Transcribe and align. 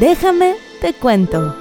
Déjame 0.00 0.56
te 0.80 0.92
cuento. 0.92 1.54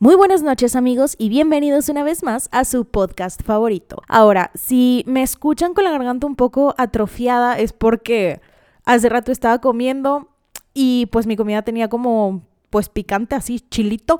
Muy 0.00 0.16
buenas 0.16 0.42
noches 0.42 0.74
amigos 0.74 1.14
y 1.18 1.28
bienvenidos 1.28 1.88
una 1.88 2.02
vez 2.02 2.24
más 2.24 2.48
a 2.50 2.64
su 2.64 2.84
podcast 2.84 3.44
favorito. 3.44 4.02
Ahora, 4.08 4.50
si 4.54 5.04
me 5.06 5.22
escuchan 5.22 5.72
con 5.72 5.84
la 5.84 5.92
garganta 5.92 6.26
un 6.26 6.34
poco 6.34 6.74
atrofiada 6.78 7.58
es 7.60 7.72
porque 7.72 8.40
hace 8.84 9.08
rato 9.08 9.30
estaba 9.30 9.60
comiendo 9.60 10.30
y 10.74 11.06
pues 11.12 11.28
mi 11.28 11.36
comida 11.36 11.62
tenía 11.62 11.88
como 11.88 12.42
pues 12.70 12.88
picante 12.88 13.36
así, 13.36 13.60
chilito 13.60 14.18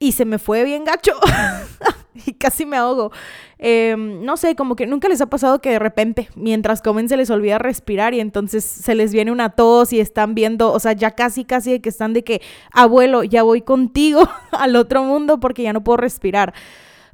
y 0.00 0.12
se 0.12 0.24
me 0.24 0.40
fue 0.40 0.64
bien 0.64 0.82
gacho 0.82 1.12
y 2.26 2.32
casi 2.34 2.66
me 2.66 2.76
ahogo. 2.76 3.10
Em, 3.58 4.24
no 4.24 4.36
sé, 4.36 4.54
como 4.54 4.76
que 4.76 4.86
nunca 4.86 5.08
les 5.08 5.20
ha 5.20 5.26
pasado 5.26 5.60
que 5.60 5.70
de 5.70 5.78
repente 5.78 6.28
mientras 6.36 6.80
comen 6.80 7.08
se 7.08 7.16
les 7.16 7.30
olvida 7.30 7.58
respirar 7.58 8.14
y 8.14 8.20
entonces 8.20 8.64
se 8.64 8.94
les 8.94 9.12
viene 9.12 9.32
una 9.32 9.50
tos 9.50 9.92
y 9.92 10.00
están 10.00 10.34
viendo, 10.34 10.72
o 10.72 10.78
sea, 10.78 10.92
ya 10.92 11.12
casi, 11.12 11.44
casi 11.44 11.72
de 11.72 11.80
que 11.80 11.88
están 11.88 12.12
de 12.12 12.22
que, 12.22 12.40
abuelo, 12.72 13.24
ya 13.24 13.42
voy 13.42 13.62
contigo 13.62 14.28
al 14.52 14.76
otro 14.76 15.02
mundo 15.02 15.40
porque 15.40 15.62
ya 15.62 15.72
no 15.72 15.82
puedo 15.82 15.96
respirar. 15.96 16.54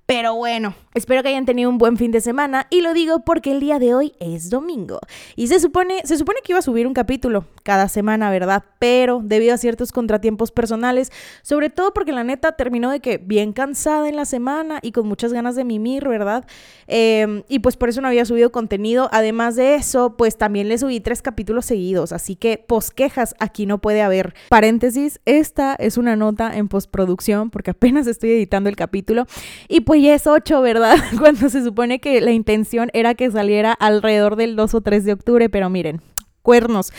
Pero 0.06 0.34
bueno, 0.34 0.74
espero 0.92 1.22
que 1.22 1.30
hayan 1.30 1.46
tenido 1.46 1.70
un 1.70 1.78
buen 1.78 1.96
fin 1.96 2.10
de 2.10 2.20
semana 2.20 2.66
y 2.68 2.82
lo 2.82 2.92
digo 2.92 3.20
porque 3.20 3.52
el 3.52 3.60
día 3.60 3.78
de 3.78 3.94
hoy 3.94 4.12
es 4.20 4.50
domingo. 4.50 5.00
Y 5.34 5.46
se 5.46 5.58
supone, 5.60 6.02
se 6.04 6.18
supone 6.18 6.40
que 6.44 6.52
iba 6.52 6.58
a 6.58 6.62
subir 6.62 6.86
un 6.86 6.92
capítulo 6.92 7.46
cada 7.62 7.88
semana, 7.88 8.30
¿verdad? 8.30 8.64
Pero 8.78 9.22
debido 9.24 9.54
a 9.54 9.56
ciertos 9.56 9.92
contratiempos 9.92 10.52
personales, 10.52 11.10
sobre 11.40 11.70
todo 11.70 11.94
porque 11.94 12.12
la 12.12 12.22
neta 12.22 12.52
terminó 12.52 12.90
de 12.90 13.00
que 13.00 13.16
bien 13.16 13.54
cansada 13.54 14.06
en 14.06 14.16
la 14.16 14.26
semana 14.26 14.78
y 14.82 14.92
con 14.92 15.08
muchas 15.08 15.32
ganas 15.32 15.56
de 15.56 15.64
mimir, 15.64 16.06
¿verdad? 16.06 16.44
Em, 16.86 17.42
y 17.48 17.60
pues 17.60 17.78
por 17.78 17.88
eso 17.88 18.02
no 18.02 18.08
había 18.08 18.26
subido 18.26 18.52
contenido. 18.52 19.08
Además 19.10 19.56
de 19.56 19.76
eso, 19.76 20.18
pues 20.18 20.36
también 20.36 20.68
le 20.68 20.76
subí 20.76 21.00
tres 21.00 21.22
capítulos 21.22 21.64
seguidos, 21.64 22.12
así 22.12 22.36
que 22.36 22.58
posquejas 22.58 23.34
aquí 23.38 23.64
no 23.64 23.78
puede 23.78 24.02
haber. 24.02 24.34
Paréntesis, 24.50 25.18
esta 25.24 25.74
es 25.76 25.96
una 25.96 26.14
nota 26.14 26.54
en 26.54 26.68
postproducción 26.68 27.48
porque 27.48 27.70
apenas 27.70 28.06
estoy 28.06 28.32
editando 28.32 28.68
el 28.68 28.76
capítulo 28.76 29.26
y 29.66 29.80
pues 29.80 29.93
y 29.94 30.08
es 30.08 30.26
8, 30.26 30.60
¿verdad? 30.60 30.96
Cuando 31.18 31.48
se 31.48 31.62
supone 31.62 32.00
que 32.00 32.20
la 32.20 32.32
intención 32.32 32.90
era 32.92 33.14
que 33.14 33.30
saliera 33.30 33.72
alrededor 33.72 34.36
del 34.36 34.56
2 34.56 34.74
o 34.74 34.80
3 34.80 35.04
de 35.04 35.12
octubre, 35.12 35.48
pero 35.48 35.70
miren, 35.70 36.00
cuernos. 36.42 36.92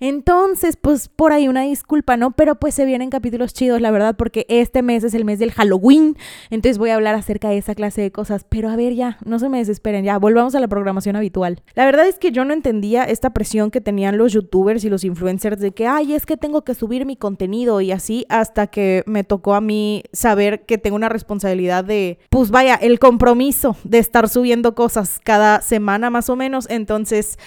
Entonces, 0.00 0.76
pues 0.76 1.08
por 1.08 1.32
ahí 1.32 1.48
una 1.48 1.62
disculpa, 1.62 2.16
¿no? 2.16 2.30
Pero 2.30 2.54
pues 2.56 2.74
se 2.74 2.84
vienen 2.84 3.10
capítulos 3.10 3.52
chidos, 3.52 3.80
la 3.80 3.90
verdad, 3.90 4.16
porque 4.16 4.46
este 4.48 4.82
mes 4.82 5.04
es 5.04 5.14
el 5.14 5.24
mes 5.24 5.38
del 5.38 5.52
Halloween. 5.52 6.16
Entonces 6.50 6.78
voy 6.78 6.90
a 6.90 6.94
hablar 6.94 7.14
acerca 7.14 7.48
de 7.48 7.58
esa 7.58 7.74
clase 7.74 8.02
de 8.02 8.12
cosas. 8.12 8.44
Pero 8.48 8.68
a 8.68 8.76
ver, 8.76 8.94
ya, 8.94 9.18
no 9.24 9.38
se 9.38 9.48
me 9.48 9.58
desesperen, 9.58 10.04
ya, 10.04 10.18
volvamos 10.18 10.54
a 10.54 10.60
la 10.60 10.68
programación 10.68 11.16
habitual. 11.16 11.62
La 11.74 11.84
verdad 11.84 12.06
es 12.06 12.18
que 12.18 12.30
yo 12.30 12.44
no 12.44 12.54
entendía 12.54 13.04
esta 13.04 13.30
presión 13.30 13.70
que 13.70 13.80
tenían 13.80 14.18
los 14.18 14.32
youtubers 14.32 14.84
y 14.84 14.90
los 14.90 15.04
influencers 15.04 15.60
de 15.60 15.72
que, 15.72 15.86
ay, 15.86 16.14
es 16.14 16.26
que 16.26 16.36
tengo 16.36 16.62
que 16.62 16.74
subir 16.74 17.06
mi 17.06 17.16
contenido 17.16 17.80
y 17.80 17.92
así, 17.92 18.24
hasta 18.28 18.68
que 18.68 19.02
me 19.06 19.24
tocó 19.24 19.54
a 19.54 19.60
mí 19.60 20.04
saber 20.12 20.64
que 20.64 20.78
tengo 20.78 20.96
una 20.96 21.08
responsabilidad 21.08 21.84
de, 21.84 22.18
pues 22.30 22.50
vaya, 22.50 22.74
el 22.74 22.98
compromiso 22.98 23.76
de 23.84 23.98
estar 23.98 24.28
subiendo 24.28 24.74
cosas 24.74 25.20
cada 25.22 25.60
semana 25.60 26.10
más 26.10 26.28
o 26.28 26.36
menos. 26.36 26.66
Entonces... 26.70 27.38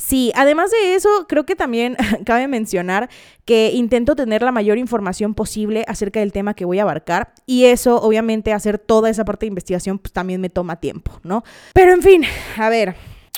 Sí, 0.00 0.32
además 0.34 0.70
de 0.70 0.94
eso, 0.94 1.26
creo 1.28 1.44
que 1.44 1.54
también 1.54 1.94
cabe 2.24 2.48
mencionar 2.48 3.10
que 3.44 3.72
intento 3.74 4.16
tener 4.16 4.40
la 4.40 4.50
mayor 4.50 4.78
información 4.78 5.34
posible 5.34 5.84
acerca 5.86 6.20
del 6.20 6.32
tema 6.32 6.54
que 6.54 6.64
voy 6.64 6.78
a 6.78 6.82
abarcar 6.82 7.34
y 7.44 7.66
eso, 7.66 8.00
obviamente, 8.00 8.54
hacer 8.54 8.78
toda 8.78 9.10
esa 9.10 9.26
parte 9.26 9.44
de 9.44 9.48
investigación, 9.48 9.98
pues 9.98 10.12
también 10.12 10.40
me 10.40 10.48
toma 10.48 10.76
tiempo, 10.76 11.20
¿no? 11.22 11.44
Pero 11.74 11.92
en 11.92 12.02
fin, 12.02 12.24
a 12.56 12.70
ver. 12.70 12.96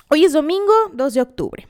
Hoy 0.09 0.27
es 0.27 0.35
domingo 0.35 0.73
2 0.93 1.15
de 1.15 1.21
octubre. 1.23 1.67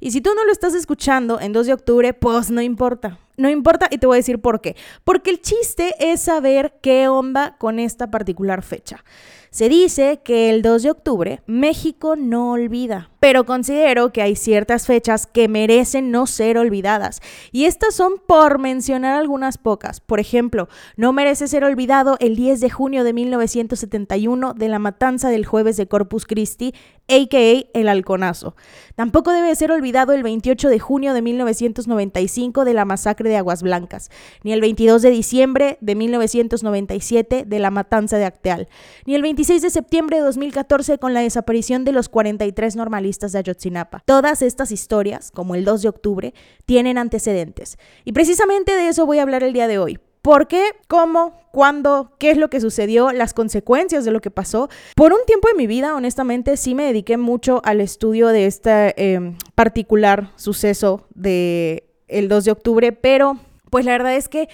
Y 0.00 0.10
si 0.10 0.20
tú 0.20 0.34
no 0.34 0.44
lo 0.44 0.52
estás 0.52 0.74
escuchando 0.74 1.40
en 1.40 1.52
2 1.52 1.66
de 1.66 1.72
octubre, 1.72 2.12
pues 2.12 2.50
no 2.50 2.60
importa. 2.60 3.18
No 3.38 3.48
importa 3.48 3.88
y 3.90 3.98
te 3.98 4.06
voy 4.06 4.16
a 4.16 4.18
decir 4.18 4.38
por 4.38 4.60
qué. 4.60 4.76
Porque 5.02 5.30
el 5.30 5.40
chiste 5.40 5.94
es 5.98 6.20
saber 6.20 6.74
qué 6.82 7.08
onda 7.08 7.56
con 7.58 7.78
esta 7.78 8.10
particular 8.10 8.62
fecha. 8.62 9.02
Se 9.50 9.68
dice 9.68 10.20
que 10.24 10.50
el 10.50 10.62
2 10.62 10.82
de 10.82 10.90
octubre 10.90 11.42
México 11.46 12.16
no 12.16 12.52
olvida, 12.52 13.10
pero 13.20 13.46
considero 13.46 14.12
que 14.12 14.22
hay 14.22 14.36
ciertas 14.36 14.86
fechas 14.86 15.26
que 15.26 15.48
merecen 15.48 16.10
no 16.10 16.26
ser 16.26 16.58
olvidadas. 16.58 17.20
Y 17.52 17.64
estas 17.64 17.94
son 17.94 18.14
por 18.26 18.58
mencionar 18.58 19.14
algunas 19.14 19.56
pocas. 19.56 20.00
Por 20.00 20.20
ejemplo, 20.20 20.68
no 20.96 21.12
merece 21.12 21.48
ser 21.48 21.64
olvidado 21.64 22.16
el 22.20 22.36
10 22.36 22.60
de 22.60 22.70
junio 22.70 23.04
de 23.04 23.12
1971 23.12 24.54
de 24.54 24.68
la 24.68 24.78
matanza 24.78 25.30
del 25.30 25.46
jueves 25.46 25.76
de 25.76 25.86
Corpus 25.86 26.26
Christi, 26.26 26.74
a.k.a. 27.08 27.78
el 27.78 27.88
halconazo. 27.88 28.56
Tampoco 28.96 29.30
debe 29.30 29.54
ser 29.54 29.70
olvidado 29.70 30.12
el 30.12 30.24
28 30.24 30.68
de 30.68 30.80
junio 30.80 31.14
de 31.14 31.22
1995 31.22 32.64
de 32.64 32.74
la 32.74 32.84
masacre 32.84 33.30
de 33.30 33.36
Aguas 33.36 33.62
Blancas, 33.62 34.10
ni 34.42 34.52
el 34.52 34.60
22 34.60 35.02
de 35.02 35.10
diciembre 35.10 35.78
de 35.80 35.94
1997 35.94 37.44
de 37.46 37.58
la 37.60 37.70
matanza 37.70 38.18
de 38.18 38.24
Acteal, 38.24 38.68
ni 39.04 39.14
el 39.14 39.22
25 39.22 39.35
16 39.36 39.60
de 39.60 39.68
septiembre 39.68 40.16
de 40.16 40.22
2014 40.22 40.96
con 40.96 41.12
la 41.12 41.20
desaparición 41.20 41.84
de 41.84 41.92
los 41.92 42.08
43 42.08 42.74
normalistas 42.74 43.32
de 43.32 43.40
Ayotzinapa. 43.40 44.02
Todas 44.06 44.40
estas 44.40 44.72
historias, 44.72 45.30
como 45.30 45.54
el 45.54 45.66
2 45.66 45.82
de 45.82 45.88
octubre, 45.90 46.34
tienen 46.64 46.96
antecedentes. 46.96 47.76
Y 48.06 48.12
precisamente 48.12 48.74
de 48.74 48.88
eso 48.88 49.04
voy 49.04 49.18
a 49.18 49.22
hablar 49.22 49.42
el 49.42 49.52
día 49.52 49.68
de 49.68 49.78
hoy. 49.78 49.98
¿Por 50.22 50.48
qué? 50.48 50.70
¿Cómo? 50.88 51.38
¿Cuándo? 51.52 52.14
¿Qué 52.18 52.30
es 52.30 52.38
lo 52.38 52.48
que 52.48 52.62
sucedió? 52.62 53.12
Las 53.12 53.34
consecuencias 53.34 54.06
de 54.06 54.10
lo 54.10 54.22
que 54.22 54.30
pasó. 54.30 54.70
Por 54.94 55.12
un 55.12 55.20
tiempo 55.26 55.48
de 55.48 55.54
mi 55.54 55.66
vida, 55.66 55.94
honestamente, 55.94 56.56
sí 56.56 56.74
me 56.74 56.84
dediqué 56.84 57.18
mucho 57.18 57.60
al 57.62 57.82
estudio 57.82 58.28
de 58.28 58.46
este 58.46 58.94
em, 59.12 59.36
particular 59.54 60.32
suceso 60.36 61.06
de 61.14 61.84
el 62.08 62.28
2 62.30 62.46
de 62.46 62.52
octubre, 62.52 62.92
pero 62.92 63.38
pues 63.68 63.84
la 63.84 63.92
verdad 63.92 64.16
es 64.16 64.30
que 64.30 64.48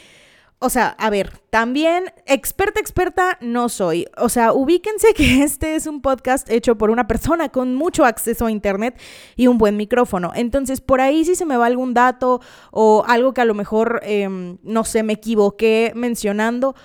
o 0.62 0.71
sea, 0.71 0.95
a 0.99 1.11
ver, 1.11 1.41
también 1.50 2.05
experta, 2.25 2.78
experta 2.78 3.37
no 3.41 3.69
soy. 3.69 4.06
O 4.17 4.28
sea, 4.28 4.53
ubíquense 4.53 5.12
que 5.12 5.43
este 5.43 5.75
es 5.75 5.89
un 5.89 6.00
podcast 6.00 6.49
hecho 6.49 6.78
por 6.78 6.91
una 6.91 7.09
persona 7.09 7.49
con 7.49 7.75
mucho 7.75 8.05
acceso 8.05 8.47
a 8.47 8.50
Internet 8.50 8.99
y 9.34 9.49
un 9.49 9.59
buen 9.59 9.77
micrófono. 9.77 10.31
Entonces, 10.34 10.81
por 10.81 11.00
ahí 11.00 11.25
si 11.25 11.34
se 11.34 11.45
me 11.45 11.56
va 11.56 11.67
algún 11.67 11.95
dato 11.95 12.41
o 12.71 13.05
algo 13.09 13.34
que 13.34 13.41
a 13.41 13.45
lo 13.45 13.55
mejor, 13.55 14.00
em, 14.05 14.59
no 14.62 14.84
sé, 14.84 15.03
me 15.03 15.15
equivoqué 15.15 15.93
mencionando, 15.97 16.77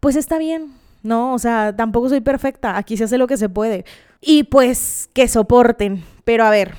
pues 0.00 0.16
está 0.16 0.38
bien. 0.38 0.72
No, 1.02 1.34
o 1.34 1.38
sea, 1.38 1.76
tampoco 1.76 2.08
soy 2.08 2.22
perfecta. 2.22 2.78
Aquí 2.78 2.96
se 2.96 3.04
hace 3.04 3.18
lo 3.18 3.26
que 3.26 3.36
se 3.36 3.50
puede. 3.50 3.84
Y 4.20 4.44
pues 4.44 5.10
que 5.12 5.28
soporten. 5.28 6.02
Pero 6.24 6.44
a 6.44 6.50
ver, 6.50 6.74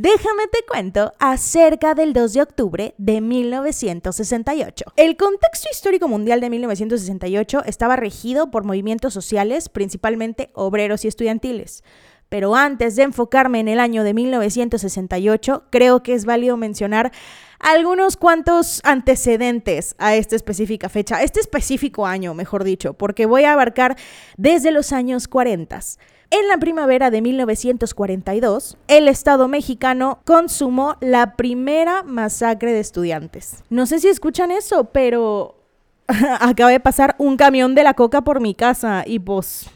Déjame 0.00 0.46
te 0.46 0.60
cuento 0.64 1.12
acerca 1.18 1.92
del 1.96 2.12
2 2.12 2.32
de 2.34 2.42
octubre 2.42 2.94
de 2.98 3.20
1968. 3.20 4.84
El 4.94 5.16
contexto 5.16 5.68
histórico 5.72 6.06
mundial 6.06 6.40
de 6.40 6.50
1968 6.50 7.64
estaba 7.66 7.96
regido 7.96 8.52
por 8.52 8.62
movimientos 8.62 9.12
sociales, 9.12 9.68
principalmente 9.68 10.50
obreros 10.54 11.04
y 11.04 11.08
estudiantiles. 11.08 11.82
Pero 12.28 12.54
antes 12.54 12.94
de 12.94 13.02
enfocarme 13.02 13.58
en 13.58 13.66
el 13.66 13.80
año 13.80 14.04
de 14.04 14.14
1968, 14.14 15.64
creo 15.70 16.04
que 16.04 16.14
es 16.14 16.26
válido 16.26 16.56
mencionar 16.56 17.10
algunos 17.58 18.16
cuantos 18.16 18.80
antecedentes 18.84 19.96
a 19.98 20.14
esta 20.14 20.36
específica 20.36 20.88
fecha, 20.88 21.24
este 21.24 21.40
específico 21.40 22.06
año, 22.06 22.34
mejor 22.34 22.62
dicho, 22.62 22.94
porque 22.94 23.26
voy 23.26 23.42
a 23.42 23.52
abarcar 23.54 23.96
desde 24.36 24.70
los 24.70 24.92
años 24.92 25.26
40. 25.26 25.80
En 26.30 26.46
la 26.46 26.58
primavera 26.58 27.10
de 27.10 27.22
1942, 27.22 28.76
el 28.88 29.08
Estado 29.08 29.48
mexicano 29.48 30.20
consumó 30.26 30.96
la 31.00 31.36
primera 31.36 32.02
masacre 32.02 32.74
de 32.74 32.80
estudiantes. 32.80 33.64
No 33.70 33.86
sé 33.86 33.98
si 33.98 34.08
escuchan 34.08 34.50
eso, 34.50 34.84
pero 34.84 35.56
acaba 36.40 36.70
de 36.70 36.80
pasar 36.80 37.14
un 37.18 37.38
camión 37.38 37.74
de 37.74 37.82
la 37.82 37.94
coca 37.94 38.20
por 38.22 38.40
mi 38.40 38.54
casa 38.54 39.04
y 39.06 39.20
pues 39.20 39.70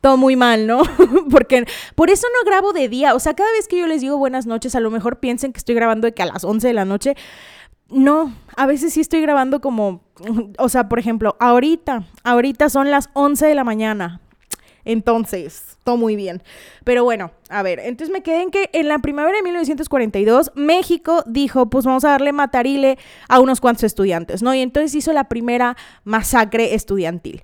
todo 0.00 0.16
muy 0.16 0.36
mal, 0.36 0.68
¿no? 0.68 0.82
Porque 1.30 1.66
por 1.96 2.10
eso 2.10 2.28
no 2.32 2.48
grabo 2.48 2.72
de 2.72 2.88
día. 2.88 3.16
O 3.16 3.18
sea, 3.18 3.34
cada 3.34 3.50
vez 3.50 3.66
que 3.66 3.78
yo 3.78 3.88
les 3.88 4.00
digo 4.00 4.16
buenas 4.16 4.46
noches, 4.46 4.76
a 4.76 4.80
lo 4.80 4.92
mejor 4.92 5.18
piensen 5.18 5.52
que 5.52 5.58
estoy 5.58 5.74
grabando 5.74 6.06
de 6.06 6.14
que 6.14 6.22
a 6.22 6.26
las 6.26 6.44
11 6.44 6.68
de 6.68 6.74
la 6.74 6.84
noche. 6.84 7.16
No, 7.88 8.32
a 8.56 8.66
veces 8.66 8.92
sí 8.92 9.00
estoy 9.00 9.22
grabando 9.22 9.60
como, 9.60 10.02
o 10.58 10.68
sea, 10.68 10.88
por 10.88 10.98
ejemplo, 10.98 11.36
ahorita, 11.38 12.04
ahorita 12.24 12.68
son 12.68 12.90
las 12.90 13.10
11 13.14 13.46
de 13.46 13.54
la 13.54 13.64
mañana. 13.64 14.20
Entonces, 14.86 15.76
todo 15.84 15.98
muy 15.98 16.16
bien. 16.16 16.42
Pero 16.84 17.04
bueno, 17.04 17.32
a 17.50 17.62
ver, 17.62 17.80
entonces 17.80 18.12
me 18.12 18.22
quedé 18.22 18.42
en 18.42 18.50
que 18.50 18.70
en 18.72 18.88
la 18.88 19.00
primavera 19.00 19.36
de 19.36 19.42
1942 19.42 20.52
México 20.54 21.22
dijo, 21.26 21.66
pues 21.66 21.84
vamos 21.84 22.04
a 22.04 22.10
darle 22.10 22.32
matarile 22.32 22.96
a 23.28 23.40
unos 23.40 23.60
cuantos 23.60 23.84
estudiantes, 23.84 24.42
¿no? 24.42 24.54
Y 24.54 24.60
entonces 24.60 24.94
hizo 24.94 25.12
la 25.12 25.24
primera 25.24 25.76
masacre 26.04 26.74
estudiantil. 26.74 27.42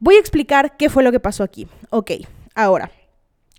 Voy 0.00 0.16
a 0.16 0.18
explicar 0.18 0.76
qué 0.76 0.90
fue 0.90 1.04
lo 1.04 1.12
que 1.12 1.20
pasó 1.20 1.44
aquí. 1.44 1.68
Ok, 1.90 2.12
ahora. 2.54 2.90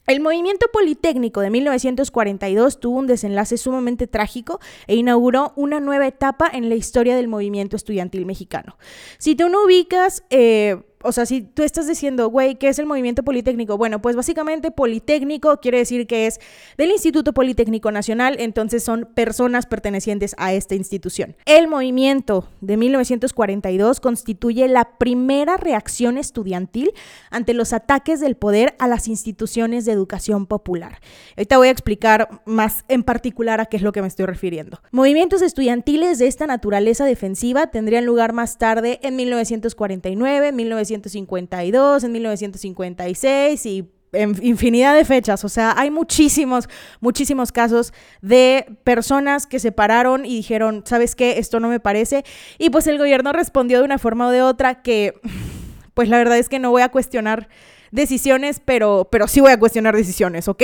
El 0.06 0.19
movimiento 0.19 0.66
politécnico 0.74 1.39
de 1.39 1.50
1942 1.50 2.81
tuvo 2.81 3.00
un 3.00 3.07
desenlace 3.07 3.56
sumamente 3.57 4.06
trágico 4.06 4.59
e 4.86 4.95
inauguró 4.95 5.54
una 5.56 5.80
nueva 5.80 6.06
etapa 6.07 6.50
en 6.51 6.68
la 6.68 6.75
historia 6.75 7.16
del 7.16 7.30
movimiento 7.30 7.77
estudiantil 7.77 8.25
mexicano. 8.25 8.75
Si 9.18 9.36
tú 9.36 9.48
no 9.48 9.63
ubicas, 9.63 10.25
eh, 10.30 10.81
o 11.04 11.12
sea, 11.12 11.26
si 11.26 11.42
tú 11.42 11.64
estás 11.64 11.88
diciendo, 11.88 12.30
güey, 12.30 12.56
¿qué 12.56 12.70
es 12.70 12.80
el 12.80 12.86
movimiento 12.86 13.24
politécnico? 13.24 13.78
Bueno, 13.78 14.02
pues 14.02 14.16
básicamente 14.16 14.72
politécnico 14.72 15.60
quiere 15.60 15.80
decir 15.80 16.08
que 16.08 16.28
es 16.28 16.40
del 16.78 16.92
Instituto 16.92 17.34
Politécnico 17.34 17.92
Nacional, 17.92 18.38
entonces 18.40 18.84
son 18.84 19.10
personas 19.14 19.66
pertenecientes 19.66 20.36
a 20.38 20.54
esta 20.54 20.76
institución. 20.76 21.36
El 21.46 21.68
movimiento 21.68 22.48
de 22.62 22.78
1942 22.78 24.00
constituye 24.00 24.68
la 24.68 24.98
primera 24.98 25.58
reacción 25.58 26.18
estudiantil 26.18 26.92
ante 27.30 27.54
los 27.54 27.74
ataques 27.74 28.20
del 28.20 28.36
poder 28.36 28.76
a 28.80 28.88
las 28.88 29.08
instituciones 29.08 29.86
de 29.86 29.92
educación 29.92 30.46
popular. 30.46 31.00
Ahorita 31.38 31.58
voy 31.58 31.68
a 31.68 31.72
explicar 31.72 32.42
más 32.46 32.86
en 32.88 33.04
particular 33.04 33.60
a 33.60 33.66
qué 33.66 33.78
es 33.78 33.84
lo 33.84 33.92
que 33.92 34.02
me 34.02 34.08
estoy 34.08 34.26
refiriendo. 34.26 34.80
Movimientos 34.92 35.42
estudiantiles 35.42 36.20
de 36.20 36.28
esta 36.28 36.48
naturaleza 36.48 37.06
defensiva 37.06 37.68
tendrían 37.68 38.06
lugar 38.06 38.34
más 38.34 38.58
tarde 38.58 39.00
en 39.04 39.16
1949, 39.16 40.52
1952, 40.94 42.04
en 42.04 42.12
1956 42.12 43.66
y 43.66 43.90
en 44.13 44.38
infinidad 44.44 44.95
de 44.95 45.06
fechas, 45.06 45.44
o 45.44 45.50
sea, 45.50 45.74
hay 45.75 45.90
muchísimos, 45.90 46.69
muchísimos 47.00 47.51
casos 47.51 47.94
de 48.22 48.78
personas 48.84 49.48
que 49.48 49.60
se 49.60 49.72
pararon 49.72 50.25
y 50.25 50.36
dijeron, 50.36 50.84
¿sabes 50.86 51.16
qué? 51.16 51.40
Esto 51.40 51.60
no 51.60 51.68
me 51.68 51.80
parece. 51.80 52.24
Y 52.60 52.69
pues 52.69 52.86
el 52.88 53.00
gobierno 53.00 53.34
respondió 53.34 53.80
de 53.80 53.86
una 53.86 53.98
forma 53.98 54.28
o 54.28 54.31
de 54.31 54.44
otra 54.44 54.84
que, 54.84 55.16
pues 55.94 56.10
la 56.10 56.18
verdad 56.18 56.38
es 56.38 56.48
que 56.48 56.60
no 56.60 56.69
voy 56.69 56.84
a 56.84 56.90
cuestionar 56.90 57.50
decisiones, 57.92 58.62
pero, 58.63 59.07
pero 59.12 59.28
sí 59.28 59.42
voy 59.42 59.51
a 59.51 59.60
cuestionar 59.60 59.95
decisiones, 59.95 60.48
¿ok? 60.48 60.63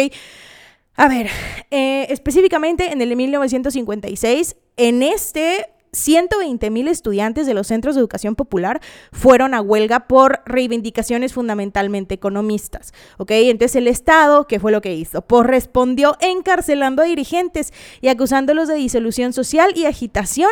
A 0.95 1.07
ver, 1.07 1.29
eh, 1.71 2.07
específicamente 2.09 2.91
en 2.91 3.01
el 3.01 3.15
1956, 3.15 4.55
en 4.77 5.01
este 5.01 5.69
120 5.91 6.69
mil 6.69 6.87
estudiantes 6.87 7.47
de 7.47 7.53
los 7.53 7.67
centros 7.67 7.95
de 7.95 8.01
educación 8.01 8.35
popular 8.35 8.81
fueron 9.11 9.53
a 9.53 9.61
huelga 9.61 10.07
por 10.07 10.41
reivindicaciones 10.45 11.33
fundamentalmente 11.33 12.15
economistas. 12.15 12.93
¿Ok? 13.17 13.31
Entonces 13.31 13.75
el 13.75 13.87
Estado, 13.87 14.47
¿qué 14.47 14.59
fue 14.59 14.71
lo 14.71 14.81
que 14.81 14.93
hizo? 14.93 15.21
Pues 15.21 15.45
respondió 15.45 16.15
encarcelando 16.19 17.01
a 17.01 17.05
dirigentes 17.05 17.73
y 18.01 18.07
acusándolos 18.07 18.67
de 18.67 18.75
disolución 18.75 19.33
social 19.33 19.71
y 19.75 19.85
agitación 19.85 20.51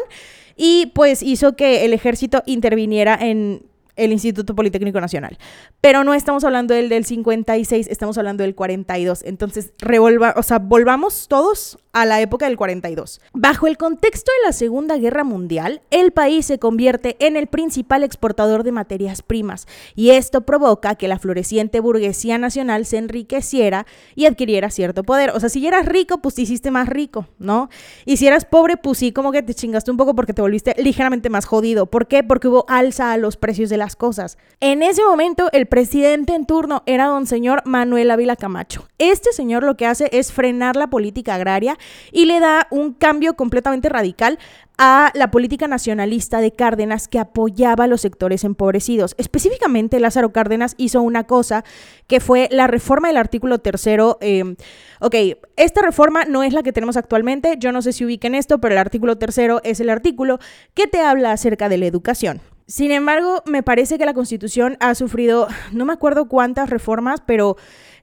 y 0.55 0.87
pues 0.95 1.21
hizo 1.21 1.55
que 1.55 1.85
el 1.85 1.93
ejército 1.93 2.41
interviniera 2.45 3.15
en 3.19 3.63
el 3.97 4.11
Instituto 4.13 4.55
Politécnico 4.55 5.01
Nacional. 5.01 5.37
Pero 5.81 6.03
no 6.03 6.13
estamos 6.13 6.43
hablando 6.43 6.73
del 6.73 6.87
del 6.87 7.05
56, 7.05 7.87
estamos 7.87 8.17
hablando 8.17 8.43
del 8.43 8.55
42. 8.55 9.23
Entonces, 9.23 9.73
revolva, 9.79 10.33
o 10.37 10.43
sea, 10.43 10.59
volvamos 10.59 11.27
todos 11.27 11.79
a 12.01 12.05
la 12.05 12.21
época 12.21 12.45
del 12.45 12.57
42. 12.57 13.21
Bajo 13.33 13.65
el 13.65 13.77
contexto 13.77 14.31
de 14.31 14.47
la 14.47 14.53
Segunda 14.53 14.97
Guerra 14.97 15.23
Mundial, 15.23 15.81
el 15.89 16.11
país 16.11 16.45
se 16.45 16.59
convierte 16.59 17.17
en 17.19 17.35
el 17.35 17.47
principal 17.47 18.03
exportador 18.03 18.63
de 18.63 18.71
materias 18.71 19.23
primas 19.23 19.67
y 19.95 20.11
esto 20.11 20.41
provoca 20.41 20.93
que 20.93 21.07
la 21.07 21.17
floreciente 21.17 21.79
burguesía 21.79 22.37
nacional 22.37 22.85
se 22.85 22.97
enriqueciera 22.97 23.87
y 24.13 24.25
adquiriera 24.25 24.69
cierto 24.69 25.03
poder. 25.03 25.31
O 25.31 25.39
sea, 25.39 25.49
si 25.49 25.65
eras 25.65 25.87
rico, 25.87 26.19
pues 26.19 26.35
te 26.35 26.43
hiciste 26.43 26.69
más 26.69 26.87
rico, 26.87 27.27
¿no? 27.39 27.69
Y 28.05 28.17
si 28.17 28.27
eras 28.27 28.45
pobre, 28.45 28.77
pues 28.77 28.99
sí, 28.99 29.11
como 29.11 29.31
que 29.31 29.41
te 29.41 29.55
chingaste 29.55 29.89
un 29.89 29.97
poco 29.97 30.13
porque 30.13 30.33
te 30.33 30.43
volviste 30.43 30.75
ligeramente 30.77 31.29
más 31.31 31.45
jodido. 31.45 31.87
¿Por 31.87 32.07
qué? 32.07 32.23
Porque 32.23 32.47
hubo 32.47 32.65
alza 32.67 33.11
a 33.11 33.17
los 33.17 33.37
precios 33.37 33.71
de 33.71 33.77
las 33.77 33.95
cosas. 33.95 34.37
En 34.59 34.83
ese 34.83 35.03
momento, 35.03 35.49
el 35.51 35.65
presidente 35.65 36.35
en 36.35 36.45
turno 36.45 36.83
era 36.85 37.07
don 37.07 37.25
señor 37.25 37.63
Manuel 37.65 38.11
Ávila 38.11 38.35
Camacho. 38.35 38.87
Este 38.99 39.33
señor 39.33 39.63
lo 39.63 39.77
que 39.77 39.87
hace 39.87 40.09
es 40.11 40.31
frenar 40.31 40.75
la 40.75 40.91
política 40.91 41.35
agraria 41.35 41.77
y 42.11 42.25
le 42.25 42.39
da 42.39 42.67
un 42.71 42.93
cambio 42.93 43.35
completamente 43.35 43.89
radical 43.89 44.39
a 44.77 45.11
la 45.15 45.31
política 45.31 45.67
nacionalista 45.67 46.39
de 46.39 46.51
Cárdenas 46.51 47.07
que 47.07 47.19
apoyaba 47.19 47.85
a 47.85 47.87
los 47.87 48.01
sectores 48.01 48.43
empobrecidos. 48.43 49.15
Específicamente, 49.17 49.99
Lázaro 49.99 50.31
Cárdenas 50.31 50.75
hizo 50.77 51.01
una 51.01 51.25
cosa 51.25 51.63
que 52.05 52.19
fue 52.19 52.47
la 52.51 52.67
reforma 52.67 53.07
del 53.07 53.17
artículo 53.17 53.57
tercero. 53.57 54.17
Eh, 54.21 54.55
ok, 54.99 55.15
esta 55.55 55.81
reforma 55.81 56.25
no 56.25 56.43
es 56.43 56.53
la 56.53 56.61
que 56.63 56.73
tenemos 56.73 56.95
actualmente, 56.95 57.55
yo 57.57 57.71
no 57.71 57.81
sé 57.81 57.91
si 57.91 58.05
ubiquen 58.05 58.35
esto, 58.35 58.59
pero 58.59 58.75
el 58.75 58.79
artículo 58.79 59.17
tercero 59.17 59.61
es 59.63 59.79
el 59.79 59.89
artículo 59.89 60.39
que 60.75 60.87
te 60.87 61.01
habla 61.01 61.31
acerca 61.31 61.69
de 61.69 61.77
la 61.77 61.87
educación. 61.87 62.41
Sin 62.67 62.91
embargo, 62.91 63.43
me 63.45 63.63
parece 63.63 63.97
que 63.97 64.05
la 64.05 64.13
Constitución 64.13 64.75
ha 64.81 64.93
sufrido, 64.93 65.47
no 65.71 65.85
me 65.85 65.93
acuerdo 65.93 66.27
cuántas 66.27 66.69
reformas, 66.69 67.21
pero 67.25 67.55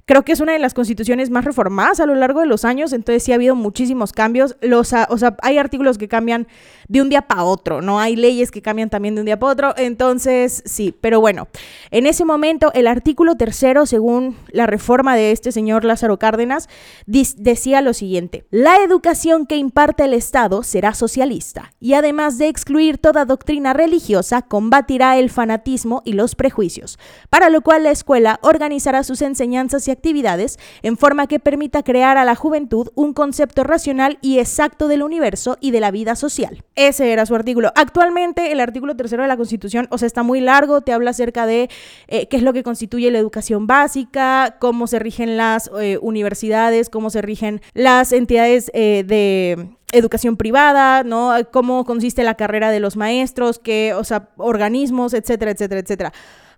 Creo 0.07 0.23
que 0.23 0.33
es 0.33 0.41
una 0.41 0.53
de 0.53 0.59
las 0.59 0.75
constituciones 0.75 1.31
más 1.31 1.47
reformadas 1.47 1.99
a 1.99 2.07
lo 2.07 2.15
largo 2.15 2.41
de 2.41 2.47
los 2.47 2.67
años, 2.67 2.93
entonces 2.93 3.23
sí 3.23 3.33
ha 3.33 3.37
habido 3.37 3.55
muchísimos 3.55 4.13
cambios. 4.13 4.57
Los, 4.61 4.93
o 5.09 5.19
sea, 5.19 5.37
hay 5.41 5.57
artículos 5.57 5.97
que 5.97 6.09
cambian 6.09 6.47
de 6.89 7.01
un 7.01 7.09
día 7.09 7.23
para 7.23 7.45
otro, 7.45 7.81
¿no? 7.81 7.99
Hay 7.99 8.15
leyes 8.15 8.51
que 8.51 8.61
cambian 8.61 8.91
también 8.91 9.15
de 9.15 9.23
un 9.23 9.25
día 9.25 9.39
para 9.39 9.53
otro, 9.53 9.75
entonces 9.79 10.63
sí, 10.67 10.95
pero 11.01 11.21
bueno, 11.21 11.49
en 11.91 12.07
ese 12.07 12.27
momento 12.27 12.71
el 12.75 12.87
artículo 12.87 13.37
tercero, 13.37 13.87
según 13.87 14.37
la 14.51 14.67
reforma 14.67 15.17
de 15.17 15.33
este 15.33 15.53
señor 15.53 15.85
Lázaro 15.85 16.19
Cárdenas, 16.19 16.69
decía 17.07 17.81
lo 17.81 17.95
siguiente, 17.95 18.45
la 18.51 18.77
educación 18.85 19.47
que 19.47 19.57
imparte 19.57 20.05
el 20.05 20.13
Estado 20.13 20.63
será 20.63 20.93
socialista 20.93 21.73
y 21.81 21.95
además 21.95 22.37
de 22.37 22.49
excluir 22.49 22.99
toda 22.99 23.25
doctrina 23.25 23.73
religiosa, 23.73 24.43
combatirá 24.43 25.17
el 25.17 25.31
fanatismo 25.31 26.03
y 26.05 26.13
los 26.13 26.35
prejuicios, 26.35 26.99
para 27.31 27.49
lo 27.49 27.63
cual 27.63 27.85
la 27.85 27.91
escuela 27.91 28.39
organizará 28.43 29.03
sus 29.03 29.23
enseñanzas 29.23 29.89
y 29.89 29.94
actividades 29.95 30.59
en 30.83 30.97
forma 30.97 31.27
que 31.27 31.41
permita 31.41 31.83
crear 31.83 32.19
a 32.19 32.25
la 32.25 32.35
juventud 32.35 32.91
un 32.95 33.13
concepto 33.15 33.65
racional 33.65 34.19
y 34.21 34.39
exacto 34.39 34.89
del 34.89 35.03
universo 35.03 35.57
y 35.61 35.71
de 35.71 35.81
la 35.81 35.91
vida 35.91 36.15
social. 36.15 36.63
Ese 36.75 37.13
era 37.13 37.27
su 37.27 37.35
artículo. 37.35 37.73
Actualmente 37.75 38.53
el 38.53 38.61
artículo 38.61 38.97
tercero 38.97 39.23
de 39.23 39.29
la 39.29 39.37
Constitución, 39.37 39.87
o 39.91 39.99
sea, 39.99 40.07
está 40.07 40.23
muy 40.23 40.41
largo, 40.41 40.83
te 40.83 40.93
habla 40.93 41.11
acerca 41.11 41.47
de 41.47 41.71
eh, 42.09 42.29
qué 42.29 42.37
es 42.37 42.43
lo 42.43 42.53
que 42.53 42.63
constituye 42.63 43.11
la 43.11 43.19
educación 43.19 43.67
básica, 43.67 44.57
cómo 44.59 44.87
se 44.87 44.99
rigen 44.99 45.37
las 45.37 45.71
eh, 45.81 45.99
universidades, 46.03 46.91
cómo 46.91 47.11
se 47.11 47.23
rigen 47.23 47.61
las 47.73 48.13
entidades 48.13 48.71
eh, 48.75 49.05
de 49.07 49.69
educación 49.93 50.37
privada, 50.37 51.05
¿no? 51.05 51.33
Cómo 51.53 51.85
consiste 51.85 52.25
la 52.25 52.35
carrera 52.35 52.71
de 52.71 52.81
los 52.81 52.97
maestros, 52.97 53.59
qué, 53.59 53.95
o 53.95 54.03
sea, 54.05 54.29
organismos, 54.37 55.15
etcétera, 55.15 55.53
etcétera, 55.53 55.81
etcétera. 55.81 56.13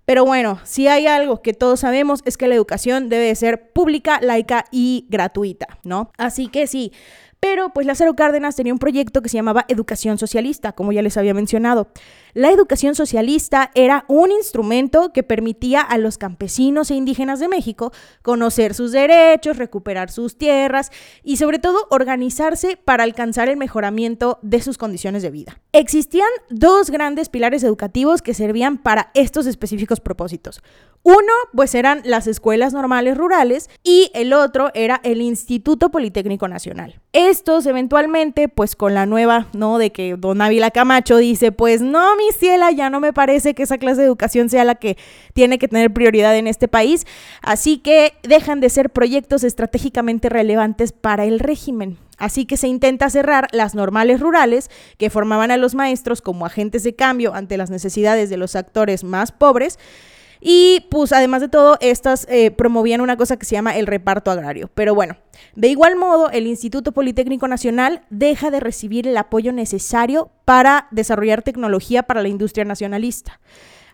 Pero 0.07 0.25
bueno, 0.25 0.61
si 0.63 0.87
hay 0.87 1.09
algo 1.09 1.43
que 1.43 1.53
todos 1.53 1.81
sabemos 1.81 2.21
es 2.25 2.37
que 2.39 2.47
la 2.47 2.55
educación 2.55 3.09
debe 3.09 3.35
ser 3.35 3.73
pública, 3.73 4.21
laica 4.23 4.65
y 4.71 5.07
gratuita, 5.11 5.67
¿no? 5.83 6.13
Así 6.17 6.49
que 6.49 6.67
sí. 6.67 6.93
Pero 7.41 7.71
pues 7.71 7.87
Lázaro 7.87 8.15
Cárdenas 8.15 8.57
tenía 8.57 8.73
un 8.73 8.79
proyecto 8.79 9.23
que 9.23 9.29
se 9.29 9.37
llamaba 9.37 9.65
Educación 9.69 10.19
Socialista, 10.19 10.73
como 10.73 10.93
ya 10.93 11.03
les 11.03 11.17
había 11.17 11.35
mencionado. 11.35 11.89
La 12.35 12.51
educación 12.51 12.95
socialista 12.95 13.71
era 13.75 14.05
un 14.09 14.31
instrumento 14.31 15.13
que 15.13 15.23
permitía 15.23 15.81
a 15.81 15.97
los 15.99 16.19
campesinos 16.19 16.91
e 16.91 16.95
indígenas 16.95 17.41
de 17.41 17.49
México 17.49 17.93
conocer 18.23 18.75
sus 18.75 18.93
derechos, 18.93 19.57
recuperar 19.57 20.11
sus 20.11 20.37
tierras 20.37 20.91
y 21.23 21.37
sobre 21.37 21.59
todo 21.59 21.87
organizarse 21.91 22.77
para 22.77 23.05
alcanzar 23.05 23.49
el 23.49 23.57
mejoramiento 23.57 24.39
de 24.43 24.61
sus 24.61 24.77
condiciones 24.77 25.23
de 25.23 25.31
vida. 25.31 25.61
Existían 25.73 26.29
dos 26.51 26.91
grandes 26.91 27.29
pilares 27.29 27.63
educativos 27.63 28.23
que 28.23 28.35
servían 28.35 28.79
para 28.79 29.11
estos 29.15 29.47
específicos 29.47 30.01
propósitos. 30.01 30.63
Uno, 31.09 31.33
pues 31.55 31.77
eran 31.77 32.01
las 32.05 32.27
escuelas 32.27 32.73
normales 32.73 33.17
rurales 33.17 33.71
y 33.85 34.11
el 34.13 34.33
otro 34.33 34.73
era 34.75 35.01
el 35.05 35.23
Instituto 35.23 35.93
Politécnico 35.93 36.49
Nacional. 36.49 37.01
Estos 37.13 37.65
eventualmente, 37.67 38.49
pues 38.49 38.75
con 38.75 38.93
la 38.93 39.07
nueva, 39.07 39.47
¿no? 39.53 39.79
De 39.79 39.93
que 39.93 40.17
don 40.19 40.43
Ávila 40.43 40.73
Camacho 40.73 41.19
dice, 41.19 41.53
pues 41.53 41.81
no, 41.81 42.17
mi 42.17 42.33
ciela, 42.37 42.73
ya 42.73 42.91
no 42.91 42.99
me 42.99 43.13
parece 43.13 43.55
que 43.55 43.63
esa 43.63 43.79
clase 43.79 44.01
de 44.01 44.09
educación 44.09 44.49
sea 44.49 44.65
la 44.65 44.75
que 44.75 44.99
tiene 45.33 45.61
que 45.61 45.69
tener 45.69 45.93
prioridad 45.93 46.37
en 46.37 46.49
este 46.49 46.67
país, 46.67 47.07
así 47.41 47.79
que 47.79 48.15
dejan 48.25 48.59
de 48.59 48.69
ser 48.69 48.91
proyectos 48.91 49.45
estratégicamente 49.45 50.29
relevantes 50.29 50.91
para 50.91 51.25
el 51.25 51.39
régimen. 51.39 51.99
Así 52.19 52.47
que 52.47 52.57
se 52.57 52.67
intenta 52.67 53.11
cerrar 53.11 53.47
las 53.53 53.77
normales 53.77 54.19
rurales 54.19 54.71
que 54.99 55.09
formaban 55.09 55.53
a 55.53 55.57
los 55.57 55.77
maestros 55.77 56.21
como 56.21 56.47
agentes 56.47 56.83
de 56.83 56.97
cambio 56.97 57.33
ante 57.33 57.59
las 57.59 57.71
necesidades 57.71 58.29
de 58.29 58.39
los 58.39 58.57
actores 58.57 59.05
más 59.05 59.31
pobres 59.31 59.79
y 60.49 60.87
pues 60.93 61.13
además 61.13 61.41
de 61.41 61.49
todo, 61.49 61.77
estas 61.81 62.25
eh, 62.31 62.53
promovían 62.53 63.01
una 63.01 63.17
cosa 63.17 63.37
que 63.37 63.45
se 63.45 63.57
llama 63.57 63.77
el 63.77 63.89
reparto 63.89 64.31
agrario. 64.31 64.71
Pero 64.75 64.95
bueno, 64.95 65.17
de 65.57 65.67
igual 65.67 65.97
modo, 65.97 66.31
el 66.31 66.47
Instituto 66.47 66.93
Politécnico 66.93 67.49
Nacional 67.49 68.03
deja 68.11 68.53
de 68.53 68.61
recibir 68.61 69.09
el 69.09 69.17
apoyo 69.17 69.53
necesario 69.53 70.31
para 70.45 70.87
desarrollar 70.93 71.43
tecnología 71.43 72.05
para 72.05 72.23
la 72.23 72.29
industria 72.29 72.65
nacionalista. 72.65 73.41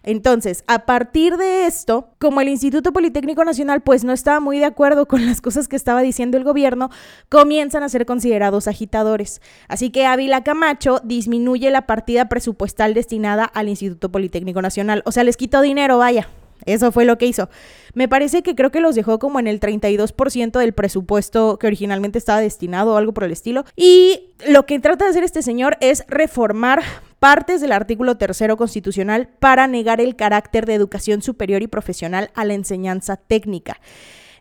Entonces, 0.03 0.63
a 0.67 0.85
partir 0.85 1.39
de 1.39 1.65
esto, 1.65 2.11
como 2.19 2.43
el 2.43 2.51
Instituto 2.51 2.93
Politécnico 2.93 3.47
Nacional 3.47 3.81
pues 3.81 4.05
no 4.05 4.13
estaba 4.13 4.39
muy 4.39 4.59
de 4.59 4.67
acuerdo 4.67 5.09
con 5.09 5.25
las 5.25 5.41
cosas 5.41 5.69
que 5.69 5.77
estaba 5.77 6.03
diciendo 6.03 6.37
el 6.37 6.45
gobierno, 6.45 6.91
comienzan 7.31 7.83
a 7.83 7.89
ser 7.89 8.05
considerados 8.05 8.69
agitadores. 8.69 9.41
Así 9.69 9.89
que 9.89 10.05
Ávila 10.05 10.45
Camacho 10.45 11.01
disminuye 11.03 11.71
la 11.71 11.87
partida 11.87 12.29
presupuestal 12.29 12.93
destinada 12.93 13.45
al 13.47 13.71
Instituto 13.71 14.13
Politécnico 14.13 14.61
Nacional. 14.61 15.03
O 15.07 15.13
sea, 15.13 15.25
les 15.25 15.39
quitó 15.39 15.63
dinero, 15.63 15.97
vaya. 15.97 16.29
Eso 16.67 16.93
fue 16.93 17.05
lo 17.05 17.19
que 17.19 17.27
hizo. 17.27 17.49
Me 17.95 18.09
parece 18.09 18.43
que 18.43 18.55
creo 18.55 18.71
que 18.71 18.81
los 18.81 18.95
dejó 18.95 19.19
como 19.19 19.39
en 19.39 19.47
el 19.47 19.61
32% 19.61 20.59
del 20.59 20.73
presupuesto 20.73 21.59
que 21.59 21.67
originalmente 21.67 22.19
estaba 22.19 22.41
destinado 22.41 22.95
o 22.95 22.97
algo 22.97 23.13
por 23.13 23.25
el 23.25 23.33
estilo. 23.33 23.65
Y 23.77 24.33
lo 24.49 24.67
que 24.67 24.81
trata 24.81 25.05
de 25.05 25.11
hacer 25.11 25.25
este 25.25 25.43
señor 25.43 25.77
es 25.81 26.05
reformar 26.09 26.83
partes 27.19 27.61
del 27.61 27.73
artículo 27.73 28.17
tercero 28.17 28.57
constitucional 28.57 29.29
para 29.39 29.67
negar 29.67 30.01
el 30.01 30.17
carácter 30.17 30.67
de 30.67 30.75
educación 30.75 31.23
superior 31.23 31.63
y 31.63 31.69
profesional 31.69 32.31
a 32.35 32.45
la 32.45 32.55
enseñanza 32.55 33.17
técnica. 33.17 33.79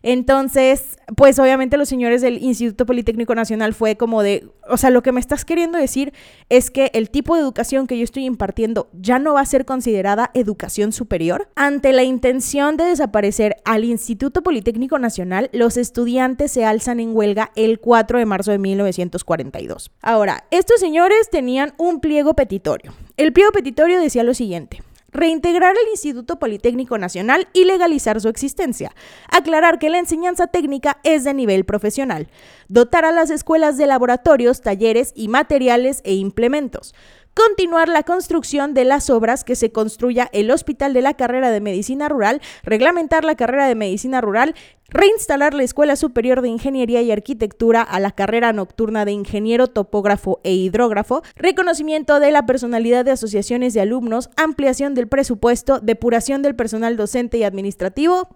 Entonces, 0.02 0.98
pues 1.16 1.38
obviamente 1.38 1.76
los 1.76 1.88
señores 1.88 2.22
del 2.22 2.42
Instituto 2.42 2.86
Politécnico 2.86 3.34
Nacional 3.34 3.74
fue 3.74 3.96
como 3.96 4.22
de, 4.22 4.48
o 4.68 4.76
sea, 4.76 4.90
lo 4.90 5.02
que 5.02 5.12
me 5.12 5.20
estás 5.20 5.44
queriendo 5.44 5.78
decir 5.78 6.12
es 6.48 6.70
que 6.70 6.90
el 6.94 7.10
tipo 7.10 7.34
de 7.34 7.42
educación 7.42 7.86
que 7.86 7.96
yo 7.96 8.04
estoy 8.04 8.24
impartiendo 8.24 8.88
ya 8.92 9.18
no 9.18 9.34
va 9.34 9.40
a 9.40 9.46
ser 9.46 9.64
considerada 9.64 10.30
educación 10.34 10.92
superior. 10.92 11.48
Ante 11.54 11.92
la 11.92 12.02
intención 12.02 12.76
de 12.76 12.84
desaparecer 12.84 13.56
al 13.64 13.84
Instituto 13.84 14.42
Politécnico 14.42 14.98
Nacional, 14.98 15.50
los 15.52 15.76
estudiantes 15.76 16.52
se 16.52 16.64
alzan 16.64 17.00
en 17.00 17.16
huelga 17.16 17.52
el 17.54 17.78
4 17.78 18.18
de 18.18 18.26
marzo 18.26 18.50
de 18.50 18.58
1942. 18.58 19.90
Ahora, 20.02 20.44
estos 20.50 20.80
señores 20.80 21.30
tenían 21.30 21.74
un 21.78 22.00
pliego 22.00 22.34
petitorio. 22.34 22.92
El 23.16 23.32
pliego 23.32 23.52
petitorio 23.52 24.00
decía 24.00 24.22
lo 24.22 24.34
siguiente 24.34 24.82
reintegrar 25.12 25.74
el 25.76 25.90
Instituto 25.90 26.38
Politécnico 26.38 26.98
Nacional 26.98 27.48
y 27.52 27.64
legalizar 27.64 28.20
su 28.20 28.28
existencia, 28.28 28.94
aclarar 29.28 29.78
que 29.78 29.90
la 29.90 29.98
enseñanza 29.98 30.46
técnica 30.46 30.98
es 31.04 31.24
de 31.24 31.34
nivel 31.34 31.64
profesional, 31.64 32.28
dotar 32.68 33.04
a 33.04 33.12
las 33.12 33.30
escuelas 33.30 33.76
de 33.76 33.86
laboratorios, 33.86 34.62
talleres 34.62 35.12
y 35.14 35.28
materiales 35.28 36.00
e 36.04 36.14
implementos, 36.14 36.94
continuar 37.34 37.88
la 37.88 38.02
construcción 38.02 38.74
de 38.74 38.84
las 38.84 39.10
obras 39.10 39.44
que 39.44 39.56
se 39.56 39.72
construya 39.72 40.28
el 40.32 40.50
Hospital 40.50 40.92
de 40.92 41.02
la 41.02 41.14
Carrera 41.14 41.50
de 41.50 41.60
Medicina 41.60 42.08
Rural, 42.08 42.40
reglamentar 42.62 43.24
la 43.24 43.34
carrera 43.34 43.66
de 43.66 43.74
Medicina 43.74 44.20
Rural, 44.20 44.54
reinstalar 44.88 45.54
la 45.54 45.62
Escuela 45.62 45.96
Superior 45.96 46.42
de 46.42 46.48
Ingeniería 46.48 47.00
y 47.02 47.10
Arquitectura 47.10 47.82
a 47.82 48.00
la 48.00 48.10
carrera 48.10 48.52
nocturna 48.52 49.04
de 49.04 49.12
Ingeniero 49.12 49.66
Topógrafo 49.66 50.40
e 50.44 50.52
Hidrógrafo, 50.52 51.22
reconocimiento 51.36 52.20
de 52.20 52.30
la 52.30 52.46
personalidad 52.46 53.04
de 53.04 53.12
asociaciones 53.12 53.74
de 53.74 53.80
alumnos, 53.80 54.30
ampliación 54.36 54.94
del 54.94 55.08
presupuesto, 55.08 55.80
depuración 55.80 56.42
del 56.42 56.54
personal 56.54 56.96
docente 56.96 57.38
y 57.38 57.44
administrativo 57.44 58.28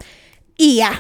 y 0.56 0.76
ya. 0.76 0.92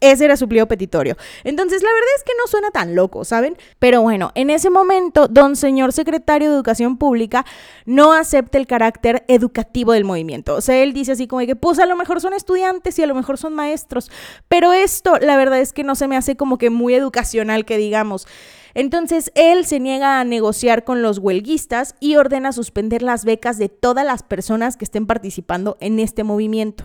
Ese 0.00 0.24
era 0.24 0.36
su 0.36 0.48
pliego 0.48 0.66
petitorio. 0.66 1.16
Entonces, 1.44 1.82
la 1.82 1.90
verdad 1.90 2.08
es 2.16 2.24
que 2.24 2.32
no 2.38 2.46
suena 2.46 2.70
tan 2.70 2.94
loco, 2.94 3.24
¿saben? 3.24 3.56
Pero 3.78 4.02
bueno, 4.02 4.32
en 4.34 4.50
ese 4.50 4.70
momento, 4.70 5.28
don 5.28 5.56
señor 5.56 5.92
secretario 5.92 6.48
de 6.48 6.54
Educación 6.54 6.96
Pública 6.96 7.44
no 7.84 8.12
acepta 8.12 8.58
el 8.58 8.66
carácter 8.66 9.24
educativo 9.28 9.92
del 9.92 10.04
movimiento. 10.04 10.54
O 10.54 10.60
sea, 10.60 10.82
él 10.82 10.92
dice 10.92 11.12
así 11.12 11.26
como 11.26 11.44
que, 11.46 11.56
pues 11.56 11.78
a 11.78 11.86
lo 11.86 11.96
mejor 11.96 12.20
son 12.20 12.32
estudiantes 12.32 12.98
y 12.98 13.02
a 13.02 13.06
lo 13.06 13.14
mejor 13.14 13.38
son 13.38 13.54
maestros. 13.54 14.10
Pero 14.48 14.72
esto, 14.72 15.18
la 15.18 15.36
verdad 15.36 15.60
es 15.60 15.72
que 15.72 15.84
no 15.84 15.94
se 15.94 16.08
me 16.08 16.16
hace 16.16 16.36
como 16.36 16.58
que 16.58 16.70
muy 16.70 16.94
educacional, 16.94 17.64
que 17.64 17.76
digamos. 17.76 18.26
Entonces 18.74 19.32
él 19.34 19.66
se 19.66 19.80
niega 19.80 20.20
a 20.20 20.24
negociar 20.24 20.84
con 20.84 21.02
los 21.02 21.18
huelguistas 21.18 21.94
y 22.00 22.16
ordena 22.16 22.52
suspender 22.52 23.02
las 23.02 23.24
becas 23.24 23.58
de 23.58 23.68
todas 23.68 24.06
las 24.06 24.22
personas 24.22 24.76
que 24.76 24.84
estén 24.84 25.06
participando 25.06 25.76
en 25.80 25.98
este 25.98 26.24
movimiento. 26.24 26.84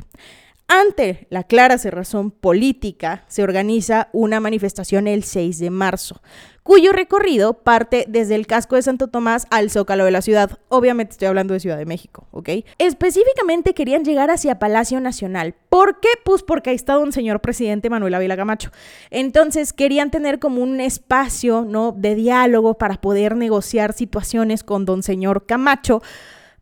Ante 0.67 1.27
la 1.29 1.43
clara 1.43 1.77
cerrazón 1.77 2.31
política, 2.31 3.23
se 3.27 3.43
organiza 3.43 4.09
una 4.13 4.39
manifestación 4.39 5.07
el 5.07 5.23
6 5.23 5.59
de 5.59 5.69
marzo, 5.69 6.23
cuyo 6.63 6.91
recorrido 6.91 7.53
parte 7.53 8.05
desde 8.07 8.33
el 8.33 8.47
casco 8.47 8.75
de 8.75 8.81
Santo 8.81 9.07
Tomás 9.07 9.45
al 9.51 9.69
zócalo 9.69 10.05
de 10.05 10.11
la 10.11 10.23
ciudad. 10.23 10.57
Obviamente 10.69 11.11
estoy 11.11 11.27
hablando 11.27 11.53
de 11.53 11.59
Ciudad 11.59 11.77
de 11.77 11.85
México, 11.85 12.27
¿ok? 12.31 12.49
Específicamente 12.79 13.75
querían 13.75 14.03
llegar 14.03 14.31
hacia 14.31 14.57
Palacio 14.57 14.99
Nacional. 14.99 15.53
¿Por 15.69 15.99
qué? 15.99 16.09
Pues 16.23 16.41
porque 16.41 16.71
ahí 16.71 16.75
estaba 16.75 17.03
un 17.03 17.11
señor 17.11 17.41
presidente 17.41 17.91
Manuel 17.91 18.15
Ávila 18.15 18.35
Camacho. 18.35 18.71
Entonces 19.11 19.71
querían 19.71 20.09
tener 20.09 20.39
como 20.39 20.63
un 20.63 20.81
espacio, 20.81 21.63
¿no? 21.63 21.91
De 21.91 22.15
diálogo 22.15 22.73
para 22.79 22.95
poder 22.95 23.35
negociar 23.35 23.93
situaciones 23.93 24.63
con 24.63 24.85
don 24.85 25.03
señor 25.03 25.45
Camacho 25.45 26.01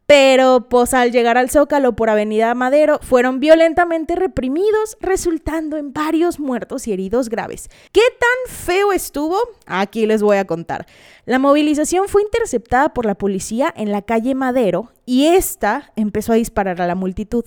pero 0.05 0.67
pues 0.69 0.93
al 0.93 1.11
llegar 1.11 1.37
al 1.37 1.49
Zócalo 1.49 1.95
por 1.95 2.09
Avenida 2.09 2.53
Madero 2.55 2.99
fueron 3.01 3.39
violentamente 3.39 4.15
reprimidos, 4.15 4.97
resultando 4.99 5.77
en 5.77 5.93
varios 5.93 6.39
muertos 6.39 6.87
y 6.87 6.93
heridos 6.93 7.29
graves. 7.29 7.69
¿Qué 7.91 8.01
tan 8.19 8.55
feo 8.55 8.91
estuvo? 8.91 9.37
Aquí 9.65 10.05
les 10.05 10.21
voy 10.21 10.37
a 10.37 10.45
contar. 10.45 10.85
La 11.25 11.39
movilización 11.39 12.07
fue 12.09 12.21
interceptada 12.21 12.93
por 12.93 13.05
la 13.05 13.15
policía 13.15 13.73
en 13.75 13.91
la 13.91 14.01
calle 14.01 14.35
Madero 14.35 14.91
y 15.05 15.27
esta 15.27 15.91
empezó 15.95 16.33
a 16.33 16.37
disparar 16.37 16.81
a 16.81 16.87
la 16.87 16.95
multitud. 16.95 17.45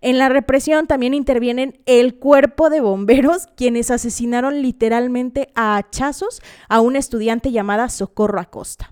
En 0.00 0.18
la 0.18 0.28
represión 0.28 0.88
también 0.88 1.14
intervienen 1.14 1.78
el 1.86 2.16
cuerpo 2.16 2.70
de 2.70 2.80
bomberos, 2.80 3.46
quienes 3.56 3.90
asesinaron 3.92 4.60
literalmente 4.60 5.50
a 5.54 5.76
hachazos 5.76 6.42
a 6.68 6.80
una 6.80 6.98
estudiante 6.98 7.52
llamada 7.52 7.88
Socorro 7.88 8.40
Acosta. 8.40 8.91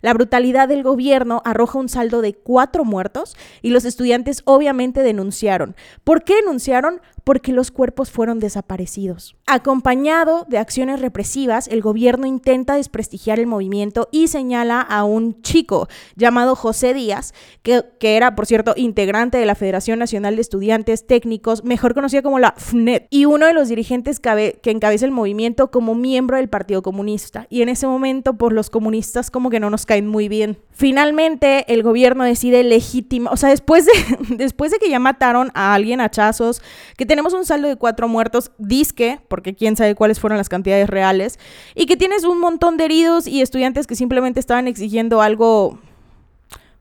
La 0.00 0.14
brutalidad 0.14 0.68
del 0.68 0.82
gobierno 0.82 1.42
arroja 1.44 1.78
un 1.78 1.88
saldo 1.88 2.20
de 2.22 2.34
cuatro 2.34 2.84
muertos 2.84 3.36
y 3.62 3.70
los 3.70 3.84
estudiantes 3.84 4.42
obviamente 4.44 5.02
denunciaron. 5.02 5.76
¿Por 6.04 6.24
qué 6.24 6.36
denunciaron? 6.36 7.00
Porque 7.24 7.52
los 7.52 7.70
cuerpos 7.70 8.10
fueron 8.10 8.40
desaparecidos. 8.40 9.36
Acompañado 9.46 10.46
de 10.48 10.58
acciones 10.58 11.00
represivas, 11.00 11.68
el 11.68 11.80
gobierno 11.80 12.26
intenta 12.26 12.74
desprestigiar 12.74 13.38
el 13.38 13.46
movimiento 13.46 14.08
y 14.12 14.28
señala 14.28 14.80
a 14.80 15.04
un 15.04 15.42
chico 15.42 15.88
llamado 16.16 16.54
José 16.54 16.94
Díaz, 16.94 17.34
que, 17.62 17.84
era, 18.00 18.34
por 18.34 18.46
cierto, 18.46 18.74
integrante 18.76 19.38
de 19.38 19.46
la 19.46 19.54
Federación 19.54 19.98
Nacional 19.98 20.36
de 20.36 20.42
Estudiantes 20.42 21.06
Técnicos, 21.06 21.64
mejor 21.64 21.94
conocida 21.94 22.22
como 22.22 22.38
la 22.38 22.54
FNET, 22.56 23.06
y 23.10 23.24
uno 23.24 23.46
de 23.46 23.52
los 23.52 23.68
dirigentes 23.68 24.20
que 24.20 24.70
encabeza 24.70 25.04
el 25.04 25.12
movimiento 25.12 25.70
como 25.70 25.94
miembro 25.94 26.36
del 26.36 26.48
Partido 26.48 26.82
Comunista. 26.82 27.46
Y 27.50 27.62
en 27.62 27.68
ese 27.68 27.86
momento, 27.86 28.32
por 28.34 28.50
pues, 28.50 28.54
los 28.54 28.70
comunistas 28.70 29.30
como 29.30 29.50
que 29.50 29.60
no 29.60 29.70
nos 29.70 29.86
caen 29.86 30.06
muy 30.06 30.28
bien. 30.28 30.58
Finalmente, 30.70 31.72
el 31.72 31.82
gobierno 31.82 32.24
decide 32.24 32.62
legitimar, 32.64 33.32
o 33.32 33.36
sea, 33.36 33.50
después 33.50 33.86
de, 33.86 33.92
después 34.36 34.70
de 34.70 34.78
que 34.78 34.88
ya 34.88 34.98
mataron 34.98 35.50
a 35.54 35.74
alguien 35.74 36.00
a 36.00 36.04
hachazos, 36.04 36.62
que 36.96 37.06
tenemos 37.10 37.32
un 37.32 37.44
saldo 37.44 37.66
de 37.66 37.74
cuatro 37.74 38.06
muertos, 38.06 38.52
disque, 38.56 39.18
porque 39.26 39.56
quién 39.56 39.76
sabe 39.76 39.96
cuáles 39.96 40.20
fueron 40.20 40.38
las 40.38 40.48
cantidades 40.48 40.88
reales, 40.88 41.40
y 41.74 41.86
que 41.86 41.96
tienes 41.96 42.22
un 42.22 42.38
montón 42.38 42.76
de 42.76 42.84
heridos 42.84 43.26
y 43.26 43.42
estudiantes 43.42 43.88
que 43.88 43.96
simplemente 43.96 44.38
estaban 44.38 44.68
exigiendo 44.68 45.20
algo, 45.20 45.80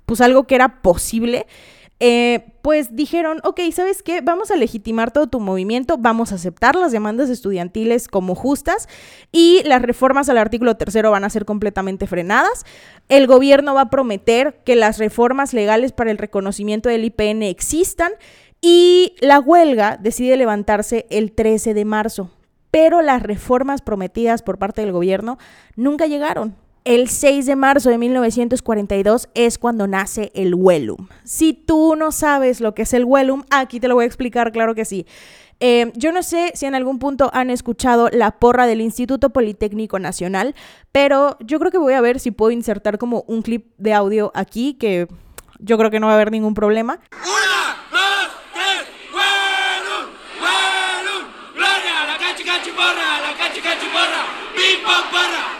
pues 0.05 0.21
algo 0.21 0.43
que 0.43 0.53
era 0.53 0.83
posible. 0.83 1.48
Eh, 2.00 2.45
pues 2.62 2.95
dijeron, 2.95 3.41
ok, 3.43 3.59
¿sabes 3.74 4.03
qué? 4.03 4.21
Vamos 4.21 4.51
a 4.51 4.55
legitimar 4.55 5.12
todo 5.12 5.25
tu 5.25 5.39
movimiento, 5.39 5.98
vamos 5.98 6.31
a 6.31 6.36
aceptar 6.36 6.75
las 6.75 6.91
demandas 6.91 7.31
estudiantiles 7.31 8.07
como 8.07 8.36
justas 8.36 8.88
y 9.31 9.63
las 9.65 9.81
reformas 9.81 10.29
al 10.29 10.38
artículo 10.38 10.77
tercero 10.77 11.09
van 11.09 11.24
a 11.24 11.29
ser 11.31 11.43
completamente 11.43 12.05
frenadas. 12.05 12.65
El 13.09 13.25
gobierno 13.25 13.74
va 13.74 13.81
a 13.81 13.89
prometer 13.89 14.62
que 14.63 14.75
las 14.75 15.00
reformas 15.00 15.53
legales 15.53 15.91
para 15.91 16.12
el 16.12 16.19
reconocimiento 16.19 16.88
del 16.88 17.03
IPN 17.03 17.41
existan 17.41 18.12
y 18.61 19.15
la 19.19 19.39
huelga 19.39 19.97
decide 19.97 20.37
levantarse 20.37 21.05
el 21.09 21.31
13 21.31 21.73
de 21.73 21.85
marzo. 21.85 22.31
Pero 22.71 23.01
las 23.01 23.23
reformas 23.23 23.81
prometidas 23.81 24.43
por 24.43 24.59
parte 24.59 24.81
del 24.81 24.91
gobierno 24.91 25.37
nunca 25.75 26.05
llegaron. 26.05 26.55
El 26.85 27.09
6 27.09 27.45
de 27.45 27.55
marzo 27.55 27.89
de 27.89 27.97
1942 27.97 29.29
es 29.33 29.57
cuando 29.57 29.85
nace 29.85 30.31
el 30.33 30.55
Wellum. 30.55 31.07
Si 31.23 31.53
tú 31.53 31.95
no 31.95 32.11
sabes 32.11 32.61
lo 32.61 32.73
que 32.73 32.83
es 32.83 32.93
el 32.93 33.05
Wellum, 33.05 33.43
aquí 33.49 33.79
te 33.79 33.87
lo 33.87 33.95
voy 33.95 34.05
a 34.05 34.07
explicar, 34.07 34.51
claro 34.51 34.75
que 34.75 34.85
sí. 34.85 35.05
Eh, 35.59 35.91
yo 35.95 36.13
no 36.13 36.23
sé 36.23 36.53
si 36.55 36.65
en 36.65 36.73
algún 36.73 36.99
punto 36.99 37.29
han 37.33 37.49
escuchado 37.49 38.09
la 38.11 38.31
porra 38.39 38.65
del 38.65 38.79
Instituto 38.79 39.31
Politécnico 39.31 39.99
Nacional, 39.99 40.55
pero 40.93 41.37
yo 41.41 41.59
creo 41.59 41.69
que 41.69 41.77
voy 41.77 41.93
a 41.93 42.01
ver 42.01 42.19
si 42.19 42.31
puedo 42.31 42.51
insertar 42.51 42.97
como 42.97 43.25
un 43.27 43.41
clip 43.41 43.65
de 43.77 43.93
audio 43.93 44.31
aquí, 44.33 44.75
que 44.75 45.07
yo 45.59 45.77
creo 45.77 45.91
que 45.91 45.99
no 45.99 46.07
va 46.07 46.13
a 46.13 46.15
haber 46.15 46.31
ningún 46.31 46.53
problema. 46.53 47.01
¡Una, 47.11 47.75
dos, 47.91 48.29
tres! 48.53 48.87
¡Wellum! 49.13 50.05
¡Wellum! 50.41 51.27
¡Gloria! 51.55 52.05
¡La 52.07 52.17
cachi 52.17 52.43
cachi 52.43 52.71
porra! 52.71 53.19
¡La 53.19 53.37
cachi 53.37 53.59
cachi 53.59 53.87
porra! 53.87 54.23
¡Pim 54.55 54.83
pam 54.85 55.11
porra! 55.11 55.59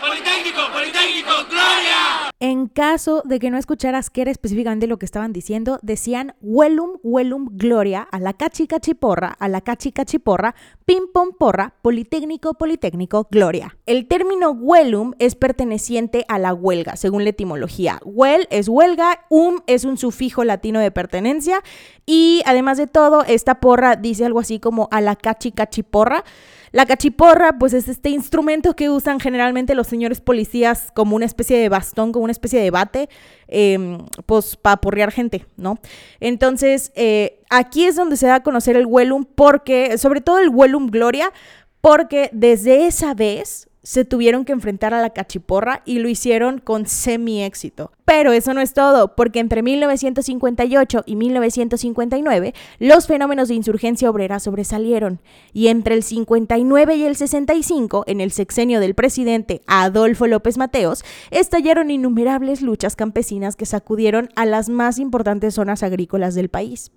¡Politécnico! 0.00 0.60
¡Politécnico! 0.72 1.30
¡Gloria! 1.48 2.32
En 2.40 2.68
caso 2.68 3.22
de 3.24 3.38
que 3.38 3.50
no 3.50 3.58
escucharas 3.58 4.10
qué 4.10 4.22
era 4.22 4.30
específicamente 4.30 4.86
lo 4.86 4.98
que 4.98 5.04
estaban 5.04 5.32
diciendo, 5.32 5.78
decían 5.82 6.34
Huelum, 6.40 6.98
Huelum, 7.02 7.48
Gloria, 7.52 8.06
a 8.10 8.20
la 8.20 8.32
cachi 8.32 8.66
cachiporra, 8.66 9.36
a 9.38 9.48
la 9.48 9.60
cachi 9.60 9.90
cachiporra, 9.90 10.54
pim 10.84 11.04
pom 11.12 11.30
porra, 11.38 11.74
Politécnico, 11.82 12.54
Politécnico, 12.54 13.26
Gloria. 13.30 13.76
El 13.86 14.06
término 14.06 14.50
Huelum 14.50 15.14
es 15.18 15.34
perteneciente 15.34 16.24
a 16.28 16.38
la 16.38 16.54
huelga, 16.54 16.96
según 16.96 17.24
la 17.24 17.30
etimología. 17.30 18.00
Huel 18.04 18.46
es 18.50 18.68
huelga, 18.68 19.26
um 19.30 19.58
es 19.66 19.84
un 19.84 19.98
sufijo 19.98 20.44
latino 20.44 20.78
de 20.80 20.90
pertenencia 20.90 21.62
y 22.06 22.42
además 22.46 22.78
de 22.78 22.86
todo, 22.86 23.24
esta 23.24 23.56
porra 23.60 23.96
dice 23.96 24.24
algo 24.24 24.40
así 24.40 24.60
como 24.60 24.88
a 24.92 25.00
la 25.00 25.16
cachi 25.16 25.50
cachiporra. 25.52 26.24
La 26.72 26.86
cachiporra, 26.86 27.58
pues 27.58 27.72
es 27.72 27.88
este 27.88 28.10
instrumento 28.10 28.74
que 28.74 28.90
usan 28.90 29.20
generalmente 29.20 29.74
los 29.74 29.86
señores 29.86 30.20
policías 30.20 30.90
como 30.94 31.16
una 31.16 31.24
especie 31.26 31.58
de 31.58 31.68
bastón, 31.68 32.12
como 32.12 32.24
una 32.24 32.32
especie 32.32 32.60
de 32.60 32.70
bate, 32.70 33.08
em, 33.46 33.98
pues 34.26 34.56
para 34.56 34.78
porrear 34.78 35.10
gente, 35.10 35.46
¿no? 35.56 35.78
Entonces, 36.20 36.92
eh, 36.94 37.40
aquí 37.50 37.84
es 37.84 37.96
donde 37.96 38.16
se 38.16 38.26
da 38.26 38.36
a 38.36 38.42
conocer 38.42 38.76
el 38.76 38.86
Wellum, 38.86 39.24
porque, 39.24 39.98
sobre 39.98 40.20
todo 40.20 40.38
el 40.38 40.50
Wellum 40.50 40.88
Gloria, 40.88 41.32
porque 41.80 42.30
desde 42.32 42.86
esa 42.86 43.14
vez 43.14 43.68
se 43.82 44.04
tuvieron 44.04 44.44
que 44.44 44.52
enfrentar 44.52 44.92
a 44.92 45.00
la 45.00 45.10
cachiporra 45.10 45.82
y 45.86 46.00
lo 46.00 46.08
hicieron 46.08 46.58
con 46.58 46.86
semi 46.86 47.42
éxito. 47.42 47.92
Pero 48.08 48.32
eso 48.32 48.54
no 48.54 48.62
es 48.62 48.72
todo, 48.72 49.14
porque 49.14 49.38
entre 49.38 49.62
1958 49.62 51.02
y 51.04 51.14
1959 51.14 52.54
los 52.78 53.06
fenómenos 53.06 53.48
de 53.48 53.54
insurgencia 53.54 54.08
obrera 54.08 54.40
sobresalieron, 54.40 55.20
y 55.52 55.68
entre 55.68 55.94
el 55.94 56.02
59 56.02 56.96
y 56.96 57.04
el 57.04 57.16
65, 57.16 58.04
en 58.06 58.22
el 58.22 58.32
sexenio 58.32 58.80
del 58.80 58.94
presidente 58.94 59.60
Adolfo 59.66 60.26
López 60.26 60.56
Mateos, 60.56 61.04
estallaron 61.30 61.90
innumerables 61.90 62.62
luchas 62.62 62.96
campesinas 62.96 63.56
que 63.56 63.66
sacudieron 63.66 64.30
a 64.36 64.46
las 64.46 64.70
más 64.70 64.98
importantes 64.98 65.52
zonas 65.52 65.82
agrícolas 65.82 66.34
del 66.34 66.48
país. 66.48 66.90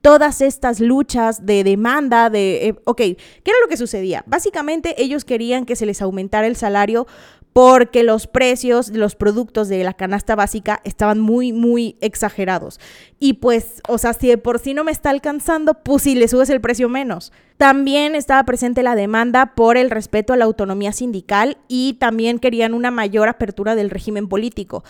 Todas 0.00 0.40
estas 0.40 0.80
luchas 0.80 1.44
de 1.44 1.62
demanda, 1.62 2.30
de... 2.30 2.68
Eh, 2.68 2.74
ok, 2.84 2.96
¿qué 2.96 3.16
era 3.44 3.60
lo 3.62 3.68
que 3.68 3.76
sucedía? 3.76 4.24
Básicamente 4.26 4.94
ellos 4.96 5.26
querían 5.26 5.66
que 5.66 5.76
se 5.76 5.84
les 5.84 6.00
aumentara 6.00 6.46
el 6.46 6.56
salario 6.56 7.06
porque 7.54 8.02
los 8.02 8.26
precios 8.26 8.92
de 8.92 8.98
los 8.98 9.14
productos 9.14 9.68
de 9.68 9.84
la 9.84 9.94
canasta 9.94 10.34
básica 10.34 10.80
estaban 10.82 11.20
muy, 11.20 11.52
muy 11.52 11.96
exagerados. 12.00 12.80
Y 13.20 13.34
pues, 13.34 13.80
o 13.88 13.96
sea, 13.96 14.12
si 14.12 14.26
de 14.26 14.38
por 14.38 14.58
sí 14.58 14.74
no 14.74 14.82
me 14.82 14.90
está 14.90 15.10
alcanzando, 15.10 15.74
pues 15.74 16.02
si 16.02 16.16
le 16.16 16.26
subes 16.26 16.50
el 16.50 16.60
precio 16.60 16.88
menos. 16.88 17.32
También 17.56 18.16
estaba 18.16 18.42
presente 18.42 18.82
la 18.82 18.96
demanda 18.96 19.54
por 19.54 19.76
el 19.76 19.90
respeto 19.90 20.32
a 20.32 20.36
la 20.36 20.46
autonomía 20.46 20.92
sindical 20.92 21.56
y 21.68 21.94
también 21.94 22.40
querían 22.40 22.74
una 22.74 22.90
mayor 22.90 23.28
apertura 23.28 23.76
del 23.76 23.90
régimen 23.90 24.28
político. 24.28 24.82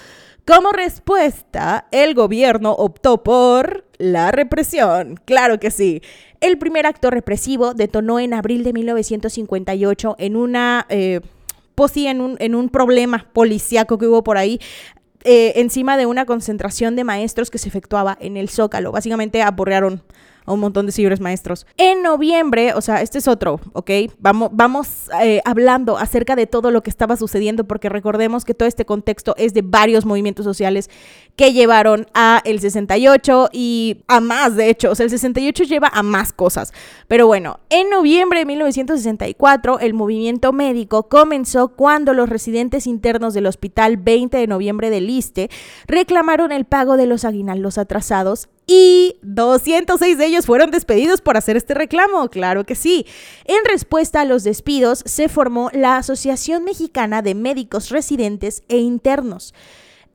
Como 0.47 0.73
respuesta, 0.73 1.87
el 1.91 2.15
gobierno 2.15 2.73
optó 2.73 3.23
por 3.23 3.85
la 3.99 4.31
represión. 4.31 5.21
Claro 5.27 5.61
que 5.61 5.71
sí. 5.71 6.01
El 6.41 6.57
primer 6.57 6.87
acto 6.87 7.11
represivo 7.11 7.75
detonó 7.75 8.19
en 8.21 8.33
abril 8.33 8.65
de 8.65 8.73
1958 8.73 10.17
en 10.19 10.37
una... 10.37 10.87
Eh, 10.89 11.21
pues 11.75 11.93
sí, 11.93 12.07
en 12.07 12.21
un, 12.21 12.37
en 12.41 12.55
un 12.55 12.69
problema 12.69 13.27
policíaco 13.33 13.99
que 13.99 14.07
hubo 14.07 14.25
por 14.25 14.39
ahí. 14.39 14.61
Eh, 15.25 15.61
encima 15.61 15.97
de 15.97 16.05
una 16.05 16.27
concentración 16.27 16.97
de 16.97 17.05
maestros 17.05 17.51
que 17.51 17.59
se 17.59 17.69
efectuaba 17.69 18.17
en 18.21 18.37
el 18.37 18.51
Zócalo. 18.51 18.93
Básicamente 18.93 19.43
aporrearon 19.43 20.03
a 20.45 20.53
un 20.53 20.61
montón 20.61 20.87
de 20.87 20.93
señores 20.93 21.21
maestros. 21.21 21.67
En 21.77 22.03
noviembre, 22.03 22.75
o 22.75 22.81
sea, 22.81 23.03
este 23.03 23.19
es 23.19 23.29
otro, 23.29 23.61
¿ok? 23.73 23.91
Vamos, 24.19 24.51
vamos 24.53 25.09
eh, 25.23 25.41
hablando 25.45 25.97
acerca 25.97 26.37
de 26.37 26.47
todo 26.47 26.71
lo 26.71 26.83
que 26.83 26.91
estaba 26.91 27.17
sucediendo, 27.17 27.65
porque 27.65 27.89
recordemos 27.89 28.45
que 28.45 28.55
todo 28.55 28.69
este 28.69 28.85
contexto 28.85 29.35
es 29.37 29.55
de 29.55 29.63
varios 29.63 30.05
movimientos 30.05 30.45
sociales 30.45 30.91
que 31.37 31.53
llevaron 31.53 32.07
a 32.15 32.41
el 32.45 32.61
68 32.61 33.49
y 33.53 34.03
a 34.07 34.21
más, 34.21 34.57
de 34.57 34.71
hecho, 34.71 34.91
o 34.91 34.95
sea, 34.95 35.05
el 35.05 35.11
68 35.11 35.65
lleva 35.65 35.89
a 35.89 36.03
más 36.03 36.33
cosas. 36.33 36.73
Pero 37.09 37.27
bueno, 37.27 37.59
en 37.71 37.91
noviembre 37.91 38.41
de 38.41 38.47
1964, 38.47 39.81
el 39.81 39.95
movimiento 39.95 40.53
médico 40.53 41.09
comenzó 41.09 41.69
cuando 41.69 42.15
los 42.15 42.29
residentes 42.29 42.87
internos 42.87 43.35
del 43.35 43.47
Hospital 43.47 43.97
20 43.97 44.37
de 44.37 44.47
noviembre 44.47 44.91
del 44.91 45.07
Liste 45.07 45.51
reclamaron 45.87 46.53
el 46.53 46.65
pago 46.65 46.97
de 46.97 47.07
los 47.07 47.25
aguinaldos 47.25 47.79
atrasados 47.79 48.49
y 48.67 49.17
206 49.23 50.17
de 50.17 50.27
ellos 50.27 50.47
fueron 50.47 50.71
despedidos 50.71 51.21
por 51.21 51.37
hacer 51.37 51.57
este 51.57 51.75
reclamo, 51.75 52.29
claro 52.29 52.65
que 52.65 52.75
sí. 52.75 53.07
En 53.45 53.65
respuesta 53.65 54.23
a 54.23 54.25
los 54.25 54.45
despidos, 54.45 55.03
se 55.07 55.29
formó 55.29 55.71
la 55.73 55.97
Asociación 55.97 56.65
Mexicana 56.65 57.23
de 57.23 57.35
Médicos 57.35 57.91
Residentes 57.91 58.63
e 58.69 58.79
Internos. 58.79 59.55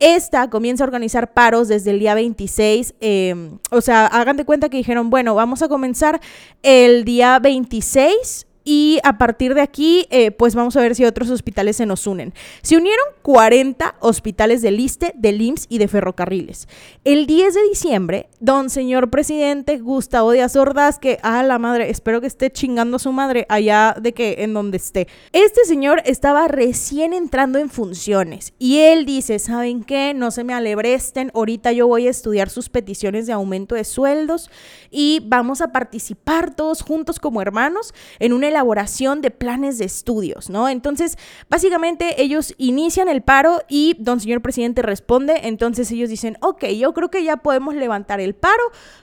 Esta 0.00 0.48
comienza 0.48 0.82
a 0.82 0.86
organizar 0.86 1.34
paros 1.34 1.68
desde 1.68 1.90
el 1.90 1.98
día 1.98 2.14
26. 2.14 2.94
Em, 3.00 3.58
o 3.70 3.82
sea, 3.82 4.06
hagan 4.06 4.38
de 4.38 4.46
cuenta 4.46 4.70
que 4.70 4.78
dijeron, 4.78 5.10
bueno, 5.10 5.34
vamos 5.34 5.60
a 5.62 5.68
comenzar 5.68 6.20
el 6.62 7.04
día 7.04 7.38
26 7.38 8.46
y 8.64 8.98
a 9.04 9.18
partir 9.18 9.54
de 9.54 9.62
aquí, 9.62 10.06
eh, 10.10 10.30
pues 10.30 10.54
vamos 10.54 10.76
a 10.76 10.80
ver 10.80 10.94
si 10.94 11.04
otros 11.04 11.30
hospitales 11.30 11.76
se 11.76 11.86
nos 11.86 12.06
unen. 12.06 12.34
Se 12.62 12.76
unieron 12.76 13.04
40 13.22 13.96
hospitales 14.00 14.62
del 14.62 14.80
ISTE, 14.80 15.12
del 15.16 15.40
IMSS 15.40 15.66
y 15.68 15.78
de 15.78 15.88
ferrocarriles. 15.88 16.68
El 17.04 17.26
10 17.26 17.54
de 17.54 17.68
diciembre, 17.68 18.28
don 18.40 18.68
señor 18.70 19.10
presidente 19.10 19.78
Gustavo 19.78 20.32
Díaz 20.32 20.56
Ordaz, 20.56 20.98
que 20.98 21.18
a 21.22 21.42
la 21.42 21.58
madre, 21.58 21.90
espero 21.90 22.20
que 22.20 22.26
esté 22.26 22.50
chingando 22.50 22.96
a 22.96 23.00
su 23.00 23.12
madre 23.12 23.46
allá 23.48 23.96
de 24.00 24.12
que 24.12 24.36
en 24.38 24.52
donde 24.52 24.76
esté. 24.76 25.08
Este 25.32 25.64
señor 25.64 26.02
estaba 26.04 26.48
recién 26.48 27.12
entrando 27.12 27.58
en 27.58 27.70
funciones 27.70 28.52
y 28.58 28.78
él 28.78 29.06
dice, 29.06 29.38
¿saben 29.38 29.84
qué? 29.84 30.12
No 30.14 30.30
se 30.30 30.44
me 30.44 30.52
alebresten, 30.52 31.30
ahorita 31.34 31.72
yo 31.72 31.86
voy 31.86 32.06
a 32.06 32.10
estudiar 32.10 32.50
sus 32.50 32.68
peticiones 32.68 33.26
de 33.26 33.32
aumento 33.32 33.74
de 33.74 33.84
sueldos 33.84 34.50
y 34.90 35.22
vamos 35.26 35.60
a 35.60 35.72
participar 35.72 36.54
todos 36.54 36.82
juntos 36.82 37.18
como 37.18 37.40
hermanos 37.40 37.94
en 38.18 38.32
una 38.32 38.49
elaboración 38.50 39.22
de 39.22 39.30
planes 39.30 39.78
de 39.78 39.86
estudios, 39.86 40.50
¿no? 40.50 40.68
Entonces, 40.68 41.18
básicamente 41.48 42.22
ellos 42.22 42.54
inician 42.58 43.08
el 43.08 43.22
paro 43.22 43.62
y 43.68 43.96
don 43.98 44.20
señor 44.20 44.42
presidente 44.42 44.82
responde, 44.82 45.40
entonces 45.44 45.90
ellos 45.90 46.10
dicen, 46.10 46.36
ok, 46.40 46.66
yo 46.66 46.92
creo 46.92 47.10
que 47.10 47.24
ya 47.24 47.38
podemos 47.38 47.74
levantar 47.74 48.20
el 48.20 48.34
paro 48.34 48.62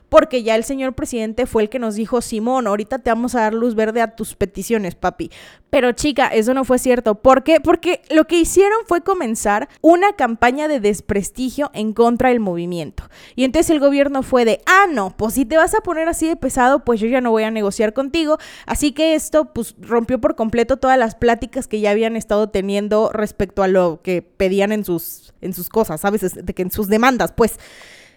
porque 0.10 0.44
ya 0.44 0.56
el 0.56 0.64
señor 0.64 0.94
presidente 0.94 1.46
fue 1.46 1.64
el 1.64 1.70
que 1.70 1.80
nos 1.80 1.96
dijo, 1.96 2.22
Simón, 2.22 2.68
ahorita 2.68 3.00
te 3.00 3.10
vamos 3.10 3.36
a 3.36 3.42
dar 3.42 3.54
luz 3.54 3.76
verde 3.76 4.02
a 4.02 4.16
tus 4.16 4.36
peticiones, 4.36 4.96
papi. 4.96 5.32
Pero 5.70 5.92
chica, 5.92 6.28
eso 6.28 6.54
no 6.54 6.64
fue 6.64 6.80
cierto. 6.80 7.16
¿Por 7.16 7.44
qué? 7.44 7.60
Porque 7.60 8.02
lo 8.10 8.26
que 8.26 8.40
hicieron 8.40 8.80
fue 8.88 9.02
comenzar 9.02 9.68
una 9.82 10.14
campaña 10.14 10.68
de 10.68 10.80
desprestigio 10.80 11.72
en 11.74 11.94
contra 11.94 12.30
del 12.30 12.40
movimiento. 12.40 13.04
Y 13.36 13.44
entonces 13.44 13.70
el 13.72 13.80
gobierno 13.80 14.24
fue 14.24 14.46
de, 14.46 14.62
ah, 14.66 14.86
no, 14.90 15.16
pues 15.18 15.34
si 15.34 15.46
te 15.46 15.58
vas 15.58 15.76
a 15.76 15.82
poner 15.82 16.08
así 16.08 16.28
de 16.28 16.38
pesado, 16.38 16.86
pues 16.86 17.02
yo 17.02 17.08
ya 17.08 17.20
no 17.20 17.32
voy 17.32 17.44
a 17.44 17.52
negociar 17.52 17.94
contigo. 17.94 18.38
Así 18.66 18.94
que 18.94 19.16
esto 19.16 19.54
pues 19.54 19.76
rompió 19.82 20.22
por 20.22 20.36
completo 20.36 20.78
todas 20.78 20.98
las 20.98 21.16
pláticas 21.16 21.68
que 21.68 21.82
ya 21.82 21.92
habían 21.92 22.16
estado 22.16 22.50
teniendo 22.50 23.12
respecto 23.12 23.62
a 23.62 23.68
lo 23.68 24.02
que 24.02 24.22
pedían 24.22 24.72
en 24.72 24.86
sus, 24.86 25.34
en 25.42 25.54
sus 25.54 25.68
cosas, 25.68 26.00
¿sabes? 26.00 26.46
De 26.46 26.54
que 26.54 26.62
en 26.62 26.72
sus 26.72 26.88
demandas, 26.88 27.34
pues. 27.34 27.60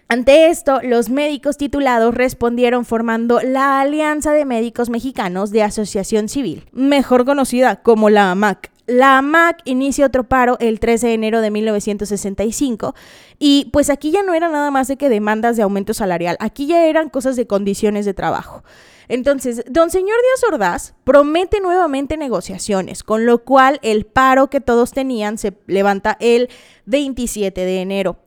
Ante 0.07 0.47
esto, 0.47 0.81
los 0.83 1.09
médicos 1.09 1.57
titulados 1.57 2.13
respondieron 2.13 2.83
formando 2.85 3.39
la 3.41 3.79
Alianza 3.79 4.33
de 4.33 4.43
Médicos 4.45 4.89
Mexicanos 4.89 5.51
de 5.51 5.63
Asociación 5.63 6.27
Civil, 6.27 6.65
mejor 6.73 7.25
conocida 7.25 7.77
como 7.77 8.09
la 8.09 8.31
AMAC. 8.31 8.71
La 8.87 9.17
AMAC 9.17 9.61
inicia 9.63 10.05
otro 10.05 10.25
paro 10.25 10.57
el 10.59 10.81
13 10.81 11.07
de 11.07 11.13
enero 11.13 11.39
de 11.39 11.49
1965 11.49 12.93
y 13.39 13.69
pues 13.71 13.89
aquí 13.89 14.11
ya 14.11 14.21
no 14.21 14.33
era 14.33 14.49
nada 14.49 14.69
más 14.69 14.89
de 14.89 14.97
que 14.97 15.07
demandas 15.07 15.55
de 15.55 15.63
aumento 15.63 15.93
salarial, 15.93 16.35
aquí 16.41 16.65
ya 16.67 16.85
eran 16.85 17.09
cosas 17.09 17.37
de 17.37 17.47
condiciones 17.47 18.05
de 18.05 18.13
trabajo. 18.13 18.63
Entonces, 19.07 19.63
don 19.69 19.91
señor 19.91 20.17
Díaz 20.21 20.51
Ordaz 20.51 20.93
promete 21.03 21.59
nuevamente 21.59 22.17
negociaciones, 22.17 23.03
con 23.03 23.25
lo 23.25 23.43
cual 23.43 23.79
el 23.81 24.05
paro 24.05 24.49
que 24.49 24.61
todos 24.61 24.91
tenían 24.91 25.37
se 25.37 25.53
levanta 25.67 26.17
el 26.19 26.49
27 26.85 27.63
de 27.63 27.81
enero. 27.81 28.17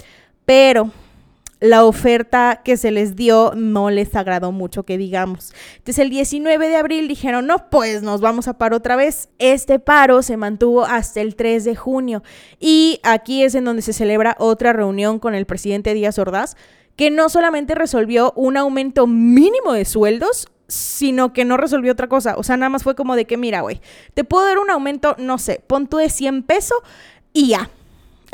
Pero 0.45 0.91
la 1.64 1.87
oferta 1.87 2.61
que 2.62 2.77
se 2.77 2.90
les 2.90 3.16
dio 3.16 3.53
no 3.57 3.88
les 3.88 4.14
agradó 4.14 4.53
mucho, 4.53 4.83
que 4.83 4.98
digamos. 4.98 5.55
Entonces 5.79 5.98
el 5.98 6.11
19 6.11 6.68
de 6.68 6.77
abril 6.77 7.09
dijeron, 7.09 7.46
no, 7.46 7.70
pues 7.70 8.03
nos 8.03 8.20
vamos 8.20 8.48
a 8.48 8.59
paro 8.59 8.77
otra 8.77 8.96
vez. 8.96 9.31
Este 9.38 9.79
paro 9.79 10.20
se 10.20 10.37
mantuvo 10.37 10.85
hasta 10.85 11.22
el 11.22 11.37
3 11.37 11.64
de 11.64 11.74
junio 11.74 12.22
y 12.61 13.00
aquí 13.03 13.42
es 13.42 13.55
en 13.55 13.64
donde 13.64 13.81
se 13.81 13.94
celebra 13.94 14.37
otra 14.38 14.74
reunión 14.74 15.18
con 15.18 15.35
el 15.35 15.46
presidente 15.46 15.94
Díaz 15.94 16.18
Ordaz, 16.18 16.55
que 16.96 17.11
no 17.11 17.31
solamente 17.31 17.74
resolvió 17.74 18.35
un 18.37 18.59
aumento 18.59 19.07
mínimo 19.07 19.72
de 19.72 19.87
sueldos, 19.87 20.48
sino 20.68 21.33
que 21.33 21.46
no 21.46 21.57
resolvió 21.57 21.92
otra 21.92 22.09
cosa. 22.09 22.35
O 22.37 22.42
sea, 22.42 22.59
nada 22.59 22.68
más 22.68 22.83
fue 22.83 22.94
como 22.94 23.16
de 23.16 23.24
que, 23.24 23.38
mira, 23.38 23.62
güey, 23.62 23.81
te 24.12 24.24
puedo 24.24 24.44
dar 24.44 24.59
un 24.59 24.68
aumento, 24.68 25.16
no 25.18 25.38
sé, 25.38 25.62
pon 25.66 25.87
tú 25.87 25.96
de 25.96 26.11
100 26.11 26.42
pesos 26.42 26.77
y 27.33 27.48
ya. 27.48 27.70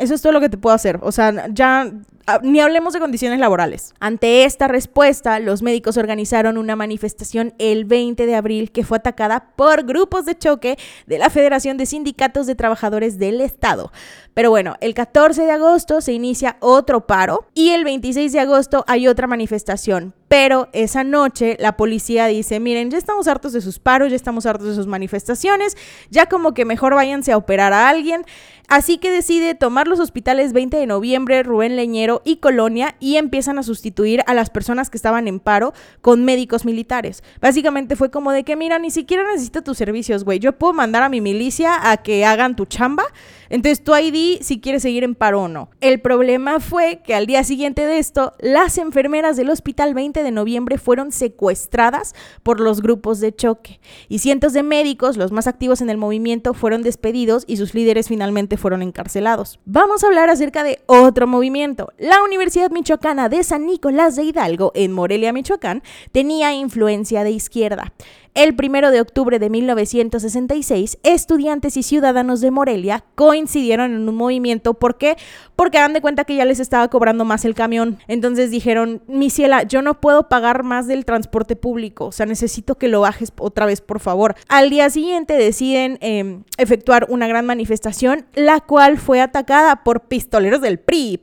Eso 0.01 0.15
es 0.15 0.21
todo 0.21 0.33
lo 0.33 0.41
que 0.41 0.49
te 0.49 0.57
puedo 0.57 0.75
hacer. 0.75 0.99
O 1.01 1.11
sea, 1.11 1.47
ya 1.53 1.91
Ah, 2.27 2.39
ni 2.43 2.59
hablemos 2.59 2.93
de 2.93 2.99
condiciones 2.99 3.39
laborales. 3.39 3.93
Ante 3.99 4.43
esta 4.43 4.67
respuesta, 4.67 5.39
los 5.39 5.63
médicos 5.63 5.97
organizaron 5.97 6.57
una 6.57 6.75
manifestación 6.75 7.53
el 7.57 7.85
20 7.85 8.25
de 8.25 8.35
abril 8.35 8.71
que 8.71 8.85
fue 8.85 8.97
atacada 8.97 9.51
por 9.55 9.83
grupos 9.83 10.25
de 10.25 10.37
choque 10.37 10.77
de 11.07 11.17
la 11.17 11.29
Federación 11.29 11.77
de 11.77 11.87
Sindicatos 11.87 12.45
de 12.45 12.55
Trabajadores 12.55 13.17
del 13.17 13.41
Estado. 13.41 13.91
Pero 14.33 14.49
bueno, 14.49 14.75
el 14.81 14.93
14 14.93 15.43
de 15.43 15.51
agosto 15.51 15.99
se 15.99 16.13
inicia 16.13 16.57
otro 16.59 17.07
paro 17.07 17.47
y 17.53 17.71
el 17.71 17.83
26 17.83 18.31
de 18.31 18.39
agosto 18.39 18.85
hay 18.87 19.07
otra 19.07 19.27
manifestación. 19.27 20.13
Pero 20.27 20.69
esa 20.71 21.03
noche 21.03 21.57
la 21.59 21.75
policía 21.75 22.27
dice, 22.27 22.61
miren, 22.61 22.91
ya 22.91 22.97
estamos 22.97 23.27
hartos 23.27 23.51
de 23.51 23.59
sus 23.59 23.79
paros, 23.79 24.11
ya 24.11 24.15
estamos 24.15 24.45
hartos 24.45 24.67
de 24.67 24.75
sus 24.75 24.87
manifestaciones, 24.87 25.75
ya 26.09 26.27
como 26.27 26.53
que 26.53 26.63
mejor 26.63 26.95
váyanse 26.95 27.33
a 27.33 27.37
operar 27.37 27.73
a 27.73 27.89
alguien. 27.89 28.23
Así 28.71 28.99
que 28.99 29.11
decide 29.11 29.53
tomar 29.53 29.89
los 29.89 29.99
hospitales 29.99 30.53
20 30.53 30.77
de 30.77 30.87
noviembre, 30.87 31.43
Rubén 31.43 31.75
Leñero 31.75 32.21
y 32.23 32.37
Colonia 32.37 32.95
y 33.01 33.17
empiezan 33.17 33.59
a 33.59 33.63
sustituir 33.63 34.23
a 34.27 34.33
las 34.33 34.49
personas 34.49 34.89
que 34.89 34.95
estaban 34.95 35.27
en 35.27 35.41
paro 35.41 35.73
con 35.99 36.23
médicos 36.23 36.63
militares. 36.63 37.21
Básicamente 37.41 37.97
fue 37.97 38.11
como 38.11 38.31
de 38.31 38.45
que, 38.45 38.55
mira, 38.55 38.79
ni 38.79 38.89
siquiera 38.89 39.29
necesito 39.29 39.61
tus 39.61 39.77
servicios, 39.77 40.23
güey. 40.23 40.39
Yo 40.39 40.57
puedo 40.57 40.71
mandar 40.71 41.03
a 41.03 41.09
mi 41.09 41.19
milicia 41.19 41.91
a 41.91 41.97
que 41.97 42.23
hagan 42.23 42.55
tu 42.55 42.65
chamba 42.65 43.03
Entonces 43.51 43.83
ahí 43.93 44.11
di 44.11 44.39
si 44.41 44.61
quieres 44.61 44.81
seguir 44.81 45.03
en 45.03 45.13
paro 45.13 45.41
o 45.41 45.47
no. 45.49 45.69
El 45.81 45.99
problema 45.99 46.61
fue 46.61 47.01
que 47.03 47.13
al 47.13 47.25
día 47.25 47.43
siguiente 47.43 47.85
de 47.85 47.99
esto, 47.99 48.33
las 48.39 48.77
enfermeras 48.77 49.35
del 49.35 49.49
hospital 49.49 49.93
20 49.93 50.23
de 50.23 50.31
noviembre 50.31 50.77
fueron 50.77 51.11
secuestradas 51.11 52.15
por 52.43 52.61
los 52.61 52.81
grupos 52.81 53.19
de 53.19 53.35
choque 53.35 53.81
y 54.07 54.19
cientos 54.19 54.53
de 54.53 54.63
médicos, 54.63 55.17
los 55.17 55.33
más 55.33 55.47
activos 55.47 55.81
en 55.81 55.89
el 55.89 55.97
movimiento, 55.97 56.53
fueron 56.53 56.81
despedidos 56.81 57.43
y 57.45 57.57
sus 57.57 57.73
líderes 57.73 58.07
finalmente 58.07 58.55
fueron 58.55 58.81
encarcelados. 58.81 59.59
Vamos 59.65 60.03
a 60.03 60.07
hablar 60.07 60.29
acerca 60.29 60.63
de 60.63 60.79
otro 60.85 61.27
movimiento. 61.27 61.91
La 61.97 62.23
Universidad 62.23 62.71
Michoacana 62.71 63.27
de 63.27 63.43
San 63.43 63.65
Nicolás 63.65 64.15
de 64.15 64.23
Hidalgo, 64.23 64.71
en 64.75 64.93
Morelia, 64.93 65.33
Michoacán, 65.33 65.83
tenía 66.13 66.53
influencia 66.53 67.25
de 67.25 67.31
izquierda. 67.31 67.91
El 68.33 68.55
primero 68.55 68.91
de 68.91 69.01
octubre 69.01 69.39
de 69.39 69.49
1966, 69.49 70.99
estudiantes 71.03 71.75
y 71.75 71.83
ciudadanos 71.83 72.39
de 72.39 72.49
Morelia 72.49 73.03
coincidieron 73.15 73.93
en 73.93 74.07
un 74.07 74.15
movimiento. 74.15 74.73
¿Por 74.73 74.97
qué? 74.97 75.17
Porque 75.57 75.79
dan 75.79 75.91
de 75.91 75.99
cuenta 75.99 76.23
que 76.23 76.35
ya 76.35 76.45
les 76.45 76.61
estaba 76.61 76.87
cobrando 76.87 77.25
más 77.25 77.43
el 77.43 77.55
camión. 77.55 77.99
Entonces 78.07 78.49
dijeron, 78.49 79.03
mi 79.07 79.29
ciela, 79.29 79.63
yo 79.63 79.81
no 79.81 79.99
puedo 79.99 80.29
pagar 80.29 80.63
más 80.63 80.87
del 80.87 81.03
transporte 81.03 81.57
público. 81.57 82.05
O 82.05 82.11
sea, 82.13 82.25
necesito 82.25 82.75
que 82.75 82.87
lo 82.87 83.01
bajes 83.01 83.33
otra 83.37 83.65
vez, 83.65 83.81
por 83.81 83.99
favor. 83.99 84.35
Al 84.47 84.69
día 84.69 84.89
siguiente 84.89 85.33
deciden 85.33 85.97
em, 85.99 86.45
efectuar 86.57 87.07
una 87.09 87.27
gran 87.27 87.45
manifestación, 87.45 88.25
la 88.33 88.61
cual 88.61 88.97
fue 88.97 89.19
atacada 89.19 89.83
por 89.83 90.07
pistoleros 90.07 90.61
del 90.61 90.79
PRI. 90.79 91.19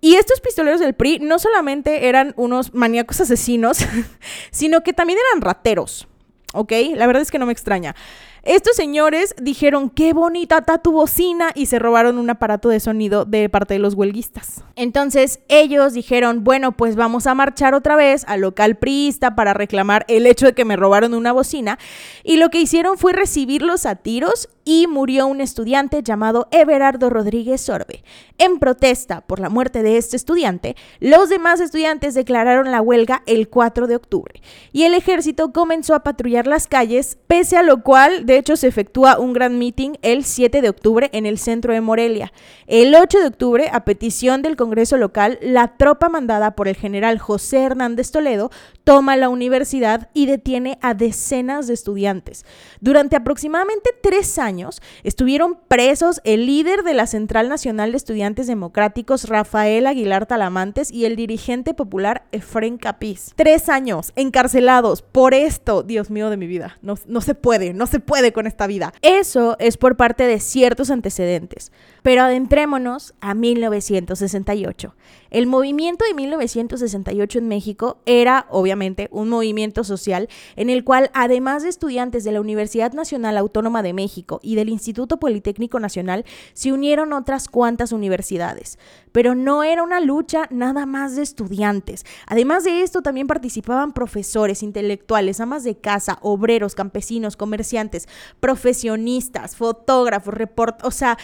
Y 0.00 0.16
estos 0.16 0.40
pistoleros 0.40 0.80
del 0.80 0.94
PRI 0.94 1.20
no 1.20 1.38
solamente 1.38 2.08
eran 2.08 2.34
unos 2.36 2.74
maníacos 2.74 3.20
asesinos, 3.20 3.78
sino 4.50 4.80
que 4.80 4.92
también 4.92 5.20
eran 5.30 5.42
rateros. 5.42 6.08
¿Ok? 6.52 6.72
La 6.94 7.06
verdad 7.06 7.22
es 7.22 7.30
que 7.30 7.38
no 7.38 7.46
me 7.46 7.52
extraña. 7.52 7.94
Estos 8.42 8.74
señores 8.74 9.34
dijeron, 9.40 9.90
qué 9.90 10.14
bonita 10.14 10.58
está 10.58 10.78
tu 10.78 10.92
bocina 10.92 11.50
y 11.54 11.66
se 11.66 11.78
robaron 11.78 12.18
un 12.18 12.30
aparato 12.30 12.70
de 12.70 12.80
sonido 12.80 13.26
de 13.26 13.48
parte 13.50 13.74
de 13.74 13.80
los 13.80 13.94
huelguistas. 13.94 14.64
Entonces 14.76 15.40
ellos 15.48 15.92
dijeron, 15.92 16.42
bueno, 16.42 16.72
pues 16.72 16.96
vamos 16.96 17.26
a 17.26 17.34
marchar 17.34 17.74
otra 17.74 17.96
vez 17.96 18.24
al 18.26 18.40
local 18.40 18.76
priista 18.76 19.34
para 19.34 19.52
reclamar 19.52 20.06
el 20.08 20.26
hecho 20.26 20.46
de 20.46 20.54
que 20.54 20.64
me 20.64 20.76
robaron 20.76 21.12
una 21.12 21.32
bocina. 21.32 21.78
Y 22.24 22.36
lo 22.38 22.48
que 22.48 22.60
hicieron 22.60 22.96
fue 22.96 23.12
recibirlos 23.12 23.84
a 23.84 23.96
tiros 23.96 24.48
y 24.64 24.86
murió 24.86 25.26
un 25.26 25.40
estudiante 25.40 26.02
llamado 26.02 26.48
Everardo 26.50 27.10
Rodríguez 27.10 27.60
Sorbe. 27.60 28.04
En 28.38 28.58
protesta 28.58 29.20
por 29.22 29.40
la 29.40 29.48
muerte 29.48 29.82
de 29.82 29.96
este 29.96 30.16
estudiante, 30.16 30.76
los 31.00 31.28
demás 31.28 31.60
estudiantes 31.60 32.14
declararon 32.14 32.70
la 32.70 32.80
huelga 32.80 33.22
el 33.26 33.48
4 33.48 33.86
de 33.86 33.96
octubre 33.96 34.40
y 34.72 34.84
el 34.84 34.94
ejército 34.94 35.52
comenzó 35.52 35.94
a 35.94 36.02
patrullar 36.02 36.46
las 36.46 36.66
calles, 36.66 37.18
pese 37.26 37.56
a 37.56 37.62
lo 37.62 37.82
cual, 37.82 38.26
de 38.30 38.38
hecho, 38.38 38.54
se 38.54 38.68
efectúa 38.68 39.18
un 39.18 39.32
gran 39.32 39.58
meeting 39.58 39.94
el 40.02 40.24
7 40.24 40.62
de 40.62 40.68
octubre 40.68 41.10
en 41.12 41.26
el 41.26 41.36
centro 41.36 41.72
de 41.72 41.80
Morelia. 41.80 42.32
El 42.68 42.94
8 42.94 43.18
de 43.18 43.26
octubre, 43.26 43.68
a 43.72 43.84
petición 43.84 44.40
del 44.40 44.54
Congreso 44.54 44.96
local, 44.98 45.40
la 45.42 45.76
tropa 45.76 46.08
mandada 46.08 46.54
por 46.54 46.68
el 46.68 46.76
general 46.76 47.18
José 47.18 47.64
Hernández 47.64 48.12
Toledo 48.12 48.52
toma 48.84 49.16
la 49.16 49.30
universidad 49.30 50.10
y 50.14 50.26
detiene 50.26 50.78
a 50.80 50.94
decenas 50.94 51.66
de 51.66 51.74
estudiantes. 51.74 52.44
Durante 52.80 53.16
aproximadamente 53.16 53.90
tres 54.00 54.38
años, 54.38 54.80
estuvieron 55.02 55.58
presos 55.66 56.20
el 56.22 56.46
líder 56.46 56.84
de 56.84 56.94
la 56.94 57.08
Central 57.08 57.48
Nacional 57.48 57.90
de 57.90 57.96
Estudiantes 57.96 58.46
Democráticos, 58.46 59.28
Rafael 59.28 59.88
Aguilar 59.88 60.26
Talamantes, 60.26 60.92
y 60.92 61.04
el 61.04 61.16
dirigente 61.16 61.74
popular 61.74 62.26
Efren 62.30 62.78
Capiz. 62.78 63.32
Tres 63.34 63.68
años 63.68 64.12
encarcelados 64.14 65.02
por 65.02 65.34
esto, 65.34 65.82
Dios 65.82 66.10
mío 66.10 66.30
de 66.30 66.36
mi 66.36 66.46
vida. 66.46 66.78
No, 66.80 66.94
no 67.06 67.20
se 67.20 67.34
puede, 67.34 67.74
no 67.74 67.88
se 67.88 67.98
puede 67.98 68.19
con 68.32 68.46
esta 68.46 68.66
vida. 68.66 68.92
Eso 69.02 69.56
es 69.58 69.76
por 69.76 69.96
parte 69.96 70.24
de 70.24 70.38
ciertos 70.38 70.90
antecedentes. 70.90 71.72
Pero 72.02 72.22
adentrémonos 72.22 73.14
a 73.20 73.34
1968. 73.34 74.94
El 75.30 75.46
movimiento 75.46 76.04
de 76.04 76.14
1968 76.14 77.38
en 77.38 77.48
México 77.48 77.98
era, 78.04 78.46
obviamente, 78.50 79.08
un 79.12 79.28
movimiento 79.28 79.84
social 79.84 80.28
en 80.56 80.70
el 80.70 80.82
cual, 80.82 81.10
además 81.14 81.62
de 81.62 81.68
estudiantes 81.68 82.24
de 82.24 82.32
la 82.32 82.40
Universidad 82.40 82.92
Nacional 82.92 83.36
Autónoma 83.36 83.82
de 83.82 83.92
México 83.92 84.40
y 84.42 84.56
del 84.56 84.68
Instituto 84.68 85.18
Politécnico 85.18 85.78
Nacional, 85.78 86.24
se 86.52 86.72
unieron 86.72 87.12
otras 87.12 87.48
cuantas 87.48 87.92
universidades. 87.92 88.78
Pero 89.12 89.34
no 89.34 89.62
era 89.62 89.82
una 89.82 90.00
lucha 90.00 90.46
nada 90.50 90.86
más 90.86 91.16
de 91.16 91.22
estudiantes. 91.22 92.04
Además 92.26 92.64
de 92.64 92.82
esto, 92.82 93.02
también 93.02 93.26
participaban 93.26 93.92
profesores, 93.92 94.62
intelectuales, 94.62 95.40
amas 95.40 95.64
de 95.64 95.76
casa, 95.76 96.18
obreros, 96.22 96.74
campesinos, 96.74 97.36
comerciantes, 97.36 98.08
profesionistas, 98.40 99.56
fotógrafos, 99.56 100.34
reporteros, 100.34 100.88
o 100.88 100.90
sea, 100.90 101.18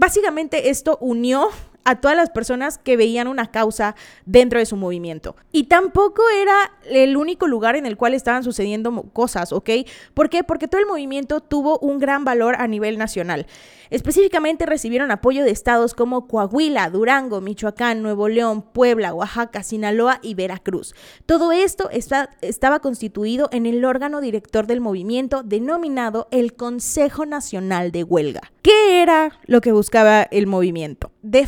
básicamente 0.00 0.70
esto 0.70 0.96
unió 1.02 1.50
a 1.84 2.00
todas 2.00 2.16
las 2.16 2.30
personas 2.30 2.78
que 2.78 2.96
veían 2.96 3.28
una 3.28 3.50
causa 3.50 3.94
dentro 4.26 4.58
de 4.58 4.66
su 4.66 4.76
movimiento. 4.76 5.36
Y 5.52 5.64
tampoco 5.64 6.22
era 6.28 6.72
el 6.88 7.16
único 7.16 7.46
lugar 7.46 7.76
en 7.76 7.86
el 7.86 7.96
cual 7.96 8.14
estaban 8.14 8.44
sucediendo 8.44 9.04
cosas, 9.12 9.52
¿ok? 9.52 9.70
¿Por 10.14 10.28
qué? 10.28 10.44
Porque 10.44 10.68
todo 10.68 10.80
el 10.80 10.86
movimiento 10.86 11.40
tuvo 11.40 11.78
un 11.78 11.98
gran 11.98 12.24
valor 12.24 12.56
a 12.58 12.66
nivel 12.66 12.98
nacional. 12.98 13.46
Específicamente 13.90 14.66
recibieron 14.66 15.10
apoyo 15.10 15.42
de 15.42 15.50
estados 15.50 15.94
como 15.94 16.28
Coahuila, 16.28 16.90
Durango, 16.90 17.40
Michoacán, 17.40 18.02
Nuevo 18.02 18.28
León, 18.28 18.62
Puebla, 18.62 19.12
Oaxaca, 19.12 19.64
Sinaloa 19.64 20.20
y 20.22 20.34
Veracruz. 20.34 20.94
Todo 21.26 21.50
esto 21.50 21.90
estaba 21.90 22.78
constituido 22.78 23.48
en 23.50 23.66
el 23.66 23.84
órgano 23.84 24.20
director 24.20 24.68
del 24.68 24.80
movimiento 24.80 25.42
denominado 25.42 26.28
el 26.30 26.54
Consejo 26.54 27.26
Nacional 27.26 27.90
de 27.90 28.04
Huelga. 28.04 28.52
¿Qué 28.62 29.02
era 29.02 29.40
lo 29.46 29.60
que 29.60 29.72
buscaba 29.72 30.22
el 30.22 30.46
movimiento? 30.46 31.10
De 31.22 31.46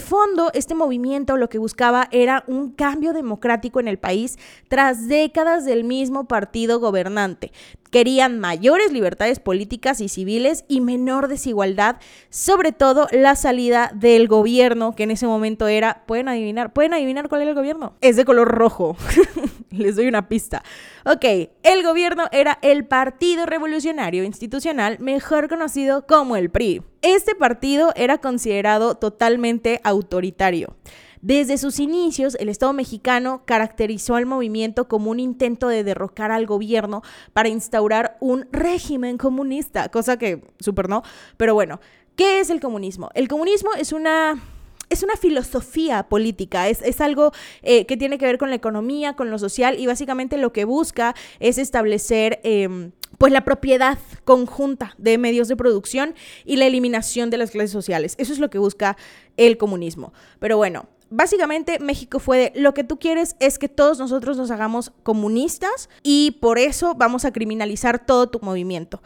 este 0.54 0.74
movimiento 0.74 1.36
lo 1.36 1.48
que 1.48 1.58
buscaba 1.58 2.08
era 2.10 2.44
un 2.46 2.72
cambio 2.72 3.12
democrático 3.12 3.80
en 3.80 3.88
el 3.88 3.98
país 3.98 4.38
tras 4.68 5.08
décadas 5.08 5.64
del 5.64 5.84
mismo 5.84 6.26
partido 6.26 6.80
gobernante. 6.80 7.52
Querían 7.90 8.40
mayores 8.40 8.92
libertades 8.92 9.38
políticas 9.38 10.00
y 10.00 10.08
civiles 10.08 10.64
y 10.68 10.80
menor 10.80 11.28
desigualdad, 11.28 11.96
sobre 12.30 12.72
todo 12.72 13.06
la 13.12 13.36
salida 13.36 13.90
del 13.94 14.28
gobierno, 14.28 14.94
que 14.94 15.02
en 15.02 15.10
ese 15.10 15.26
momento 15.26 15.68
era, 15.68 16.04
pueden 16.06 16.28
adivinar, 16.28 16.72
pueden 16.72 16.94
adivinar 16.94 17.28
cuál 17.28 17.42
era 17.42 17.50
el 17.50 17.56
gobierno. 17.56 17.94
Es 18.00 18.16
de 18.16 18.24
color 18.24 18.48
rojo. 18.48 18.96
Les 19.70 19.96
doy 19.96 20.06
una 20.06 20.28
pista. 20.28 20.62
Ok, 21.04 21.24
el 21.62 21.82
gobierno 21.82 22.24
era 22.32 22.58
el 22.62 22.86
Partido 22.86 23.44
Revolucionario 23.46 24.24
Institucional, 24.24 24.98
mejor 25.00 25.48
conocido 25.48 26.06
como 26.06 26.36
el 26.36 26.50
PRI. 26.50 26.82
Este 27.02 27.34
partido 27.34 27.92
era 27.96 28.18
considerado 28.18 28.94
totalmente 28.94 29.80
autoritario. 29.82 30.76
Desde 31.20 31.58
sus 31.58 31.80
inicios, 31.80 32.36
el 32.38 32.48
Estado 32.48 32.72
mexicano 32.72 33.42
caracterizó 33.44 34.14
al 34.14 34.26
movimiento 34.26 34.86
como 34.86 35.10
un 35.10 35.18
intento 35.18 35.66
de 35.66 35.82
derrocar 35.82 36.30
al 36.30 36.46
gobierno 36.46 37.02
para 37.32 37.48
instaurar 37.48 38.16
un 38.20 38.46
régimen 38.52 39.18
comunista, 39.18 39.88
cosa 39.88 40.16
que 40.16 40.44
súper 40.60 40.88
no, 40.88 41.02
pero 41.36 41.54
bueno, 41.54 41.80
¿qué 42.14 42.38
es 42.38 42.50
el 42.50 42.60
comunismo? 42.60 43.10
El 43.14 43.26
comunismo 43.26 43.70
es 43.78 43.92
una 43.92 44.40
es 44.88 45.02
una 45.02 45.16
filosofía 45.16 46.02
política, 46.04 46.68
es, 46.68 47.00
algo 47.00 47.32
eh, 47.62 47.86
que 47.86 47.96
tiene 47.96 48.18
que 48.18 48.26
ver 48.26 48.36
con 48.36 48.50
la 48.50 48.56
economía, 48.56 49.14
con 49.14 49.30
lo 49.30 49.38
social 49.38 49.78
y 49.80 49.86
básicamente 49.86 50.36
lo 50.36 50.52
que 50.52 50.66
busca 50.66 51.14
es 51.40 51.56
establecer 51.56 52.40
em, 52.44 52.92
pues 53.22 53.32
la 53.32 53.44
propiedad 53.44 53.98
conjunta 54.24 54.96
de 54.98 55.16
medios 55.16 55.46
de 55.46 55.54
producción 55.54 56.16
y 56.44 56.56
la 56.56 56.66
eliminación 56.66 57.30
de 57.30 57.36
las 57.36 57.52
clases 57.52 57.70
sociales. 57.70 58.16
Eso 58.18 58.32
es 58.32 58.40
lo 58.40 58.50
que 58.50 58.58
busca 58.58 58.96
el 59.36 59.58
comunismo. 59.58 60.12
Pero 60.40 60.56
bueno, 60.56 60.88
básicamente 61.08 61.78
México 61.78 62.18
fue 62.18 62.38
de 62.38 62.60
lo 62.60 62.74
que 62.74 62.82
tú 62.82 62.98
quieres 62.98 63.36
es 63.38 63.60
que 63.60 63.68
todos 63.68 64.00
nosotros 64.00 64.38
nos 64.38 64.50
hagamos 64.50 64.90
comunistas 65.04 65.88
y 66.02 66.38
por 66.40 66.58
eso 66.58 66.96
vamos 66.96 67.24
a 67.24 67.32
criminalizar 67.32 68.04
todo 68.04 68.28
tu 68.28 68.40
movimiento. 68.40 69.00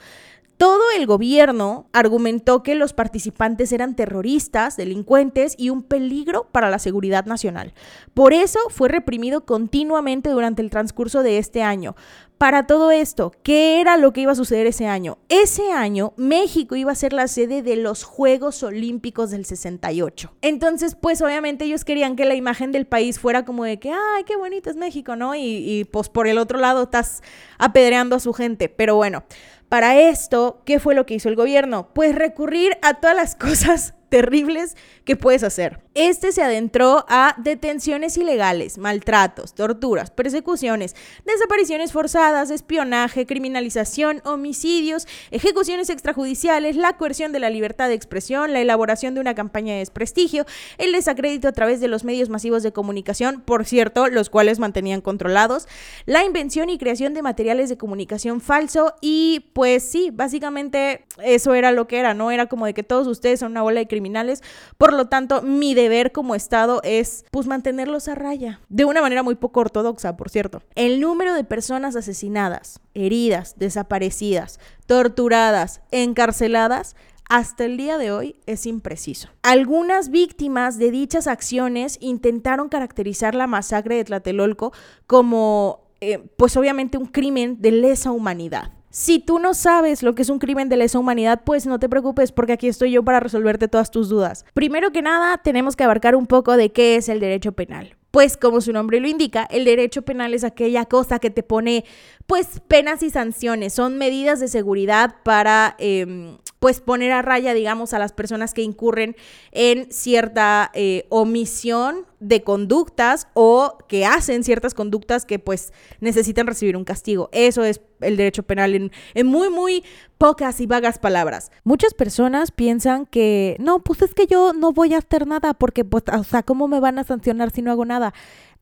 Todo 0.57 0.81
el 0.97 1.05
gobierno 1.05 1.87
argumentó 1.93 2.63
que 2.63 2.75
los 2.75 2.95
participantes 2.95 3.73
eran 3.73 3.95
terroristas, 3.95 4.79
delincuentes 4.79 5.55
y 5.59 5.69
un 5.69 5.83
peligro 5.83 6.49
para 6.51 6.71
la 6.71 6.79
seguridad 6.79 7.27
nacional. 7.27 7.75
Por 8.15 8.33
eso 8.33 8.59
fue 8.71 8.89
reprimido 8.89 9.45
continuamente 9.45 10.31
durante 10.31 10.63
el 10.63 10.71
transcurso 10.71 11.23
de 11.23 11.37
este 11.37 11.63
año. 11.63 11.95
Para 12.39 12.67
todo 12.67 12.91
esto, 12.91 13.33
¿qué 13.43 13.81
era 13.81 13.97
lo 13.97 14.13
que 14.13 14.21
iba 14.21 14.33
a 14.33 14.35
suceder 14.35 14.67
ese 14.67 14.87
año? 14.87 15.17
Ese 15.31 15.73
año 15.73 16.13
México 16.19 16.77
iba 16.77 16.93
a 16.93 16.95
ser 16.95 17.15
la 17.15 17.29
sede 17.29 17.63
de 17.63 17.77
los 17.77 18.05
Juegos 18.05 18.63
Olímpicos 18.63 19.31
del 19.31 19.47
68. 19.47 20.35
Entonces, 20.43 20.97
pues 21.01 21.23
obviamente 21.23 21.65
ellos 21.65 21.87
querían 21.87 22.15
que 22.15 22.27
la 22.27 22.35
imagen 22.35 22.73
del 22.73 22.87
país 22.87 23.19
fuera 23.19 23.47
como 23.47 23.65
de 23.65 23.79
que, 23.79 23.91
ay, 23.91 24.25
qué 24.27 24.37
bonito 24.37 24.69
es 24.69 24.77
México, 24.77 25.17
¿no? 25.17 25.35
Y, 25.35 25.41
y 25.41 25.85
pues 25.85 26.11
por 26.11 26.27
el 26.27 26.37
otro 26.37 26.59
lado 26.59 26.83
estás 26.83 27.23
apedreando 27.57 28.17
a 28.17 28.21
su 28.21 28.35
gente. 28.35 28.69
Pero 28.69 28.97
bueno, 28.97 29.25
para 29.71 29.99
esto, 29.99 30.61
¿qué 30.67 30.79
fue 30.79 30.95
lo 30.95 31.07
que 31.07 31.15
hizo 31.15 31.31
el 31.31 31.37
gobierno? 31.37 31.89
Pues 31.95 32.15
recurrir 32.15 32.77
a 32.83 32.95
todas 33.01 33.17
las 33.17 33.35
cosas 33.35 33.95
terribles 34.11 34.77
que 35.07 35.17
puedes 35.17 35.45
hacer. 35.45 35.79
Este 35.95 36.33
se 36.33 36.43
adentró 36.43 37.07
a 37.09 37.37
detenciones 37.39 38.19
ilegales, 38.19 38.77
maltratos, 38.77 39.55
torturas, 39.55 40.11
persecuciones, 40.11 40.95
desapariciones 41.25 41.93
forzadas, 41.93 42.51
espionaje, 42.51 43.25
criminalización, 43.25 44.21
homicidios, 44.25 45.07
ejecuciones 45.31 45.89
extrajudiciales, 45.89 46.77
la 46.77 46.99
coerción 46.99 47.33
de 47.33 47.39
la 47.39 47.51
libertad 47.51 47.89
de 47.89 47.95
expresión, 47.95 48.53
la 48.53 48.61
elaboración 48.61 49.15
de 49.15 49.21
una 49.21 49.35
campaña 49.35 49.73
de 49.75 49.79
desprestigio, 49.79 50.45
el 50.77 50.93
desacrédito 50.93 51.49
a 51.49 51.53
través 51.53 51.81
de 51.81 51.89
los 51.89 52.03
medios 52.03 52.29
masivos 52.29 52.65
de 52.65 52.73
comunicación, 52.73 53.41
por 53.41 53.65
cierto, 53.65 54.09
los 54.09 54.29
cuales 54.29 54.59
mantenían 54.59 55.01
controlados, 55.01 55.69
la 56.05 56.25
invención 56.25 56.69
y 56.69 56.79
creación 56.79 57.15
de 57.15 57.23
materiales 57.23 57.69
de 57.69 57.79
comunicación 57.79 58.41
falso 58.41 58.95
y 59.01 59.47
pues 59.53 59.85
sí, 59.85 60.11
básicamente 60.13 61.05
eso 61.23 61.55
era 61.55 61.71
lo 61.71 61.87
que 61.87 62.01
era, 62.01 62.13
¿no? 62.13 62.33
Era 62.33 62.47
como 62.47 62.67
de 62.67 62.75
que 62.75 62.83
todos 62.83 63.07
ustedes 63.07 63.39
son 63.41 63.53
una 63.53 63.63
bola 63.63 63.79
de 63.79 63.87
criminales, 63.87 64.43
por 64.77 64.96
lo 64.97 65.07
tanto 65.07 65.43
mi 65.43 65.75
deber 65.75 66.13
como 66.13 66.35
Estado 66.35 66.81
es 66.83 67.25
pues 67.31 67.47
mantenerlos 67.47 68.09
a 68.09 68.15
raya, 68.15 68.61
de 68.69 68.85
una 68.85 69.01
manera 69.01 69.23
muy 69.23 69.35
poco 69.35 69.61
ortodoxa, 69.61 70.17
por 70.17 70.31
cierto. 70.31 70.63
El 70.75 71.01
número 71.01 71.35
de 71.35 71.45
personas 71.45 71.97
asesinadas, 71.97 72.81
heridas, 72.95 73.55
desaparecidas, 73.59 74.59
torturadas, 74.87 75.81
encarceladas, 75.91 76.97
hasta 77.29 77.65
el 77.65 77.77
día 77.77 77.99
de 77.99 78.13
hoy 78.13 78.37
es 78.47 78.67
impreciso. 78.67 79.29
Algunas 79.43 80.11
víctimas 80.11 80.79
de 80.79 80.91
dichas 80.91 81.27
acciones 81.27 81.99
intentaron 82.01 82.69
caracterizar 82.69 83.35
la 83.35 83.47
masacre 83.47 83.97
de 83.97 84.05
Tlatelolco 84.05 84.73
como, 85.07 85.89
eh, 86.01 86.19
pues 86.37 86.57
obviamente, 86.57 86.99
un 86.99 87.07
crimen 87.07 87.61
de 87.61 87.73
lesa 87.73 88.13
humanidad. 88.13 88.76
Si 88.99 89.19
tú 89.19 89.39
no 89.39 89.53
sabes 89.53 90.03
lo 90.03 90.15
que 90.15 90.23
es 90.23 90.31
un 90.31 90.39
crimen 90.39 90.71
de 90.71 90.79
lesa 90.79 90.99
humanidad, 90.99 91.43
pues 91.45 91.67
no 91.67 91.79
te 91.79 91.87
preocupes 91.87 92.33
porque 92.33 92.55
aquí 92.55 92.67
estoy 92.67 92.93
yo 92.93 93.03
para 93.03 93.21
resolverte 93.21 93.69
todas 93.69 93.91
tus 93.91 94.09
dudas. 94.09 94.47
Primero 94.55 94.91
que 94.91 95.03
nada, 95.03 95.37
tenemos 95.37 95.77
que 95.77 95.85
abarcar 95.85 96.17
un 96.17 96.27
poco 96.27 96.57
de 96.57 96.73
qué 96.73 96.97
es 96.97 97.11
el 97.11 97.21
derecho 97.21 97.53
penal. 97.53 97.95
Pues 98.11 98.39
como 98.39 98.63
su 98.63 98.73
nombre 98.73 98.99
lo 98.99 99.07
indica, 99.07 99.47
el 99.51 99.67
derecho 99.67 100.01
penal 100.01 100.33
es 100.33 100.45
aquella 100.45 100.87
cosa 100.87 101.19
que 101.19 101.29
te 101.29 101.43
pone 101.43 101.85
pues 102.27 102.61
penas 102.67 103.03
y 103.03 103.11
sanciones, 103.11 103.73
son 103.73 103.99
medidas 103.99 104.41
de 104.41 104.49
seguridad 104.49 105.17
para 105.23 105.77
em, 105.79 106.39
pues 106.59 106.81
poner 106.81 107.13
a 107.13 107.23
raya, 107.23 107.55
digamos, 107.55 107.93
a 107.93 107.99
las 107.99 108.13
personas 108.13 108.53
que 108.53 108.63
incurren 108.63 109.15
en 109.53 109.91
cierta 109.93 110.71
eh, 110.75 111.07
omisión 111.09 112.07
de 112.19 112.43
conductas 112.43 113.29
o 113.35 113.79
que 113.89 114.07
hacen 114.07 114.43
ciertas 114.43 114.75
conductas 114.75 115.27
que 115.27 115.39
pues 115.39 115.73
necesitan 116.01 116.47
recibir 116.47 116.77
un 116.77 116.85
castigo. 116.85 117.29
Eso 117.33 117.63
es 117.63 117.81
el 118.01 118.17
derecho 118.17 118.43
penal 118.43 118.75
en, 118.75 119.27
muy, 119.27 119.51
muy 119.51 119.85
pocas 120.19 120.61
y 120.61 120.67
vagas 120.67 120.99
palabras. 120.99 121.53
Muchas 121.63 121.95
personas 121.95 122.51
piensan 122.51 123.07
que, 123.07 123.57
no, 123.61 123.81
pues 123.81 124.03
es 124.03 124.15
que 124.15 124.27
yo 124.27 124.53
no 124.53 124.73
voy 124.73 124.95
a 124.95 124.99
hacer 124.99 125.27
nada 125.27 125.55
porque, 125.55 125.85
pues, 125.85 126.05
o 126.13 126.25
sea, 126.25 126.43
¿cómo 126.43 126.69
me 126.69 126.81
van 126.81 126.99
a 126.99 127.05
sancionar 127.05 127.51
si 127.51 127.63
no 127.63 127.71
hago 127.71 127.85
nada? 127.85 128.15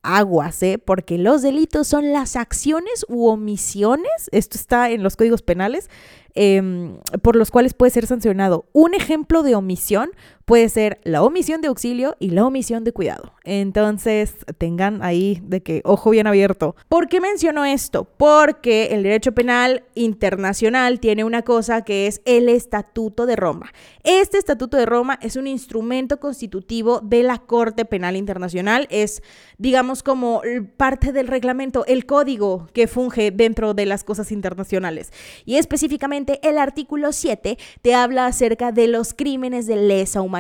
Aguas, 0.05 0.63
¿eh? 0.63 0.79
Porque 0.79 1.19
los 1.19 1.43
delitos 1.43 1.89
son 1.89 2.13
las 2.13 2.37
acciones 2.37 3.05
u 3.09 3.27
omisiones, 3.27 4.29
esto 4.31 4.57
está 4.57 4.91
en 4.91 5.03
los 5.03 5.17
códigos 5.17 5.43
penales, 5.43 5.89
Em, 6.37 6.99
por 7.23 7.37
los 7.37 7.53
cuales 7.53 7.75
puede 7.75 7.91
ser 7.91 8.09
sancionado. 8.09 8.67
Un 8.73 8.95
ejemplo 8.95 9.45
de 9.45 9.55
omisión 9.55 10.11
puede 10.45 10.69
ser 10.69 11.01
la 11.05 11.23
omisión 11.23 11.61
de 11.61 11.69
auxilio 11.69 12.17
y 12.19 12.31
la 12.31 12.45
omisión 12.45 12.85
de 12.85 12.93
cuidado. 12.93 13.33
Entonces, 13.45 14.37
tengan 14.59 15.03
ahí 15.03 15.41
de 15.45 15.63
que 15.63 15.83
ojo 15.85 16.11
bien 16.11 16.27
abierto. 16.27 16.77
¿Por 16.89 17.09
qué 17.09 17.21
menciono 17.21 17.65
esto? 17.65 18.05
Porque 18.05 18.89
el 18.93 19.03
derecho 19.03 19.33
penal 19.33 19.85
internacional 19.95 21.01
tiene 21.01 21.25
una 21.25 21.43
cosa 21.43 21.83
que 21.83 22.07
es 22.07 22.21
el 22.25 22.49
Estatuto 22.49 23.27
de 23.27 23.37
Roma. 23.37 23.73
Este 24.03 24.39
Estatuto 24.39 24.77
de 24.77 24.87
Roma 24.87 25.19
es 25.23 25.37
un 25.37 25.47
instrumento 25.47 26.21
constitutivo 26.21 27.01
de 27.01 27.23
la 27.23 27.39
Corte 27.39 27.85
Penal 27.85 28.17
Internacional. 28.17 28.87
Es, 28.91 29.23
digamos, 29.59 30.03
como 30.03 30.43
parte 30.77 31.13
del 31.13 31.29
reglamento, 31.29 31.85
el 31.87 32.07
código 32.07 32.69
que 32.73 32.87
funge 32.87 33.31
dentro 33.31 33.75
de 33.75 33.87
las 33.87 34.05
cosas 34.05 34.33
internacionales. 34.33 35.13
Y 35.45 35.57
específicamente 35.57 36.41
el 36.43 36.59
artículo 36.59 37.13
7 37.13 37.59
te 37.83 37.95
habla 37.95 38.27
acerca 38.27 38.73
de 38.73 38.89
los 38.89 39.15
crímenes 39.15 39.67
de 39.67 39.77
lesa 39.77 40.21
humanidad. 40.21 40.34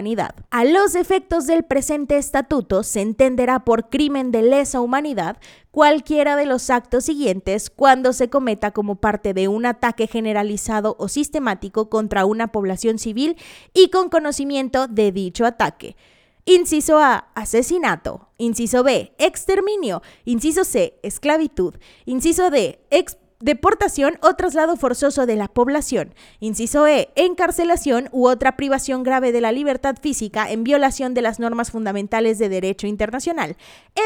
A 0.50 0.64
los 0.64 0.96
efectos 0.96 1.46
del 1.46 1.62
presente 1.62 2.16
estatuto 2.16 2.82
se 2.82 3.00
entenderá 3.00 3.60
por 3.60 3.90
crimen 3.90 4.32
de 4.32 4.42
lesa 4.42 4.80
humanidad 4.80 5.36
cualquiera 5.70 6.34
de 6.34 6.46
los 6.46 6.68
actos 6.70 7.04
siguientes 7.04 7.70
cuando 7.70 8.12
se 8.12 8.28
cometa 8.28 8.72
como 8.72 8.96
parte 8.96 9.34
de 9.34 9.46
un 9.46 9.66
ataque 9.66 10.08
generalizado 10.08 10.96
o 10.98 11.06
sistemático 11.08 11.90
contra 11.90 12.24
una 12.24 12.48
población 12.48 12.98
civil 12.98 13.36
y 13.72 13.90
con 13.90 14.08
conocimiento 14.08 14.88
de 14.88 15.12
dicho 15.12 15.46
ataque. 15.46 15.96
Inciso 16.44 16.98
A, 16.98 17.28
asesinato. 17.34 18.28
Inciso 18.36 18.82
B, 18.82 19.14
exterminio. 19.18 20.02
Inciso 20.24 20.64
C, 20.64 20.98
esclavitud. 21.02 21.74
Inciso 22.04 22.50
D, 22.50 22.80
exp 22.90 23.23
deportación 23.44 24.16
o 24.22 24.32
traslado 24.34 24.74
forzoso 24.76 25.26
de 25.26 25.36
la 25.36 25.48
población. 25.48 26.14
Inciso 26.40 26.86
E, 26.86 27.10
encarcelación 27.14 28.08
u 28.10 28.26
otra 28.26 28.56
privación 28.56 29.02
grave 29.02 29.32
de 29.32 29.42
la 29.42 29.52
libertad 29.52 29.96
física 30.00 30.50
en 30.50 30.64
violación 30.64 31.12
de 31.12 31.20
las 31.20 31.38
normas 31.38 31.70
fundamentales 31.70 32.38
de 32.38 32.48
derecho 32.48 32.86
internacional. 32.86 33.56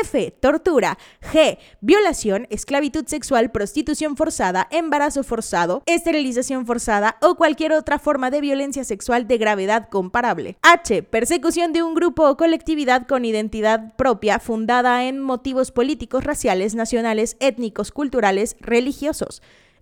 F, 0.02 0.32
tortura. 0.40 0.98
G, 1.32 1.58
violación, 1.80 2.48
esclavitud 2.50 3.06
sexual, 3.06 3.52
prostitución 3.52 4.16
forzada, 4.16 4.66
embarazo 4.72 5.22
forzado, 5.22 5.84
esterilización 5.86 6.66
forzada 6.66 7.16
o 7.22 7.36
cualquier 7.36 7.72
otra 7.72 8.00
forma 8.00 8.32
de 8.32 8.40
violencia 8.40 8.82
sexual 8.82 9.28
de 9.28 9.38
gravedad 9.38 9.88
comparable. 9.88 10.56
H, 10.62 11.04
persecución 11.04 11.72
de 11.72 11.84
un 11.84 11.94
grupo 11.94 12.28
o 12.28 12.36
colectividad 12.36 13.06
con 13.06 13.24
identidad 13.24 13.94
propia 13.94 14.40
fundada 14.40 15.04
en 15.04 15.20
motivos 15.20 15.70
políticos, 15.70 16.24
raciales, 16.24 16.74
nacionales, 16.74 17.36
étnicos, 17.38 17.92
culturales, 17.92 18.56
religiosos 18.58 19.27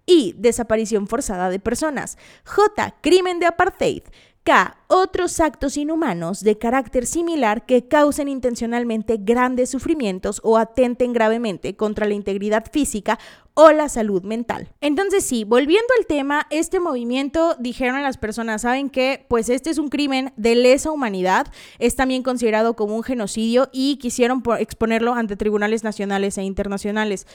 y 0.07 0.35
desaparición 0.39 1.07
forzada 1.09 1.51
de 1.51 1.59
personas. 1.59 2.17
J. 2.45 2.95
Crimen 3.01 3.41
de 3.41 3.47
apartheid. 3.47 4.03
K. 4.45 4.77
Otros 4.88 5.40
actos 5.40 5.77
inhumanos 5.77 6.44
de 6.44 6.59
carácter 6.59 7.07
similar 7.07 7.66
que 7.66 7.88
causen 7.88 8.29
intencionalmente 8.29 9.16
grandes 9.18 9.70
sufrimientos 9.70 10.40
o 10.44 10.59
atenten 10.59 11.12
gravemente 11.12 11.75
contra 11.75 12.07
la 12.07 12.14
integridad 12.14 12.64
física 12.70 13.18
o 13.55 13.72
la 13.72 13.88
salud 13.88 14.22
mental. 14.22 14.68
Entonces 14.81 15.25
sí, 15.25 15.44
volviendo 15.44 15.88
al 15.99 16.07
tema, 16.07 16.46
este 16.51 16.79
movimiento 16.79 17.57
dijeron 17.59 18.03
las 18.03 18.18
personas, 18.18 18.62
¿saben 18.62 18.90
qué? 18.90 19.25
Pues 19.29 19.49
este 19.49 19.70
es 19.70 19.79
un 19.79 19.88
crimen 19.88 20.33
de 20.37 20.55
lesa 20.55 20.92
humanidad, 20.92 21.46
es 21.79 21.96
también 21.96 22.22
considerado 22.22 22.77
como 22.77 22.94
un 22.94 23.03
genocidio 23.03 23.68
y 23.72 23.96
quisieron 23.96 24.42
exponerlo 24.59 25.14
ante 25.14 25.37
tribunales 25.37 25.85
nacionales 25.85 26.38
e 26.38 26.42
internacionales. 26.42 27.27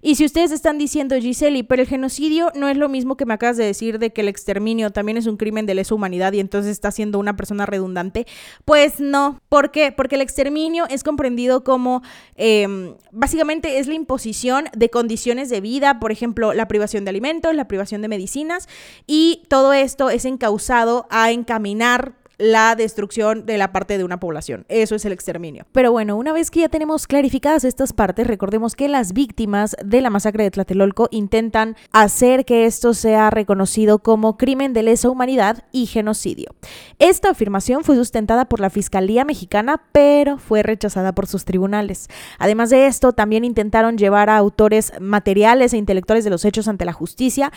Y 0.00 0.14
si 0.14 0.24
ustedes 0.24 0.52
están 0.52 0.78
diciendo, 0.78 1.16
Giseli, 1.16 1.64
pero 1.64 1.82
el 1.82 1.88
genocidio 1.88 2.52
no 2.54 2.68
es 2.68 2.76
lo 2.76 2.88
mismo 2.88 3.16
que 3.16 3.26
me 3.26 3.34
acabas 3.34 3.56
de 3.56 3.64
decir 3.64 3.98
de 3.98 4.12
que 4.12 4.20
el 4.20 4.28
exterminio 4.28 4.90
también 4.90 5.18
es 5.18 5.26
un 5.26 5.36
crimen 5.36 5.66
de 5.66 5.74
lesa 5.74 5.94
humanidad 5.94 6.32
y 6.32 6.40
entonces 6.40 6.72
está 6.72 6.92
siendo 6.98 7.20
una 7.20 7.36
persona 7.36 7.64
redundante, 7.64 8.26
pues 8.64 8.98
no. 8.98 9.40
¿Por 9.48 9.70
qué? 9.70 9.92
Porque 9.92 10.16
el 10.16 10.20
exterminio 10.20 10.84
es 10.90 11.04
comprendido 11.04 11.62
como 11.62 12.02
em, 12.34 12.96
básicamente 13.12 13.78
es 13.78 13.86
la 13.86 13.94
imposición 13.94 14.64
de 14.76 14.90
condiciones 14.90 15.48
de 15.48 15.60
vida, 15.60 16.00
por 16.00 16.10
ejemplo, 16.10 16.52
la 16.54 16.66
privación 16.66 17.04
de 17.04 17.10
alimentos, 17.10 17.54
la 17.54 17.68
privación 17.68 18.02
de 18.02 18.08
medicinas 18.08 18.68
y 19.06 19.42
todo 19.48 19.72
esto 19.72 20.10
es 20.10 20.24
encausado 20.24 21.06
a 21.08 21.30
encaminar 21.30 22.14
la 22.38 22.76
destrucción 22.76 23.46
de 23.46 23.58
la 23.58 23.72
parte 23.72 23.98
de 23.98 24.04
una 24.04 24.20
población. 24.20 24.64
Eso 24.68 24.94
es 24.94 25.04
el 25.04 25.12
exterminio. 25.12 25.66
Pero 25.72 25.90
bueno, 25.90 26.16
una 26.16 26.32
vez 26.32 26.50
que 26.50 26.60
ya 26.60 26.68
tenemos 26.68 27.08
clarificadas 27.08 27.64
estas 27.64 27.92
partes, 27.92 28.26
recordemos 28.26 28.76
que 28.76 28.88
las 28.88 29.12
víctimas 29.12 29.76
de 29.84 30.00
la 30.00 30.10
masacre 30.10 30.44
de 30.44 30.52
Tlatelolco 30.52 31.08
intentan 31.10 31.76
hacer 31.90 32.44
que 32.44 32.64
esto 32.64 32.94
sea 32.94 33.30
reconocido 33.30 33.98
como 33.98 34.36
crimen 34.36 34.72
de 34.72 34.84
lesa 34.84 35.10
humanidad 35.10 35.64
y 35.72 35.86
genocidio. 35.86 36.54
Esta 37.00 37.30
afirmación 37.30 37.82
fue 37.82 37.96
sustentada 37.96 38.44
por 38.44 38.60
la 38.60 38.70
Fiscalía 38.70 39.24
mexicana, 39.24 39.82
pero 39.90 40.38
fue 40.38 40.62
rechazada 40.62 41.12
por 41.12 41.26
sus 41.26 41.44
tribunales. 41.44 42.08
Además 42.38 42.70
de 42.70 42.86
esto, 42.86 43.12
también 43.12 43.44
intentaron 43.44 43.98
llevar 43.98 44.30
a 44.30 44.36
autores 44.36 44.92
materiales 45.00 45.72
e 45.72 45.76
intelectuales 45.76 46.22
de 46.22 46.30
los 46.30 46.44
hechos 46.44 46.68
ante 46.68 46.84
la 46.84 46.92
justicia, 46.92 47.52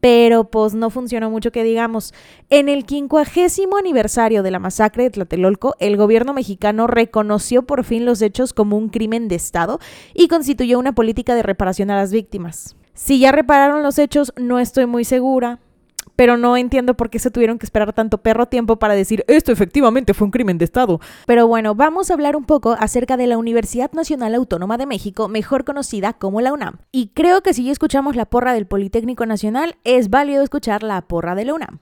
pero 0.00 0.50
pues 0.50 0.74
no 0.74 0.90
funcionó 0.90 1.30
mucho 1.30 1.52
que 1.52 1.64
digamos. 1.64 2.12
En 2.50 2.68
el 2.68 2.84
quincuagésimo 2.84 3.78
aniversario 3.78 4.25
de 4.26 4.50
la 4.50 4.58
masacre 4.58 5.04
de 5.04 5.10
Tlatelolco, 5.10 5.76
el 5.78 5.96
gobierno 5.96 6.34
mexicano 6.34 6.88
reconoció 6.88 7.62
por 7.62 7.84
fin 7.84 8.04
los 8.04 8.22
hechos 8.22 8.52
como 8.52 8.76
un 8.76 8.88
crimen 8.88 9.28
de 9.28 9.36
Estado 9.36 9.78
y 10.14 10.26
constituyó 10.26 10.80
una 10.80 10.96
política 10.96 11.36
de 11.36 11.44
reparación 11.44 11.92
a 11.92 11.96
las 11.96 12.10
víctimas. 12.10 12.74
Si 12.92 13.20
ya 13.20 13.30
repararon 13.30 13.84
los 13.84 13.98
hechos, 14.00 14.32
no 14.36 14.58
estoy 14.58 14.86
muy 14.86 15.04
segura, 15.04 15.60
pero 16.16 16.36
no 16.36 16.56
entiendo 16.56 16.94
por 16.94 17.08
qué 17.08 17.20
se 17.20 17.30
tuvieron 17.30 17.58
que 17.58 17.66
esperar 17.66 17.92
tanto 17.92 18.18
perro 18.18 18.46
tiempo 18.46 18.78
para 18.80 18.94
decir 18.94 19.24
esto 19.28 19.52
efectivamente 19.52 20.12
fue 20.12 20.24
un 20.24 20.32
crimen 20.32 20.58
de 20.58 20.64
Estado. 20.64 21.00
Pero 21.26 21.46
bueno, 21.46 21.76
vamos 21.76 22.10
a 22.10 22.14
hablar 22.14 22.34
un 22.34 22.44
poco 22.44 22.72
acerca 22.80 23.16
de 23.16 23.28
la 23.28 23.38
Universidad 23.38 23.92
Nacional 23.92 24.34
Autónoma 24.34 24.76
de 24.76 24.86
México, 24.86 25.28
mejor 25.28 25.64
conocida 25.64 26.14
como 26.14 26.40
la 26.40 26.52
UNAM. 26.52 26.78
Y 26.90 27.12
creo 27.14 27.42
que 27.42 27.54
si 27.54 27.64
ya 27.64 27.72
escuchamos 27.72 28.16
la 28.16 28.26
porra 28.26 28.54
del 28.54 28.66
Politécnico 28.66 29.24
Nacional, 29.24 29.76
es 29.84 30.10
válido 30.10 30.42
escuchar 30.42 30.82
la 30.82 31.00
porra 31.02 31.36
de 31.36 31.44
la 31.44 31.54
UNAM. 31.54 31.78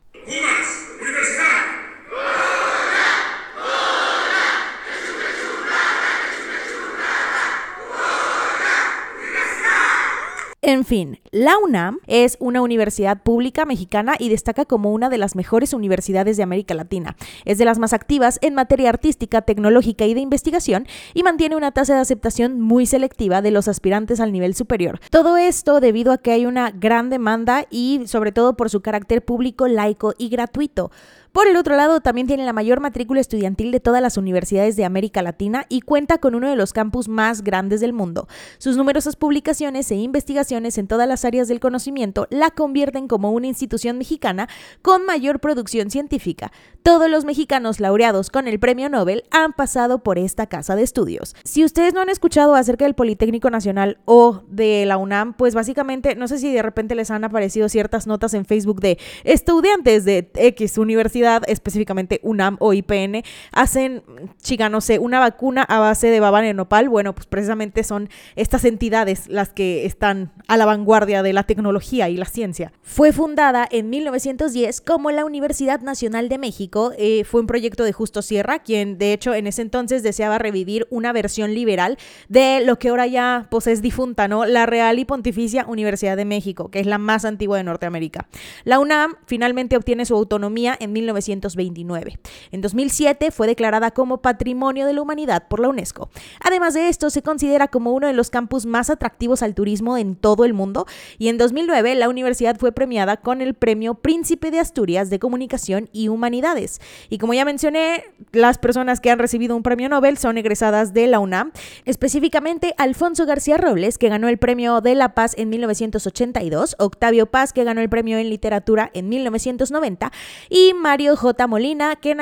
En 10.67 10.87
fin, 10.87 11.21
la 11.31 11.59
UNAM 11.59 11.99
es 12.07 12.39
una 12.41 12.63
universidad 12.63 13.23
pública 13.23 13.67
mexicana 13.67 14.15
y 14.19 14.31
destaca 14.31 14.65
como 14.65 14.93
una 14.93 15.11
de 15.11 15.19
las 15.19 15.37
mejores 15.37 15.75
universidades 15.75 16.39
de 16.39 16.43
América 16.43 16.73
Latina. 16.73 17.17
Es 17.45 17.59
de 17.59 17.67
las 17.67 17.79
más 17.79 17.93
activas 17.93 18.39
en 18.41 18.55
materia 18.55 18.89
artística, 18.89 19.43
tecnológica 19.43 20.07
y 20.07 20.15
de 20.15 20.21
investigación 20.21 20.87
y 21.13 21.23
mantiene 21.23 21.55
una 21.55 21.73
tasa 21.73 21.97
de 21.97 22.01
aceptación 22.01 22.63
muy 22.63 22.87
selectiva 22.87 23.43
de 23.43 23.51
los 23.51 23.69
aspirantes 23.69 24.21
al 24.21 24.33
nivel 24.33 24.55
superior. 24.55 25.01
Todo 25.11 25.37
esto 25.37 25.81
debido 25.81 26.13
a 26.13 26.17
que 26.17 26.33
hay 26.33 26.47
una 26.47 26.71
gran 26.71 27.11
demanda 27.11 27.67
y 27.69 28.01
sobre 28.07 28.33
todo 28.33 28.57
por 28.57 28.71
su 28.71 28.81
carácter 28.81 29.23
público, 29.23 29.69
laico 29.69 30.15
y 30.17 30.31
gratuito. 30.31 30.91
Por 31.35 31.49
el 31.49 31.57
otro 31.57 31.75
lado, 31.75 32.01
también 32.01 32.29
tiene 32.29 32.45
la 32.45 32.53
mayor 32.53 32.79
matrícula 32.79 33.21
estudiantil 33.21 33.73
de 33.73 33.81
todas 33.81 34.01
las 34.01 34.17
universidades 34.17 34.77
de 34.77 34.85
América 34.85 35.21
Latina 35.21 35.67
y 35.69 35.81
cuenta 35.81 36.19
con 36.19 36.37
uno 36.37 36.49
de 36.49 36.55
los 36.55 36.73
campus 36.73 37.09
más 37.09 37.43
grandes 37.43 37.81
del 37.81 37.93
mundo. 37.93 38.29
Sus 38.59 38.77
numerosas 38.77 39.17
publicaciones 39.17 39.91
e 39.91 39.97
investigaciones 39.97 40.79
en 40.79 40.87
todas 40.87 41.09
las 41.09 41.25
áreas 41.25 41.49
del 41.49 41.59
conocimiento 41.59 42.29
la 42.31 42.53
convierten 42.53 43.09
como 43.09 43.33
una 43.33 43.49
institución 43.49 43.99
mexicana 43.99 44.49
con 44.81 45.05
mayor 45.07 45.41
producción 45.41 45.91
científica. 45.91 46.53
Todos 46.85 47.11
los 47.11 47.25
mexicanos 47.25 47.81
laureados 47.81 48.31
con 48.31 48.47
el 48.47 48.61
Premio 48.61 48.89
Nobel 48.89 49.25
han 49.33 49.55
pasado 49.55 50.05
por 50.05 50.21
esta 50.21 50.47
casa 50.47 50.77
de 50.77 50.85
estudios. 50.85 51.35
Si 51.43 51.65
ustedes 51.65 51.95
no 51.95 52.01
han 52.01 52.11
escuchado 52.11 52.55
acerca 52.55 52.85
del 52.85 52.95
Politécnico 52.95 53.51
Nacional 53.51 53.99
o 54.05 54.43
de 54.47 54.87
la 54.87 54.99
UNAM, 54.99 55.35
pues 55.35 55.57
básicamente 55.57 56.15
no 56.15 56.29
sé 56.29 56.39
si 56.39 56.53
de 56.53 56.63
repente 56.63 56.95
les 56.95 57.11
han 57.11 57.25
aparecido 57.25 57.69
ciertas 57.69 58.07
notas 58.07 58.35
en 58.35 58.45
Facebook 58.45 58.81
de 58.81 58.99
estudiantes 59.25 60.05
de 60.05 60.31
X 60.37 60.79
universidad 60.79 61.24
específicamente 61.47 62.21
UNAM 62.23 62.57
o 62.61 62.73
IPN, 62.73 63.23
hacen, 63.53 64.03
chica, 64.43 64.69
no 64.69 64.81
sé, 64.81 64.99
una 64.99 65.21
vacuna 65.21 65.63
a 65.63 65.79
base 65.79 66.09
de 66.09 66.21
baba 66.21 66.43
nopal. 66.53 66.89
Bueno, 66.89 67.15
pues 67.15 67.27
precisamente 67.27 67.85
son 67.85 68.09
estas 68.37 68.65
entidades 68.65 69.29
las 69.29 69.51
que 69.51 69.87
están 69.87 70.33
a 70.49 70.57
la 70.57 70.67
vanguardia 70.67 71.23
de 71.23 71.33
la 71.33 71.45
tecnología 71.45 72.09
y 72.09 72.17
la 72.17 72.27
ciencia. 72.27 72.73
Fue 72.83 73.13
fundada 73.13 73.67
en 73.71 73.89
1910 73.91 74.81
como 74.81 75.11
la 75.11 75.25
Universidad 75.25 75.81
Nacional 75.81 76.29
de 76.29 76.39
México. 76.39 76.93
Eh, 76.99 77.25
fue 77.25 77.41
un 77.41 77.47
proyecto 77.47 77.85
de 77.85 77.93
Justo 77.93 78.21
Sierra, 78.23 78.59
quien 78.59 78.99
de 78.99 79.13
hecho 79.13 79.35
en 79.35 79.47
ese 79.47 79.63
entonces 79.63 80.03
deseaba 80.03 80.39
revivir 80.39 80.87
una 80.91 81.13
versión 81.13 81.55
liberal 81.55 81.99
de 82.29 82.63
lo 82.65 82.79
que 82.79 82.89
ahora 82.89 83.07
ya 83.07 83.47
pues 83.51 83.67
es 83.67 83.81
difunta, 83.81 84.29
¿no? 84.29 84.45
La 84.45 84.67
Real 84.67 84.99
y 84.99 85.05
Pontificia 85.05 85.65
Universidad 85.67 86.17
de 86.17 86.25
México, 86.25 86.71
que 86.71 86.81
es 86.81 86.87
la 86.87 86.99
más 86.99 87.25
antigua 87.25 87.57
de 87.57 87.65
Norteamérica. 87.65 88.27
La 88.65 88.79
UNAM 88.79 89.15
finalmente 89.27 89.77
obtiene 89.77 90.05
su 90.05 90.15
autonomía 90.15 90.77
en 90.79 90.93
1910 90.93 91.14
1929. 91.15 92.19
En 92.51 92.61
2007 92.61 93.31
fue 93.31 93.47
declarada 93.47 93.93
como 93.93 94.19
Patrimonio 94.21 94.87
de 94.87 94.93
la 94.93 95.03
Humanidad 95.03 95.49
por 95.49 95.61
la 95.61 95.69
UNESCO. 95.69 96.11
Además 96.41 96.75
de 96.75 96.89
esto, 96.89 97.11
se 97.11 97.23
considera 97.23 97.69
como 97.69 97.93
uno 97.93 98.07
de 98.07 98.13
los 98.13 98.31
campus 98.31 98.67
más 98.67 98.91
atractivos 98.91 99.43
al 99.43 99.55
turismo 99.55 99.97
en 99.97 100.17
todo 100.17 100.45
el 100.45 100.53
mundo 100.53 100.87
y 101.19 101.29
en 101.29 101.39
2009 101.39 101.95
la 101.95 102.09
universidad 102.09 102.57
fue 102.59 102.73
premiada 102.73 103.17
con 103.17 103.41
el 103.41 103.55
Premio 103.55 103.95
Príncipe 103.95 104.51
de 104.51 104.61
Asturias 104.61 105.11
de 105.11 105.19
Comunicación 105.19 105.89
y 105.93 106.09
Humanidades. 106.09 106.81
Y 107.09 107.19
como 107.19 107.35
ya 107.35 107.45
mencioné, 107.45 108.05
las 108.33 108.59
personas 108.59 109.01
que 109.01 109.11
han 109.11 109.19
recibido 109.19 109.57
un 109.57 109.63
premio 109.63 109.89
Nobel 109.89 110.19
son 110.19 110.39
egresadas 110.39 110.93
de 110.93 111.07
la 111.07 111.19
UNAM, 111.19 111.53
específicamente 111.85 112.75
Alfonso 112.79 113.27
García 113.27 113.57
Robles, 113.57 113.99
que 113.99 114.09
ganó 114.09 114.29
el 114.29 114.39
Premio 114.39 114.81
de 114.81 114.95
la 114.95 115.15
Paz 115.15 115.35
en 115.37 115.49
1982, 115.51 116.77
Octavio 116.79 117.27
Paz, 117.27 117.53
que 117.53 117.65
ganó 117.65 117.81
el 117.81 117.89
Premio 117.89 118.19
en 118.19 118.31
Literatura 118.31 118.91
en 118.95 119.09
1990, 119.09 120.11
y 120.49 120.73
Mario 120.75 121.04
J. 121.13 121.47
Molina, 121.47 121.97
que, 121.97 122.15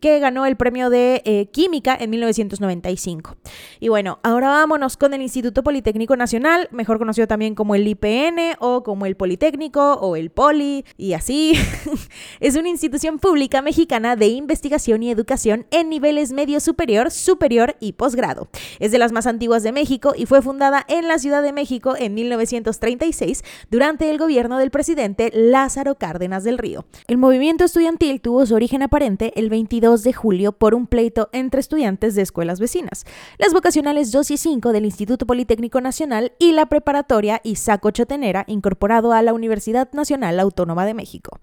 que 0.00 0.18
ganó 0.18 0.46
el 0.46 0.56
premio 0.56 0.90
de 0.90 1.22
eh, 1.24 1.46
Química 1.46 1.96
en 1.98 2.10
1995. 2.10 3.36
Y 3.78 3.88
bueno, 3.88 4.18
ahora 4.22 4.48
vámonos 4.48 4.96
con 4.96 5.14
el 5.14 5.22
Instituto 5.22 5.62
Politécnico 5.62 6.16
Nacional, 6.16 6.68
mejor 6.72 6.98
conocido 6.98 7.26
también 7.26 7.54
como 7.54 7.74
el 7.74 7.86
IPN 7.86 8.56
o 8.58 8.82
como 8.82 9.06
el 9.06 9.16
Politécnico 9.16 9.94
o 9.94 10.16
el 10.16 10.30
Poli 10.30 10.84
y 10.96 11.12
así. 11.12 11.52
es 12.40 12.56
una 12.56 12.68
institución 12.68 13.18
pública 13.18 13.62
mexicana 13.62 14.16
de 14.16 14.28
investigación 14.28 15.02
y 15.02 15.10
educación 15.10 15.66
en 15.70 15.88
niveles 15.90 16.32
medio 16.32 16.60
superior, 16.60 17.10
superior 17.10 17.76
y 17.80 17.92
posgrado. 17.92 18.48
Es 18.78 18.92
de 18.92 18.98
las 18.98 19.12
más 19.12 19.26
antiguas 19.26 19.62
de 19.62 19.72
México 19.72 20.14
y 20.16 20.26
fue 20.26 20.42
fundada 20.42 20.84
en 20.88 21.08
la 21.08 21.18
Ciudad 21.18 21.42
de 21.42 21.52
México 21.52 21.94
en 21.98 22.14
1936 22.14 23.44
durante 23.70 24.10
el 24.10 24.18
gobierno 24.18 24.58
del 24.58 24.70
presidente 24.70 25.30
Lázaro 25.34 25.96
Cárdenas 25.96 26.44
del 26.44 26.58
Río. 26.58 26.84
El 27.06 27.18
movimiento 27.18 27.64
estudiantil 27.64 28.20
tuvo 28.20 28.46
su 28.46 28.54
origen 28.54 28.82
aparente 28.82 29.32
el 29.36 29.50
22 29.50 29.89
de 29.98 30.12
julio 30.12 30.52
por 30.52 30.74
un 30.74 30.86
pleito 30.86 31.28
entre 31.32 31.60
estudiantes 31.60 32.14
de 32.14 32.22
escuelas 32.22 32.60
vecinas, 32.60 33.04
las 33.38 33.52
vocacionales 33.52 34.12
2 34.12 34.30
y 34.30 34.36
5 34.36 34.72
del 34.72 34.84
Instituto 34.84 35.26
Politécnico 35.26 35.80
Nacional 35.80 36.32
y 36.38 36.52
la 36.52 36.66
preparatoria 36.66 37.40
Isaac 37.44 37.90
Chotenera, 37.92 38.44
incorporado 38.46 39.12
a 39.12 39.22
la 39.22 39.32
Universidad 39.32 39.90
Nacional 39.92 40.38
Autónoma 40.38 40.86
de 40.86 40.94
México. 40.94 41.38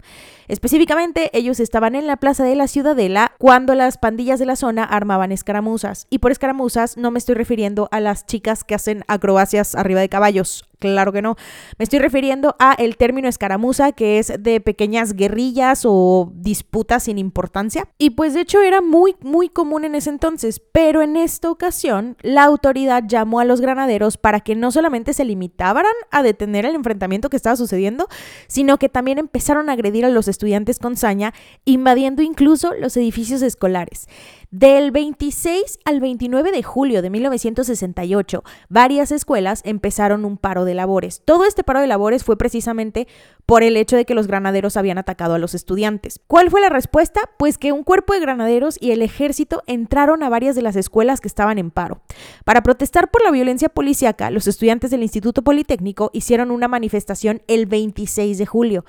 Específicamente, 0.48 1.30
ellos 1.32 1.60
estaban 1.60 1.94
en 1.94 2.06
la 2.06 2.16
Plaza 2.16 2.44
de 2.44 2.56
la 2.56 2.68
Ciudadela 2.68 3.32
cuando 3.38 3.74
las 3.74 3.98
pandillas 3.98 4.38
de 4.38 4.46
la 4.46 4.56
zona 4.56 4.84
armaban 4.84 5.30
escaramuzas, 5.30 6.06
y 6.10 6.18
por 6.18 6.32
escaramuzas 6.32 6.96
no 6.96 7.10
me 7.10 7.18
estoy 7.18 7.34
refiriendo 7.34 7.88
a 7.92 8.00
las 8.00 8.26
chicas 8.26 8.64
que 8.64 8.74
hacen 8.74 9.04
acrobacias 9.06 9.74
arriba 9.74 10.00
de 10.00 10.08
caballos, 10.08 10.68
Claro 10.78 11.12
que 11.12 11.22
no. 11.22 11.36
Me 11.76 11.82
estoy 11.82 11.98
refiriendo 11.98 12.54
a 12.60 12.72
el 12.74 12.96
término 12.96 13.28
escaramuza, 13.28 13.92
que 13.92 14.18
es 14.18 14.32
de 14.38 14.60
pequeñas 14.60 15.14
guerrillas 15.14 15.82
o 15.84 16.30
disputas 16.36 17.04
sin 17.04 17.18
importancia. 17.18 17.88
Y 17.98 18.10
pues 18.10 18.34
de 18.34 18.42
hecho 18.42 18.62
era 18.62 18.80
muy, 18.80 19.16
muy 19.20 19.48
común 19.48 19.84
en 19.84 19.96
ese 19.96 20.10
entonces. 20.10 20.60
Pero 20.72 21.02
en 21.02 21.16
esta 21.16 21.50
ocasión, 21.50 22.16
la 22.22 22.44
autoridad 22.44 23.02
llamó 23.06 23.40
a 23.40 23.44
los 23.44 23.60
granaderos 23.60 24.18
para 24.18 24.40
que 24.40 24.54
no 24.54 24.70
solamente 24.70 25.12
se 25.14 25.24
limitaran 25.24 25.84
a 26.12 26.22
detener 26.22 26.64
el 26.64 26.76
enfrentamiento 26.76 27.28
que 27.28 27.36
estaba 27.36 27.56
sucediendo, 27.56 28.06
sino 28.46 28.78
que 28.78 28.88
también 28.88 29.18
empezaron 29.18 29.70
a 29.70 29.72
agredir 29.72 30.04
a 30.04 30.10
los 30.10 30.28
estudiantes 30.38 30.78
con 30.78 30.96
saña, 30.96 31.34
invadiendo 31.64 32.22
incluso 32.22 32.72
los 32.74 32.96
edificios 32.96 33.42
escolares. 33.42 34.06
Del 34.50 34.92
26 34.92 35.78
al 35.84 36.00
29 36.00 36.52
de 36.52 36.62
julio 36.62 37.02
de 37.02 37.10
1968, 37.10 38.44
varias 38.70 39.12
escuelas 39.12 39.60
empezaron 39.66 40.24
un 40.24 40.38
paro 40.38 40.64
de 40.64 40.72
labores. 40.72 41.20
Todo 41.22 41.44
este 41.44 41.64
paro 41.64 41.82
de 41.82 41.86
labores 41.86 42.24
fue 42.24 42.38
precisamente 42.38 43.08
por 43.44 43.62
el 43.62 43.76
hecho 43.76 43.94
de 43.94 44.06
que 44.06 44.14
los 44.14 44.26
granaderos 44.26 44.78
habían 44.78 44.96
atacado 44.96 45.34
a 45.34 45.38
los 45.38 45.52
estudiantes. 45.52 46.22
¿Cuál 46.26 46.50
fue 46.50 46.62
la 46.62 46.70
respuesta? 46.70 47.20
Pues 47.38 47.58
que 47.58 47.72
un 47.72 47.84
cuerpo 47.84 48.14
de 48.14 48.20
granaderos 48.20 48.78
y 48.80 48.92
el 48.92 49.02
ejército 49.02 49.62
entraron 49.66 50.22
a 50.22 50.30
varias 50.30 50.56
de 50.56 50.62
las 50.62 50.76
escuelas 50.76 51.20
que 51.20 51.28
estaban 51.28 51.58
en 51.58 51.70
paro. 51.70 52.00
Para 52.46 52.62
protestar 52.62 53.10
por 53.10 53.22
la 53.22 53.30
violencia 53.30 53.68
policíaca, 53.68 54.30
los 54.30 54.46
estudiantes 54.46 54.90
del 54.90 55.02
Instituto 55.02 55.42
Politécnico 55.42 56.08
hicieron 56.14 56.50
una 56.52 56.68
manifestación 56.68 57.42
el 57.48 57.66
26 57.66 58.38
de 58.38 58.46
julio. 58.46 58.86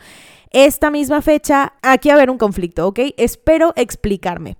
Esta 0.52 0.90
misma 0.90 1.22
fecha, 1.22 1.74
aquí 1.82 2.08
va 2.08 2.14
a 2.14 2.18
haber 2.18 2.30
un 2.30 2.38
conflicto, 2.38 2.88
¿ok? 2.88 3.00
Espero 3.18 3.74
explicarme. 3.76 4.56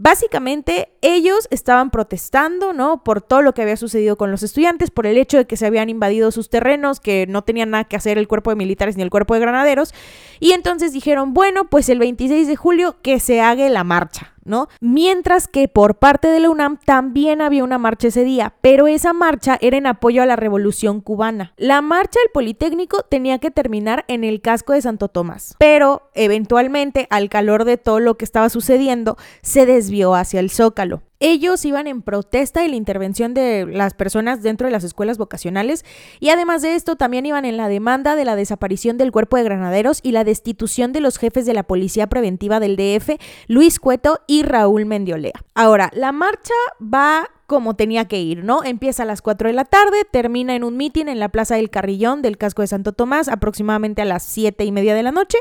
Básicamente, 0.00 0.92
ellos 1.02 1.48
estaban 1.50 1.90
protestando, 1.90 2.72
¿no? 2.72 3.02
Por 3.02 3.20
todo 3.20 3.42
lo 3.42 3.52
que 3.52 3.62
había 3.62 3.76
sucedido 3.76 4.16
con 4.16 4.30
los 4.30 4.44
estudiantes, 4.44 4.92
por 4.92 5.06
el 5.06 5.18
hecho 5.18 5.38
de 5.38 5.46
que 5.46 5.56
se 5.56 5.66
habían 5.66 5.90
invadido 5.90 6.30
sus 6.30 6.48
terrenos, 6.48 7.00
que 7.00 7.26
no 7.28 7.42
tenían 7.42 7.70
nada 7.70 7.82
que 7.82 7.96
hacer 7.96 8.16
el 8.16 8.28
cuerpo 8.28 8.50
de 8.50 8.56
militares 8.56 8.96
ni 8.96 9.02
el 9.02 9.10
cuerpo 9.10 9.34
de 9.34 9.40
granaderos. 9.40 9.92
Y 10.38 10.52
entonces 10.52 10.92
dijeron, 10.92 11.34
bueno, 11.34 11.68
pues 11.68 11.88
el 11.88 11.98
26 11.98 12.46
de 12.46 12.54
julio 12.54 12.96
que 13.02 13.18
se 13.18 13.40
haga 13.40 13.68
la 13.68 13.82
marcha, 13.82 14.32
Mientras 14.80 15.48
que 15.48 15.68
por 15.68 15.96
parte 15.96 16.28
de 16.28 16.40
la 16.40 16.50
UNAM 16.50 16.78
también 16.84 17.40
había 17.40 17.64
una 17.64 17.78
marcha 17.78 18.08
ese 18.08 18.24
día, 18.24 18.54
pero 18.60 18.86
esa 18.86 19.12
marcha 19.12 19.58
era 19.60 19.76
en 19.76 19.86
apoyo 19.86 20.22
a 20.22 20.26
la 20.26 20.36
revolución 20.36 21.00
cubana. 21.00 21.52
La 21.56 21.82
marcha 21.82 22.18
del 22.20 22.30
Politécnico 22.32 23.02
tenía 23.02 23.38
que 23.38 23.50
terminar 23.50 24.04
en 24.08 24.24
el 24.24 24.40
casco 24.40 24.72
de 24.72 24.82
Santo 24.82 25.08
Tomás, 25.08 25.54
pero 25.58 26.10
eventualmente, 26.14 27.06
al 27.10 27.28
calor 27.28 27.64
de 27.64 27.76
todo 27.76 28.00
lo 28.00 28.16
que 28.16 28.24
estaba 28.24 28.48
sucediendo, 28.48 29.16
se 29.42 29.66
desvió 29.66 30.14
hacia 30.14 30.40
el 30.40 30.50
Zócalo. 30.50 31.02
Ellos 31.20 31.64
iban 31.64 31.86
en 31.86 32.02
protesta 32.02 32.62
de 32.62 32.68
la 32.68 32.76
intervención 32.76 33.34
de 33.34 33.66
las 33.66 33.94
personas 33.94 34.42
dentro 34.42 34.66
de 34.66 34.70
las 34.70 34.84
escuelas 34.84 35.18
vocacionales 35.18 35.84
y 36.20 36.28
además 36.28 36.62
de 36.62 36.74
esto 36.74 36.94
también 36.94 37.26
iban 37.26 37.44
en 37.44 37.56
la 37.56 37.68
demanda 37.68 38.14
de 38.14 38.24
la 38.24 38.36
desaparición 38.36 38.98
del 38.98 39.10
cuerpo 39.10 39.36
de 39.36 39.42
granaderos 39.42 40.00
y 40.02 40.12
la 40.12 40.22
destitución 40.22 40.92
de 40.92 41.00
los 41.00 41.18
jefes 41.18 41.44
de 41.44 41.54
la 41.54 41.64
policía 41.64 42.06
preventiva 42.06 42.60
del 42.60 42.76
DF, 42.76 43.20
Luis 43.48 43.80
Cueto 43.80 44.20
y 44.28 44.44
Raúl 44.44 44.86
Mendiolea. 44.86 45.44
Ahora, 45.54 45.90
la 45.92 46.12
marcha 46.12 46.54
va 46.80 47.28
como 47.48 47.74
tenía 47.74 48.04
que 48.04 48.20
ir, 48.20 48.44
¿no? 48.44 48.62
Empieza 48.62 49.04
a 49.04 49.06
las 49.06 49.22
4 49.22 49.48
de 49.48 49.54
la 49.54 49.64
tarde, 49.64 50.04
termina 50.10 50.54
en 50.54 50.64
un 50.64 50.76
mitin 50.76 51.08
en 51.08 51.18
la 51.18 51.30
Plaza 51.30 51.56
del 51.56 51.70
Carrillón 51.70 52.20
del 52.20 52.36
Casco 52.36 52.60
de 52.60 52.68
Santo 52.68 52.92
Tomás 52.92 53.26
aproximadamente 53.28 54.02
a 54.02 54.04
las 54.04 54.22
7 54.22 54.64
y 54.66 54.70
media 54.70 54.94
de 54.94 55.02
la 55.02 55.12
noche. 55.12 55.38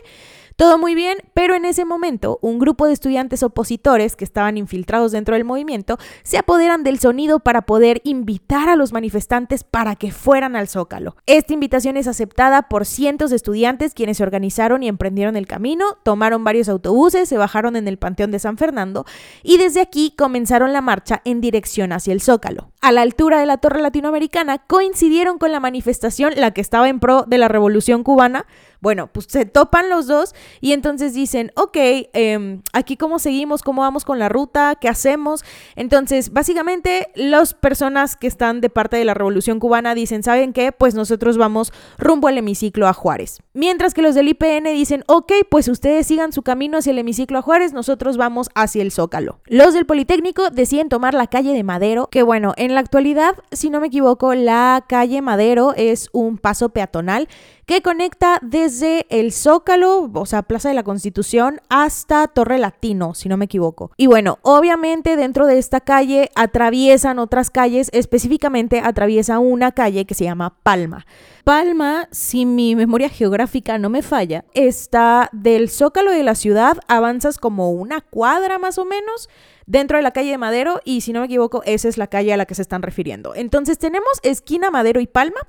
Todo 0.57 0.79
muy 0.79 0.95
bien, 0.95 1.19
pero 1.35 1.53
en 1.53 1.65
ese 1.65 1.85
momento 1.85 2.39
un 2.41 2.57
grupo 2.57 2.87
de 2.87 2.93
estudiantes 2.93 3.43
opositores 3.43 4.15
que 4.15 4.25
estaban 4.25 4.57
infiltrados 4.57 5.11
dentro 5.11 5.35
del 5.35 5.45
movimiento 5.45 5.99
se 6.23 6.39
apoderan 6.39 6.83
del 6.83 6.97
sonido 6.97 7.39
para 7.39 7.61
poder 7.61 8.01
invitar 8.03 8.67
a 8.67 8.75
los 8.75 8.91
manifestantes 8.91 9.63
para 9.63 9.95
que 9.95 10.11
fueran 10.11 10.55
al 10.55 10.67
zócalo. 10.67 11.15
Esta 11.27 11.53
invitación 11.53 11.95
es 11.95 12.07
aceptada 12.07 12.69
por 12.69 12.87
cientos 12.87 13.29
de 13.29 13.35
estudiantes 13.35 13.93
quienes 13.93 14.17
se 14.17 14.23
organizaron 14.23 14.81
y 14.81 14.87
emprendieron 14.87 15.35
el 15.35 15.45
camino, 15.45 15.99
tomaron 16.01 16.43
varios 16.43 16.69
autobuses, 16.69 17.29
se 17.29 17.37
bajaron 17.37 17.75
en 17.75 17.87
el 17.87 17.99
Panteón 17.99 18.31
de 18.31 18.39
San 18.39 18.57
Fernando 18.57 19.05
y 19.43 19.59
desde 19.59 19.81
aquí 19.81 20.15
comenzaron 20.17 20.73
la 20.73 20.81
marcha 20.81 21.21
en 21.23 21.39
dirección 21.39 21.91
hacia 21.91 22.13
el 22.13 22.21
zócalo. 22.21 22.71
A 22.87 22.93
la 22.93 23.01
altura 23.01 23.41
de 23.41 23.45
la 23.45 23.57
Torre 23.57 23.81
Latinoamericana 23.81 24.59
coincidieron 24.59 25.39
con 25.39 25.51
la 25.51 25.59
manifestación, 25.59 26.31
la 26.37 26.51
que 26.51 26.61
estaba 26.61 26.87
en 26.87 27.01
pro 27.01 27.25
de 27.27 27.37
la 27.37 27.49
Revolución 27.49 28.01
Cubana, 28.01 28.45
bueno, 28.79 29.07
pues 29.07 29.27
se 29.29 29.45
topan 29.45 29.89
los 29.89 30.07
dos 30.07 30.35
y 30.61 30.73
entonces 30.73 31.13
dicen, 31.13 31.51
ok, 31.55 31.77
em, 32.13 32.61
aquí 32.73 32.97
cómo 32.97 33.19
seguimos, 33.19 33.63
cómo 33.63 33.81
vamos 33.81 34.05
con 34.05 34.19
la 34.19 34.29
ruta, 34.29 34.75
qué 34.79 34.87
hacemos. 34.87 35.43
Entonces, 35.75 36.31
básicamente, 36.31 37.09
las 37.15 37.53
personas 37.53 38.15
que 38.15 38.27
están 38.27 38.61
de 38.61 38.69
parte 38.69 38.97
de 38.97 39.05
la 39.05 39.13
Revolución 39.13 39.59
Cubana 39.59 39.95
dicen, 39.95 40.23
¿saben 40.23 40.53
qué? 40.53 40.71
Pues 40.71 40.93
nosotros 40.93 41.37
vamos 41.37 41.73
rumbo 41.97 42.27
al 42.27 42.37
hemiciclo 42.37 42.87
a 42.87 42.93
Juárez. 42.93 43.41
Mientras 43.53 43.93
que 43.93 44.01
los 44.01 44.13
del 44.13 44.27
IPN 44.27 44.65
dicen, 44.65 45.03
ok, 45.07 45.31
pues 45.49 45.67
ustedes 45.67 46.05
sigan 46.05 46.31
su 46.31 46.43
camino 46.43 46.77
hacia 46.77 46.91
el 46.91 46.99
hemiciclo 46.99 47.39
a 47.39 47.41
Juárez, 47.41 47.73
nosotros 47.73 48.17
vamos 48.17 48.49
hacia 48.53 48.83
el 48.83 48.91
Zócalo. 48.91 49.39
Los 49.45 49.73
del 49.73 49.85
Politécnico 49.85 50.49
deciden 50.51 50.89
tomar 50.89 51.13
la 51.15 51.27
calle 51.27 51.53
de 51.53 51.63
Madero, 51.63 52.07
que 52.11 52.21
bueno, 52.21 52.53
en 52.57 52.75
la 52.77 52.81
actualidad, 52.81 53.33
si 53.51 53.71
no 53.71 53.81
me 53.81 53.87
equivoco, 53.87 54.35
la 54.35 54.85
calle 54.87 55.23
Madero 55.23 55.73
es 55.75 56.09
un 56.11 56.37
paso 56.37 56.69
peatonal 56.69 57.27
que 57.65 57.81
conecta 57.81 58.37
desde 58.43 59.07
el 59.09 59.33
Zócalo, 59.33 60.11
o 60.13 60.25
sea, 60.27 60.43
Plaza 60.43 60.69
de 60.69 60.75
la 60.75 60.83
Constitución, 60.83 61.59
hasta 61.69 62.27
Torre 62.27 62.59
Latino, 62.59 63.15
si 63.15 63.29
no 63.29 63.35
me 63.35 63.45
equivoco. 63.45 63.89
Y 63.97 64.05
bueno, 64.05 64.37
obviamente 64.43 65.15
dentro 65.15 65.47
de 65.47 65.57
esta 65.57 65.81
calle 65.81 66.29
atraviesan 66.35 67.17
otras 67.17 67.49
calles, 67.49 67.89
específicamente 67.93 68.79
atraviesa 68.79 69.39
una 69.39 69.71
calle 69.71 70.05
que 70.05 70.13
se 70.13 70.25
llama 70.25 70.55
Palma. 70.61 71.07
Palma, 71.43 72.07
si 72.11 72.45
mi 72.45 72.75
memoria 72.75 73.09
geográfica 73.09 73.79
no 73.79 73.89
me 73.89 74.03
falla, 74.03 74.45
está 74.53 75.31
del 75.33 75.71
Zócalo 75.71 76.11
de 76.11 76.21
la 76.21 76.35
ciudad, 76.35 76.77
avanzas 76.87 77.39
como 77.39 77.71
una 77.71 78.01
cuadra 78.01 78.59
más 78.59 78.77
o 78.77 78.85
menos 78.85 79.29
dentro 79.67 79.97
de 79.97 80.03
la 80.03 80.11
calle 80.11 80.31
de 80.31 80.37
Madero 80.37 80.81
y 80.83 81.01
si 81.01 81.13
no 81.13 81.19
me 81.19 81.27
equivoco, 81.27 81.61
esa 81.65 81.87
es 81.87 81.97
la 81.97 82.07
calle 82.07 82.33
a 82.33 82.37
la 82.37 82.45
que 82.45 82.55
se 82.55 82.63
están 82.63 82.81
refiriendo. 82.81 83.35
Entonces 83.35 83.77
tenemos 83.77 84.09
esquina 84.23 84.71
Madero 84.71 84.99
y 84.99 85.07
Palma 85.07 85.39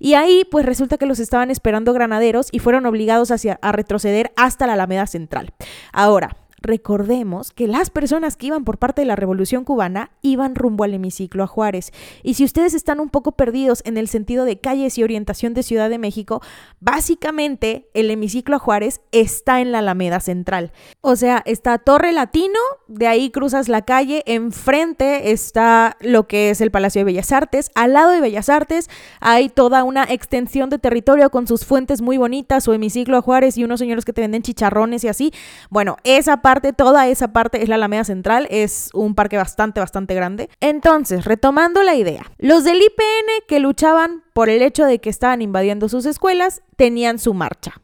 y 0.00 0.14
ahí 0.14 0.44
pues 0.50 0.66
resulta 0.66 0.98
que 0.98 1.06
los 1.06 1.20
estaban 1.20 1.50
esperando 1.50 1.92
granaderos 1.92 2.48
y 2.50 2.58
fueron 2.58 2.86
obligados 2.86 3.30
hacia, 3.30 3.58
a 3.62 3.72
retroceder 3.72 4.32
hasta 4.36 4.66
la 4.66 4.72
Alameda 4.72 5.06
Central. 5.06 5.52
Ahora, 5.92 6.36
recordemos 6.66 7.52
que 7.52 7.66
las 7.66 7.90
personas 7.90 8.36
que 8.36 8.48
iban 8.48 8.64
por 8.64 8.78
parte 8.78 9.02
de 9.02 9.06
la 9.06 9.16
Revolución 9.16 9.64
Cubana 9.64 10.10
iban 10.22 10.54
rumbo 10.54 10.84
al 10.84 10.94
hemiciclo 10.94 11.44
a 11.44 11.46
Juárez. 11.46 11.92
Y 12.22 12.34
si 12.34 12.44
ustedes 12.44 12.74
están 12.74 13.00
un 13.00 13.08
poco 13.08 13.32
perdidos 13.32 13.82
en 13.84 13.96
el 13.96 14.08
sentido 14.08 14.44
de 14.44 14.58
calles 14.58 14.98
y 14.98 15.04
orientación 15.04 15.54
de 15.54 15.62
Ciudad 15.62 15.88
de 15.88 15.98
México, 15.98 16.42
básicamente 16.80 17.88
el 17.94 18.10
hemiciclo 18.10 18.56
a 18.56 18.58
Juárez 18.58 19.00
está 19.12 19.60
en 19.60 19.72
la 19.72 19.78
Alameda 19.78 20.20
Central. 20.20 20.72
O 21.00 21.16
sea, 21.16 21.42
está 21.46 21.78
Torre 21.78 22.12
Latino, 22.12 22.58
de 22.88 23.06
ahí 23.06 23.30
cruzas 23.30 23.68
la 23.68 23.82
calle, 23.82 24.22
enfrente 24.26 25.30
está 25.30 25.96
lo 26.00 26.26
que 26.26 26.50
es 26.50 26.60
el 26.60 26.70
Palacio 26.70 27.00
de 27.00 27.04
Bellas 27.04 27.32
Artes, 27.32 27.70
al 27.74 27.92
lado 27.92 28.10
de 28.10 28.20
Bellas 28.20 28.48
Artes 28.48 28.90
hay 29.20 29.48
toda 29.48 29.84
una 29.84 30.04
extensión 30.04 30.70
de 30.70 30.78
territorio 30.78 31.30
con 31.30 31.46
sus 31.46 31.64
fuentes 31.64 32.02
muy 32.02 32.16
bonitas, 32.16 32.64
su 32.64 32.72
hemiciclo 32.72 33.16
a 33.16 33.22
Juárez 33.22 33.56
y 33.56 33.64
unos 33.64 33.80
señores 33.80 34.04
que 34.04 34.12
te 34.12 34.20
venden 34.22 34.42
chicharrones 34.42 35.04
y 35.04 35.08
así. 35.08 35.32
Bueno, 35.70 35.96
esa 36.04 36.38
parte, 36.38 36.55
toda 36.60 37.08
esa 37.08 37.32
parte 37.32 37.62
es 37.62 37.68
la 37.68 37.76
Alameda 37.76 38.04
Central, 38.04 38.46
es 38.50 38.90
un 38.94 39.14
parque 39.14 39.36
bastante, 39.36 39.80
bastante 39.80 40.14
grande. 40.14 40.48
Entonces, 40.60 41.24
retomando 41.24 41.82
la 41.82 41.94
idea, 41.94 42.30
los 42.38 42.64
del 42.64 42.82
IPN 42.82 43.44
que 43.48 43.60
luchaban 43.60 44.22
por 44.32 44.48
el 44.48 44.62
hecho 44.62 44.84
de 44.84 44.98
que 44.98 45.10
estaban 45.10 45.42
invadiendo 45.42 45.88
sus 45.88 46.06
escuelas, 46.06 46.62
tenían 46.76 47.18
su 47.18 47.34
marcha. 47.34 47.80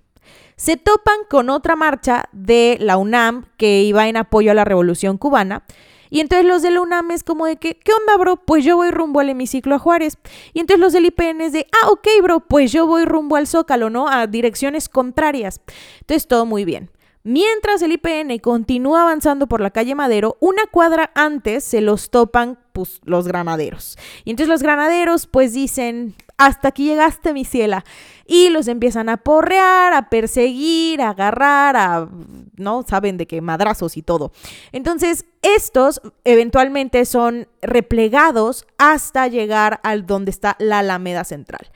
Se 0.56 0.76
topan 0.76 1.16
con 1.28 1.50
otra 1.50 1.76
marcha 1.76 2.24
de 2.32 2.76
la 2.80 2.96
UNAM 2.96 3.46
que 3.56 3.82
iba 3.82 4.06
en 4.08 4.16
apoyo 4.16 4.50
a 4.50 4.54
la 4.54 4.64
Revolución 4.64 5.18
Cubana. 5.18 5.64
Y 6.10 6.20
entonces 6.20 6.46
los 6.46 6.60
de 6.60 6.70
la 6.70 6.82
UNAM 6.82 7.10
es 7.10 7.24
como 7.24 7.46
de 7.46 7.56
que, 7.56 7.78
¿qué 7.78 7.90
onda, 7.92 8.18
bro? 8.18 8.36
Pues 8.36 8.64
yo 8.64 8.76
voy 8.76 8.90
rumbo 8.90 9.20
al 9.20 9.30
hemiciclo 9.30 9.74
a 9.74 9.78
Juárez. 9.78 10.18
Y 10.52 10.60
entonces 10.60 10.78
los 10.78 10.92
del 10.92 11.06
IPN 11.06 11.40
es 11.40 11.52
de, 11.52 11.66
ah, 11.72 11.88
ok, 11.88 12.06
bro, 12.22 12.40
pues 12.40 12.70
yo 12.70 12.86
voy 12.86 13.06
rumbo 13.06 13.36
al 13.36 13.46
Zócalo, 13.46 13.88
¿no? 13.88 14.08
A 14.08 14.26
direcciones 14.26 14.90
contrarias. 14.90 15.62
Entonces 16.00 16.28
todo 16.28 16.44
muy 16.44 16.66
bien. 16.66 16.90
Mientras 17.24 17.82
el 17.82 17.92
IPN 17.92 18.38
continúa 18.40 19.02
avanzando 19.02 19.46
por 19.46 19.60
la 19.60 19.70
calle 19.70 19.94
Madero, 19.94 20.36
una 20.40 20.66
cuadra 20.66 21.12
antes 21.14 21.62
se 21.62 21.80
los 21.80 22.10
topan 22.10 22.58
pues, 22.72 23.00
los 23.04 23.28
granaderos. 23.28 23.96
Y 24.24 24.30
entonces 24.30 24.48
los 24.48 24.62
granaderos 24.62 25.26
pues 25.28 25.52
dicen, 25.52 26.16
hasta 26.36 26.68
aquí 26.68 26.86
llegaste 26.86 27.32
mi 27.32 27.44
ciela. 27.44 27.84
Y 28.26 28.48
los 28.48 28.66
empiezan 28.66 29.08
a 29.08 29.18
porrear, 29.18 29.94
a 29.94 30.08
perseguir, 30.08 31.00
a 31.00 31.10
agarrar, 31.10 31.76
a, 31.76 32.08
¿no? 32.56 32.82
Saben 32.82 33.16
de 33.16 33.26
qué 33.26 33.40
madrazos 33.40 33.96
y 33.96 34.02
todo. 34.02 34.32
Entonces, 34.72 35.26
estos 35.42 36.00
eventualmente 36.24 37.04
son 37.04 37.46
replegados 37.60 38.66
hasta 38.78 39.28
llegar 39.28 39.80
al 39.84 40.06
donde 40.06 40.30
está 40.30 40.56
la 40.58 40.80
Alameda 40.80 41.24
Central. 41.24 41.70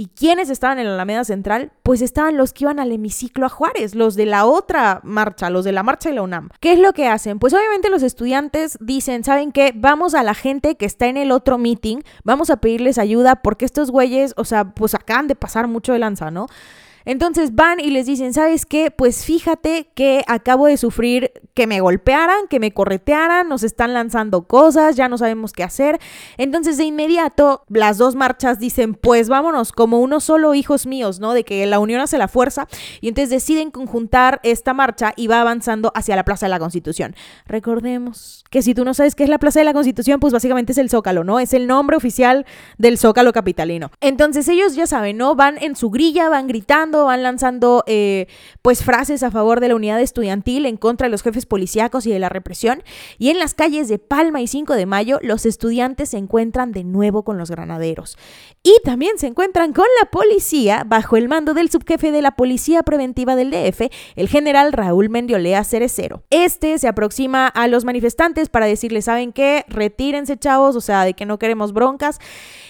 ¿Y 0.00 0.06
quiénes 0.14 0.48
estaban 0.48 0.78
en 0.78 0.86
la 0.86 0.94
Alameda 0.94 1.24
Central? 1.24 1.72
Pues 1.82 2.02
estaban 2.02 2.36
los 2.36 2.52
que 2.52 2.62
iban 2.62 2.78
al 2.78 2.92
hemiciclo 2.92 3.46
a 3.46 3.48
Juárez, 3.48 3.96
los 3.96 4.14
de 4.14 4.26
la 4.26 4.44
otra 4.46 5.00
marcha, 5.02 5.50
los 5.50 5.64
de 5.64 5.72
la 5.72 5.82
marcha 5.82 6.08
de 6.08 6.14
la 6.14 6.22
UNAM. 6.22 6.50
¿Qué 6.60 6.72
es 6.72 6.78
lo 6.78 6.92
que 6.92 7.08
hacen? 7.08 7.40
Pues 7.40 7.52
obviamente 7.52 7.90
los 7.90 8.04
estudiantes 8.04 8.78
dicen, 8.80 9.24
¿saben 9.24 9.50
qué? 9.50 9.72
Vamos 9.74 10.14
a 10.14 10.22
la 10.22 10.34
gente 10.34 10.76
que 10.76 10.86
está 10.86 11.08
en 11.08 11.16
el 11.16 11.32
otro 11.32 11.58
meeting, 11.58 12.02
vamos 12.22 12.48
a 12.48 12.58
pedirles 12.58 12.96
ayuda 12.96 13.42
porque 13.42 13.64
estos 13.64 13.90
güeyes, 13.90 14.34
o 14.36 14.44
sea, 14.44 14.66
pues 14.70 14.94
acaban 14.94 15.26
de 15.26 15.34
pasar 15.34 15.66
mucho 15.66 15.92
de 15.92 15.98
lanza, 15.98 16.30
¿no? 16.30 16.46
Entonces 17.08 17.54
van 17.54 17.80
y 17.80 17.90
les 17.90 18.04
dicen, 18.04 18.34
¿sabes 18.34 18.66
qué? 18.66 18.90
Pues 18.90 19.24
fíjate 19.24 19.88
que 19.94 20.22
acabo 20.26 20.66
de 20.66 20.76
sufrir 20.76 21.32
que 21.54 21.66
me 21.66 21.80
golpearan, 21.80 22.48
que 22.50 22.60
me 22.60 22.74
corretearan, 22.74 23.48
nos 23.48 23.62
están 23.62 23.94
lanzando 23.94 24.42
cosas, 24.46 24.94
ya 24.94 25.08
no 25.08 25.16
sabemos 25.16 25.54
qué 25.54 25.62
hacer. 25.64 25.98
Entonces 26.36 26.76
de 26.76 26.84
inmediato 26.84 27.64
las 27.70 27.96
dos 27.96 28.14
marchas 28.14 28.58
dicen, 28.58 28.92
pues 28.92 29.30
vámonos 29.30 29.72
como 29.72 30.00
uno 30.00 30.20
solo, 30.20 30.52
hijos 30.52 30.86
míos, 30.86 31.18
¿no? 31.18 31.32
De 31.32 31.44
que 31.44 31.64
la 31.64 31.78
unión 31.78 32.02
hace 32.02 32.18
la 32.18 32.28
fuerza. 32.28 32.68
Y 33.00 33.08
entonces 33.08 33.30
deciden 33.30 33.70
conjuntar 33.70 34.38
esta 34.42 34.74
marcha 34.74 35.14
y 35.16 35.28
va 35.28 35.40
avanzando 35.40 35.90
hacia 35.94 36.14
la 36.14 36.26
Plaza 36.26 36.44
de 36.44 36.50
la 36.50 36.58
Constitución. 36.58 37.16
Recordemos 37.46 38.37
que 38.50 38.62
si 38.62 38.74
tú 38.74 38.84
no 38.84 38.94
sabes 38.94 39.14
qué 39.14 39.24
es 39.24 39.30
la 39.30 39.38
Plaza 39.38 39.60
de 39.60 39.64
la 39.64 39.72
Constitución, 39.72 40.20
pues 40.20 40.32
básicamente 40.32 40.72
es 40.72 40.78
el 40.78 40.90
Zócalo, 40.90 41.24
¿no? 41.24 41.40
Es 41.40 41.52
el 41.52 41.66
nombre 41.66 41.96
oficial 41.96 42.46
del 42.78 42.98
Zócalo 42.98 43.32
capitalino. 43.32 43.90
Entonces 44.00 44.48
ellos 44.48 44.74
ya 44.74 44.86
saben, 44.86 45.16
¿no? 45.16 45.34
Van 45.34 45.56
en 45.60 45.76
su 45.76 45.90
grilla, 45.90 46.28
van 46.28 46.46
gritando 46.46 46.68
van 47.06 47.22
lanzando 47.22 47.82
eh, 47.86 48.26
pues 48.62 48.84
frases 48.84 49.22
a 49.22 49.30
favor 49.30 49.60
de 49.60 49.68
la 49.68 49.74
unidad 49.74 50.00
estudiantil 50.00 50.66
en 50.66 50.76
contra 50.76 51.06
de 51.06 51.10
los 51.10 51.22
jefes 51.22 51.46
policíacos 51.46 52.06
y 52.06 52.10
de 52.10 52.18
la 52.18 52.28
represión. 52.28 52.82
Y 53.18 53.30
en 53.30 53.38
las 53.38 53.54
calles 53.54 53.88
de 53.88 53.98
Palma 53.98 54.40
y 54.40 54.46
5 54.46 54.74
de 54.74 54.86
Mayo, 54.86 55.18
los 55.22 55.46
estudiantes 55.46 56.10
se 56.10 56.18
encuentran 56.18 56.72
de 56.72 56.84
nuevo 56.84 57.24
con 57.24 57.38
los 57.38 57.50
granaderos. 57.50 58.16
Y 58.62 58.76
también 58.84 59.18
se 59.18 59.26
encuentran 59.26 59.72
con 59.72 59.86
la 60.00 60.10
policía 60.10 60.84
bajo 60.86 61.16
el 61.16 61.28
mando 61.28 61.54
del 61.54 61.70
subjefe 61.70 62.12
de 62.12 62.22
la 62.22 62.32
Policía 62.32 62.82
Preventiva 62.82 63.34
del 63.34 63.50
DF, 63.50 63.90
el 64.16 64.28
general 64.28 64.72
Raúl 64.72 65.08
Mendiolea 65.08 65.64
Cerecero. 65.64 66.22
Este 66.30 66.78
se 66.78 66.88
aproxima 66.88 67.46
a 67.48 67.66
los 67.66 67.84
manifestantes 67.84 68.37
para 68.48 68.66
decirles, 68.66 69.06
¿saben 69.06 69.32
qué? 69.32 69.64
Retírense, 69.66 70.38
chavos, 70.38 70.76
o 70.76 70.80
sea, 70.80 71.04
de 71.04 71.14
que 71.14 71.26
no 71.26 71.40
queremos 71.40 71.72
broncas. 71.72 72.20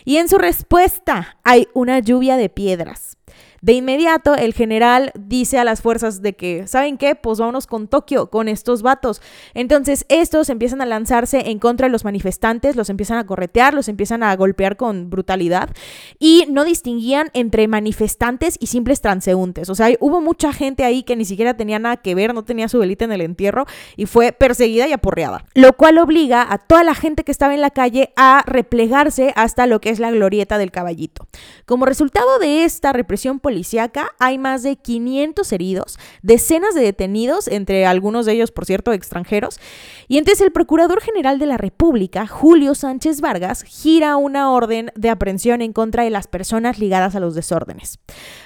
Y 0.06 0.16
en 0.16 0.30
su 0.30 0.38
respuesta 0.38 1.36
hay 1.44 1.68
una 1.74 1.98
lluvia 1.98 2.38
de 2.38 2.48
piedras. 2.48 3.17
De 3.60 3.72
inmediato, 3.72 4.34
el 4.34 4.54
general 4.54 5.12
dice 5.18 5.58
a 5.58 5.64
las 5.64 5.82
fuerzas 5.82 6.22
de 6.22 6.34
que, 6.34 6.66
¿saben 6.66 6.96
qué? 6.96 7.14
Pues 7.14 7.38
vámonos 7.38 7.66
con 7.66 7.88
Tokio, 7.88 8.30
con 8.30 8.48
estos 8.48 8.82
vatos. 8.82 9.20
Entonces, 9.54 10.06
estos 10.08 10.48
empiezan 10.48 10.80
a 10.80 10.86
lanzarse 10.86 11.50
en 11.50 11.58
contra 11.58 11.88
de 11.88 11.92
los 11.92 12.04
manifestantes, 12.04 12.76
los 12.76 12.90
empiezan 12.90 13.18
a 13.18 13.26
corretear, 13.26 13.74
los 13.74 13.88
empiezan 13.88 14.22
a 14.22 14.34
golpear 14.36 14.76
con 14.76 15.10
brutalidad 15.10 15.70
y 16.18 16.44
no 16.48 16.64
distinguían 16.64 17.30
entre 17.34 17.66
manifestantes 17.68 18.56
y 18.60 18.68
simples 18.68 19.00
transeúntes. 19.00 19.68
O 19.70 19.74
sea, 19.74 19.88
hubo 20.00 20.20
mucha 20.20 20.52
gente 20.52 20.84
ahí 20.84 21.02
que 21.02 21.16
ni 21.16 21.24
siquiera 21.24 21.56
tenía 21.56 21.78
nada 21.78 21.96
que 21.96 22.14
ver, 22.14 22.34
no 22.34 22.44
tenía 22.44 22.68
su 22.68 22.78
velita 22.78 23.04
en 23.04 23.12
el 23.12 23.20
entierro 23.20 23.66
y 23.96 24.06
fue 24.06 24.32
perseguida 24.32 24.86
y 24.86 24.92
aporreada. 24.92 25.44
Lo 25.54 25.72
cual 25.72 25.98
obliga 25.98 26.46
a 26.48 26.58
toda 26.58 26.84
la 26.84 26.94
gente 26.94 27.24
que 27.24 27.32
estaba 27.32 27.54
en 27.54 27.60
la 27.60 27.70
calle 27.70 28.12
a 28.16 28.42
replegarse 28.46 29.32
hasta 29.36 29.66
lo 29.66 29.80
que 29.80 29.90
es 29.90 29.98
la 29.98 30.10
glorieta 30.10 30.58
del 30.58 30.70
caballito. 30.70 31.26
Como 31.66 31.86
resultado 31.86 32.38
de 32.38 32.64
esta 32.64 32.92
represión 32.92 33.40
policíaca 33.48 34.10
hay 34.18 34.36
más 34.36 34.62
de 34.62 34.76
500 34.76 35.50
heridos, 35.52 35.98
decenas 36.20 36.74
de 36.74 36.82
detenidos, 36.82 37.48
entre 37.48 37.86
algunos 37.86 38.26
de 38.26 38.32
ellos, 38.32 38.52
por 38.52 38.66
cierto, 38.66 38.92
extranjeros. 38.92 39.58
Y 40.06 40.18
entonces 40.18 40.44
el 40.44 40.52
Procurador 40.52 41.00
General 41.00 41.38
de 41.38 41.46
la 41.46 41.56
República, 41.56 42.26
Julio 42.26 42.74
Sánchez 42.74 43.22
Vargas, 43.22 43.62
gira 43.62 44.18
una 44.18 44.52
orden 44.52 44.92
de 44.96 45.08
aprehensión 45.08 45.62
en 45.62 45.72
contra 45.72 46.02
de 46.02 46.10
las 46.10 46.26
personas 46.26 46.78
ligadas 46.78 47.14
a 47.14 47.20
los 47.20 47.34
desórdenes. 47.34 47.98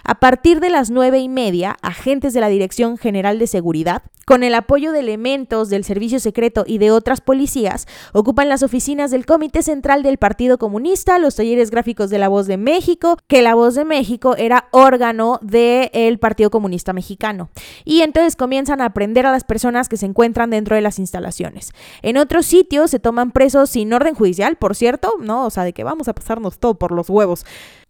A 0.05 0.21
partir 0.21 0.61
de 0.61 0.71
las 0.71 0.91
nueve 0.91 1.19
y 1.19 1.29
media, 1.29 1.77
agentes 1.83 2.33
de 2.33 2.41
la 2.41 2.49
Dirección 2.49 2.97
General 2.97 3.41
de 3.41 3.49
Seguridad, 3.49 4.03
con 4.25 4.45
el 4.45 4.55
apoyo 4.55 4.93
de 4.93 5.01
elementos 5.01 5.69
del 5.69 5.85
Servicio 5.85 6.21
Secreto 6.21 6.65
y 6.67 6.79
de 6.79 6.91
otras 6.91 7.21
policías, 7.21 7.87
ocupan 8.13 8.49
las 8.49 8.63
oficinas 8.63 9.11
del 9.11 9.27
Comité 9.27 9.63
Central 9.63 10.03
del 10.03 10.19
Partido 10.19 10.59
Comunista, 10.59 11.19
los 11.19 11.35
talleres 11.35 11.71
gráficos 11.71 12.09
de 12.09 12.19
La 12.19 12.29
Voz 12.29 12.47
de 12.47 12.57
México, 12.57 13.17
que 13.27 13.43
La 13.43 13.55
Voz 13.55 13.75
de 13.75 13.85
México 13.85 14.37
era 14.37 14.69
órgano 14.93 15.39
del 15.43 16.19
Partido 16.19 16.51
Comunista 16.51 16.93
Mexicano. 16.93 17.51
Y 17.85 18.03
entonces 18.03 18.37
comienzan 18.37 18.81
a 18.81 18.87
aprender 18.87 19.27
a 19.27 19.33
las 19.33 19.45
personas 19.45 19.89
que 19.89 19.97
se 19.97 20.07
encuentran 20.07 20.51
dentro 20.51 20.77
de 20.77 20.83
las 20.83 20.99
instalaciones. 20.99 21.73
En 22.03 22.17
otros 22.17 22.47
sitios 22.47 22.91
se 22.91 22.99
toman 22.99 23.31
presos 23.31 23.71
sin 23.71 23.93
orden 23.93 24.15
judicial, 24.15 24.57
por 24.57 24.75
cierto, 24.75 25.15
¿no? 25.21 25.47
O 25.47 25.51
sea, 25.51 25.65
de 25.65 25.73
que 25.73 25.85
vamos 25.85 26.09
a 26.09 26.15
pasarnos 26.15 26.59
todo 26.59 26.75
por 26.75 26.93
los 26.93 27.09
huevos. 27.09 27.45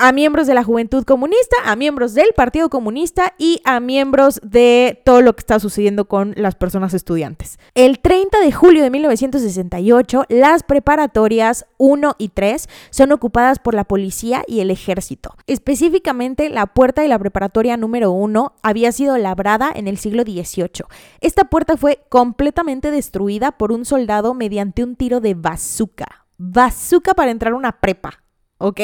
A 0.05 0.11
miembros 0.11 0.49
de 0.49 0.55
la 0.55 0.65
Juventud 0.65 1.05
Comunista, 1.05 1.55
a 1.65 1.77
miembros 1.77 2.13
del 2.15 2.33
Partido 2.35 2.69
Comunista 2.71 3.35
y 3.39 3.61
a 3.65 3.79
miembros 3.79 4.41
de 4.43 5.01
todo 5.05 5.23
lo 5.23 5.33
que 5.37 5.43
está 5.43 5.61
sucediendo 5.61 6.07
con 6.07 6.35
las 6.37 6.57
personas 6.57 6.93
estudiantes. 6.93 7.57
El 7.77 8.01
30 8.01 8.41
de 8.41 8.51
julio 8.51 8.83
de 8.83 8.91
1968, 8.91 10.25
las 10.29 10.65
preparatorias 10.65 11.67
1 11.79 12.17
y 12.19 12.31
3 12.31 12.69
son 12.91 13.13
ocupadas 13.13 13.61
por 13.61 13.75
la 13.75 13.85
policía 13.85 14.43
y 14.49 14.59
el 14.59 14.73
ejército. 14.73 15.37
Específicamente, 15.47 16.49
la 16.49 16.67
puerta 16.67 17.03
de 17.03 17.09
la 17.09 17.21
preparatoria 17.21 17.77
número 17.77 18.11
1 18.11 18.55
había 18.61 18.91
sido 18.91 19.17
labrada 19.19 19.71
en 19.73 19.87
el 19.87 19.99
siglo 19.99 20.25
XVIII. 20.25 20.85
Esta 21.21 21.45
puerta 21.45 21.77
fue 21.77 22.01
completamente 22.09 22.91
destruida 22.91 23.53
por 23.53 23.71
un 23.71 23.85
soldado 23.85 24.35
mediante 24.35 24.83
un 24.83 24.97
tiro 24.97 25.21
de 25.21 25.35
bazooka. 25.35 26.27
Bazooka 26.39 27.15
para 27.15 27.31
entrar 27.31 27.53
a 27.53 27.57
una 27.57 27.79
prepa. 27.81 28.22
¿Ok? 28.63 28.81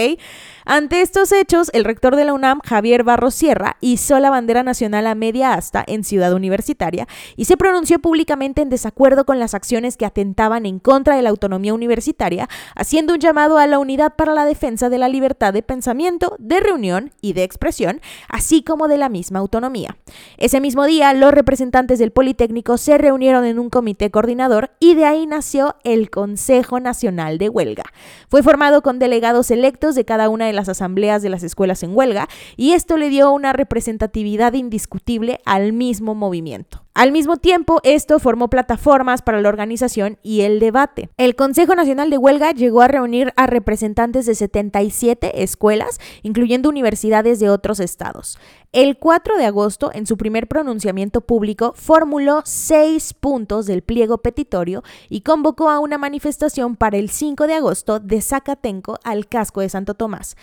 Ante 0.67 1.01
estos 1.01 1.33
hechos, 1.33 1.71
el 1.73 1.85
rector 1.85 2.15
de 2.15 2.27
la 2.27 2.35
UNAM, 2.35 2.61
Javier 2.63 3.03
Barros 3.03 3.35
Sierra, 3.35 3.79
hizo 3.81 4.19
la 4.19 4.29
bandera 4.29 4.63
nacional 4.63 5.07
a 5.07 5.15
media 5.15 5.55
asta 5.55 5.83
en 5.87 6.05
Ciudad 6.05 6.35
Universitaria 6.35 7.09
y 7.37 7.47
se 7.47 7.57
pronunció 7.57 8.01
públicamente 8.01 8.61
en 8.61 8.69
desacuerdo 8.69 9.25
con 9.25 9.39
las 9.39 9.55
acciones 9.55 9.97
que 9.97 10.05
atentaban 10.05 10.67
en 10.67 10.79
contra 10.79 11.17
de 11.17 11.23
la 11.23 11.31
autonomía 11.31 11.73
universitaria, 11.73 12.49
haciendo 12.75 13.15
un 13.15 13.21
llamado 13.21 13.57
a 13.57 13.67
la 13.67 13.79
unidad 13.79 14.15
para 14.17 14.35
la 14.35 14.45
defensa 14.45 14.91
de 14.91 14.99
la 14.99 15.09
libertad 15.09 15.55
de 15.55 15.63
pensamiento, 15.63 16.37
de 16.39 16.61
reunión 16.61 17.13
y 17.23 17.33
de 17.33 17.45
expresión, 17.45 18.03
así 18.29 18.63
como 18.63 18.89
de 18.89 18.99
la 18.99 19.09
misma 19.09 19.39
autonomía. 19.39 19.97
Ese 20.37 20.61
mismo 20.61 20.85
día, 20.85 21.15
los 21.15 21.33
representantes 21.33 21.99
del 21.99 22.11
Politécnico 22.11 22.77
se 22.77 22.99
reunieron 22.99 23.47
en 23.47 23.59
un 23.59 23.71
comité 23.71 24.11
coordinador 24.11 24.71
y 24.81 24.95
de 24.95 25.07
ahí 25.07 25.27
nació 25.27 25.77
el 25.85 26.11
Consejo 26.11 26.79
Nacional 26.81 27.39
de 27.39 27.49
Huelga. 27.49 27.85
Fue 28.29 28.43
formado 28.43 28.83
con 28.83 28.99
delegados 28.99 29.51
electos 29.51 29.68
de 29.69 30.05
cada 30.05 30.29
una 30.29 30.47
de 30.47 30.53
las 30.53 30.69
asambleas 30.69 31.23
de 31.23 31.29
las 31.29 31.43
escuelas 31.43 31.83
en 31.83 31.95
huelga 31.95 32.29
y 32.57 32.73
esto 32.73 32.97
le 32.97 33.11
dio 33.11 33.31
una 33.31 33.53
representatividad 33.53 34.55
indiscutible 34.55 35.41
al 35.45 35.73
mismo 35.73 36.15
movimiento. 36.15 36.88
Al 36.99 37.13
mismo 37.13 37.37
tiempo, 37.37 37.79
esto 37.85 38.19
formó 38.19 38.51
plataformas 38.51 39.23
para 39.23 39.41
la 39.41 39.49
organización 39.49 40.19
y 40.25 40.41
el 40.41 40.59
debate. 40.59 41.11
El 41.17 41.37
Consejo 41.37 41.77
Nacional 41.77 42.11
de 42.11 42.19
Huelga 42.19 42.51
llegó 42.51 42.83
a 42.83 42.89
reunir 42.89 43.33
a 43.37 43.47
representantes 43.47 44.27
de 44.27 44.35
77 44.35 45.45
escuelas, 45.45 46.01
incluyendo 46.25 46.69
universidades 46.69 47.39
de 47.39 47.51
otros 47.51 47.79
estados. 47.79 48.37
El 48.73 48.99
4 48.99 49.37
de 49.37 49.47
agosto, 49.47 49.93
en 49.95 50.09
su 50.09 50.17
primer 50.17 50.49
pronunciamiento 50.49 51.21
público, 51.21 51.73
formuló 51.77 52.43
seis 52.45 53.15
puntos 53.15 53.67
del 53.67 53.83
pliego 53.83 54.19
petitorio 54.19 54.83
y 55.09 55.21
convocó 55.21 55.71
a 55.71 55.79
una 55.79 55.99
manifestación 55.99 56.75
para 56.75 56.97
el 56.97 57.11
5 57.11 57.47
de 57.47 57.55
agosto 57.55 58.01
de 58.01 58.21
Zacatenco 58.21 58.99
al 59.05 59.29
casco 59.29 59.61
de 59.61 59.69
Santo 59.69 59.95
Tomás. 59.95 60.35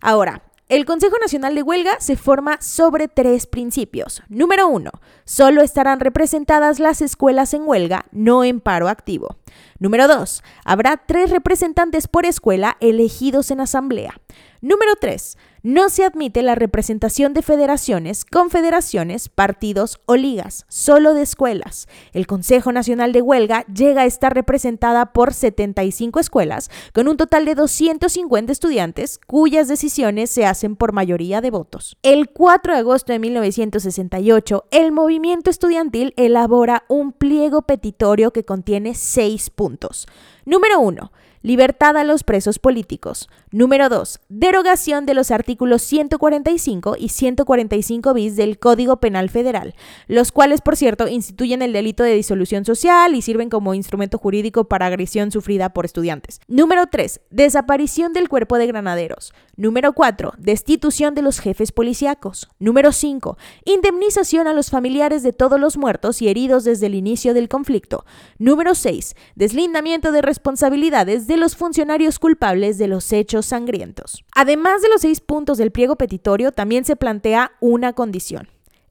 Ahora, 0.00 0.44
el 0.70 0.84
Consejo 0.84 1.16
Nacional 1.20 1.56
de 1.56 1.64
Huelga 1.64 1.98
se 1.98 2.14
forma 2.14 2.62
sobre 2.62 3.08
tres 3.08 3.46
principios. 3.46 4.22
Número 4.28 4.68
uno, 4.68 4.92
solo 5.24 5.62
estarán 5.62 5.98
representadas 5.98 6.78
las 6.78 7.02
escuelas 7.02 7.54
en 7.54 7.66
huelga, 7.66 8.06
no 8.12 8.44
en 8.44 8.60
paro 8.60 8.88
activo. 8.88 9.36
Número 9.80 10.06
dos, 10.06 10.44
habrá 10.64 10.96
tres 10.96 11.30
representantes 11.30 12.06
por 12.06 12.24
escuela 12.24 12.76
elegidos 12.78 13.50
en 13.50 13.60
asamblea. 13.60 14.14
Número 14.60 14.94
3. 14.94 15.38
No 15.62 15.90
se 15.90 16.04
admite 16.04 16.42
la 16.42 16.54
representación 16.54 17.34
de 17.34 17.42
federaciones, 17.42 18.24
confederaciones, 18.24 19.28
partidos 19.28 20.00
o 20.06 20.16
ligas, 20.16 20.64
solo 20.68 21.12
de 21.12 21.20
escuelas. 21.20 21.86
El 22.14 22.26
Consejo 22.26 22.72
Nacional 22.72 23.12
de 23.12 23.20
Huelga 23.20 23.66
llega 23.66 24.02
a 24.02 24.06
estar 24.06 24.32
representada 24.32 25.12
por 25.12 25.34
75 25.34 26.18
escuelas, 26.18 26.70
con 26.94 27.08
un 27.08 27.18
total 27.18 27.44
de 27.44 27.54
250 27.54 28.50
estudiantes, 28.50 29.20
cuyas 29.26 29.68
decisiones 29.68 30.30
se 30.30 30.46
hacen 30.46 30.76
por 30.76 30.94
mayoría 30.94 31.42
de 31.42 31.50
votos. 31.50 31.98
El 32.02 32.30
4 32.30 32.72
de 32.72 32.78
agosto 32.78 33.12
de 33.12 33.18
1968, 33.18 34.64
el 34.70 34.92
movimiento 34.92 35.50
estudiantil 35.50 36.14
elabora 36.16 36.84
un 36.88 37.12
pliego 37.12 37.62
petitorio 37.62 38.30
que 38.30 38.46
contiene 38.46 38.94
seis 38.94 39.50
puntos. 39.50 40.06
Número 40.46 40.80
1 40.80 41.12
Libertad 41.42 41.96
a 41.96 42.04
los 42.04 42.22
presos 42.22 42.58
políticos. 42.58 43.30
Número 43.52 43.88
2. 43.88 44.20
Derogación 44.28 45.06
de 45.06 45.14
los 45.14 45.32
artículos 45.32 45.82
145 45.82 46.94
y 46.96 47.08
145 47.08 48.14
bis 48.14 48.36
del 48.36 48.60
Código 48.60 48.98
Penal 48.98 49.28
Federal, 49.28 49.74
los 50.06 50.30
cuales, 50.30 50.60
por 50.60 50.76
cierto, 50.76 51.08
instituyen 51.08 51.60
el 51.60 51.72
delito 51.72 52.04
de 52.04 52.14
disolución 52.14 52.64
social 52.64 53.16
y 53.16 53.22
sirven 53.22 53.50
como 53.50 53.74
instrumento 53.74 54.18
jurídico 54.18 54.68
para 54.68 54.86
agresión 54.86 55.32
sufrida 55.32 55.70
por 55.70 55.84
estudiantes. 55.84 56.40
Número 56.46 56.86
3. 56.86 57.22
Desaparición 57.30 58.12
del 58.12 58.28
cuerpo 58.28 58.56
de 58.56 58.68
granaderos. 58.68 59.34
Número 59.56 59.94
4. 59.94 60.34
Destitución 60.38 61.16
de 61.16 61.22
los 61.22 61.40
jefes 61.40 61.72
policíacos. 61.72 62.48
Número 62.60 62.92
5. 62.92 63.36
Indemnización 63.64 64.46
a 64.46 64.52
los 64.52 64.70
familiares 64.70 65.24
de 65.24 65.32
todos 65.32 65.58
los 65.58 65.76
muertos 65.76 66.22
y 66.22 66.28
heridos 66.28 66.62
desde 66.62 66.86
el 66.86 66.94
inicio 66.94 67.34
del 67.34 67.48
conflicto. 67.48 68.04
Número 68.38 68.76
6. 68.76 69.16
Deslindamiento 69.34 70.12
de 70.12 70.22
responsabilidades 70.22 71.26
de 71.26 71.36
los 71.36 71.56
funcionarios 71.56 72.20
culpables 72.20 72.78
de 72.78 72.86
los 72.86 73.12
hechos 73.12 73.39
sangrientos. 73.46 74.24
Además 74.34 74.82
de 74.82 74.88
los 74.88 75.02
seis 75.02 75.20
puntos 75.20 75.58
del 75.58 75.70
pliego 75.70 75.96
petitorio, 75.96 76.52
también 76.52 76.84
se 76.84 76.96
plantea 76.96 77.52
una 77.60 77.92
condición, 77.92 78.48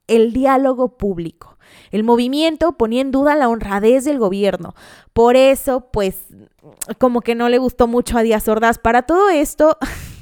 el 0.07 0.33
diálogo 0.33 0.97
público. 0.97 1.57
El 1.91 2.03
movimiento 2.03 2.73
ponía 2.73 3.01
en 3.01 3.11
duda 3.11 3.35
la 3.35 3.49
honradez 3.49 4.05
del 4.05 4.19
gobierno. 4.19 4.75
Por 5.13 5.35
eso, 5.35 5.87
pues, 5.91 6.17
como 6.97 7.21
que 7.21 7.35
no 7.35 7.49
le 7.49 7.57
gustó 7.57 7.87
mucho 7.87 8.17
a 8.17 8.23
Díaz 8.23 8.47
Ordaz. 8.47 8.77
Para 8.77 9.03
todo 9.03 9.29
esto, 9.29 9.77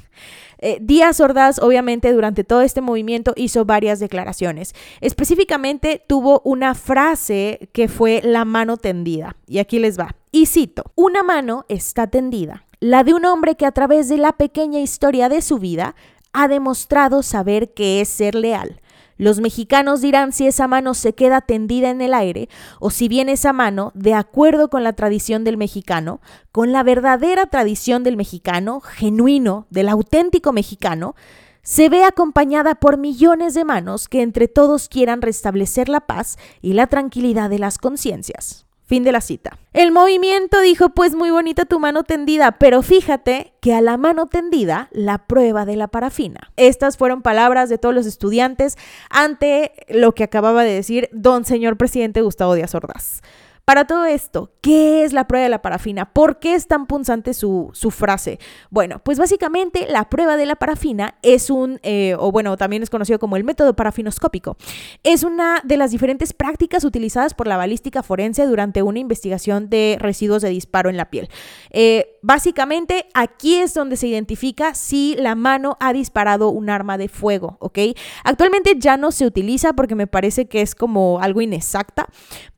eh, 0.59 0.78
Díaz 0.82 1.19
Ordaz, 1.19 1.59
obviamente, 1.59 2.11
durante 2.13 2.43
todo 2.43 2.61
este 2.61 2.82
movimiento 2.82 3.34
hizo 3.36 3.65
varias 3.65 3.99
declaraciones. 3.99 4.73
Específicamente 5.01 6.03
tuvo 6.07 6.41
una 6.43 6.75
frase 6.75 7.69
que 7.73 7.88
fue 7.88 8.21
la 8.23 8.45
mano 8.45 8.78
tendida. 8.78 9.36
Y 9.47 9.59
aquí 9.59 9.80
les 9.80 9.99
va. 9.99 10.15
Y 10.32 10.45
cito, 10.45 10.91
una 10.95 11.23
mano 11.23 11.65
está 11.67 12.07
tendida, 12.07 12.65
la 12.80 13.03
de 13.03 13.13
un 13.13 13.25
hombre 13.25 13.55
que 13.55 13.65
a 13.65 13.71
través 13.71 14.09
de 14.09 14.17
la 14.17 14.34
pequeña 14.34 14.80
historia 14.80 15.30
de 15.30 15.41
su 15.41 15.59
vida 15.59 15.95
ha 16.34 16.47
demostrado 16.47 17.23
saber 17.23 17.73
qué 17.73 18.01
es 18.01 18.09
ser 18.09 18.36
leal 18.36 18.82
los 19.17 19.39
mexicanos 19.39 20.01
dirán 20.01 20.32
si 20.32 20.47
esa 20.47 20.67
mano 20.67 20.93
se 20.93 21.13
queda 21.13 21.41
tendida 21.41 21.89
en 21.89 22.01
el 22.01 22.13
aire 22.13 22.49
o 22.80 22.91
si 22.91 23.07
bien 23.07 23.30
esa 23.30 23.51
mano, 23.51 23.91
de 23.95 24.13
acuerdo 24.13 24.69
con 24.69 24.84
la 24.84 24.93
tradición 24.93 25.43
del 25.43 25.57
mexicano, 25.57 26.21
con 26.51 26.71
la 26.71 26.84
verdadera 26.84 27.47
tradición 27.47 28.03
del 28.03 28.15
mexicano, 28.15 28.80
genuino, 28.80 29.65
del 29.69 29.89
auténtico 29.89 30.53
mexicano, 30.53 31.15
se 31.63 31.89
ve 31.89 32.03
acompañada 32.03 32.75
por 32.75 32.97
millones 32.97 33.53
de 33.53 33.65
manos 33.65 34.07
que 34.07 34.21
entre 34.21 34.47
todos 34.47 34.88
quieran 34.88 35.21
restablecer 35.21 35.89
la 35.89 36.01
paz 36.01 36.38
y 36.61 36.73
la 36.73 36.88
tranquilidad 36.88 37.49
de 37.49 37.59
las 37.59 37.78
conciencias. 37.78 38.66
Fin 38.88 39.03
de 39.03 39.11
la 39.11 39.19
cita. 39.19 39.57
El 39.73 39.91
movimiento 39.91 40.61
dijo, 40.61 40.89
pues 40.89 41.13
muy 41.13 41.29
bonita 41.29 41.65
tu 41.65 41.77
mano 41.77 42.03
tendida, 42.03 42.53
pero 42.53 42.81
fíjate 42.81 43.53
que 43.59 43.73
a 43.73 43.81
la 43.81 43.97
mano 43.97 44.27
tendida 44.27 44.88
la 44.91 45.27
prueba 45.27 45.65
de 45.65 45.75
la 45.75 45.89
parafina. 45.89 46.51
Estas 46.55 46.95
fueron 46.95 47.21
palabras 47.21 47.67
de 47.67 47.77
todos 47.77 47.93
los 47.93 48.05
estudiantes 48.05 48.77
ante 49.09 49.73
lo 49.89 50.13
que 50.13 50.23
acababa 50.23 50.63
de 50.63 50.71
decir 50.71 51.09
don 51.11 51.43
señor 51.43 51.75
presidente 51.75 52.21
Gustavo 52.21 52.55
Díaz 52.55 52.75
Ordaz. 52.75 53.21
Para 53.68 53.84
todo 53.84 54.05
esto, 54.05 54.49
¿qué 54.61 55.03
es 55.03 55.11
la 55.11 55.28
prueba 55.28 55.43
de 55.43 55.49
la 55.49 55.61
parafina? 55.61 56.13
¿Por 56.13 56.39
qué 56.39 56.55
es 56.55 56.68
tan 56.68 56.88
punzante 56.88 57.34
su, 57.34 57.74
frase? 57.91 58.39
Bueno, 58.70 59.01
pues 59.03 59.20
básicamente 59.20 59.88
la 59.89 60.09
prueba 60.09 60.38
de 60.38 60.45
la 60.45 60.55
parafina 60.55 61.15
es 61.22 61.49
un, 61.49 61.78
eh, 61.84 62.15
o 62.18 62.32
bueno, 62.32 62.55
también 62.55 62.82
es 62.82 62.89
conocido 62.89 63.20
como 63.20 63.36
el 63.36 63.43
método 63.43 63.76
parafinoscópico. 63.76 64.55
Es 65.03 65.24
una 65.24 65.59
de 65.65 65.76
las 65.76 65.91
diferentes 65.91 66.32
prácticas 66.32 66.86
utilizadas 66.86 67.34
por 67.34 67.45
la 67.45 67.57
balística 67.57 68.03
forense 68.03 68.45
durante 68.45 68.84
una 68.84 68.99
investigación 68.99 69.70
de 69.70 69.97
residuos 69.99 70.41
de 70.41 70.47
disparo 70.47 70.89
en 70.89 70.95
la 70.95 71.09
piel. 71.09 71.28
Eh, 71.72 72.16
básicamente 72.28 73.05
aquí 73.13 73.55
es 73.55 73.73
donde 73.73 73.95
se 73.95 74.05
identifica 74.05 74.75
si 74.75 75.15
la 75.17 75.34
mano 75.34 75.78
ha 75.80 75.93
disparado 75.93 76.49
un 76.49 76.69
arma 76.69 76.97
de 76.97 77.07
fuego, 77.07 77.55
¿ok? 77.61 77.80
Actualmente 78.25 78.73
ya 78.78 78.97
no 78.97 79.13
se 79.13 79.25
utiliza 79.25 79.71
porque 79.71 79.95
me 79.95 80.07
parece 80.07 80.49
que 80.49 80.61
es 80.61 80.75
como 80.75 81.21
algo 81.21 81.39
inexacta, 81.39 82.09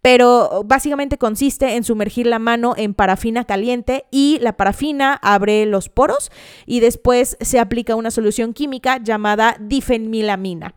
pero 0.02 0.64
básicamente 0.66 1.20
consiste 1.20 1.76
en 1.76 1.84
sumergir 1.84 2.26
la 2.26 2.40
mano 2.40 2.74
en 2.78 2.96
parafina 2.96 3.44
caliente 3.44 4.06
y 4.10 4.40
la 4.42 4.58
parafina 4.58 5.20
abre 5.22 5.68
los 5.68 5.88
poros 5.88 6.32
y 6.66 6.80
después 6.80 7.38
se 7.40 7.60
aplica 7.60 7.94
una 7.94 8.10
solución 8.10 8.54
química 8.54 8.98
llamada 8.98 9.56
difenmilamina. 9.60 10.74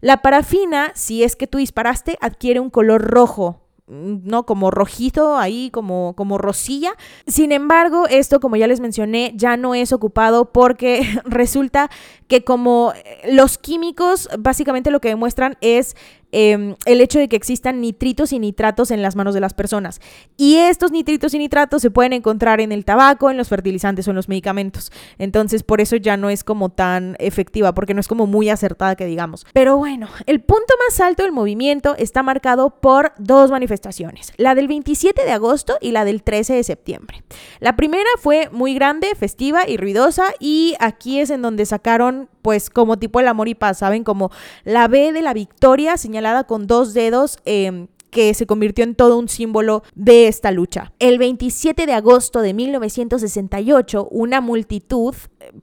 La 0.00 0.22
parafina, 0.22 0.92
si 0.94 1.24
es 1.24 1.36
que 1.36 1.46
tú 1.46 1.58
disparaste, 1.58 2.16
adquiere 2.22 2.58
un 2.58 2.70
color 2.70 3.02
rojo 3.02 3.60
¿no? 3.90 4.44
Como 4.44 4.70
rojizo 4.70 5.36
ahí, 5.36 5.70
como, 5.70 6.14
como 6.16 6.38
rosilla. 6.38 6.92
Sin 7.26 7.52
embargo, 7.52 8.06
esto, 8.08 8.40
como 8.40 8.56
ya 8.56 8.66
les 8.66 8.80
mencioné, 8.80 9.32
ya 9.34 9.56
no 9.56 9.74
es 9.74 9.92
ocupado 9.92 10.52
porque 10.52 11.02
resulta 11.24 11.90
que 12.28 12.44
como 12.44 12.92
los 13.28 13.58
químicos 13.58 14.28
básicamente 14.38 14.90
lo 14.90 15.00
que 15.00 15.08
demuestran 15.08 15.56
es 15.60 15.96
Em, 16.32 16.76
el 16.84 17.00
hecho 17.00 17.18
de 17.18 17.28
que 17.28 17.36
existan 17.36 17.80
nitritos 17.80 18.32
y 18.32 18.38
nitratos 18.38 18.90
en 18.90 19.02
las 19.02 19.16
manos 19.16 19.34
de 19.34 19.40
las 19.40 19.54
personas. 19.54 20.00
Y 20.36 20.56
estos 20.56 20.92
nitritos 20.92 21.34
y 21.34 21.38
nitratos 21.38 21.82
se 21.82 21.90
pueden 21.90 22.12
encontrar 22.12 22.60
en 22.60 22.72
el 22.72 22.84
tabaco, 22.84 23.30
en 23.30 23.36
los 23.36 23.48
fertilizantes 23.48 24.06
o 24.06 24.10
en 24.10 24.16
los 24.16 24.28
medicamentos. 24.28 24.92
Entonces, 25.18 25.62
por 25.62 25.80
eso 25.80 25.96
ya 25.96 26.16
no 26.16 26.30
es 26.30 26.44
como 26.44 26.68
tan 26.68 27.16
efectiva, 27.18 27.74
porque 27.74 27.94
no 27.94 28.00
es 28.00 28.08
como 28.08 28.26
muy 28.26 28.48
acertada 28.48 28.96
que 28.96 29.06
digamos. 29.06 29.44
Pero 29.52 29.76
bueno, 29.76 30.08
el 30.26 30.40
punto 30.40 30.74
más 30.86 31.00
alto 31.00 31.22
del 31.22 31.32
movimiento 31.32 31.94
está 31.98 32.22
marcado 32.22 32.70
por 32.80 33.12
dos 33.18 33.50
manifestaciones, 33.50 34.32
la 34.36 34.54
del 34.54 34.68
27 34.68 35.24
de 35.24 35.32
agosto 35.32 35.78
y 35.80 35.92
la 35.92 36.04
del 36.04 36.22
13 36.22 36.54
de 36.54 36.64
septiembre. 36.64 37.22
La 37.58 37.76
primera 37.76 38.08
fue 38.18 38.48
muy 38.52 38.74
grande, 38.74 39.08
festiva 39.16 39.68
y 39.68 39.76
ruidosa 39.76 40.26
y 40.38 40.74
aquí 40.78 41.20
es 41.20 41.30
en 41.30 41.42
donde 41.42 41.66
sacaron 41.66 42.28
pues 42.42 42.70
como 42.70 42.98
tipo 42.98 43.20
el 43.20 43.28
amor 43.28 43.48
y 43.48 43.54
paz, 43.54 43.78
¿saben? 43.78 44.04
Como 44.04 44.30
la 44.64 44.88
B 44.88 45.12
de 45.12 45.22
la 45.22 45.34
victoria 45.34 45.96
señalada 45.96 46.44
con 46.44 46.66
dos 46.66 46.94
dedos. 46.94 47.38
Eh, 47.44 47.86
que 48.10 48.34
se 48.34 48.46
convirtió 48.46 48.84
en 48.84 48.94
todo 48.94 49.16
un 49.16 49.28
símbolo 49.28 49.82
de 49.94 50.28
esta 50.28 50.50
lucha. 50.50 50.92
El 50.98 51.18
27 51.18 51.86
de 51.86 51.92
agosto 51.92 52.42
de 52.42 52.54
1968, 52.54 54.08
una 54.10 54.40
multitud 54.40 55.14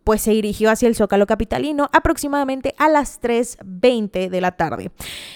pues 0.03 0.21
se 0.21 0.31
dirigió 0.31 0.69
hacia 0.69 0.87
el 0.87 0.95
Zócalo 0.95 1.27
capitalino 1.27 1.89
aproximadamente 1.91 2.73
a 2.77 2.89
las 2.89 3.21
3.20 3.21 4.29
de 4.29 4.41
la 4.41 4.51
tarde. 4.51 4.91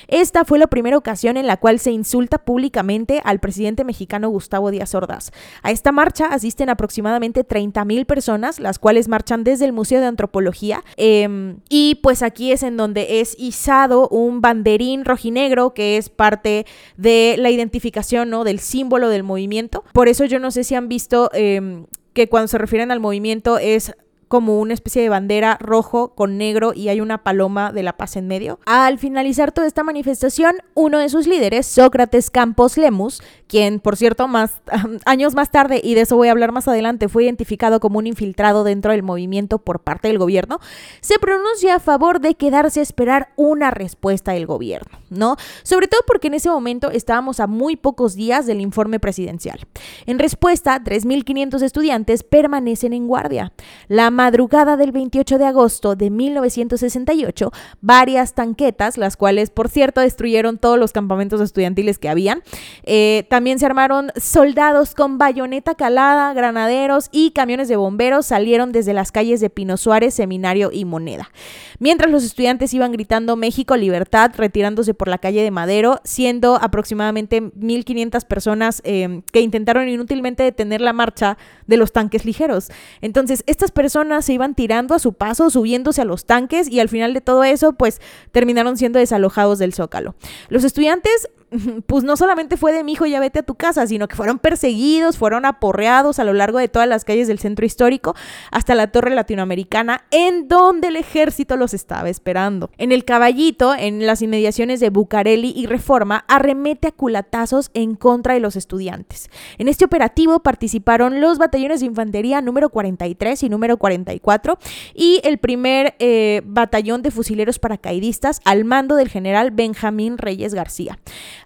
Esta 0.08 0.46
fue 0.46 0.60
la 0.60 0.68
primera 0.68 0.98
ocasión 0.98 1.38
en 1.38 1.48
la 1.48 1.58
cual 1.58 1.80
se 1.80 1.92
insulta 1.92 2.40
públicamente 2.40 3.22
al 3.24 3.40
presidente 3.40 3.84
mexicano 3.84 4.30
Gustavo 4.30 4.72
Díaz 4.72 4.96
Ordaz. 4.96 5.32
A 5.64 5.72
esta 5.72 5.92
marcha 5.92 6.28
asisten 6.28 6.70
aproximadamente 6.70 7.48
30.000 7.48 8.06
personas, 8.06 8.60
las 8.60 8.80
cuales 8.80 9.08
marchan 9.08 9.44
desde 9.44 9.66
el 9.66 9.74
Museo 9.74 10.00
de 10.00 10.08
Antropología 10.08 10.84
em, 10.98 11.58
y 11.70 11.96
pues 11.96 12.24
aquí 12.24 12.52
es 12.52 12.64
en 12.64 12.78
donde 12.78 13.22
es 13.22 13.36
izado 13.38 14.08
un 14.10 14.42
banderín 14.42 15.06
rojinegro 15.06 15.74
que 15.74 15.98
es 15.98 16.10
parte 16.10 16.66
de 16.98 17.36
la 17.38 17.50
identificación, 17.50 18.30
¿no? 18.30 18.44
Del 18.44 18.60
símbolo 18.60 19.10
del 19.10 19.24
movimiento. 19.24 19.84
Por 19.94 20.08
eso 20.08 20.26
yo 20.26 20.40
no 20.40 20.52
sé 20.52 20.64
si 20.64 20.76
han 20.76 20.88
visto 20.88 21.30
em, 21.34 21.86
que 22.14 22.28
cuando 22.30 22.48
se 22.48 22.58
refieren 22.58 22.92
al 22.92 23.00
movimiento 23.00 23.58
es 23.58 23.94
como 24.32 24.62
una 24.62 24.74
especie 24.74 25.02
de 25.02 25.10
bandera 25.10 25.58
rojo 25.60 26.16
con 26.16 26.38
negro 26.38 26.72
y 26.74 26.88
hay 26.88 27.02
una 27.02 27.22
paloma 27.22 27.74
de 27.74 27.84
la 27.84 27.98
paz 27.98 28.16
en 28.16 28.30
medio. 28.30 28.62
Al 28.66 28.98
finalizar 28.98 29.52
toda 29.52 29.68
esta 29.68 29.84
manifestación, 29.84 30.56
uno 30.74 31.00
de 31.00 31.10
sus 31.10 31.28
líderes, 31.28 31.68
Sócrates 31.68 32.32
Campos 32.32 32.78
Lemus, 32.78 33.22
quien 33.48 33.82
por 33.82 33.98
cierto 33.98 34.30
más 34.30 34.62
años 35.06 35.36
más 35.36 35.52
tarde 35.52 35.82
y 35.84 35.96
de 35.96 36.02
eso 36.02 36.16
voy 36.16 36.30
a 36.30 36.32
hablar 36.32 36.54
más 36.54 36.70
adelante, 36.70 37.10
fue 37.10 37.26
identificado 37.26 37.82
como 37.82 38.00
un 38.00 38.08
infiltrado 38.08 38.64
dentro 38.64 38.94
del 38.94 39.04
movimiento 39.04 39.58
por 39.58 39.82
parte 39.82 40.08
del 40.08 40.18
gobierno, 40.18 40.62
se 41.02 41.20
pronuncia 41.20 41.76
a 41.76 41.80
favor 41.82 42.22
de 42.22 42.36
quedarse 42.36 42.80
a 42.80 42.84
esperar 42.84 43.34
una 43.36 43.70
respuesta 43.70 44.32
del 44.32 44.46
gobierno, 44.46 44.98
¿no? 45.10 45.36
Sobre 45.64 45.90
todo 45.90 46.00
porque 46.08 46.28
en 46.28 46.36
ese 46.36 46.50
momento 46.50 46.90
estábamos 46.90 47.42
a 47.42 47.48
muy 47.48 47.76
pocos 47.76 48.16
días 48.16 48.46
del 48.46 48.62
informe 48.62 49.02
presidencial. 49.02 49.60
En 50.06 50.20
respuesta, 50.20 50.82
3.500 50.82 51.62
estudiantes 51.64 52.24
permanecen 52.24 52.94
en 52.94 53.08
guardia. 53.08 53.52
La 53.90 54.10
madrugada 54.22 54.78
del 54.78 54.92
28 54.92 55.40
de 55.40 55.46
agosto 55.46 55.96
de 55.96 56.12
1968, 56.12 57.52
varias 57.82 58.36
tanquetas, 58.36 59.00
las 59.00 59.18
cuales 59.18 59.50
por 59.50 59.68
cierto 59.68 60.00
destruyeron 60.00 60.60
todos 60.60 60.78
los 60.78 60.92
campamentos 60.92 61.42
estudiantiles 61.42 61.98
que 61.98 62.08
habían, 62.08 62.44
eh, 62.84 63.26
también 63.32 63.58
se 63.58 63.66
armaron 63.66 64.12
soldados 64.16 64.94
con 64.94 65.18
bayoneta 65.18 65.74
calada, 65.74 66.36
granaderos 66.36 67.10
y 67.12 67.32
camiones 67.32 67.68
de 67.68 67.78
bomberos 67.78 68.28
salieron 68.28 68.72
desde 68.72 68.94
las 68.94 69.12
calles 69.12 69.42
de 69.42 69.50
Pino 69.50 69.76
Suárez, 69.76 70.14
Seminario 70.14 70.70
y 70.72 70.86
Moneda. 70.86 71.32
Mientras 71.80 72.12
los 72.12 72.24
estudiantes 72.24 72.76
iban 72.76 72.92
gritando 72.92 73.36
México 73.36 73.76
libertad, 73.76 74.30
retirándose 74.38 74.94
por 74.94 75.08
la 75.08 75.18
calle 75.18 75.42
de 75.42 75.50
Madero, 75.50 76.00
siendo 76.04 76.58
aproximadamente 76.58 77.42
1.500 77.42 78.24
personas 78.28 78.84
eh, 78.86 79.24
que 79.32 79.42
intentaron 79.42 79.90
inútilmente 79.90 80.44
detener 80.44 80.80
la 80.80 80.94
marcha 80.94 81.40
de 81.66 81.78
los 81.78 81.92
tanques 81.92 82.24
ligeros. 82.24 82.70
Entonces, 83.02 83.44
estas 83.48 83.72
personas 83.72 84.11
se 84.22 84.34
iban 84.34 84.56
tirando 84.56 84.96
a 84.96 85.00
su 85.00 85.14
paso, 85.14 85.50
subiéndose 85.50 86.02
a 86.02 86.06
los 86.06 86.26
tanques 86.26 86.68
y 86.68 86.80
al 86.80 86.90
final 86.90 87.14
de 87.14 87.22
todo 87.22 87.44
eso, 87.44 87.74
pues 87.74 88.02
terminaron 88.32 88.78
siendo 88.78 89.00
desalojados 89.00 89.60
del 89.60 89.74
zócalo. 89.74 90.16
Los 90.50 90.64
estudiantes 90.64 91.30
pues 91.88 92.04
no 92.04 92.18
solamente 92.18 92.58
fue 92.58 92.72
de 92.72 92.84
mi 92.84 92.94
hijo 92.94 93.06
ya 93.06 93.20
vete 93.20 93.40
a 93.40 93.44
tu 93.44 93.56
casa, 93.56 93.86
sino 93.88 94.08
que 94.08 94.16
fueron 94.16 94.40
perseguidos, 94.40 95.18
fueron 95.18 95.46
aporreados 95.46 96.20
a 96.20 96.24
lo 96.24 96.34
largo 96.34 96.60
de 96.60 96.68
todas 96.68 96.88
las 96.88 97.06
calles 97.06 97.28
del 97.28 97.40
centro 97.40 97.66
histórico 97.66 98.16
hasta 98.52 98.76
la 98.76 98.92
torre 98.92 99.14
latinoamericana, 99.14 100.06
en 100.12 100.48
donde 100.48 100.88
el 100.88 100.96
ejército 100.96 101.58
los 101.58 101.74
estaba 101.74 102.10
esperando. 102.10 102.72
En 102.78 102.92
el 102.92 103.06
caballito, 103.06 103.76
en 103.76 104.06
las 104.06 104.22
inmediaciones 104.22 104.80
de 104.80 104.90
Bucareli 104.90 105.54
y 105.56 105.66
Reforma, 105.66 106.26
arremete 106.28 106.88
a 106.88 106.92
culatazos 106.92 107.70
en 107.74 107.96
contra 107.96 108.34
de 108.34 108.40
los 108.40 108.56
estudiantes. 108.56 109.30
En 109.58 109.68
este 109.68 109.86
operativo 109.86 110.40
participaron 110.40 111.22
los 111.22 111.38
batallones 111.38 111.82
de 111.82 111.88
infantería 111.88 112.42
número 112.42 112.70
43 112.70 113.44
y 113.44 113.50
número 113.50 113.78
44 113.78 114.58
y 114.94 115.22
el 115.24 115.38
primer 115.38 115.96
eh, 116.00 116.42
batallón 116.46 117.02
de 117.02 117.12
fusileros 117.12 117.60
paracaidistas 117.60 118.40
al 118.46 118.66
mando 118.66 118.96
del 118.96 119.10
general 119.10 119.52
Benjamín 119.52 120.18
Reyes 120.18 120.54
García 120.54 120.98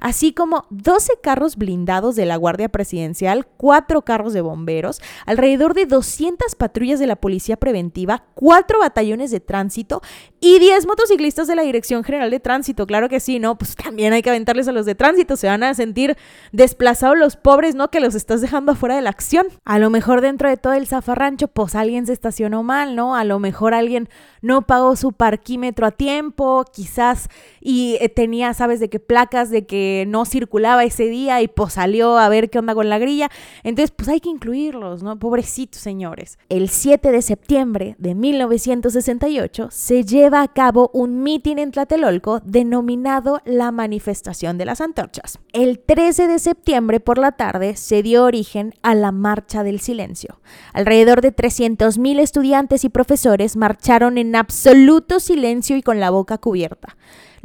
así 0.06 0.34
como 0.34 0.68
12 0.70 1.14
carros 1.24 1.56
blindados 1.56 2.16
de 2.16 2.28
la 2.28 2.36
Guardia 2.36 2.70
Presidencial, 2.70 3.48
4 3.58 4.04
carros 4.04 4.34
de 4.34 4.42
bomberos, 4.42 5.02
alrededor 5.26 5.74
de 5.74 5.88
200 5.88 6.54
patrullas 6.54 7.00
de 7.00 7.08
la 7.08 7.16
Policía 7.16 7.58
Preventiva, 7.58 8.24
4 8.36 8.78
batallones 8.78 9.32
de 9.32 9.40
tránsito 9.40 10.04
y 10.40 10.60
10 10.60 10.86
motociclistas 10.86 11.48
de 11.48 11.56
la 11.56 11.64
Dirección 11.64 12.04
General 12.04 12.30
de 12.30 12.40
Tránsito. 12.40 12.86
Claro 12.86 13.10
que 13.10 13.20
sí, 13.20 13.40
¿no? 13.40 13.58
Pues 13.58 13.76
también 13.76 14.14
hay 14.14 14.22
que 14.22 14.30
aventarles 14.30 14.68
a 14.68 14.74
los 14.74 14.86
de 14.86 14.94
tránsito, 14.94 15.38
se 15.38 15.48
van 15.48 15.64
a 15.64 15.74
sentir 15.74 16.16
desplazados 16.52 17.18
los 17.18 17.36
pobres, 17.36 17.74
¿no? 17.74 17.90
Que 17.90 18.00
los 18.00 18.14
estás 18.14 18.42
dejando 18.42 18.74
afuera 18.74 18.96
de 18.96 19.02
la 19.02 19.10
acción. 19.10 19.48
A 19.64 19.80
lo 19.80 19.90
mejor 19.90 20.22
dentro 20.22 20.48
de 20.48 20.58
todo 20.58 20.74
el 20.74 20.86
zafarrancho, 20.86 21.48
pues 21.48 21.74
alguien 21.74 22.06
se 22.06 22.14
estacionó 22.14 22.62
mal, 22.62 22.96
¿no? 22.96 23.16
A 23.16 23.24
lo 23.24 23.40
mejor 23.40 23.74
alguien 23.74 24.08
no 24.46 24.62
pagó 24.62 24.96
su 24.96 25.12
parquímetro 25.12 25.88
a 25.88 25.92
tiempo, 25.92 26.66
quizás, 26.72 27.30
y 27.62 27.98
eh, 28.00 28.10
tenía, 28.10 28.54
¿sabes? 28.54 28.80
De 28.80 28.90
qué 28.90 29.00
placas, 29.00 29.50
de 29.50 29.66
que 29.66 30.06
no 30.08 30.24
circulaba 30.26 30.84
ese 30.84 31.06
día 31.06 31.42
y 31.42 31.48
pues 31.48 31.74
salió 31.74 32.20
a 32.20 32.30
ver 32.30 32.52
qué 32.52 32.60
onda 32.60 32.76
con 32.76 32.88
la 32.88 33.00
grilla. 33.00 33.32
Entonces, 33.64 33.90
pues 33.90 34.08
hay 34.08 34.20
que 34.20 34.30
incluirlos, 34.30 35.02
¿no? 35.02 35.18
Pobrecitos 35.18 35.82
señores. 35.82 36.38
El 36.48 36.70
7 36.70 37.12
de 37.12 37.24
septiembre 37.24 37.96
de 37.98 38.14
1968 38.14 39.70
se 39.72 40.04
lleva 40.04 40.44
a 40.44 40.48
cabo 40.48 40.92
un 40.94 41.24
mitin 41.24 41.58
en 41.58 41.72
Tlatelolco 41.72 42.42
denominado 42.46 43.42
la 43.46 43.72
Manifestación 43.72 44.60
de 44.60 44.66
las 44.66 44.80
Antorchas. 44.80 45.40
El 45.54 45.80
13 45.80 46.28
de 46.28 46.38
septiembre 46.38 47.00
por 47.00 47.18
la 47.18 47.32
tarde 47.32 47.76
se 47.76 48.04
dio 48.04 48.24
origen 48.24 48.76
a 48.84 48.94
la 48.94 49.12
Marcha 49.12 49.64
del 49.64 49.80
Silencio. 49.80 50.40
Alrededor 50.72 51.22
de 51.22 51.36
300.000 51.36 52.20
estudiantes 52.20 52.84
y 52.84 52.90
profesores 52.90 53.56
marcharon 53.56 54.20
en 54.20 54.35
absoluto 54.36 55.20
silencio 55.20 55.78
y 55.78 55.82
con 55.82 56.00
la 56.00 56.10
boca 56.10 56.38
cubierta. 56.38 56.96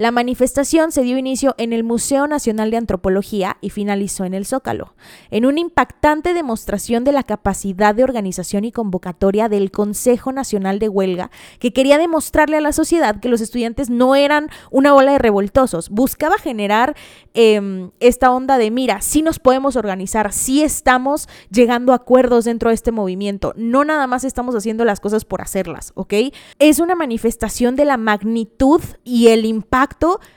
La 0.01 0.13
manifestación 0.13 0.93
se 0.93 1.03
dio 1.03 1.19
inicio 1.19 1.55
en 1.59 1.75
el 1.75 1.85
Museo 1.85 2.27
Nacional 2.27 2.71
de 2.71 2.79
Antropología 2.79 3.59
y 3.61 3.69
finalizó 3.69 4.25
en 4.25 4.33
el 4.33 4.47
Zócalo, 4.47 4.95
en 5.31 5.45
una 5.45 5.61
impactante 5.61 6.33
demostración 6.33 7.05
de 7.05 7.13
la 7.13 7.23
capacidad 7.23 7.95
de 7.95 8.03
organización 8.03 8.65
y 8.65 8.73
convocatoria 8.73 9.51
del 9.51 9.71
Consejo 9.71 10.33
Nacional 10.33 10.79
de 10.79 10.89
Huelga, 10.89 11.31
que 11.59 11.75
quería 11.75 11.99
demostrarle 11.99 12.57
a 12.57 12.63
la 12.63 12.73
sociedad 12.73 13.21
que 13.21 13.29
los 13.29 13.43
estudiantes 13.43 13.91
no 13.91 14.17
eran 14.17 14.49
una 14.71 14.95
ola 14.95 15.13
de 15.13 15.19
revoltosos, 15.19 15.91
buscaba 15.91 16.39
generar 16.39 16.97
em, 17.35 17.91
esta 18.01 18.31
onda 18.31 18.57
de, 18.57 18.71
mira, 18.71 19.03
sí 19.03 19.21
nos 19.21 19.39
podemos 19.39 19.77
organizar, 19.77 20.33
sí 20.33 20.63
estamos 20.63 21.29
llegando 21.51 21.93
a 21.93 21.97
acuerdos 21.97 22.47
dentro 22.47 22.71
de 22.71 22.75
este 22.75 22.91
movimiento, 22.91 23.53
no 23.55 23.85
nada 23.85 24.07
más 24.07 24.25
estamos 24.25 24.55
haciendo 24.55 24.87
las 24.87 24.99
cosas 24.99 25.27
por 25.27 25.43
hacerlas, 25.43 25.93
¿ok? 25.95 26.15
Es 26.59 26.81
una 26.81 26.95
manifestación 26.95 27.77
de 27.77 27.85
la 27.85 27.99
magnitud 27.99 28.81
y 29.05 29.29
el 29.29 29.45
impacto 29.45 29.90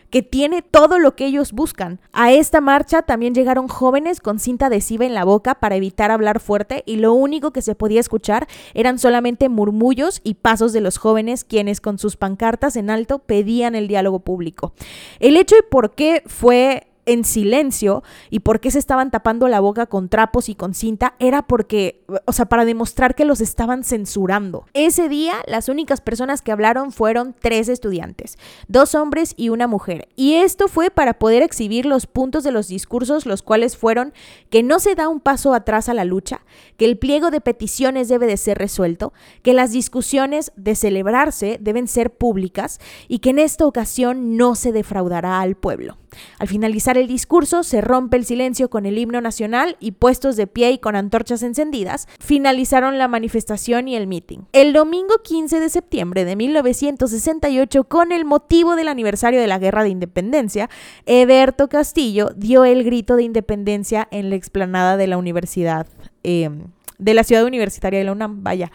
que 0.09 0.21
tiene 0.21 0.61
todo 0.61 0.99
lo 0.99 1.15
que 1.15 1.25
ellos 1.25 1.53
buscan. 1.53 1.99
A 2.11 2.31
esta 2.31 2.61
marcha 2.61 3.01
también 3.01 3.33
llegaron 3.33 3.67
jóvenes 3.67 4.19
con 4.19 4.39
cinta 4.39 4.67
adhesiva 4.67 5.05
en 5.05 5.13
la 5.13 5.23
boca 5.23 5.55
para 5.55 5.75
evitar 5.75 6.11
hablar 6.11 6.39
fuerte 6.39 6.83
y 6.85 6.97
lo 6.97 7.13
único 7.13 7.51
que 7.51 7.61
se 7.61 7.75
podía 7.75 7.99
escuchar 7.99 8.47
eran 8.73 8.99
solamente 8.99 9.49
murmullos 9.49 10.21
y 10.23 10.35
pasos 10.35 10.73
de 10.73 10.81
los 10.81 10.97
jóvenes 10.97 11.43
quienes 11.43 11.81
con 11.81 11.97
sus 11.97 12.15
pancartas 12.15 12.75
en 12.75 12.89
alto 12.89 13.19
pedían 13.19 13.75
el 13.75 13.87
diálogo 13.87 14.19
público. 14.19 14.73
El 15.19 15.37
hecho 15.37 15.55
y 15.57 15.63
por 15.69 15.95
qué 15.95 16.23
fue 16.25 16.87
en 17.05 17.23
silencio 17.25 18.03
y 18.29 18.39
por 18.39 18.59
qué 18.59 18.71
se 18.71 18.79
estaban 18.79 19.11
tapando 19.11 19.47
la 19.47 19.59
boca 19.59 19.85
con 19.85 20.09
trapos 20.09 20.49
y 20.49 20.55
con 20.55 20.73
cinta 20.73 21.15
era 21.19 21.41
porque, 21.41 22.03
o 22.25 22.33
sea, 22.33 22.45
para 22.45 22.65
demostrar 22.65 23.15
que 23.15 23.25
los 23.25 23.41
estaban 23.41 23.83
censurando. 23.83 24.65
Ese 24.73 25.09
día 25.09 25.35
las 25.47 25.69
únicas 25.69 26.01
personas 26.01 26.41
que 26.41 26.51
hablaron 26.51 26.91
fueron 26.91 27.35
tres 27.39 27.69
estudiantes, 27.69 28.37
dos 28.67 28.95
hombres 28.95 29.33
y 29.37 29.49
una 29.49 29.67
mujer. 29.67 30.07
Y 30.15 30.35
esto 30.35 30.67
fue 30.67 30.89
para 30.89 31.13
poder 31.19 31.43
exhibir 31.43 31.85
los 31.85 32.07
puntos 32.07 32.43
de 32.43 32.51
los 32.51 32.67
discursos, 32.67 33.25
los 33.25 33.43
cuales 33.43 33.77
fueron 33.77 34.13
que 34.49 34.63
no 34.63 34.79
se 34.79 34.95
da 34.95 35.07
un 35.07 35.19
paso 35.19 35.53
atrás 35.53 35.89
a 35.89 35.93
la 35.93 36.05
lucha, 36.05 36.41
que 36.77 36.85
el 36.85 36.97
pliego 36.97 37.31
de 37.31 37.41
peticiones 37.41 38.07
debe 38.07 38.27
de 38.27 38.37
ser 38.37 38.57
resuelto, 38.57 39.13
que 39.41 39.53
las 39.53 39.71
discusiones 39.71 40.51
de 40.55 40.75
celebrarse 40.75 41.57
deben 41.61 41.87
ser 41.87 42.11
públicas 42.11 42.79
y 43.07 43.19
que 43.19 43.31
en 43.31 43.39
esta 43.39 43.65
ocasión 43.65 44.37
no 44.37 44.55
se 44.55 44.71
defraudará 44.71 45.41
al 45.41 45.55
pueblo. 45.55 45.97
Al 46.39 46.47
finalizar 46.47 46.92
el 46.97 47.07
discurso, 47.07 47.63
se 47.63 47.81
rompe 47.81 48.17
el 48.17 48.25
silencio 48.25 48.69
con 48.69 48.85
el 48.85 48.97
himno 48.97 49.21
nacional 49.21 49.77
y 49.79 49.91
puestos 49.91 50.35
de 50.35 50.47
pie 50.47 50.71
y 50.71 50.77
con 50.79 50.95
antorchas 50.95 51.43
encendidas, 51.43 52.07
finalizaron 52.19 52.97
la 52.97 53.07
manifestación 53.07 53.87
y 53.87 53.95
el 53.95 54.07
meeting. 54.07 54.39
El 54.53 54.73
domingo 54.73 55.15
15 55.23 55.59
de 55.59 55.69
septiembre 55.69 56.25
de 56.25 56.35
1968, 56.35 57.83
con 57.85 58.11
el 58.11 58.25
motivo 58.25 58.75
del 58.75 58.87
aniversario 58.87 59.39
de 59.39 59.47
la 59.47 59.59
Guerra 59.59 59.83
de 59.83 59.89
Independencia, 59.89 60.69
Eberto 61.05 61.69
Castillo 61.69 62.31
dio 62.35 62.65
el 62.65 62.83
grito 62.83 63.15
de 63.15 63.23
independencia 63.23 64.07
en 64.11 64.29
la 64.29 64.35
explanada 64.35 64.97
de 64.97 65.07
la 65.07 65.17
Universidad, 65.17 65.87
eh, 66.23 66.49
de 66.97 67.13
la 67.13 67.23
ciudad 67.23 67.45
universitaria 67.45 67.99
de 67.99 68.05
la 68.05 68.11
UNAM. 68.11 68.43
Vaya. 68.43 68.71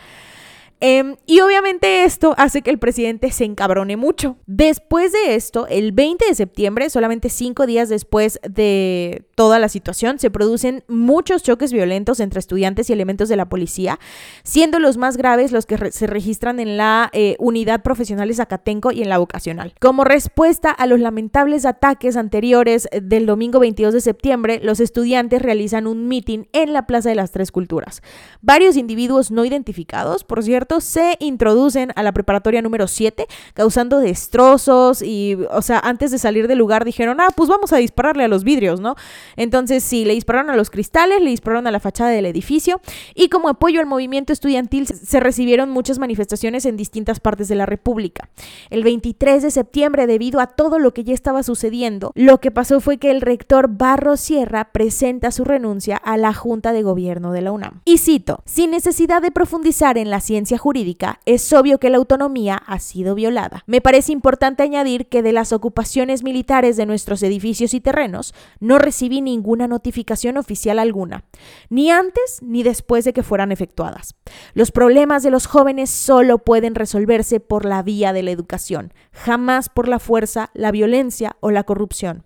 Em, 0.80 1.16
y 1.26 1.40
obviamente 1.40 2.04
esto 2.04 2.34
hace 2.38 2.62
que 2.62 2.70
el 2.70 2.78
presidente 2.78 3.32
se 3.32 3.44
encabrone 3.44 3.96
mucho. 3.96 4.36
Después 4.46 5.12
de 5.12 5.34
esto, 5.34 5.66
el 5.66 5.90
20 5.90 6.26
de 6.26 6.34
septiembre, 6.34 6.88
solamente 6.88 7.30
cinco 7.30 7.66
días 7.66 7.88
después 7.88 8.38
de 8.48 9.24
toda 9.34 9.58
la 9.58 9.68
situación, 9.68 10.20
se 10.20 10.30
producen 10.30 10.84
muchos 10.86 11.42
choques 11.42 11.72
violentos 11.72 12.20
entre 12.20 12.38
estudiantes 12.38 12.90
y 12.90 12.92
elementos 12.92 13.28
de 13.28 13.36
la 13.36 13.48
policía, 13.48 13.98
siendo 14.44 14.78
los 14.78 14.98
más 14.98 15.16
graves 15.16 15.50
los 15.50 15.66
que 15.66 15.90
se 15.90 16.06
registran 16.06 16.60
en 16.60 16.76
la 16.76 17.10
eh, 17.12 17.34
unidad 17.40 17.82
profesional 17.82 18.28
de 18.28 18.34
Zacatenco 18.34 18.92
y 18.92 19.02
en 19.02 19.08
la 19.08 19.18
vocacional. 19.18 19.74
Como 19.80 20.04
respuesta 20.04 20.70
a 20.70 20.86
los 20.86 21.00
lamentables 21.00 21.66
ataques 21.66 22.16
anteriores 22.16 22.88
del 23.02 23.26
domingo 23.26 23.58
22 23.58 23.94
de 23.94 24.00
septiembre, 24.00 24.60
los 24.62 24.78
estudiantes 24.78 25.42
realizan 25.42 25.88
un 25.88 26.06
mitin 26.06 26.48
en 26.52 26.72
la 26.72 26.86
Plaza 26.86 27.08
de 27.08 27.16
las 27.16 27.32
Tres 27.32 27.50
Culturas. 27.50 28.02
Varios 28.42 28.76
individuos 28.76 29.32
no 29.32 29.44
identificados, 29.44 30.22
por 30.22 30.44
cierto, 30.44 30.67
se 30.80 31.16
introducen 31.20 31.92
a 31.96 32.02
la 32.02 32.12
preparatoria 32.12 32.62
número 32.62 32.86
7, 32.86 33.26
causando 33.54 33.98
destrozos 33.98 35.02
y, 35.02 35.36
o 35.50 35.62
sea, 35.62 35.80
antes 35.80 36.10
de 36.10 36.18
salir 36.18 36.48
del 36.48 36.58
lugar 36.58 36.84
dijeron, 36.84 37.20
ah, 37.20 37.28
pues 37.34 37.48
vamos 37.48 37.72
a 37.72 37.78
dispararle 37.78 38.24
a 38.24 38.28
los 38.28 38.44
vidrios, 38.44 38.80
¿no? 38.80 38.94
Entonces, 39.36 39.82
sí, 39.82 40.04
le 40.04 40.14
dispararon 40.14 40.50
a 40.50 40.56
los 40.56 40.70
cristales, 40.70 41.20
le 41.20 41.30
dispararon 41.30 41.66
a 41.66 41.70
la 41.70 41.80
fachada 41.80 42.10
del 42.10 42.26
edificio 42.26 42.80
y 43.14 43.28
como 43.28 43.48
apoyo 43.48 43.80
al 43.80 43.86
movimiento 43.86 44.32
estudiantil 44.32 44.86
se 44.86 45.20
recibieron 45.20 45.70
muchas 45.70 45.98
manifestaciones 45.98 46.66
en 46.66 46.76
distintas 46.76 47.20
partes 47.20 47.48
de 47.48 47.54
la 47.54 47.66
República. 47.66 48.28
El 48.70 48.84
23 48.84 49.42
de 49.42 49.50
septiembre, 49.50 50.06
debido 50.06 50.40
a 50.40 50.46
todo 50.46 50.78
lo 50.78 50.92
que 50.92 51.04
ya 51.04 51.14
estaba 51.14 51.42
sucediendo, 51.42 52.12
lo 52.14 52.40
que 52.40 52.50
pasó 52.50 52.80
fue 52.80 52.98
que 52.98 53.10
el 53.10 53.20
rector 53.20 53.68
Barro 53.68 54.16
Sierra 54.16 54.70
presenta 54.72 55.30
su 55.30 55.44
renuncia 55.44 55.96
a 55.96 56.16
la 56.16 56.34
Junta 56.34 56.72
de 56.72 56.82
Gobierno 56.82 57.32
de 57.32 57.42
la 57.42 57.52
UNAM. 57.52 57.80
Y 57.84 57.98
cito, 57.98 58.42
sin 58.44 58.70
necesidad 58.70 59.22
de 59.22 59.30
profundizar 59.30 59.98
en 59.98 60.10
la 60.10 60.20
ciencia 60.20 60.57
jurídica, 60.58 61.20
es 61.24 61.52
obvio 61.52 61.78
que 61.78 61.90
la 61.90 61.98
autonomía 61.98 62.56
ha 62.66 62.78
sido 62.78 63.14
violada. 63.14 63.64
Me 63.66 63.80
parece 63.80 64.12
importante 64.12 64.62
añadir 64.62 65.08
que 65.08 65.22
de 65.22 65.32
las 65.32 65.52
ocupaciones 65.52 66.22
militares 66.22 66.76
de 66.76 66.86
nuestros 66.86 67.22
edificios 67.22 67.74
y 67.74 67.80
terrenos 67.80 68.34
no 68.60 68.78
recibí 68.78 69.20
ninguna 69.20 69.66
notificación 69.68 70.36
oficial 70.36 70.78
alguna, 70.78 71.24
ni 71.70 71.90
antes 71.90 72.40
ni 72.42 72.62
después 72.62 73.04
de 73.04 73.12
que 73.12 73.22
fueran 73.22 73.52
efectuadas. 73.52 74.14
Los 74.54 74.70
problemas 74.70 75.22
de 75.22 75.30
los 75.30 75.46
jóvenes 75.46 75.90
solo 75.90 76.38
pueden 76.38 76.74
resolverse 76.74 77.40
por 77.40 77.64
la 77.64 77.82
vía 77.82 78.12
de 78.12 78.22
la 78.22 78.30
educación, 78.30 78.92
jamás 79.12 79.68
por 79.68 79.88
la 79.88 79.98
fuerza, 79.98 80.50
la 80.54 80.70
violencia 80.70 81.36
o 81.40 81.50
la 81.50 81.64
corrupción. 81.64 82.24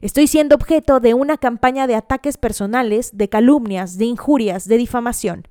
Estoy 0.00 0.26
siendo 0.26 0.54
objeto 0.54 1.00
de 1.00 1.14
una 1.14 1.36
campaña 1.36 1.86
de 1.86 1.94
ataques 1.94 2.36
personales, 2.36 3.10
de 3.16 3.28
calumnias, 3.28 3.98
de 3.98 4.06
injurias, 4.06 4.66
de 4.68 4.76
difamación. 4.76 5.48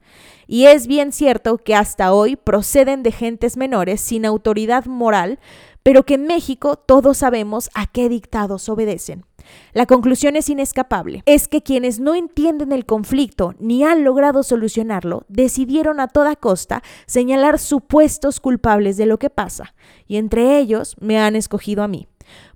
Y 0.47 0.65
es 0.65 0.87
bien 0.87 1.11
cierto 1.11 1.57
que 1.57 1.75
hasta 1.75 2.13
hoy 2.13 2.35
proceden 2.35 3.03
de 3.03 3.11
gentes 3.11 3.57
menores 3.57 4.01
sin 4.01 4.25
autoridad 4.25 4.85
moral, 4.85 5.39
pero 5.83 6.03
que 6.03 6.15
en 6.15 6.25
México 6.25 6.77
todos 6.77 7.17
sabemos 7.17 7.69
a 7.73 7.87
qué 7.87 8.09
dictados 8.09 8.69
obedecen. 8.69 9.25
La 9.73 9.85
conclusión 9.85 10.35
es 10.35 10.49
inescapable. 10.49 11.21
Es 11.25 11.47
que 11.47 11.61
quienes 11.61 11.99
no 11.99 12.15
entienden 12.15 12.71
el 12.71 12.85
conflicto 12.85 13.55
ni 13.59 13.83
han 13.83 14.03
logrado 14.03 14.43
solucionarlo, 14.43 15.25
decidieron 15.27 15.99
a 15.99 16.07
toda 16.07 16.35
costa 16.35 16.81
señalar 17.05 17.59
supuestos 17.59 18.39
culpables 18.39 18.97
de 18.97 19.05
lo 19.05 19.19
que 19.19 19.29
pasa, 19.29 19.73
y 20.07 20.17
entre 20.17 20.59
ellos 20.59 20.95
me 20.99 21.19
han 21.19 21.35
escogido 21.35 21.83
a 21.83 21.87
mí. 21.87 22.07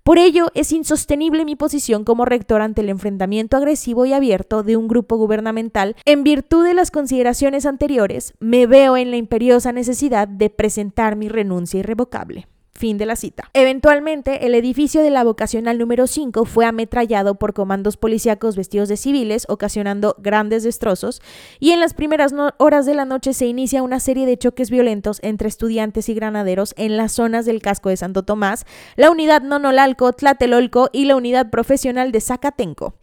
Por 0.08 0.20
ello, 0.20 0.51
es 0.53 0.72
insostenible 0.72 1.43
mi 1.43 1.58
posición 1.58 2.05
como 2.05 2.24
rector 2.24 2.62
ante 2.62 2.80
el 2.80 2.88
enfrentamiento 2.88 3.58
agresivo 3.58 4.05
y 4.05 4.14
abierto 4.14 4.64
de 4.64 4.78
un 4.78 4.88
grupo 4.88 5.18
gubernamental. 5.18 5.97
En 6.05 6.24
virtud 6.24 6.64
de 6.66 6.74
las 6.74 6.91
consideraciones 6.91 7.66
anteriores, 7.66 8.34
me 8.39 8.68
veo 8.68 8.95
en 8.95 9.12
la 9.12 9.18
imperiosa 9.18 9.74
necesidad 9.74 10.30
de 10.30 10.49
presentar 10.49 11.18
mi 11.18 11.28
renuncia 11.28 11.82
irrevocable. 11.82 12.47
Fin 12.78 12.99
de 12.99 13.07
la 13.07 13.15
cita. 13.15 13.49
Eventualmente, 13.55 14.45
el 14.45 14.53
edificio 14.53 15.01
de 15.01 15.09
la 15.09 15.23
vocacional 15.23 15.80
número 15.80 16.05
5 16.05 16.45
fue 16.45 16.63
ametrallado 16.63 17.34
por 17.34 17.55
comandos 17.55 17.97
policíacos 17.97 18.55
vestidos 18.55 18.88
de 18.88 18.97
civiles, 18.97 19.47
ocasionando 19.49 20.15
grandes 20.19 20.61
destrozos, 20.61 21.23
y 21.59 21.71
en 21.71 21.80
las 21.80 21.95
primeras 21.95 22.36
horas 22.59 22.86
de 22.86 22.93
la 22.93 23.05
noche 23.05 23.34
se 23.34 23.47
inicia 23.47 23.82
una 23.82 23.99
serie 23.99 24.28
de 24.28 24.38
choques 24.38 24.69
violentos 24.69 25.17
entre 25.23 25.47
estudiantes 25.47 26.07
y 26.07 26.13
granaderos 26.13 26.75
en 26.78 26.97
las 26.97 27.13
zonas 27.13 27.47
del 27.47 27.63
casco 27.63 27.89
de 27.89 27.97
Santo 27.97 28.21
Tomás, 28.21 28.67
la 28.95 29.09
unidad 29.09 29.41
Nonolalco, 29.41 30.13
Tlatelolco 30.13 30.91
y 30.93 31.05
la 31.05 31.15
unidad 31.15 31.49
profesional 31.49 32.11
de 32.11 32.21
Zacatenco. 32.21 32.93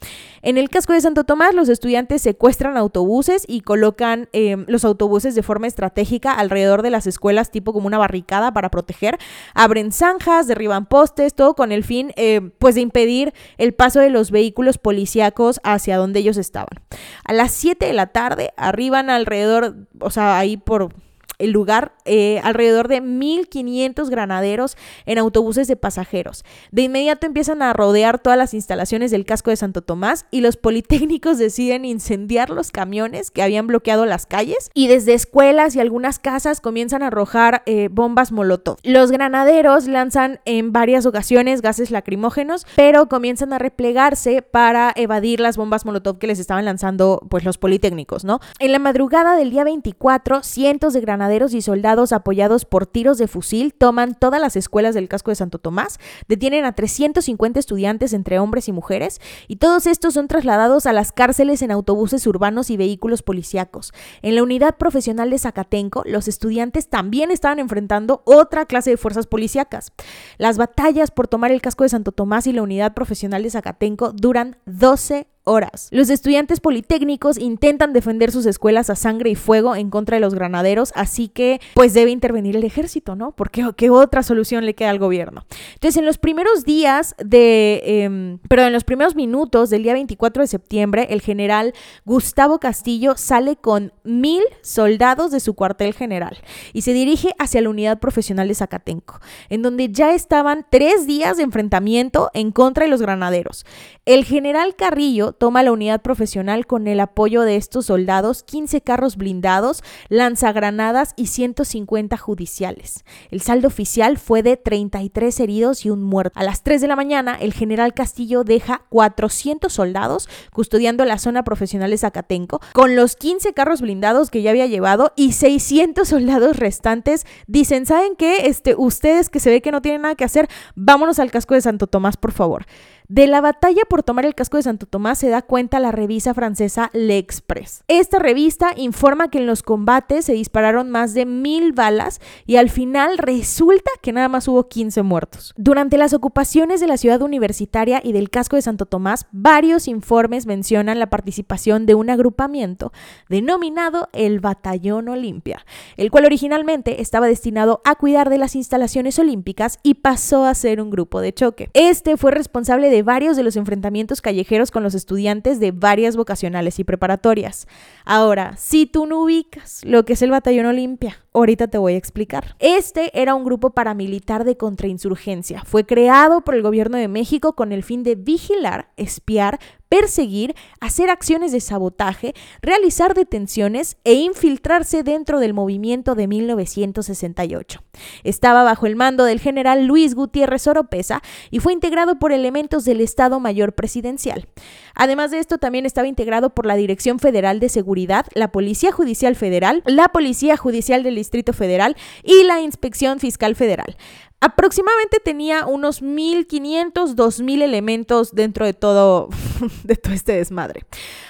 En 0.43 0.57
el 0.57 0.69
casco 0.69 0.93
de 0.93 1.01
Santo 1.01 1.25
Tomás, 1.25 1.53
los 1.53 1.69
estudiantes 1.69 2.23
secuestran 2.23 2.77
autobuses 2.77 3.45
y 3.49 3.63
colocan 3.63 4.29
em, 4.33 4.67
los 4.69 4.85
autobuses 4.85 5.35
de 5.35 5.43
forma 5.43 5.67
estratégica 5.67 6.33
alrededor 6.33 6.83
de 6.83 6.91
las 6.91 7.09
escuelas, 7.09 7.51
tipo 7.51 7.73
como 7.73 7.89
una 7.89 7.99
barricada 7.99 8.53
para 8.53 8.71
proteger 8.71 9.19
abren 9.65 9.93
zanjas, 9.93 10.47
derriban 10.47 10.87
postes, 10.87 11.35
todo 11.35 11.55
con 11.55 11.73
el 11.73 11.85
fin 11.85 12.13
eh, 12.17 12.41
pues 12.59 12.75
de 12.75 12.83
impedir 12.83 13.33
el 13.59 13.73
paso 13.73 14.01
de 14.01 14.11
los 14.11 14.31
vehículos 14.31 14.79
policíacos 14.79 15.61
hacia 15.65 15.97
donde 15.97 16.21
ellos 16.21 16.37
estaban. 16.37 16.81
A 17.25 17.33
las 17.33 17.53
7 17.53 17.87
de 17.87 17.93
la 17.95 18.09
tarde 18.09 18.53
arriban 18.57 19.11
alrededor, 19.11 19.75
o 20.01 20.11
sea, 20.11 20.39
ahí 20.39 20.57
por 20.57 20.93
el 21.39 21.51
lugar 21.51 21.93
eh, 22.05 22.41
alrededor 22.45 22.89
de 22.89 23.03
1.500 23.03 24.09
granaderos 24.09 24.77
en 25.07 25.19
autobuses 25.19 25.69
de 25.69 25.77
pasajeros. 25.77 26.45
De 26.71 26.83
inmediato 26.83 27.27
empiezan 27.27 27.63
a 27.63 27.73
rodear 27.73 28.19
todas 28.19 28.39
las 28.39 28.55
instalaciones 28.55 29.11
del 29.11 29.25
casco 29.25 29.51
de 29.51 29.57
Santo 29.57 29.83
Tomás 29.83 30.27
y 30.31 30.41
los 30.41 30.57
politécnicos 30.57 31.39
deciden 31.45 31.85
incendiar 31.85 32.51
los 32.51 32.71
camiones 32.71 33.31
que 33.31 33.43
habían 33.43 33.67
bloqueado 33.67 34.07
las 34.07 34.27
calles 34.27 34.71
y 34.75 34.89
desde 34.89 35.15
escuelas 35.15 35.77
y 35.77 35.81
algunas 35.81 36.19
casas 36.19 36.61
comienzan 36.61 37.03
a 37.03 37.09
arrojar 37.09 37.63
eh, 37.67 37.89
bombas 37.91 38.33
molotov. 38.33 38.77
Los 38.83 39.11
granaderos 39.11 39.87
lanzan 39.87 40.41
en 40.45 40.73
varias 40.73 41.07
ocasiones 41.07 41.63
gases 41.63 41.91
lacrimógenos, 41.91 42.67
pero 42.77 43.09
comienzan 43.09 43.53
a 43.53 43.59
replegarse 43.59 44.43
para 44.43 44.93
evadir 44.97 45.41
las 45.41 45.57
bombas 45.57 45.85
molotov 45.85 46.19
que 46.19 46.27
les 46.27 46.39
estaban 46.39 46.65
lanzando 46.65 47.21
pues 47.29 47.45
los 47.45 47.59
politécnicos, 47.59 48.25
¿no? 48.25 48.41
En 48.59 48.73
la 48.73 48.79
madrugada 48.79 49.37
del 49.37 49.51
día 49.51 49.65
24, 49.65 50.43
cientos 50.43 50.93
de 50.93 51.01
granaderos 51.01 51.25
y 51.35 51.63
soldados 51.63 52.13
apoyados 52.13 52.65
por 52.65 52.87
tiros 52.87 53.19
de 53.19 53.27
fusil 53.27 53.75
toman 53.75 54.15
todas 54.15 54.41
las 54.41 54.55
escuelas 54.55 54.95
del 54.95 55.09
casco 55.09 55.33
de 55.33 55.35
Santo 55.35 55.59
Tomás, 55.59 55.99
detienen 56.29 56.65
a 56.65 56.73
350 56.73 57.59
estudiantes 57.59 58.13
entre 58.13 58.39
hombres 58.39 58.69
y 58.69 58.73
mujeres 58.73 59.21
y 59.49 59.57
todos 59.57 59.89
estos 59.89 60.15
son 60.15 60.29
trasladados 60.29 60.87
a 60.87 60.93
las 60.93 61.11
cárceles 61.11 61.61
en 61.63 61.73
autobuses 61.73 62.25
urbanos 62.29 62.71
y 62.71 62.77
vehículos 62.77 63.23
policíacos. 63.23 63.93
En 64.23 64.37
la 64.37 64.45
unidad 64.45 64.77
profesional 64.77 65.31
de 65.31 65.39
Zacatenco, 65.41 66.05
los 66.07 66.29
estudiantes 66.29 66.89
también 66.89 67.33
estaban 67.33 67.59
enfrentando 67.59 68.23
otra 68.25 68.67
clase 68.67 68.91
de 68.91 68.97
fuerzas 68.97 69.27
policíacas. 69.27 69.91
Las 70.39 70.57
batallas 70.57 71.11
por 71.11 71.27
tomar 71.27 71.51
el 71.51 71.63
casco 71.63 71.83
de 71.83 71.91
Santo 71.91 72.13
Tomás 72.13 72.47
y 72.47 72.53
la 72.53 72.63
unidad 72.63 72.95
profesional 72.95 73.43
de 73.43 73.51
Zacatenco 73.51 74.13
duran 74.13 74.57
12 74.67 75.27
horas. 75.45 75.89
Los 75.91 76.11
estudiantes 76.11 76.61
politécnicos 76.61 77.39
intentan 77.39 77.93
defender 77.93 78.33
sus 78.33 78.47
escuelas 78.47 78.91
a 78.91 78.97
sangre 78.97 79.31
y 79.31 79.35
fuego 79.35 79.77
en 79.77 79.91
contra 79.91 80.17
de 80.17 80.21
los 80.21 80.35
granaderos, 80.35 80.93
así 80.95 81.29
que 81.29 81.61
pues 81.75 81.95
debe 81.95 82.11
intervenir 82.11 82.57
el 82.57 82.65
ejército, 82.65 83.15
¿no? 83.15 83.33
Porque 83.33 83.65
qué 83.77 83.91
otra 83.91 84.23
solución 84.23 84.65
le 84.65 84.75
queda 84.75 84.91
al 84.91 84.99
gobierno. 84.99 85.45
Entonces, 85.75 85.99
en 85.99 86.07
los 86.07 86.19
primeros 86.19 86.65
días 86.65 87.15
de, 87.23 87.83
eh, 87.85 88.39
pero 88.49 88.63
en 88.63 88.73
los 88.73 88.85
primeros 88.85 89.15
minutos 89.15 89.71
del 89.71 89.83
día 89.83 89.93
24 89.93 90.43
de 90.43 90.47
septiembre, 90.47 91.07
el 91.11 91.21
general 91.21 91.75
Gustavo 92.05 92.59
Castillo 92.59 93.17
sale 93.17 93.57
con 93.57 93.93
mil 94.03 94.43
soldados 94.63 95.31
de 95.31 95.41
su 95.41 95.55
cuartel 95.55 95.95
general 95.95 96.39
y 96.73 96.83
se 96.83 96.93
dirige 96.93 97.35
hacia 97.39 97.61
la 97.61 97.71
unidad 97.71 97.99
profesional 97.99 98.49
de 98.49 98.55
Zacatenco, 98.55 99.21
en 99.49 99.63
donde 99.63 99.91
ya 99.91 100.15
estaban 100.15 100.67
tres 100.71 101.07
días 101.07 101.37
de 101.37 101.43
enfrentamiento 101.43 102.31
en 102.35 102.51
contra 102.51 102.85
de 102.85 102.91
los 102.91 103.03
granaderos. 103.03 103.67
El 104.07 104.27
general 104.27 104.77
Carrillo 104.77 105.33
toma 105.33 105.63
la 105.63 105.73
unidad 105.73 106.03
profesional 106.03 106.67
con 106.67 106.89
el 106.89 107.01
apoyo 107.01 107.41
de 107.41 107.57
estos 107.57 107.87
soldados, 107.87 108.43
15 108.43 108.83
carros 108.83 109.17
blindados, 109.17 109.83
lanzagranadas 110.11 111.15
y 111.17 111.29
150 111.29 112.19
judiciales. 112.19 113.07
El 113.31 113.41
saldo 113.41 113.67
oficial 113.67 114.19
fue 114.19 114.43
de 114.43 114.59
33 114.59 115.41
heridos 115.41 115.87
y 115.87 115.91
un 115.91 116.03
muerto. 116.03 116.39
A 116.39 116.45
las 116.45 116.63
3 116.63 116.83
de 116.83 116.89
la 116.89 116.97
mañana, 116.97 117.35
el 117.41 117.55
general 117.55 117.95
Castillo 117.95 118.45
deja 118.45 118.83
400 118.91 119.73
soldados 119.73 120.29
custodiando 120.53 121.07
la 121.07 121.17
zona 121.17 121.43
profesional 121.43 121.91
de 121.91 121.97
Zacatenco, 121.97 122.61
con 122.75 122.97
los 122.97 123.17
15 123.17 123.55
carros 123.55 123.81
blindados 123.81 124.31
que 124.31 124.43
ya 124.43 124.51
había 124.51 124.67
llevado 124.67 125.15
y 125.17 125.33
600 125.33 126.07
soldados 126.07 126.59
restantes. 126.59 127.25
Dicen, 127.47 127.87
¿saben 127.87 128.17
qué? 128.17 128.49
Este, 128.49 128.75
ustedes 128.77 129.31
que 129.31 129.41
se 129.41 129.49
ve 129.49 129.63
que 129.63 129.73
no 129.73 129.81
tienen 129.81 130.03
nada 130.03 130.15
que 130.15 130.25
hacer, 130.25 130.51
vámonos 130.75 131.19
al 131.21 131.31
casco 131.31 131.55
de 131.55 131.63
Santo 131.63 131.87
Tomás, 131.87 132.19
por 132.19 132.33
favor. 132.33 132.67
De 133.09 133.27
la 133.27 133.43
batalla 133.43 133.83
por 133.87 134.03
tomar 134.03 134.25
el 134.25 134.35
casco 134.35 134.57
de 134.57 134.63
Santo 134.63 134.87
Tomás 134.87 135.19
se 135.19 135.29
da 135.29 135.43
cuenta 135.43 135.79
la 135.79 135.93
revista 135.93 136.33
francesa 136.33 136.89
L'Express. 136.95 137.85
Esta 137.87 138.19
revista 138.19 138.73
informa 138.77 139.29
que 139.29 139.37
en 139.37 139.47
los 139.47 139.63
combates 139.63 140.25
se 140.25 140.33
dispararon 140.33 140.89
más 140.89 141.13
de 141.13 141.27
mil 141.27 141.75
balas 141.75 142.23
y 142.47 142.57
al 142.57 142.71
final 142.71 143.19
resulta 143.19 143.91
que 144.01 144.13
nada 144.13 144.31
más 144.31 144.49
hubo 144.49 144.71
15 144.71 145.03
muertos. 145.03 145.53
Durante 145.59 145.99
las 145.99 146.15
ocupaciones 146.15 146.81
de 146.81 146.87
la 146.87 146.97
ciudad 146.97 147.21
universitaria 147.21 148.01
y 148.03 148.13
del 148.13 148.31
casco 148.31 148.57
de 148.57 148.63
Santo 148.63 148.87
Tomás, 148.87 149.27
varios 149.33 149.87
informes 149.87 150.47
mencionan 150.47 150.99
la 150.99 151.11
participación 151.11 151.85
de 151.85 151.95
un 151.95 152.09
agrupamiento 152.09 152.91
denominado 153.29 154.09
el 154.15 154.41
Batallón 154.41 155.11
Olimpia, 155.11 155.67
el 155.99 156.11
cual 156.11 156.25
originalmente 156.25 157.03
estaba 157.03 157.27
destinado 157.27 157.83
a 157.85 157.97
cuidar 157.97 158.31
de 158.31 158.39
las 158.39 158.57
instalaciones 158.57 159.19
olímpicas 159.19 159.79
y 159.83 159.95
pasó 159.95 160.47
a 160.47 160.55
ser 160.55 160.81
un 160.81 160.89
grupo 160.89 161.21
de 161.21 161.35
choque. 161.35 161.69
Este 161.75 162.17
fue 162.17 162.31
responsable 162.31 162.89
de 162.89 162.94
de 162.95 163.03
varios 163.03 163.37
de 163.37 163.43
los 163.43 163.57
enfrentamientos 163.57 164.23
callejeros 164.23 164.71
con 164.71 164.85
los 164.85 164.95
estudiantes 164.95 165.59
de 165.59 165.73
varias 165.73 166.17
vocacionales 166.17 166.79
y 166.79 166.85
preparatorias. 166.85 167.67
Ahora, 168.05 168.57
si 168.57 168.87
tú 168.87 169.07
no 169.07 169.21
ubicas 169.21 169.81
lo 169.85 170.05
que 170.05 170.13
es 170.13 170.23
el 170.23 170.31
Batallón 170.31 170.67
Olimpia, 170.67 171.24
ahorita 171.35 171.69
te 171.69 171.79
voy 171.79 171.95
a 171.95 171.99
explicar. 171.99 172.57
Este 172.61 173.21
era 173.21 173.35
un 173.35 173.45
grupo 173.45 173.71
paramilitar 173.71 174.45
de 174.45 174.57
contrainsurgencia. 174.57 175.63
Fue 175.65 175.85
creado 175.85 176.43
por 176.43 176.55
el 176.55 176.63
gobierno 176.63 176.97
de 176.97 177.09
México 177.09 177.55
con 177.55 177.73
el 177.73 177.83
fin 177.83 178.03
de 178.03 178.15
vigilar, 178.15 178.89
espiar, 178.97 179.59
perseguir, 179.95 180.57
hacer 180.81 181.09
acciones 181.09 181.53
de 181.53 181.61
sabotaje, 181.61 182.35
realizar 182.63 183.15
detenciones 183.15 183.97
e 184.03 184.15
infiltrarse 184.15 185.05
dentro 185.05 185.39
del 185.39 185.55
movimiento 185.55 186.17
de 186.17 186.27
1968. 186.27 187.81
Estaba 188.25 188.65
bajo 188.65 188.87
el 188.87 188.97
mando 188.97 189.25
del 189.25 189.39
general 189.39 189.87
Luis 189.87 190.17
Gutiérrez 190.17 190.67
Oropesa 190.67 191.23
y 191.53 191.61
fue 191.61 191.73
integrado 191.73 192.19
por 192.19 192.33
elementos 192.33 192.85
del 192.85 193.01
Estado 193.01 193.39
Mayor 193.39 193.75
Presidencial. 193.75 194.49
Además 194.97 195.31
de 195.31 195.39
esto, 195.39 195.59
también 195.59 195.87
estaba 195.87 196.09
integrado 196.09 196.51
por 196.51 196.67
la 196.67 196.75
Dirección 196.75 197.21
Federal 197.21 197.61
de 197.61 197.69
Seguridad, 197.69 198.27
la 198.35 198.51
Policía 198.51 198.91
Judicial 198.91 199.37
Federal, 199.37 199.83
la 199.87 200.09
Policía 200.09 200.57
Judicial 200.57 201.05
del 201.05 201.19
Distrito 201.25 201.53
Federal 201.53 201.97
y 202.23 202.45
la 202.45 202.61
Inspección 202.61 203.19
Fiscal 203.19 203.57
Federal. 203.57 203.97
Aproximadamente 204.45 205.21
tenía 205.25 205.65
unos 205.65 206.03
1500, 206.03 207.17
2000 207.17 207.63
elementos 207.63 208.35
dentro 208.35 208.67
de 208.67 208.75
todo, 208.75 209.31
de 209.85 209.97
todo 209.97 210.13
este 210.13 210.33
desmadre. 210.33 210.85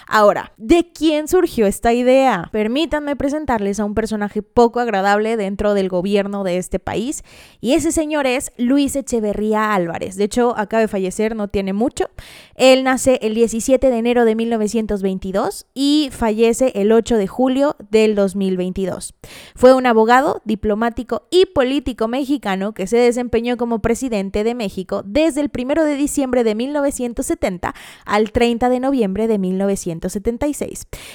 Ahora, 0.07 0.53
¿de 0.57 0.91
quién 0.93 1.29
surgió 1.29 1.67
esta 1.67 1.93
idea? 1.93 2.49
Permítanme 2.53 3.17
presentarles 3.17 3.81
a 3.81 3.85
un 3.85 3.95
personaje 3.95 4.43
poco 4.43 4.81
agradable 4.81 5.37
dentro 5.37 5.75
del 5.75 5.89
gobierno 5.89 6.45
de 6.45 6.59
este 6.59 6.79
país 6.79 7.23
y 7.61 7.75
ese 7.75 7.91
señor 7.91 8.27
es 8.27 8.53
Luis 8.59 8.97
Echeverría 8.97 9.75
Álvarez. 9.75 10.17
De 10.17 10.25
hecho, 10.25 10.55
acaba 10.59 10.81
de 10.81 10.89
fallecer, 10.89 11.37
no 11.37 11.49
tiene 11.49 11.73
mucho. 11.73 12.11
Él 12.57 12.85
nace 12.85 13.19
el 13.23 13.35
17 13.35 13.91
de 13.91 13.97
enero 13.97 14.25
de 14.25 14.35
1922 14.35 15.67
y 15.73 16.11
fallece 16.13 16.73
el 16.75 16.93
8 16.93 17.17
de 17.17 17.27
julio 17.27 17.77
del 17.91 18.15
2022. 18.15 19.15
Fue 19.55 19.73
un 19.73 19.87
abogado, 19.87 20.43
diplomático 20.45 21.29
y 21.31 21.47
político 21.47 22.09
mexicano 22.09 22.75
que 22.75 22.87
se 22.87 23.04
desempeñó 23.05 23.57
como 23.57 23.81
presidente 23.81 24.45
de 24.45 24.55
México 24.55 25.03
desde 25.05 25.41
el 25.41 25.51
1 25.57 25.85
de 25.85 25.97
diciembre 25.97 26.45
de 26.45 26.55
1970 26.55 27.75
al 28.05 28.33
30 28.33 28.69
de 28.69 28.81
noviembre 28.81 29.29
de 29.29 29.39
1970. 29.39 30.35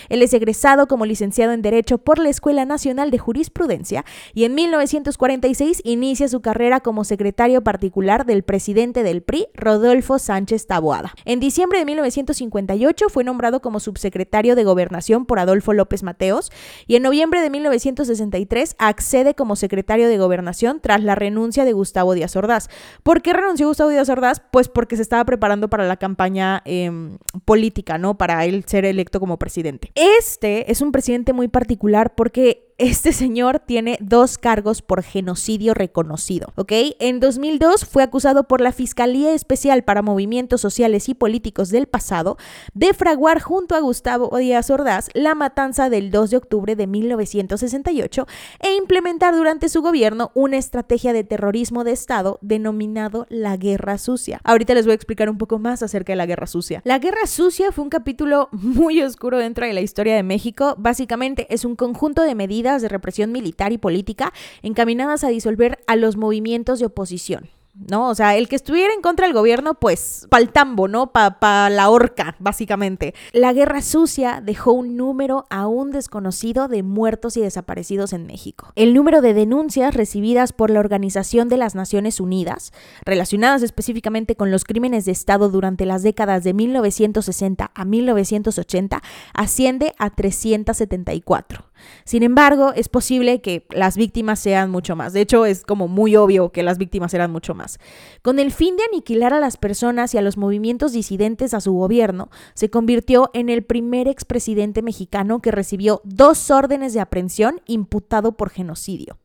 Él 0.09 0.21
es 0.21 0.33
egresado 0.33 0.87
como 0.87 1.05
licenciado 1.05 1.53
en 1.53 1.61
Derecho 1.61 1.97
por 1.97 2.19
la 2.19 2.29
Escuela 2.29 2.65
Nacional 2.65 3.11
de 3.11 3.17
Jurisprudencia 3.17 4.05
y 4.33 4.45
en 4.45 4.55
1946 4.55 5.81
inicia 5.83 6.27
su 6.27 6.41
carrera 6.41 6.79
como 6.79 7.03
secretario 7.03 7.63
particular 7.63 8.25
del 8.25 8.43
presidente 8.43 9.03
del 9.03 9.21
PRI, 9.21 9.47
Rodolfo 9.53 10.19
Sánchez 10.19 10.67
Taboada. 10.67 11.13
En 11.25 11.39
diciembre 11.39 11.79
de 11.79 11.85
1958 11.85 13.09
fue 13.09 13.23
nombrado 13.23 13.61
como 13.61 13.79
subsecretario 13.79 14.55
de 14.55 14.63
Gobernación 14.63 15.25
por 15.25 15.39
Adolfo 15.39 15.73
López 15.73 16.03
Mateos 16.03 16.51
y 16.87 16.95
en 16.95 17.03
noviembre 17.03 17.41
de 17.41 17.49
1963 17.49 18.75
accede 18.79 19.35
como 19.35 19.55
secretario 19.55 20.07
de 20.07 20.17
Gobernación 20.17 20.79
tras 20.81 21.03
la 21.03 21.15
renuncia 21.15 21.65
de 21.65 21.68
Gustavo 21.74 22.13
Díaz 22.13 22.36
Ordaz. 22.36 22.70
¿Por 23.03 23.22
qué 23.22 23.34
renunció 23.34 23.67
Gustavo 23.67 23.89
Díaz 23.89 24.09
Ordaz? 24.09 24.41
Pues 24.51 24.70
porque 24.70 24.95
se 24.95 25.01
estaba 25.01 25.26
preparando 25.26 25.70
para 25.70 25.88
la 25.88 25.97
campaña 25.97 26.61
em, 26.65 27.17
política, 27.45 27.97
¿no? 27.97 28.17
Para 28.17 28.45
él 28.45 28.63
ser 28.65 28.86
electo 28.86 29.20
como 29.20 29.38
presidente. 29.38 29.91
Este 29.95 30.72
es 30.72 30.82
un 30.82 30.91
presidente 30.91 31.34
muy 31.34 31.47
particular 31.47 32.15
porque 32.15 32.68
este 32.80 33.11
señor 33.11 33.59
tiene 33.59 33.97
dos 33.99 34.38
cargos 34.38 34.82
por 34.82 35.03
genocidio 35.03 35.73
reconocido, 35.73 36.53
¿ok? 36.55 36.71
En 36.99 37.19
2002 37.19 37.84
fue 37.84 38.03
acusado 38.03 38.45
por 38.45 38.61
la 38.61 38.71
Fiscalía 38.71 39.34
Especial 39.34 39.84
para 39.84 40.01
Movimientos 40.01 40.61
Sociales 40.61 41.09
y 41.09 41.13
Políticos 41.13 41.69
del 41.69 41.88
pasado 41.88 42.38
de 42.73 42.93
fraguar 42.93 43.41
junto 43.41 43.75
a 43.75 43.82
Gustavo 43.82 44.36
Díaz 44.38 44.69
Ordaz 44.69 45.09
la 45.13 45.36
matanza 45.36 45.89
del 45.89 46.09
2 46.09 46.30
de 46.30 46.38
octubre 46.38 46.75
de 46.77 46.88
1968 46.88 48.25
e 48.61 48.75
implementar 48.75 49.36
durante 49.36 49.67
su 49.67 49.82
gobierno 49.82 50.32
una 50.34 50.55
estrategia 50.55 51.11
de 51.11 51.25
terrorismo 51.25 51.84
de 51.84 51.91
Estado 51.91 52.39
denominado 52.41 53.27
la 53.30 53.57
Guerra 53.57 53.97
Sucia. 53.97 54.39
Ahorita 54.45 54.73
les 54.73 54.86
voy 54.86 54.93
a 54.93 54.95
explicar 54.95 55.30
un 55.30 55.38
poco 55.38 55.59
más 55.59 55.84
acerca 55.84 56.13
de 56.13 56.17
la 56.17 56.25
Guerra 56.25 56.47
Sucia. 56.47 56.82
La 56.86 56.99
Guerra 56.99 57.27
Sucia 57.27 57.73
fue 57.73 57.84
un 57.84 57.89
capítulo 57.89 58.47
muy 58.53 59.01
oscuro 59.01 59.38
dentro 59.38 59.65
de 59.65 59.73
la 59.73 59.82
historia 59.82 60.15
de 60.15 60.23
México. 60.23 60.75
Básicamente 60.77 61.45
es 61.49 61.65
un 61.65 61.75
conjunto 61.75 62.21
de 62.21 62.36
medidas 62.36 62.68
de 62.78 62.89
represión 62.89 63.32
militar 63.32 63.72
y 63.72 63.78
política 63.78 64.34
encaminadas 64.61 65.24
a 65.24 65.30
disolver 65.30 65.80
a 65.88 65.95
los 65.95 66.17
movimientos 66.17 66.80
de 66.80 66.86
oposición. 66.86 67.49
¿no? 67.88 68.09
O 68.09 68.15
sea, 68.15 68.36
el 68.36 68.49
que 68.49 68.55
estuviera 68.55 68.93
en 68.93 69.01
contra 69.01 69.26
del 69.26 69.34
gobierno, 69.34 69.76
pues, 69.76 70.28
pa'l 70.30 70.51
tambo, 70.51 70.88
¿no? 70.88 71.11
Pa, 71.11 71.39
pa 71.39 71.70
la 71.70 71.89
horca, 71.89 72.36
básicamente. 72.39 73.13
La 73.32 73.53
guerra 73.53 73.82
sucia 73.82 74.41
dejó 74.43 74.74
un 74.74 74.97
número 74.97 75.45
aún 75.49 75.91
desconocido 75.91 76.67
de 76.67 76.84
muertos 76.84 77.38
y 77.38 77.41
desaparecidos 77.41 78.13
en 78.13 78.26
México. 78.28 78.72
El 78.76 78.93
número 78.93 79.22
de 79.22 79.34
denuncias 79.34 79.93
recibidas 79.93 80.53
por 80.53 80.70
la 80.70 80.80
Organización 80.80 81.47
de 81.49 81.57
las 81.57 81.76
Naciones 81.76 82.20
Unidas, 82.20 82.74
relacionadas 83.05 83.63
específicamente 83.63 84.36
con 84.36 84.51
los 84.51 84.65
crímenes 84.65 85.05
de 85.05 85.11
Estado 85.11 85.49
durante 85.49 85.86
las 85.86 86.03
décadas 86.03 86.43
de 86.43 86.53
1960 86.53 87.72
a 87.74 87.86
1980, 87.86 89.01
asciende 89.34 89.93
a 89.97 90.09
374. 90.09 91.68
Sin 92.05 92.23
embargo, 92.23 92.73
es 92.75 92.89
posible 92.89 93.41
que 93.41 93.65
las 93.69 93.97
víctimas 93.97 94.39
sean 94.39 94.71
mucho 94.71 94.95
más. 94.95 95.13
De 95.13 95.21
hecho, 95.21 95.45
es 95.45 95.63
como 95.63 95.88
muy 95.88 96.15
obvio 96.15 96.51
que 96.51 96.63
las 96.63 96.77
víctimas 96.77 97.13
eran 97.13 97.32
mucho 97.32 97.55
más. 97.55 97.80
Con 98.21 98.39
el 98.39 98.51
fin 98.51 98.77
de 98.77 98.84
aniquilar 98.91 99.34
a 99.34 99.39
las 99.39 99.57
personas 99.57 100.13
y 100.13 100.17
a 100.17 100.21
los 100.21 100.38
movimientos 100.38 100.91
disidentes 100.91 101.53
a 101.53 101.61
su 101.61 101.73
gobierno, 101.73 102.30
se 102.53 102.69
convirtió 102.69 103.30
en 103.34 103.49
el 103.49 103.63
primer 103.63 104.07
expresidente 104.07 104.82
mexicano 104.82 105.41
que 105.41 105.51
recibió 105.51 106.01
dos 106.03 106.51
órdenes 106.51 106.93
de 106.93 106.99
aprehensión 106.99 107.61
imputado 107.65 108.34
por 108.34 108.49
genocidio. 108.49 109.17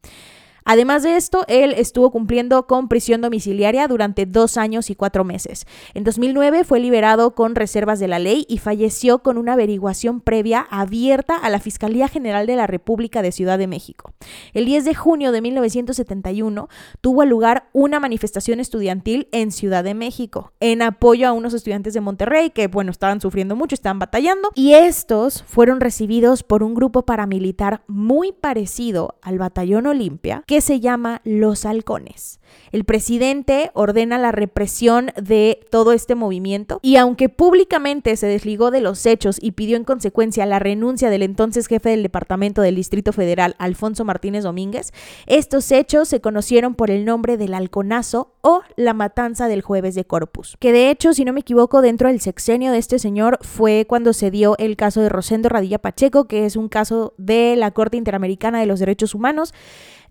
Además 0.65 1.03
de 1.03 1.17
esto, 1.17 1.45
él 1.47 1.75
estuvo 1.77 2.11
cumpliendo 2.11 2.67
con 2.67 2.89
prisión 2.89 3.21
domiciliaria 3.21 3.87
durante 3.87 4.25
dos 4.25 4.57
años 4.57 4.89
y 4.89 4.95
cuatro 4.95 5.25
meses. 5.25 5.67
En 5.93 6.05
2009 6.05 6.65
fue 6.65 6.81
liberado 6.81 7.35
con 7.35 7.55
reservas 7.55 8.01
de 8.01 8.09
la 8.09 8.19
ley 8.19 8.47
y 8.49 8.59
falleció 8.59 9.19
con 9.19 9.37
una 9.37 9.53
averiguación 9.53 10.21
previa 10.21 10.67
abierta 10.71 11.37
a 11.37 11.51
la 11.51 11.61
Fiscalía 11.61 12.09
General 12.09 12.47
de 12.47 12.57
la 12.57 12.67
República 12.67 13.21
de 13.21 13.33
Ciudad 13.33 13.59
de 13.59 13.67
México. 13.67 14.13
El 14.55 14.65
10 14.65 14.85
de 14.87 14.95
junio 14.95 15.33
de 15.33 15.43
1971 15.43 16.69
tuvo 17.01 17.25
lugar 17.25 17.69
una 17.73 18.01
manifestación 18.01 18.59
estudiantil 18.59 19.29
en 19.33 19.53
Ciudad 19.53 19.85
de 19.85 19.95
México 19.95 20.53
en 20.61 20.81
apoyo 20.83 21.29
a 21.29 21.33
unos 21.33 21.53
estudiantes 21.53 21.95
de 21.95 22.01
Monterrey 22.01 22.51
que, 22.51 22.69
bueno, 22.69 22.91
estaban 22.91 23.21
sufriendo 23.21 23.55
mucho, 23.57 23.75
estaban 23.75 23.99
batallando 23.99 24.51
y 24.55 24.73
estos 24.73 25.43
fueron 25.43 25.81
recibidos 25.81 26.43
por 26.43 26.63
un 26.63 26.75
grupo 26.75 27.03
paramilitar 27.03 27.83
muy 27.87 28.33
parecido 28.33 29.17
al 29.23 29.39
Batallón 29.39 29.87
Olimpia 29.87 30.43
que 30.47 30.54
se 30.61 30.81
llama 30.81 31.21
Los 31.25 31.65
Halcones. 31.65 32.41
El 32.73 32.85
presidente 32.85 33.71
ordena 33.75 34.19
la 34.19 34.33
represión 34.33 35.13
de 35.21 35.61
todo 35.71 35.93
este 35.93 36.15
movimiento 36.15 36.81
y 36.83 36.97
aunque 36.97 37.29
públicamente 37.29 38.17
se 38.17 38.27
desligó 38.27 38.71
de 38.71 38.81
los 38.81 39.07
hechos 39.07 39.39
y 39.41 39.53
pidió 39.53 39.77
en 39.77 39.85
consecuencia 39.85 40.47
la 40.47 40.59
renuncia 40.59 41.11
del 41.11 41.23
entonces 41.23 41.67
jefe 41.67 41.91
del 41.91 42.03
Departamento 42.03 42.63
del 42.63 42.77
Distrito 42.77 43.13
Federal, 43.13 43.55
Alfonso 43.59 44.05
Martínez 44.05 44.45
Domínguez, 44.45 44.93
estos 45.27 45.71
hechos 45.73 46.09
se 46.09 46.21
conocieron 46.21 46.75
por 46.75 46.91
el 46.91 47.05
nombre 47.05 47.37
del 47.37 47.55
halconazo 47.55 48.33
o 48.41 48.63
la 48.77 48.93
matanza 48.93 49.49
del 49.49 49.63
jueves 49.63 49.95
de 49.95 50.05
Corpus, 50.05 50.57
que 50.59 50.73
de 50.73 50.91
hecho, 50.91 51.15
si 51.15 51.25
no 51.25 51.33
me 51.33 51.41
equivoco, 51.41 51.81
dentro 51.81 52.09
del 52.09 52.21
sexenio 52.21 52.73
de 52.73 52.79
este 52.79 52.99
señor 52.99 53.39
fue 53.43 53.87
cuando 53.89 54.13
se 54.13 54.31
dio 54.31 54.57
el 54.59 54.77
caso 54.77 55.01
de 55.01 55.09
Rosendo 55.09 55.49
Radilla 55.49 55.79
Pacheco, 55.79 56.27
que 56.27 56.45
es 56.45 56.57
un 56.57 56.69
caso 56.69 57.15
de 57.17 57.57
la 57.57 57.71
Corte 57.71 57.97
Interamericana 57.97 58.61
de 58.61 58.67
los 58.67 58.81
Derechos 58.81 59.15
Humanos 59.15 59.55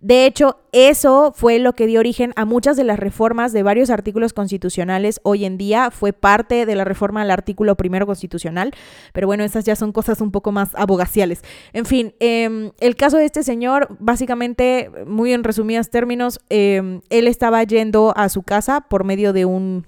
de 0.04 0.26
hecho, 0.26 0.58
eso 0.74 1.32
fue 1.34 1.60
lo 1.60 1.72
que 1.72 1.88
dio 1.88 2.02
origen 2.02 2.34
a 2.36 2.44
muchas 2.44 2.76
de 2.76 2.84
las 2.84 3.00
reformas 3.00 3.54
de 3.54 3.64
varios 3.64 3.90
artículos 3.90 4.34
constitucionales 4.34 5.22
hoy 5.24 5.46
en 5.46 5.58
día. 5.58 5.92
Fue 5.92 6.12
parte 6.12 6.66
de 6.66 6.76
la 6.76 6.84
reforma 6.84 7.22
al 7.22 7.32
artículo 7.32 7.78
primero 7.78 8.06
constitucional. 8.06 8.74
Pero 9.14 9.28
bueno, 9.28 9.46
esas 9.46 9.64
ya 9.64 9.78
son 9.78 9.94
cosas 9.94 10.20
un 10.20 10.32
poco 10.32 10.52
más 10.52 10.76
abogaciales. 10.76 11.42
En 11.72 11.86
fin, 11.86 12.16
em, 12.20 12.72
el 12.82 12.98
caso 12.98 13.16
de 13.16 13.24
este 13.24 13.44
señor, 13.44 13.96
básicamente, 14.02 14.92
muy 15.08 15.32
en 15.32 15.46
resumidas 15.46 15.90
términos, 15.90 16.42
em, 16.50 17.00
él 17.10 17.28
estaba 17.28 17.64
yendo 17.64 18.12
a 18.18 18.28
su 18.28 18.44
casa 18.44 18.82
por 18.82 19.06
medio 19.06 19.32
de 19.32 19.46
un 19.46 19.86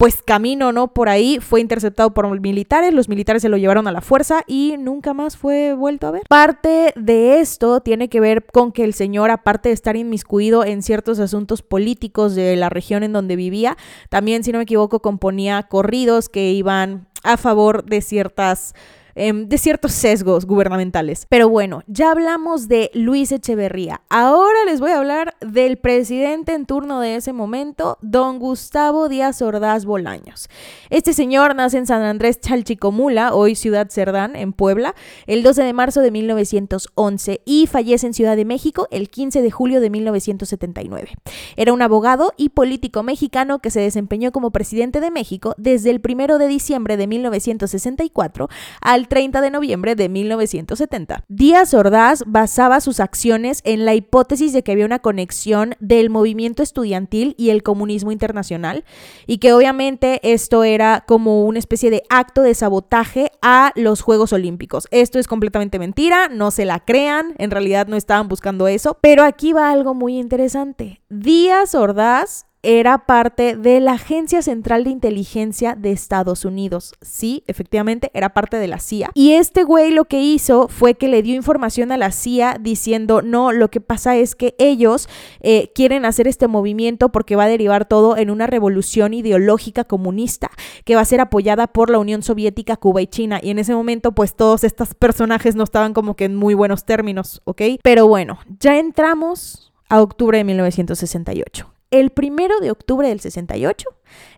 pues 0.00 0.22
camino, 0.22 0.72
¿no? 0.72 0.94
Por 0.94 1.10
ahí 1.10 1.40
fue 1.42 1.60
interceptado 1.60 2.14
por 2.14 2.40
militares, 2.40 2.94
los 2.94 3.10
militares 3.10 3.42
se 3.42 3.50
lo 3.50 3.58
llevaron 3.58 3.86
a 3.86 3.92
la 3.92 4.00
fuerza 4.00 4.44
y 4.46 4.76
nunca 4.78 5.12
más 5.12 5.36
fue 5.36 5.74
vuelto 5.74 6.06
a 6.06 6.10
ver. 6.10 6.22
Parte 6.26 6.94
de 6.96 7.40
esto 7.40 7.80
tiene 7.80 8.08
que 8.08 8.18
ver 8.18 8.46
con 8.50 8.72
que 8.72 8.84
el 8.84 8.94
señor, 8.94 9.30
aparte 9.30 9.68
de 9.68 9.74
estar 9.74 9.96
inmiscuido 9.96 10.64
en 10.64 10.82
ciertos 10.82 11.18
asuntos 11.18 11.60
políticos 11.60 12.34
de 12.34 12.56
la 12.56 12.70
región 12.70 13.02
en 13.02 13.12
donde 13.12 13.36
vivía, 13.36 13.76
también, 14.08 14.42
si 14.42 14.52
no 14.52 14.58
me 14.58 14.62
equivoco, 14.62 15.00
componía 15.00 15.64
corridos 15.64 16.30
que 16.30 16.50
iban 16.50 17.06
a 17.22 17.36
favor 17.36 17.84
de 17.84 18.00
ciertas 18.00 18.74
Em, 19.14 19.48
de 19.48 19.58
ciertos 19.58 19.92
sesgos 19.92 20.46
gubernamentales. 20.46 21.26
Pero 21.28 21.48
bueno, 21.48 21.82
ya 21.86 22.12
hablamos 22.12 22.68
de 22.68 22.90
Luis 22.94 23.32
Echeverría. 23.32 24.02
Ahora 24.08 24.64
les 24.66 24.80
voy 24.80 24.92
a 24.92 24.98
hablar 24.98 25.34
del 25.40 25.78
presidente 25.78 26.54
en 26.54 26.66
turno 26.66 27.00
de 27.00 27.16
ese 27.16 27.32
momento, 27.32 27.98
don 28.02 28.38
Gustavo 28.38 29.08
Díaz 29.08 29.42
Ordaz 29.42 29.84
Bolaños. 29.84 30.48
Este 30.90 31.12
señor 31.12 31.56
nace 31.56 31.78
en 31.78 31.86
San 31.86 32.02
Andrés 32.02 32.40
Chalchicomula, 32.40 33.34
hoy 33.34 33.56
Ciudad 33.56 33.88
Cerdán, 33.90 34.36
en 34.36 34.52
Puebla, 34.52 34.94
el 35.26 35.42
12 35.42 35.64
de 35.64 35.72
marzo 35.72 36.00
de 36.00 36.10
1911 36.10 37.40
y 37.44 37.66
fallece 37.66 38.06
en 38.06 38.14
Ciudad 38.14 38.36
de 38.36 38.44
México 38.44 38.86
el 38.90 39.10
15 39.10 39.42
de 39.42 39.50
julio 39.50 39.80
de 39.80 39.90
1979. 39.90 41.10
Era 41.56 41.72
un 41.72 41.82
abogado 41.82 42.32
y 42.36 42.50
político 42.50 43.02
mexicano 43.02 43.58
que 43.58 43.70
se 43.70 43.80
desempeñó 43.80 44.30
como 44.32 44.50
presidente 44.50 45.00
de 45.00 45.10
México 45.10 45.54
desde 45.58 45.90
el 45.90 46.00
1 46.06 46.38
de 46.38 46.46
diciembre 46.46 46.96
de 46.96 47.06
1964 47.06 48.48
al 48.80 48.99
30 49.08 49.40
de 49.40 49.50
noviembre 49.50 49.94
de 49.94 50.08
1970. 50.08 51.24
Díaz 51.28 51.74
Ordaz 51.74 52.24
basaba 52.26 52.80
sus 52.80 53.00
acciones 53.00 53.60
en 53.64 53.84
la 53.84 53.94
hipótesis 53.94 54.52
de 54.52 54.62
que 54.62 54.72
había 54.72 54.86
una 54.86 54.98
conexión 54.98 55.74
del 55.80 56.10
movimiento 56.10 56.62
estudiantil 56.62 57.34
y 57.38 57.50
el 57.50 57.62
comunismo 57.62 58.12
internacional 58.12 58.84
y 59.26 59.38
que 59.38 59.52
obviamente 59.52 60.20
esto 60.22 60.64
era 60.64 61.04
como 61.06 61.44
una 61.44 61.58
especie 61.58 61.90
de 61.90 62.02
acto 62.08 62.42
de 62.42 62.54
sabotaje 62.54 63.30
a 63.42 63.72
los 63.76 64.00
Juegos 64.02 64.32
Olímpicos. 64.32 64.88
Esto 64.90 65.18
es 65.18 65.26
completamente 65.26 65.78
mentira, 65.78 66.28
no 66.28 66.50
se 66.50 66.64
la 66.64 66.80
crean, 66.80 67.34
en 67.38 67.50
realidad 67.50 67.86
no 67.86 67.96
estaban 67.96 68.28
buscando 68.28 68.68
eso, 68.68 68.98
pero 69.00 69.24
aquí 69.24 69.52
va 69.52 69.70
algo 69.70 69.94
muy 69.94 70.18
interesante. 70.18 71.00
Díaz 71.08 71.74
Ordaz 71.74 72.46
era 72.62 73.06
parte 73.06 73.56
de 73.56 73.80
la 73.80 73.92
Agencia 73.92 74.42
Central 74.42 74.84
de 74.84 74.90
Inteligencia 74.90 75.74
de 75.74 75.92
Estados 75.92 76.44
Unidos. 76.44 76.92
Sí, 77.00 77.42
efectivamente, 77.46 78.10
era 78.12 78.34
parte 78.34 78.58
de 78.58 78.68
la 78.68 78.78
CIA. 78.78 79.10
Y 79.14 79.32
este 79.32 79.64
güey 79.64 79.92
lo 79.92 80.04
que 80.04 80.20
hizo 80.20 80.68
fue 80.68 80.94
que 80.94 81.08
le 81.08 81.22
dio 81.22 81.34
información 81.34 81.90
a 81.90 81.96
la 81.96 82.10
CIA 82.10 82.58
diciendo, 82.60 83.22
no, 83.22 83.52
lo 83.52 83.70
que 83.70 83.80
pasa 83.80 84.16
es 84.16 84.34
que 84.34 84.54
ellos 84.58 85.08
eh, 85.40 85.72
quieren 85.74 86.04
hacer 86.04 86.28
este 86.28 86.48
movimiento 86.48 87.10
porque 87.10 87.36
va 87.36 87.44
a 87.44 87.48
derivar 87.48 87.86
todo 87.86 88.16
en 88.16 88.30
una 88.30 88.46
revolución 88.46 89.14
ideológica 89.14 89.84
comunista 89.84 90.50
que 90.84 90.96
va 90.96 91.00
a 91.00 91.06
ser 91.06 91.20
apoyada 91.20 91.66
por 91.66 91.90
la 91.90 91.98
Unión 91.98 92.22
Soviética, 92.22 92.76
Cuba 92.76 93.00
y 93.00 93.06
China. 93.06 93.40
Y 93.42 93.50
en 93.50 93.58
ese 93.58 93.74
momento, 93.74 94.12
pues 94.12 94.34
todos 94.34 94.64
estos 94.64 94.94
personajes 94.94 95.56
no 95.56 95.64
estaban 95.64 95.94
como 95.94 96.14
que 96.14 96.26
en 96.26 96.36
muy 96.36 96.54
buenos 96.54 96.84
términos, 96.84 97.40
¿ok? 97.44 97.62
Pero 97.82 98.06
bueno, 98.06 98.38
ya 98.58 98.78
entramos 98.78 99.72
a 99.88 100.02
octubre 100.02 100.38
de 100.38 100.44
1968. 100.44 101.79
El 101.90 102.10
primero 102.10 102.60
de 102.60 102.70
octubre 102.70 103.08
del 103.08 103.18
68, 103.18 103.88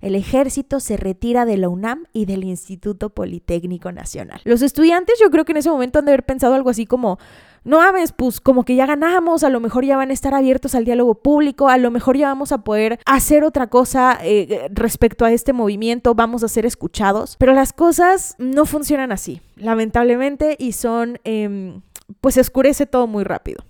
el 0.01 0.15
ejército 0.15 0.81
se 0.81 0.97
retira 0.97 1.45
de 1.45 1.59
la 1.59 1.69
UNAM 1.69 2.07
y 2.15 2.25
del 2.25 2.45
Instituto 2.45 3.11
Politécnico 3.11 3.93
Nacional. 3.93 4.41
Los 4.45 4.63
estudiantes 4.63 5.19
yo 5.21 5.31
creo 5.31 5.45
que 5.45 5.53
en 5.53 5.59
ese 5.59 5.71
momento 5.71 5.99
han 5.99 6.07
de 6.07 6.13
haber 6.13 6.25
pensado 6.25 6.55
algo 6.55 6.71
así 6.71 6.87
como, 6.87 7.19
no 7.65 7.83
ames, 7.83 8.13
pues 8.13 8.41
como 8.41 8.65
que 8.65 8.75
ya 8.75 8.87
ganamos, 8.87 9.45
a 9.45 9.51
lo 9.51 9.61
mejor 9.61 9.85
ya 9.85 9.99
van 9.99 10.09
a 10.09 10.15
estar 10.15 10.33
abiertos 10.33 10.75
al 10.75 10.87
diálogo 10.87 11.17
público, 11.17 11.69
a 11.69 11.77
lo 11.77 11.91
mejor 11.91 12.17
ya 12.17 12.29
vamos 12.29 12.53
a 12.53 12.65
poder 12.65 12.99
hacer 13.05 13.45
otra 13.45 13.67
cosa 13.67 14.19
eh, 14.23 14.71
respecto 14.71 15.27
a 15.27 15.33
este 15.33 15.53
movimiento, 15.53 16.15
vamos 16.15 16.43
a 16.45 16.49
ser 16.49 16.65
escuchados, 16.65 17.37
pero 17.39 17.53
las 17.53 17.75
cosas 17.75 18.35
no 18.39 18.65
funcionan 18.65 19.13
así, 19.13 19.43
lamentablemente, 19.57 20.57
y 20.59 20.73
son, 20.73 21.21
em, 21.25 21.83
pues 22.23 22.37
se 22.37 22.41
oscurece 22.41 22.87
todo 22.87 23.07
muy 23.07 23.25
rápido. 23.25 23.63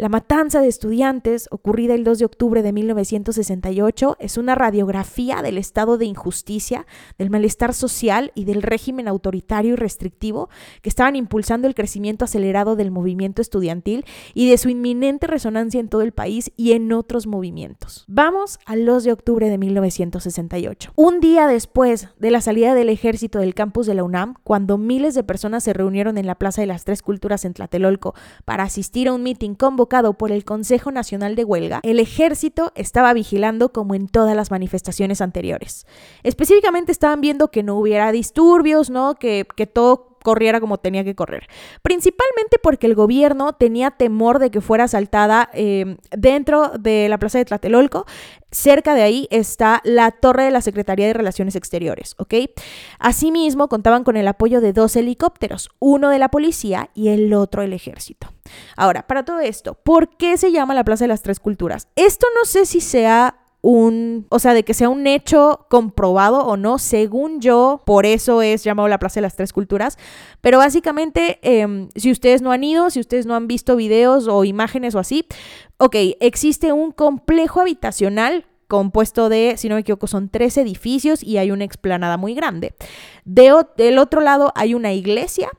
La 0.00 0.08
matanza 0.08 0.62
de 0.62 0.68
estudiantes, 0.68 1.46
ocurrida 1.50 1.92
el 1.92 2.04
2 2.04 2.20
de 2.20 2.24
octubre 2.24 2.62
de 2.62 2.72
1968, 2.72 4.16
es 4.18 4.38
una 4.38 4.54
radiografía 4.54 5.42
del 5.42 5.58
estado 5.58 5.98
de 5.98 6.06
injusticia, 6.06 6.86
del 7.18 7.28
malestar 7.28 7.74
social 7.74 8.32
y 8.34 8.46
del 8.46 8.62
régimen 8.62 9.08
autoritario 9.08 9.74
y 9.74 9.76
restrictivo 9.76 10.48
que 10.80 10.88
estaban 10.88 11.16
impulsando 11.16 11.68
el 11.68 11.74
crecimiento 11.74 12.24
acelerado 12.24 12.76
del 12.76 12.90
movimiento 12.90 13.42
estudiantil 13.42 14.06
y 14.32 14.48
de 14.48 14.56
su 14.56 14.70
inminente 14.70 15.26
resonancia 15.26 15.80
en 15.80 15.90
todo 15.90 16.00
el 16.00 16.12
país 16.12 16.50
y 16.56 16.72
en 16.72 16.90
otros 16.94 17.26
movimientos. 17.26 18.06
Vamos 18.08 18.58
al 18.64 18.86
2 18.86 19.04
de 19.04 19.12
octubre 19.12 19.50
de 19.50 19.58
1968. 19.58 20.92
Un 20.96 21.20
día 21.20 21.46
después 21.46 22.08
de 22.18 22.30
la 22.30 22.40
salida 22.40 22.74
del 22.74 22.88
ejército 22.88 23.38
del 23.38 23.54
campus 23.54 23.84
de 23.84 23.92
la 23.92 24.04
UNAM, 24.04 24.36
cuando 24.44 24.78
miles 24.78 25.14
de 25.14 25.24
personas 25.24 25.62
se 25.62 25.74
reunieron 25.74 26.16
en 26.16 26.26
la 26.26 26.36
Plaza 26.36 26.62
de 26.62 26.68
las 26.68 26.84
Tres 26.84 27.02
Culturas 27.02 27.44
en 27.44 27.52
Tlatelolco 27.52 28.14
para 28.46 28.62
asistir 28.62 29.08
a 29.08 29.12
un 29.12 29.22
mitin 29.22 29.54
convocado 29.54 29.89
por 30.16 30.30
el 30.30 30.44
Consejo 30.44 30.92
Nacional 30.92 31.34
de 31.34 31.44
Huelga, 31.44 31.80
el 31.82 31.98
ejército 31.98 32.72
estaba 32.76 33.12
vigilando 33.12 33.72
como 33.72 33.96
en 33.96 34.06
todas 34.06 34.36
las 34.36 34.50
manifestaciones 34.50 35.20
anteriores. 35.20 35.84
Específicamente 36.22 36.92
estaban 36.92 37.20
viendo 37.20 37.50
que 37.50 37.64
no 37.64 37.76
hubiera 37.76 38.12
disturbios, 38.12 38.88
¿no? 38.88 39.16
Que, 39.16 39.46
que 39.56 39.66
todo 39.66 40.09
corriera 40.22 40.60
como 40.60 40.78
tenía 40.78 41.04
que 41.04 41.14
correr. 41.14 41.48
Principalmente 41.82 42.58
porque 42.62 42.86
el 42.86 42.94
gobierno 42.94 43.52
tenía 43.54 43.90
temor 43.90 44.38
de 44.38 44.50
que 44.50 44.60
fuera 44.60 44.84
asaltada 44.84 45.50
eh, 45.52 45.96
dentro 46.16 46.70
de 46.78 47.08
la 47.08 47.18
plaza 47.18 47.38
de 47.38 47.44
Tlatelolco. 47.44 48.06
Cerca 48.52 48.94
de 48.94 49.02
ahí 49.02 49.28
está 49.30 49.80
la 49.84 50.10
torre 50.10 50.44
de 50.44 50.50
la 50.50 50.60
Secretaría 50.60 51.06
de 51.06 51.12
Relaciones 51.12 51.54
Exteriores, 51.54 52.16
¿ok? 52.18 52.34
Asimismo, 52.98 53.68
contaban 53.68 54.02
con 54.02 54.16
el 54.16 54.26
apoyo 54.26 54.60
de 54.60 54.72
dos 54.72 54.96
helicópteros, 54.96 55.70
uno 55.78 56.10
de 56.10 56.18
la 56.18 56.30
policía 56.30 56.90
y 56.92 57.08
el 57.08 57.32
otro 57.32 57.62
el 57.62 57.72
ejército. 57.72 58.32
Ahora, 58.76 59.06
para 59.06 59.24
todo 59.24 59.38
esto, 59.38 59.74
¿por 59.74 60.16
qué 60.16 60.36
se 60.36 60.50
llama 60.50 60.74
la 60.74 60.84
Plaza 60.84 61.04
de 61.04 61.08
las 61.08 61.22
Tres 61.22 61.38
Culturas? 61.38 61.86
Esto 61.94 62.26
no 62.34 62.44
sé 62.44 62.66
si 62.66 62.80
sea 62.80 63.39
un, 63.62 64.26
o 64.30 64.38
sea, 64.38 64.54
de 64.54 64.62
que 64.62 64.74
sea 64.74 64.88
un 64.88 65.06
hecho 65.06 65.66
comprobado 65.68 66.46
o 66.46 66.56
no, 66.56 66.78
según 66.78 67.40
yo, 67.40 67.82
por 67.84 68.06
eso 68.06 68.42
es 68.42 68.64
llamado 68.64 68.88
la 68.88 68.98
Plaza 68.98 69.16
de 69.16 69.22
las 69.22 69.36
Tres 69.36 69.52
Culturas, 69.52 69.98
pero 70.40 70.58
básicamente, 70.58 71.38
em, 71.42 71.88
si 71.94 72.10
ustedes 72.10 72.40
no 72.40 72.52
han 72.52 72.64
ido, 72.64 72.90
si 72.90 73.00
ustedes 73.00 73.26
no 73.26 73.34
han 73.34 73.46
visto 73.46 73.76
videos 73.76 74.28
o 74.28 74.44
imágenes 74.44 74.94
o 74.94 74.98
así, 74.98 75.26
ok, 75.78 75.94
existe 76.20 76.72
un 76.72 76.92
complejo 76.92 77.60
habitacional 77.60 78.46
compuesto 78.66 79.28
de, 79.28 79.56
si 79.58 79.68
no 79.68 79.74
me 79.74 79.82
equivoco, 79.82 80.06
son 80.06 80.28
tres 80.30 80.56
edificios 80.56 81.22
y 81.22 81.36
hay 81.36 81.50
una 81.50 81.64
explanada 81.64 82.16
muy 82.16 82.34
grande. 82.34 82.72
De, 83.24 83.52
del 83.76 83.98
otro 83.98 84.20
lado 84.20 84.52
hay 84.54 84.74
una 84.74 84.92
iglesia 84.92 85.50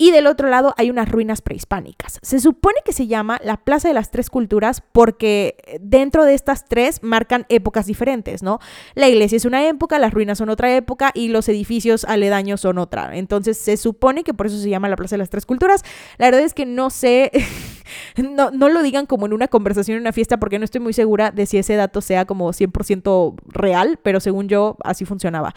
y 0.00 0.12
del 0.12 0.26
otro 0.26 0.48
lado 0.48 0.72
hay 0.78 0.88
unas 0.88 1.10
ruinas 1.10 1.42
prehispánicas. 1.42 2.20
Se 2.22 2.40
supone 2.40 2.76
que 2.86 2.94
se 2.94 3.06
llama 3.06 3.38
la 3.44 3.58
Plaza 3.58 3.88
de 3.88 3.92
las 3.92 4.10
Tres 4.10 4.30
Culturas 4.30 4.82
porque 4.92 5.56
dentro 5.78 6.24
de 6.24 6.32
estas 6.32 6.64
tres 6.64 7.02
marcan 7.02 7.44
épocas 7.50 7.84
diferentes, 7.84 8.42
¿no? 8.42 8.60
La 8.94 9.10
iglesia 9.10 9.36
es 9.36 9.44
una 9.44 9.68
época, 9.68 9.98
las 9.98 10.14
ruinas 10.14 10.38
son 10.38 10.48
otra 10.48 10.74
época 10.74 11.10
y 11.12 11.28
los 11.28 11.50
edificios 11.50 12.06
aledaños 12.06 12.62
son 12.62 12.78
otra. 12.78 13.14
Entonces 13.14 13.58
se 13.58 13.76
supone 13.76 14.24
que 14.24 14.32
por 14.32 14.46
eso 14.46 14.56
se 14.56 14.70
llama 14.70 14.88
la 14.88 14.96
Plaza 14.96 15.16
de 15.16 15.18
las 15.18 15.28
Tres 15.28 15.44
Culturas. 15.44 15.84
La 16.16 16.28
verdad 16.28 16.40
es 16.40 16.54
que 16.54 16.64
no 16.64 16.88
sé, 16.88 17.30
no, 18.16 18.50
no 18.52 18.70
lo 18.70 18.82
digan 18.82 19.04
como 19.04 19.26
en 19.26 19.34
una 19.34 19.48
conversación 19.48 19.96
en 19.96 20.00
una 20.00 20.14
fiesta 20.14 20.38
porque 20.38 20.58
no 20.58 20.64
estoy 20.64 20.80
muy 20.80 20.94
segura 20.94 21.30
de 21.30 21.44
si 21.44 21.58
ese 21.58 21.74
dato 21.76 22.00
sea 22.00 22.24
como 22.24 22.48
100% 22.54 23.34
real, 23.48 23.98
pero 24.02 24.18
según 24.20 24.48
yo 24.48 24.78
así 24.82 25.04
funcionaba. 25.04 25.54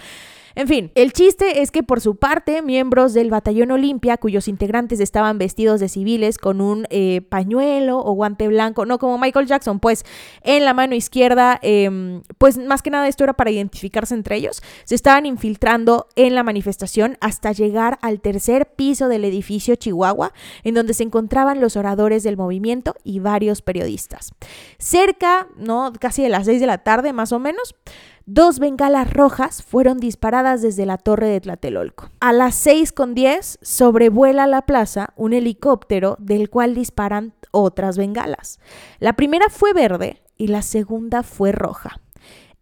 En 0.55 0.67
fin, 0.67 0.91
el 0.93 1.13
chiste 1.13 1.61
es 1.61 1.71
que 1.71 1.81
por 1.81 1.99
su 1.99 2.15
parte, 2.15 2.61
miembros 2.61 3.13
del 3.13 3.31
Batallón 3.31 3.71
Olimpia, 3.71 4.17
cuyos 4.17 4.47
integrantes 4.47 4.99
estaban 4.99 5.39
vestidos 5.39 5.79
de 5.79 5.89
civiles 5.89 6.37
con 6.37 6.61
un 6.61 6.85
eh, 6.89 7.21
pañuelo 7.21 7.99
o 7.99 8.13
guante 8.13 8.47
blanco, 8.47 8.85
no 8.85 8.99
como 8.99 9.17
Michael 9.17 9.47
Jackson, 9.47 9.79
pues 9.79 10.05
en 10.43 10.63
la 10.63 10.73
mano 10.73 10.93
izquierda, 10.93 11.59
em, 11.63 12.21
pues 12.37 12.57
más 12.57 12.83
que 12.83 12.91
nada 12.91 13.07
esto 13.07 13.23
era 13.23 13.33
para 13.33 13.49
identificarse 13.49 14.13
entre 14.13 14.35
ellos, 14.35 14.61
se 14.85 14.95
estaban 14.95 15.25
infiltrando 15.25 16.07
en 16.15 16.35
la 16.35 16.43
manifestación 16.43 17.17
hasta 17.19 17.51
llegar 17.51 17.97
al 18.01 18.21
tercer 18.21 18.67
piso 18.75 19.07
del 19.07 19.25
edificio 19.25 19.75
Chihuahua, 19.75 20.33
en 20.63 20.75
donde 20.75 20.93
se 20.93 21.03
encontraban 21.03 21.61
los 21.61 21.75
oradores 21.75 22.21
del 22.21 22.37
movimiento 22.37 22.95
y 23.03 23.19
varios 23.19 23.61
periodistas. 23.61 24.33
Cerca, 24.77 25.47
¿no? 25.57 25.93
Casi 25.99 26.21
de 26.21 26.29
las 26.29 26.45
6 26.45 26.59
de 26.59 26.67
la 26.67 26.79
tarde 26.79 27.11
más 27.13 27.31
o 27.31 27.39
menos, 27.39 27.75
Dos 28.25 28.59
bengalas 28.59 29.11
rojas 29.11 29.61
fueron 29.63 29.97
disparadas 29.97 30.61
desde 30.61 30.85
la 30.85 30.97
torre 30.97 31.27
de 31.27 31.41
Tlatelolco. 31.41 32.09
A 32.21 32.31
las 32.31 32.55
6 32.55 32.93
con 32.93 33.13
10 33.13 33.59
sobrevuela 33.61 34.47
la 34.47 34.61
plaza 34.61 35.09
un 35.17 35.33
helicóptero 35.33 36.15
del 36.19 36.49
cual 36.49 36.73
disparan 36.73 37.33
otras 37.51 37.97
bengalas. 37.97 38.61
La 38.99 39.13
primera 39.17 39.49
fue 39.49 39.73
verde 39.73 40.21
y 40.37 40.47
la 40.47 40.61
segunda 40.61 41.23
fue 41.23 41.51
roja. 41.51 41.99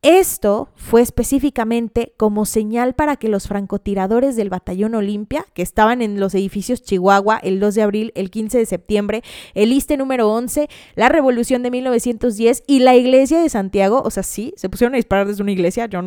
Esto 0.04 0.70
fue 0.76 1.04
específicamente 1.04 2.14
como 2.18 2.48
señal 2.48 2.96
para 2.96 3.18
que 3.18 3.28
los 3.28 3.48
francotiradores 3.48 4.36
del 4.36 4.50
Batallón 4.50 4.96
Olimpia, 4.96 5.46
que 5.54 5.62
estaban 5.62 6.02
en 6.02 6.20
los 6.20 6.34
edificios 6.34 6.82
Chihuahua 6.82 7.38
el 7.38 7.60
2 7.60 7.76
de 7.76 7.82
abril, 7.84 8.12
el 8.16 8.32
15 8.32 8.58
de 8.58 8.66
septiembre, 8.66 9.22
el 9.54 9.72
ISTE 9.72 9.98
número 9.98 10.28
11, 10.32 10.70
la 10.96 11.10
Revolución 11.10 11.62
de 11.62 11.70
1910 11.70 12.64
y 12.66 12.80
la 12.80 12.96
Iglesia 12.96 13.44
de 13.44 13.50
Santiago, 13.50 14.02
o 14.04 14.10
sea, 14.10 14.24
sí, 14.24 14.56
se 14.58 14.70
pusieron 14.70 14.96
a 14.96 14.98
disparar 14.98 15.28
desde 15.28 15.44
una 15.44 15.52
iglesia, 15.52 15.86
yo 15.86 16.02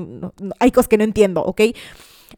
hay 0.58 0.72
cosas 0.72 0.88
que 0.88 0.98
no 0.98 1.04
entiendo, 1.04 1.44
¿ok? 1.44 1.60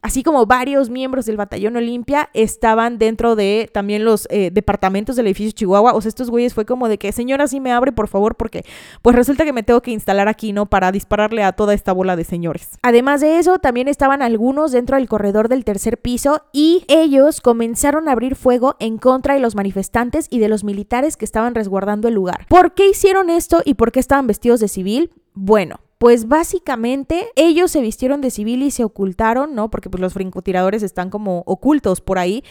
Así 0.01 0.23
como 0.23 0.45
varios 0.45 0.89
miembros 0.89 1.25
del 1.25 1.37
batallón 1.37 1.75
Olimpia 1.75 2.29
estaban 2.33 2.97
dentro 2.97 3.35
de 3.35 3.69
también 3.73 4.05
los 4.05 4.27
eh, 4.29 4.51
departamentos 4.51 5.15
del 5.15 5.27
edificio 5.27 5.51
Chihuahua. 5.51 5.93
O 5.93 6.01
sea, 6.01 6.09
estos 6.09 6.29
güeyes 6.29 6.53
fue 6.53 6.65
como 6.65 6.87
de 6.87 6.97
que, 6.97 7.11
señora, 7.11 7.47
sí 7.47 7.59
me 7.59 7.71
abre, 7.71 7.91
por 7.91 8.07
favor, 8.07 8.35
porque 8.35 8.63
pues 9.01 9.15
resulta 9.15 9.45
que 9.45 9.53
me 9.53 9.63
tengo 9.63 9.81
que 9.81 9.91
instalar 9.91 10.27
aquí, 10.27 10.53
¿no? 10.53 10.65
Para 10.65 10.91
dispararle 10.91 11.43
a 11.43 11.53
toda 11.53 11.73
esta 11.73 11.93
bola 11.93 12.15
de 12.15 12.23
señores. 12.23 12.69
Además 12.81 13.21
de 13.21 13.39
eso, 13.39 13.59
también 13.59 13.87
estaban 13.87 14.21
algunos 14.21 14.71
dentro 14.71 14.97
del 14.97 15.07
corredor 15.07 15.49
del 15.49 15.65
tercer 15.65 15.97
piso 15.99 16.43
y 16.51 16.85
ellos 16.87 17.41
comenzaron 17.41 18.09
a 18.09 18.13
abrir 18.13 18.35
fuego 18.35 18.75
en 18.79 18.97
contra 18.97 19.33
de 19.33 19.39
los 19.39 19.55
manifestantes 19.55 20.27
y 20.29 20.39
de 20.39 20.49
los 20.49 20.63
militares 20.63 21.17
que 21.17 21.25
estaban 21.25 21.55
resguardando 21.55 22.07
el 22.07 22.13
lugar. 22.13 22.45
¿Por 22.49 22.73
qué 22.73 22.89
hicieron 22.89 23.29
esto 23.29 23.61
y 23.65 23.75
por 23.75 23.91
qué 23.91 23.99
estaban 23.99 24.27
vestidos 24.27 24.59
de 24.59 24.67
civil? 24.67 25.11
Bueno, 25.33 25.79
pues 25.97 26.27
básicamente 26.27 27.27
ellos 27.35 27.71
se 27.71 27.81
vistieron 27.81 28.21
de 28.21 28.31
civil 28.31 28.63
y 28.63 28.71
se 28.71 28.83
ocultaron, 28.83 29.55
¿no? 29.55 29.69
Porque 29.69 29.89
pues 29.89 30.01
los 30.01 30.13
francotiradores 30.13 30.83
están 30.83 31.09
como 31.09 31.43
ocultos 31.45 32.01
por 32.01 32.19
ahí 32.19 32.43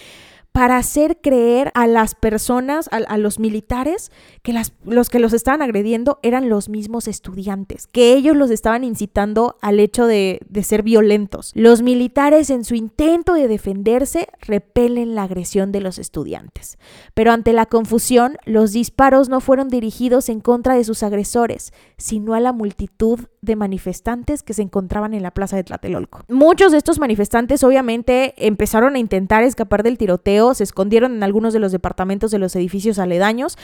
para 0.56 0.78
hacer 0.78 1.18
creer 1.20 1.70
a 1.74 1.86
las 1.86 2.14
personas, 2.14 2.88
a, 2.90 3.18
los 3.18 3.38
militares, 3.38 4.10
que 4.42 4.54
las, 4.54 4.72
los 4.86 5.10
que 5.10 5.18
los 5.18 5.34
estaban 5.34 5.60
agrediendo 5.60 6.18
eran 6.22 6.48
los 6.48 6.70
mismos 6.70 7.08
estudiantes, 7.08 7.86
que 7.88 8.14
ellos 8.14 8.34
los 8.34 8.50
estaban 8.50 8.82
incitando 8.82 9.58
al 9.60 9.80
hecho 9.80 10.06
de, 10.06 10.40
de 10.48 10.62
ser 10.62 10.82
violentos. 10.82 11.52
Los 11.54 11.82
militares 11.82 12.48
en 12.48 12.64
su 12.64 12.74
intento 12.74 13.34
de 13.34 13.48
defenderse 13.48 14.28
repelen 14.40 15.14
la 15.14 15.24
agresión 15.24 15.72
de 15.72 15.82
los 15.82 15.98
estudiantes. 15.98 16.78
Pero 17.12 17.32
ante 17.32 17.52
la 17.52 17.66
confusión, 17.66 18.38
los 18.46 18.72
disparos 18.72 19.28
no 19.28 19.42
fueron 19.42 19.68
dirigidos 19.68 20.30
en 20.30 20.40
contra 20.40 20.74
de 20.74 20.84
sus 20.84 21.02
agresores, 21.02 21.74
sino 21.98 22.32
a 22.32 22.40
la 22.40 22.54
multitud 22.54 23.20
de 23.46 23.56
manifestantes 23.56 24.42
que 24.42 24.52
se 24.52 24.60
encontraban 24.60 25.14
en 25.14 25.22
la 25.22 25.30
plaza 25.30 25.56
de 25.56 25.64
Tlatelolco. 25.64 26.20
Muchos 26.28 26.72
de 26.72 26.78
estos 26.78 26.98
manifestantes 27.00 27.64
obviamente 27.64 28.34
empezaron 28.36 28.96
a 28.96 28.98
intentar 28.98 29.42
escapar 29.42 29.82
del 29.82 29.96
tiroteo, 29.96 30.52
se 30.52 30.64
escondieron 30.64 31.14
en 31.14 31.22
algunos 31.22 31.54
de 31.54 31.60
los 31.60 31.72
departamentos 31.72 32.30
de 32.30 32.38
los 32.38 32.54
edificios 32.56 32.98
aledaños, 32.98 33.56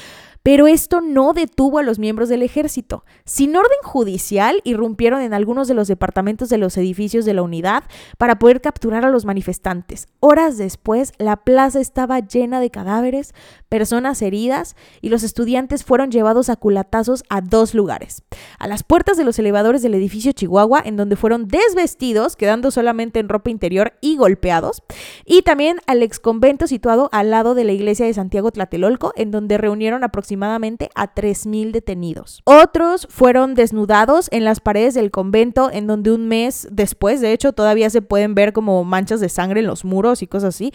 pero 0.42 0.66
esto 0.66 1.00
no 1.00 1.32
detuvo 1.32 1.78
a 1.78 1.82
los 1.82 1.98
miembros 1.98 2.28
del 2.28 2.42
ejército. 2.42 3.04
Sin 3.24 3.54
orden 3.54 3.70
judicial, 3.82 4.60
irrumpieron 4.64 5.22
en 5.22 5.34
algunos 5.34 5.68
de 5.68 5.74
los 5.74 5.88
departamentos 5.88 6.48
de 6.48 6.58
los 6.58 6.76
edificios 6.76 7.24
de 7.24 7.34
la 7.34 7.42
unidad 7.42 7.84
para 8.18 8.38
poder 8.38 8.60
capturar 8.60 9.04
a 9.04 9.10
los 9.10 9.24
manifestantes. 9.24 10.08
Horas 10.20 10.58
después, 10.58 11.12
la 11.18 11.36
plaza 11.36 11.80
estaba 11.80 12.20
llena 12.20 12.60
de 12.60 12.70
cadáveres, 12.70 13.34
personas 13.68 14.20
heridas 14.22 14.74
y 15.00 15.10
los 15.10 15.22
estudiantes 15.22 15.84
fueron 15.84 16.10
llevados 16.10 16.48
a 16.48 16.56
culatazos 16.56 17.22
a 17.28 17.40
dos 17.40 17.74
lugares. 17.74 18.22
A 18.58 18.66
las 18.66 18.82
puertas 18.82 19.16
de 19.16 19.24
los 19.24 19.38
elevadores 19.38 19.82
del 19.82 19.94
edificio 19.94 20.32
Chihuahua, 20.32 20.82
en 20.84 20.96
donde 20.96 21.16
fueron 21.16 21.46
desvestidos, 21.46 22.36
quedando 22.36 22.70
solamente 22.70 23.20
en 23.20 23.28
ropa 23.28 23.50
interior 23.50 23.94
y 24.00 24.16
golpeados, 24.16 24.82
y 25.24 25.42
también 25.42 25.78
al 25.86 26.02
exconvento 26.02 26.66
situado 26.66 27.08
al 27.12 27.30
lado 27.30 27.54
de 27.54 27.64
la 27.64 27.72
iglesia 27.72 28.06
de 28.06 28.14
Santiago 28.14 28.50
Tlatelolco, 28.50 29.12
en 29.16 29.30
donde 29.30 29.58
reunieron 29.58 30.02
aproximadamente 30.04 30.31
aproximadamente 30.32 30.88
a 30.94 31.14
3.000 31.14 31.72
detenidos. 31.72 32.40
Otros 32.44 33.06
fueron 33.10 33.54
desnudados 33.54 34.28
en 34.30 34.44
las 34.44 34.60
paredes 34.60 34.94
del 34.94 35.10
convento, 35.10 35.70
en 35.70 35.86
donde 35.86 36.10
un 36.10 36.26
mes 36.26 36.68
después, 36.70 37.20
de 37.20 37.32
hecho, 37.32 37.52
todavía 37.52 37.90
se 37.90 38.00
pueden 38.00 38.34
ver 38.34 38.52
como 38.52 38.82
manchas 38.84 39.20
de 39.20 39.28
sangre 39.28 39.60
en 39.60 39.66
los 39.66 39.84
muros 39.84 40.22
y 40.22 40.26
cosas 40.26 40.54
así. 40.54 40.72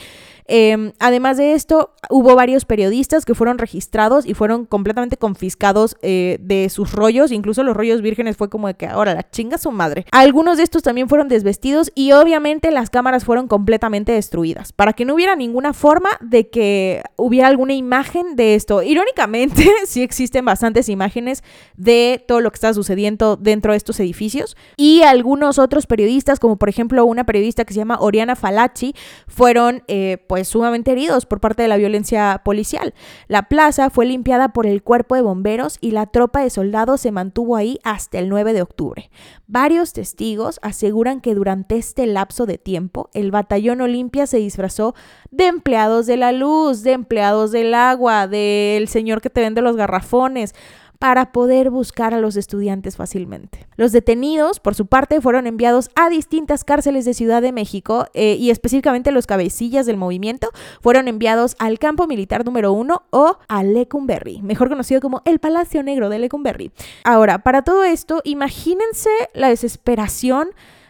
Em, 0.48 0.94
además 1.00 1.38
de 1.38 1.54
esto, 1.54 1.94
hubo 2.10 2.34
varios 2.36 2.66
periodistas 2.66 3.26
que 3.26 3.36
fueron 3.36 3.58
registrados 3.58 4.26
y 4.26 4.34
fueron 4.34 4.66
completamente 4.66 5.18
confiscados 5.18 5.98
eh, 6.02 6.38
de 6.42 6.70
sus 6.70 6.94
rollos, 6.94 7.32
incluso 7.32 7.64
los 7.64 7.76
rollos 7.76 8.02
vírgenes 8.02 8.38
fue 8.38 8.50
como 8.50 8.68
de 8.68 8.76
que 8.76 8.88
ahora 8.88 9.14
la 9.14 9.30
chinga 9.30 9.58
su 9.58 9.72
madre. 9.72 10.06
Algunos 10.12 10.58
de 10.58 10.64
estos 10.64 10.84
también 10.84 11.10
fueron 11.10 11.28
desvestidos 11.28 11.92
y 11.96 12.14
obviamente 12.14 12.72
las 12.72 12.90
cámaras 12.90 13.26
fueron 13.26 13.48
completamente 13.48 14.14
destruidas 14.14 14.72
para 14.72 14.94
que 14.94 15.04
no 15.04 15.16
hubiera 15.16 15.36
ninguna 15.36 15.74
forma 15.74 16.10
de 16.22 16.50
que 16.50 17.04
hubiera 17.18 17.48
alguna 17.48 17.74
imagen 17.74 18.36
de 18.36 18.56
esto. 18.56 18.84
Irónicamente, 18.84 19.70
sí 19.86 20.02
existen 20.02 20.46
bastantes 20.46 20.88
imágenes 20.88 21.44
de 21.76 22.24
todo 22.26 22.40
lo 22.40 22.52
que 22.52 22.56
está 22.56 22.74
sucediendo 22.74 23.36
dentro 23.36 23.74
de 23.74 23.78
estos 23.78 24.00
edificios 24.00 24.56
y 24.78 25.02
algunos 25.02 25.60
otros 25.60 25.88
periodistas, 25.88 26.40
como 26.40 26.58
por 26.58 26.70
ejemplo 26.70 27.04
una 27.06 27.26
periodista 27.26 27.66
que 27.66 27.74
se 27.74 27.80
llama 27.80 27.98
Oriana 28.00 28.36
Falacci, 28.36 28.94
fueron 29.28 29.84
eh, 29.88 30.24
pues 30.28 30.37
pues, 30.38 30.50
sumamente 30.50 30.92
heridos 30.92 31.26
por 31.26 31.40
parte 31.40 31.64
de 31.64 31.68
la 31.68 31.78
violencia 31.78 32.42
policial. 32.46 32.94
La 33.28 33.50
plaza 33.50 33.90
fue 33.90 34.06
limpiada 34.06 34.50
por 34.50 34.68
el 34.68 34.84
cuerpo 34.84 35.16
de 35.16 35.22
bomberos 35.22 35.80
y 35.82 35.92
la 35.92 36.06
tropa 36.06 36.42
de 36.42 36.52
soldados 36.52 37.02
se 37.02 37.12
mantuvo 37.12 37.56
ahí 37.56 37.80
hasta 37.84 38.20
el 38.20 38.30
9 38.30 38.54
de 38.54 38.62
octubre. 38.62 39.10
Varios 39.48 39.94
testigos 39.94 40.60
aseguran 40.62 41.22
que 41.22 41.34
durante 41.34 41.78
este 41.78 42.06
lapso 42.06 42.46
de 42.46 42.60
tiempo 42.60 43.10
el 43.16 43.32
batallón 43.32 43.82
Olimpia 43.82 44.28
se 44.28 44.38
disfrazó 44.38 44.94
de 45.32 45.48
empleados 45.48 46.06
de 46.06 46.18
la 46.18 46.32
luz, 46.32 46.84
de 46.84 46.92
empleados 46.92 47.52
del 47.52 47.74
agua, 47.74 48.28
del 48.28 48.88
señor 48.88 49.22
que 49.22 49.32
te 49.32 49.42
vende 49.42 49.64
los 49.64 49.76
garrafones 49.76 50.54
para 51.00 51.32
poder 51.32 51.70
buscar 51.70 52.14
a 52.14 52.20
los 52.20 52.36
estudiantes 52.36 52.98
fácilmente. 52.98 53.68
Los 53.76 53.92
detenidos, 53.92 54.60
por 54.60 54.76
su 54.76 54.88
parte, 54.88 55.22
fueron 55.22 55.48
enviados 55.48 55.90
a 55.96 56.10
distintas 56.10 56.64
cárceles 56.64 57.06
de 57.06 57.14
Ciudad 57.14 57.42
de 57.42 57.52
México 57.52 58.08
eh, 58.14 58.36
y 58.40 58.50
específicamente 58.50 59.12
los 59.12 59.28
cabecillas 59.28 59.86
del 59.86 59.98
movimiento 59.98 60.50
fueron 60.82 61.08
enviados 61.08 61.56
al 61.60 61.80
campo 61.80 62.08
militar 62.08 62.46
número 62.46 62.74
uno 62.74 63.04
o 63.12 63.38
a 63.48 63.64
Lecumberri, 63.64 64.42
mejor 64.42 64.70
conocido 64.70 65.02
como 65.02 65.22
el 65.26 65.40
Palacio 65.40 65.84
Negro 65.84 66.10
de 66.10 66.20
Lecumberri. 66.20 66.72
Ahora, 67.04 67.40
para 67.40 67.62
todo 67.62 67.84
esto, 67.84 68.22
imagínense 68.24 69.10
la 69.34 69.50
desesperación 69.50 70.50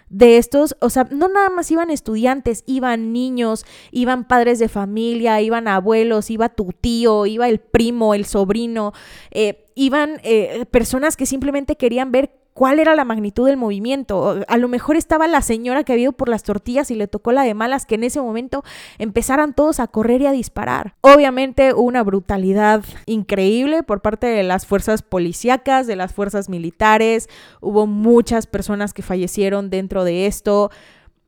de 0.10 0.38
estos, 0.38 0.76
o 0.80 0.90
sea, 0.90 1.08
no 1.12 1.28
nada 1.28 1.50
más 1.50 1.70
iban 1.70 1.90
estudiantes, 1.90 2.64
iban 2.66 3.12
niños, 3.12 3.66
iban 3.92 4.28
padres 4.28 4.60
de 4.60 4.70
familia, 4.70 5.42
iban 5.42 5.68
abuelos, 5.68 6.30
iba 6.30 6.50
tu 6.50 6.72
tío, 6.72 7.26
iba 7.26 7.50
el 7.50 7.60
primo, 7.60 8.14
el 8.14 8.26
sobrino, 8.26 8.94
eh, 9.32 9.66
iban 9.76 10.20
eh, 10.24 10.66
personas 10.72 11.18
que 11.18 11.26
simplemente 11.26 11.76
querían 11.76 12.12
ver 12.12 12.32
cuál 12.58 12.80
era 12.80 12.96
la 12.96 13.06
magnitud 13.06 13.46
del 13.46 13.56
movimiento. 13.56 14.44
A 14.48 14.58
lo 14.58 14.68
mejor 14.68 14.96
estaba 14.96 15.28
la 15.28 15.44
señora 15.44 15.84
que 15.84 15.94
había 15.94 16.06
ido 16.06 16.12
por 16.14 16.28
las 16.28 16.42
tortillas 16.42 16.90
y 16.90 16.96
le 16.96 17.08
tocó 17.08 17.32
la 17.32 17.44
de 17.44 17.54
malas 17.54 17.86
que 17.86 17.94
en 17.94 18.04
ese 18.04 18.20
momento 18.20 18.64
empezaran 18.98 19.54
todos 19.54 19.80
a 19.80 19.86
correr 19.86 20.24
y 20.24 20.26
a 20.26 20.32
disparar. 20.32 20.96
Obviamente 21.02 21.76
una 21.76 22.02
brutalidad 22.02 22.84
increíble 23.06 23.84
por 23.84 24.02
parte 24.02 24.26
de 24.26 24.42
las 24.42 24.66
fuerzas 24.66 25.04
policíacas, 25.04 25.86
de 25.86 25.98
las 25.98 26.16
fuerzas 26.16 26.50
militares. 26.50 27.30
Hubo 27.62 27.86
muchas 27.86 28.48
personas 28.48 28.92
que 28.92 29.04
fallecieron 29.04 29.70
dentro 29.70 30.04
de 30.04 30.26
esto 30.26 30.72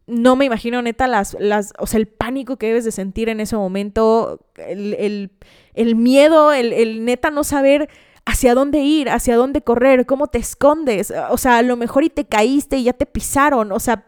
no 0.08 0.36
me 0.36 0.46
imagino 0.46 0.82
neta 0.82 1.06
las, 1.06 1.38
las, 1.40 1.72
o 1.78 1.86
sea, 1.86 2.00
el 2.00 2.08
pánico 2.08 2.58
que 2.58 2.66
debes 2.66 2.84
de 2.84 2.92
sentir 2.92 3.30
en 3.30 3.40
ese 3.40 3.56
momento, 3.56 4.40
el, 4.58 5.30
miedo, 5.96 6.52
el, 6.52 6.74
el 6.74 7.06
neta 7.06 7.30
no 7.30 7.44
saber 7.44 7.90
hacia 8.26 8.54
dónde 8.54 8.80
ir, 8.80 9.10
hacia 9.10 9.36
dónde 9.36 9.62
correr, 9.62 10.06
cómo 10.06 10.28
te 10.28 10.38
escondes, 10.38 11.14
o 11.30 11.38
sea, 11.38 11.58
a 11.58 11.62
lo 11.62 11.78
mejor 11.78 12.04
y 12.04 12.10
te 12.10 12.26
caíste 12.26 12.78
y 12.78 12.84
ya 12.84 12.94
te 12.94 13.06
pisaron, 13.06 13.72
o 13.72 13.80
sea, 13.80 14.04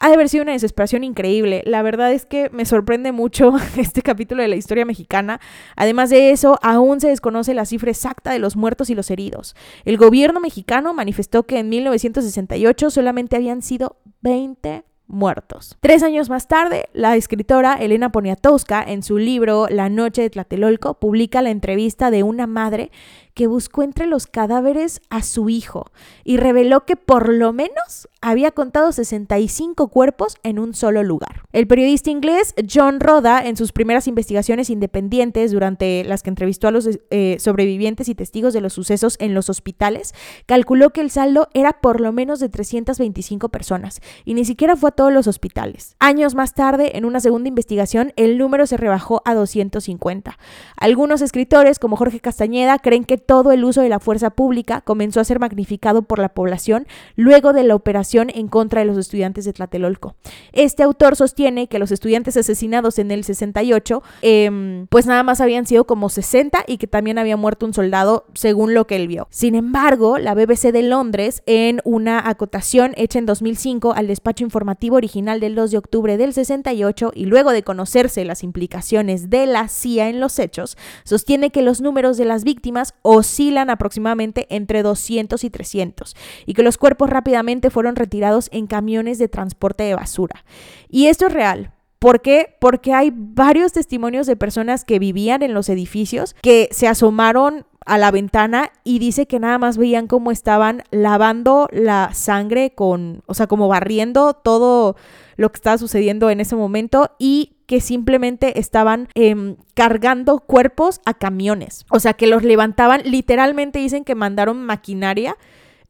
ha 0.00 0.08
de 0.08 0.14
haber 0.14 0.30
sido 0.30 0.42
una 0.42 0.52
desesperación 0.52 1.04
increíble. 1.04 1.62
La 1.66 1.82
verdad 1.82 2.10
es 2.12 2.24
que 2.24 2.48
me 2.50 2.64
sorprende 2.64 3.12
mucho 3.12 3.52
este 3.76 4.02
capítulo 4.02 4.42
de 4.42 4.48
la 4.48 4.56
historia 4.56 4.86
mexicana. 4.86 5.40
Además 5.76 6.08
de 6.08 6.30
eso, 6.30 6.58
aún 6.62 7.00
se 7.00 7.08
desconoce 7.08 7.52
la 7.52 7.66
cifra 7.66 7.90
exacta 7.90 8.32
de 8.32 8.38
los 8.38 8.56
muertos 8.56 8.88
y 8.88 8.94
los 8.94 9.10
heridos. 9.10 9.54
El 9.84 9.98
gobierno 9.98 10.40
mexicano 10.40 10.94
manifestó 10.94 11.44
que 11.44 11.58
en 11.58 11.68
1968 11.68 12.90
solamente 12.90 13.36
habían 13.36 13.60
sido 13.60 13.98
20 14.22 14.84
muertos. 15.06 15.76
Tres 15.80 16.02
años 16.02 16.30
más 16.30 16.48
tarde, 16.48 16.88
la 16.92 17.16
escritora 17.16 17.74
Elena 17.74 18.10
Poniatowska, 18.12 18.82
en 18.82 19.02
su 19.02 19.18
libro 19.18 19.66
La 19.68 19.88
Noche 19.88 20.22
de 20.22 20.30
Tlatelolco, 20.30 20.94
publica 20.94 21.42
la 21.42 21.50
entrevista 21.50 22.10
de 22.10 22.22
una 22.22 22.46
madre 22.46 22.90
que 23.34 23.46
buscó 23.46 23.82
entre 23.82 24.06
los 24.06 24.26
cadáveres 24.26 25.00
a 25.10 25.22
su 25.22 25.48
hijo 25.48 25.90
y 26.24 26.36
reveló 26.36 26.84
que 26.84 26.96
por 26.96 27.32
lo 27.32 27.52
menos 27.52 28.08
había 28.20 28.50
contado 28.50 28.92
65 28.92 29.88
cuerpos 29.88 30.36
en 30.42 30.58
un 30.58 30.74
solo 30.74 31.02
lugar. 31.02 31.42
El 31.52 31.66
periodista 31.66 32.10
inglés 32.10 32.54
John 32.70 33.00
Roda, 33.00 33.44
en 33.44 33.56
sus 33.56 33.72
primeras 33.72 34.06
investigaciones 34.06 34.70
independientes 34.70 35.52
durante 35.52 36.04
las 36.04 36.22
que 36.22 36.30
entrevistó 36.30 36.68
a 36.68 36.70
los 36.70 36.88
eh, 37.10 37.36
sobrevivientes 37.38 38.08
y 38.08 38.14
testigos 38.14 38.52
de 38.52 38.60
los 38.60 38.72
sucesos 38.72 39.16
en 39.20 39.34
los 39.34 39.48
hospitales, 39.48 40.14
calculó 40.46 40.90
que 40.90 41.00
el 41.00 41.10
saldo 41.10 41.48
era 41.54 41.80
por 41.80 42.00
lo 42.00 42.12
menos 42.12 42.40
de 42.40 42.48
325 42.48 43.48
personas 43.48 44.00
y 44.24 44.34
ni 44.34 44.44
siquiera 44.44 44.76
fue 44.76 44.90
a 44.90 44.92
todos 44.92 45.12
los 45.12 45.26
hospitales. 45.26 45.96
Años 45.98 46.34
más 46.34 46.54
tarde, 46.54 46.96
en 46.96 47.04
una 47.04 47.20
segunda 47.20 47.48
investigación, 47.48 48.12
el 48.16 48.38
número 48.38 48.66
se 48.66 48.76
rebajó 48.76 49.22
a 49.24 49.34
250. 49.34 50.38
Algunos 50.76 51.22
escritores, 51.22 51.78
como 51.78 51.96
Jorge 51.96 52.20
Castañeda, 52.20 52.78
creen 52.78 53.04
que 53.04 53.18
todo 53.20 53.52
el 53.52 53.64
uso 53.64 53.82
de 53.82 53.88
la 53.88 54.00
fuerza 54.00 54.30
pública 54.30 54.80
comenzó 54.80 55.20
a 55.20 55.24
ser 55.24 55.38
magnificado 55.38 56.02
por 56.02 56.18
la 56.18 56.30
población 56.30 56.86
luego 57.16 57.52
de 57.52 57.64
la 57.64 57.74
operación 57.74 58.30
en 58.34 58.48
contra 58.48 58.80
de 58.80 58.86
los 58.86 58.96
estudiantes 58.96 59.44
de 59.44 59.52
Tlatelolco. 59.52 60.14
Este 60.52 60.82
autor 60.82 61.16
sostiene 61.16 61.68
que 61.68 61.78
los 61.78 61.92
estudiantes 61.92 62.36
asesinados 62.36 62.98
en 62.98 63.10
el 63.10 63.24
68, 63.24 64.02
em, 64.22 64.86
pues 64.88 65.06
nada 65.06 65.22
más 65.22 65.40
habían 65.40 65.66
sido 65.66 65.84
como 65.84 66.08
60 66.08 66.64
y 66.66 66.78
que 66.78 66.86
también 66.86 67.18
había 67.18 67.36
muerto 67.36 67.66
un 67.66 67.74
soldado 67.74 68.24
según 68.34 68.74
lo 68.74 68.86
que 68.86 68.96
él 68.96 69.08
vio. 69.08 69.28
Sin 69.30 69.54
embargo, 69.54 70.18
la 70.18 70.34
BBC 70.34 70.72
de 70.72 70.82
Londres, 70.82 71.42
en 71.46 71.80
una 71.84 72.28
acotación 72.28 72.92
hecha 72.96 73.18
en 73.18 73.26
2005 73.26 73.92
al 73.94 74.06
despacho 74.06 74.44
informativo 74.44 74.96
original 74.96 75.40
del 75.40 75.54
2 75.54 75.70
de 75.70 75.78
octubre 75.78 76.16
del 76.16 76.32
68 76.32 77.12
y 77.14 77.26
luego 77.26 77.52
de 77.52 77.62
conocerse 77.62 78.24
las 78.24 78.42
implicaciones 78.42 79.30
de 79.30 79.46
la 79.46 79.68
CIA 79.68 80.08
en 80.08 80.20
los 80.20 80.38
hechos, 80.38 80.76
sostiene 81.04 81.50
que 81.50 81.62
los 81.62 81.80
números 81.80 82.16
de 82.16 82.24
las 82.24 82.44
víctimas 82.44 82.94
oscilan 83.10 83.70
aproximadamente 83.70 84.46
entre 84.50 84.82
200 84.82 85.42
y 85.44 85.50
300 85.50 86.16
y 86.46 86.54
que 86.54 86.62
los 86.62 86.78
cuerpos 86.78 87.10
rápidamente 87.10 87.70
fueron 87.70 87.96
retirados 87.96 88.48
en 88.52 88.66
camiones 88.66 89.18
de 89.18 89.28
transporte 89.28 89.84
de 89.84 89.94
basura. 89.94 90.44
Y 90.88 91.06
esto 91.06 91.26
es 91.26 91.32
real. 91.32 91.72
¿Por 91.98 92.22
qué? 92.22 92.56
Porque 92.60 92.94
hay 92.94 93.12
varios 93.14 93.72
testimonios 93.72 94.26
de 94.26 94.34
personas 94.34 94.84
que 94.86 94.98
vivían 94.98 95.42
en 95.42 95.52
los 95.52 95.68
edificios 95.68 96.34
que 96.40 96.68
se 96.72 96.88
asomaron 96.88 97.66
a 97.84 97.98
la 97.98 98.10
ventana 98.10 98.72
y 98.84 98.98
dice 98.98 99.26
que 99.26 99.38
nada 99.38 99.58
más 99.58 99.76
veían 99.76 100.06
cómo 100.06 100.30
estaban 100.30 100.82
lavando 100.90 101.68
la 101.72 102.14
sangre 102.14 102.70
con, 102.74 103.22
o 103.26 103.34
sea, 103.34 103.46
como 103.46 103.68
barriendo 103.68 104.34
todo 104.34 104.96
lo 105.36 105.50
que 105.50 105.56
estaba 105.56 105.76
sucediendo 105.76 106.30
en 106.30 106.40
ese 106.40 106.56
momento 106.56 107.10
y 107.18 107.56
que 107.70 107.80
simplemente 107.80 108.58
estaban 108.58 109.06
em, 109.14 109.54
cargando 109.74 110.40
cuerpos 110.40 111.00
a 111.04 111.14
camiones. 111.14 111.86
O 111.88 112.00
sea, 112.00 112.14
que 112.14 112.26
los 112.26 112.42
levantaban, 112.42 113.02
literalmente 113.04 113.78
dicen 113.78 114.02
que 114.02 114.16
mandaron 114.16 114.60
maquinaria 114.66 115.36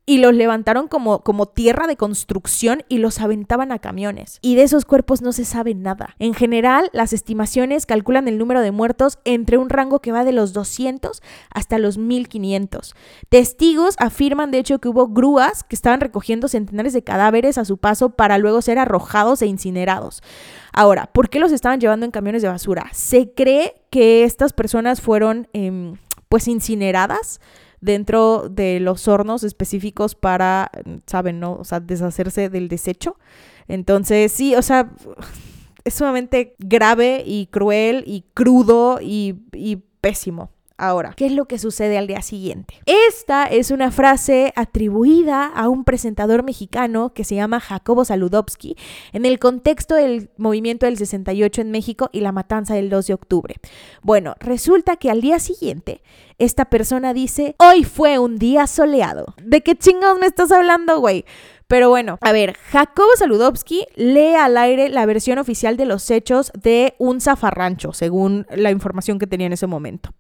y 0.04 0.18
los 0.18 0.34
levantaron 0.34 0.88
como, 0.88 1.20
como 1.20 1.46
tierra 1.46 1.86
de 1.86 1.96
construcción 1.96 2.82
y 2.90 2.98
los 2.98 3.18
aventaban 3.18 3.72
a 3.72 3.78
camiones. 3.78 4.40
Y 4.42 4.56
de 4.56 4.64
esos 4.64 4.84
cuerpos 4.84 5.22
no 5.22 5.32
se 5.32 5.46
sabe 5.46 5.74
nada. 5.74 6.16
En 6.18 6.34
general, 6.34 6.90
las 6.92 7.14
estimaciones 7.14 7.86
calculan 7.86 8.28
el 8.28 8.36
número 8.36 8.60
de 8.60 8.72
muertos 8.72 9.18
entre 9.24 9.56
un 9.56 9.70
rango 9.70 10.00
que 10.00 10.12
va 10.12 10.22
de 10.22 10.32
los 10.32 10.52
200 10.52 11.22
hasta 11.48 11.78
los 11.78 11.96
1500. 11.96 12.94
Testigos 13.30 13.94
afirman 13.98 14.50
de 14.50 14.58
hecho 14.58 14.80
que 14.80 14.88
hubo 14.90 15.08
grúas 15.08 15.64
que 15.64 15.76
estaban 15.76 16.02
recogiendo 16.02 16.46
centenares 16.46 16.92
de 16.92 17.04
cadáveres 17.04 17.56
a 17.56 17.64
su 17.64 17.78
paso 17.78 18.10
para 18.10 18.36
luego 18.36 18.60
ser 18.60 18.78
arrojados 18.78 19.40
e 19.40 19.46
incinerados. 19.46 20.22
Ahora, 20.72 21.06
¿por 21.12 21.28
qué 21.28 21.40
los 21.40 21.52
estaban 21.52 21.80
llevando 21.80 22.06
en 22.06 22.12
camiones 22.12 22.42
de 22.42 22.48
basura? 22.48 22.86
Se 22.92 23.32
cree 23.32 23.74
que 23.90 24.24
estas 24.24 24.52
personas 24.52 25.00
fueron 25.00 25.48
em, 25.52 25.96
pues 26.28 26.48
incineradas 26.48 27.40
dentro 27.80 28.48
de 28.48 28.78
los 28.80 29.08
hornos 29.08 29.42
específicos 29.42 30.14
para, 30.14 30.70
¿saben? 31.06 31.40
¿No? 31.40 31.54
O 31.54 31.64
sea, 31.64 31.80
deshacerse 31.80 32.48
del 32.48 32.68
desecho. 32.68 33.16
Entonces, 33.68 34.32
sí, 34.32 34.54
o 34.54 34.62
sea, 34.62 34.90
es 35.84 35.94
sumamente 35.94 36.54
grave 36.58 37.22
y 37.26 37.46
cruel 37.46 38.04
y 38.06 38.24
crudo 38.34 38.98
y, 39.00 39.36
y 39.52 39.76
pésimo. 40.00 40.50
Ahora, 40.80 41.12
¿qué 41.14 41.26
es 41.26 41.32
lo 41.32 41.44
que 41.44 41.58
sucede 41.58 41.98
al 41.98 42.06
día 42.06 42.22
siguiente? 42.22 42.80
Esta 42.86 43.44
es 43.44 43.70
una 43.70 43.90
frase 43.90 44.54
atribuida 44.56 45.44
a 45.44 45.68
un 45.68 45.84
presentador 45.84 46.42
mexicano 46.42 47.12
que 47.12 47.22
se 47.22 47.34
llama 47.34 47.60
Jacobo 47.60 48.06
Saludowski 48.06 48.76
en 49.12 49.26
el 49.26 49.38
contexto 49.38 49.94
del 49.94 50.30
movimiento 50.38 50.86
del 50.86 50.96
68 50.96 51.60
en 51.60 51.70
México 51.70 52.08
y 52.12 52.20
la 52.20 52.32
matanza 52.32 52.74
del 52.74 52.88
2 52.88 53.08
de 53.08 53.12
octubre. 53.12 53.56
Bueno, 54.00 54.36
resulta 54.40 54.96
que 54.96 55.10
al 55.10 55.20
día 55.20 55.38
siguiente 55.38 56.00
esta 56.38 56.64
persona 56.64 57.12
dice, 57.12 57.56
hoy 57.58 57.84
fue 57.84 58.18
un 58.18 58.38
día 58.38 58.66
soleado. 58.66 59.34
¿De 59.44 59.60
qué 59.60 59.76
chingados 59.76 60.18
me 60.18 60.28
estás 60.28 60.50
hablando, 60.50 60.98
güey? 60.98 61.26
Pero 61.66 61.90
bueno, 61.90 62.18
a 62.22 62.32
ver, 62.32 62.56
Jacobo 62.70 63.10
Saludowski 63.16 63.86
lee 63.96 64.34
al 64.34 64.56
aire 64.56 64.88
la 64.88 65.04
versión 65.04 65.38
oficial 65.38 65.76
de 65.76 65.84
los 65.84 66.10
hechos 66.10 66.50
de 66.60 66.94
un 66.98 67.20
zafarrancho, 67.20 67.92
según 67.92 68.46
la 68.50 68.70
información 68.70 69.18
que 69.18 69.26
tenía 69.26 69.46
en 69.46 69.52
ese 69.52 69.66
momento. 69.66 70.10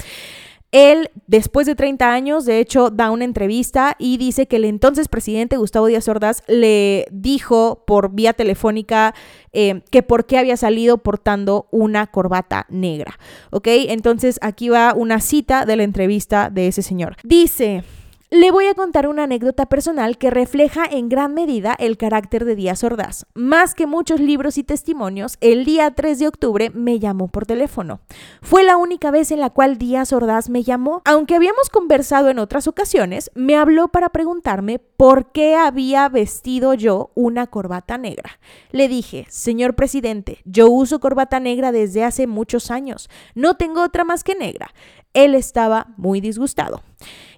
Él, 0.72 1.10
después 1.26 1.66
de 1.66 1.74
30 1.74 2.12
años, 2.12 2.44
de 2.44 2.60
hecho, 2.60 2.90
da 2.90 3.10
una 3.10 3.24
entrevista 3.24 3.96
y 3.98 4.18
dice 4.18 4.46
que 4.46 4.56
el 4.56 4.64
entonces 4.64 5.08
presidente 5.08 5.56
Gustavo 5.56 5.86
Díaz 5.86 6.08
Ordaz 6.08 6.42
le 6.46 7.06
dijo 7.10 7.84
por 7.86 8.12
vía 8.12 8.32
telefónica 8.34 9.14
eh, 9.52 9.82
que 9.90 10.02
por 10.02 10.26
qué 10.26 10.38
había 10.38 10.56
salido 10.56 10.98
portando 10.98 11.66
una 11.72 12.06
corbata 12.06 12.66
negra. 12.68 13.18
¿Ok? 13.50 13.66
Entonces 13.68 14.38
aquí 14.42 14.68
va 14.68 14.94
una 14.94 15.20
cita 15.20 15.66
de 15.66 15.76
la 15.76 15.82
entrevista 15.82 16.50
de 16.50 16.68
ese 16.68 16.82
señor. 16.82 17.16
Dice... 17.24 17.82
Le 18.32 18.52
voy 18.52 18.66
a 18.66 18.74
contar 18.74 19.08
una 19.08 19.24
anécdota 19.24 19.66
personal 19.66 20.16
que 20.16 20.30
refleja 20.30 20.84
en 20.88 21.08
gran 21.08 21.34
medida 21.34 21.74
el 21.76 21.96
carácter 21.96 22.44
de 22.44 22.54
Díaz 22.54 22.84
Ordaz. 22.84 23.26
Más 23.34 23.74
que 23.74 23.88
muchos 23.88 24.20
libros 24.20 24.56
y 24.56 24.62
testimonios, 24.62 25.36
el 25.40 25.64
día 25.64 25.90
3 25.90 26.16
de 26.20 26.28
octubre 26.28 26.70
me 26.70 27.00
llamó 27.00 27.26
por 27.26 27.44
teléfono. 27.44 28.02
Fue 28.40 28.62
la 28.62 28.76
única 28.76 29.10
vez 29.10 29.32
en 29.32 29.40
la 29.40 29.50
cual 29.50 29.78
Díaz 29.78 30.12
Ordaz 30.12 30.48
me 30.48 30.62
llamó. 30.62 31.02
Aunque 31.06 31.34
habíamos 31.34 31.70
conversado 31.70 32.28
en 32.28 32.38
otras 32.38 32.68
ocasiones, 32.68 33.32
me 33.34 33.56
habló 33.56 33.88
para 33.88 34.10
preguntarme 34.10 34.78
por 34.78 35.32
qué 35.32 35.56
había 35.56 36.08
vestido 36.08 36.74
yo 36.74 37.10
una 37.16 37.48
corbata 37.48 37.98
negra. 37.98 38.38
Le 38.70 38.86
dije, 38.86 39.26
señor 39.28 39.74
presidente, 39.74 40.38
yo 40.44 40.70
uso 40.70 41.00
corbata 41.00 41.40
negra 41.40 41.72
desde 41.72 42.04
hace 42.04 42.28
muchos 42.28 42.70
años. 42.70 43.10
No 43.34 43.56
tengo 43.56 43.82
otra 43.82 44.04
más 44.04 44.22
que 44.22 44.36
negra. 44.36 44.70
Él 45.14 45.34
estaba 45.34 45.88
muy 45.96 46.20
disgustado. 46.20 46.82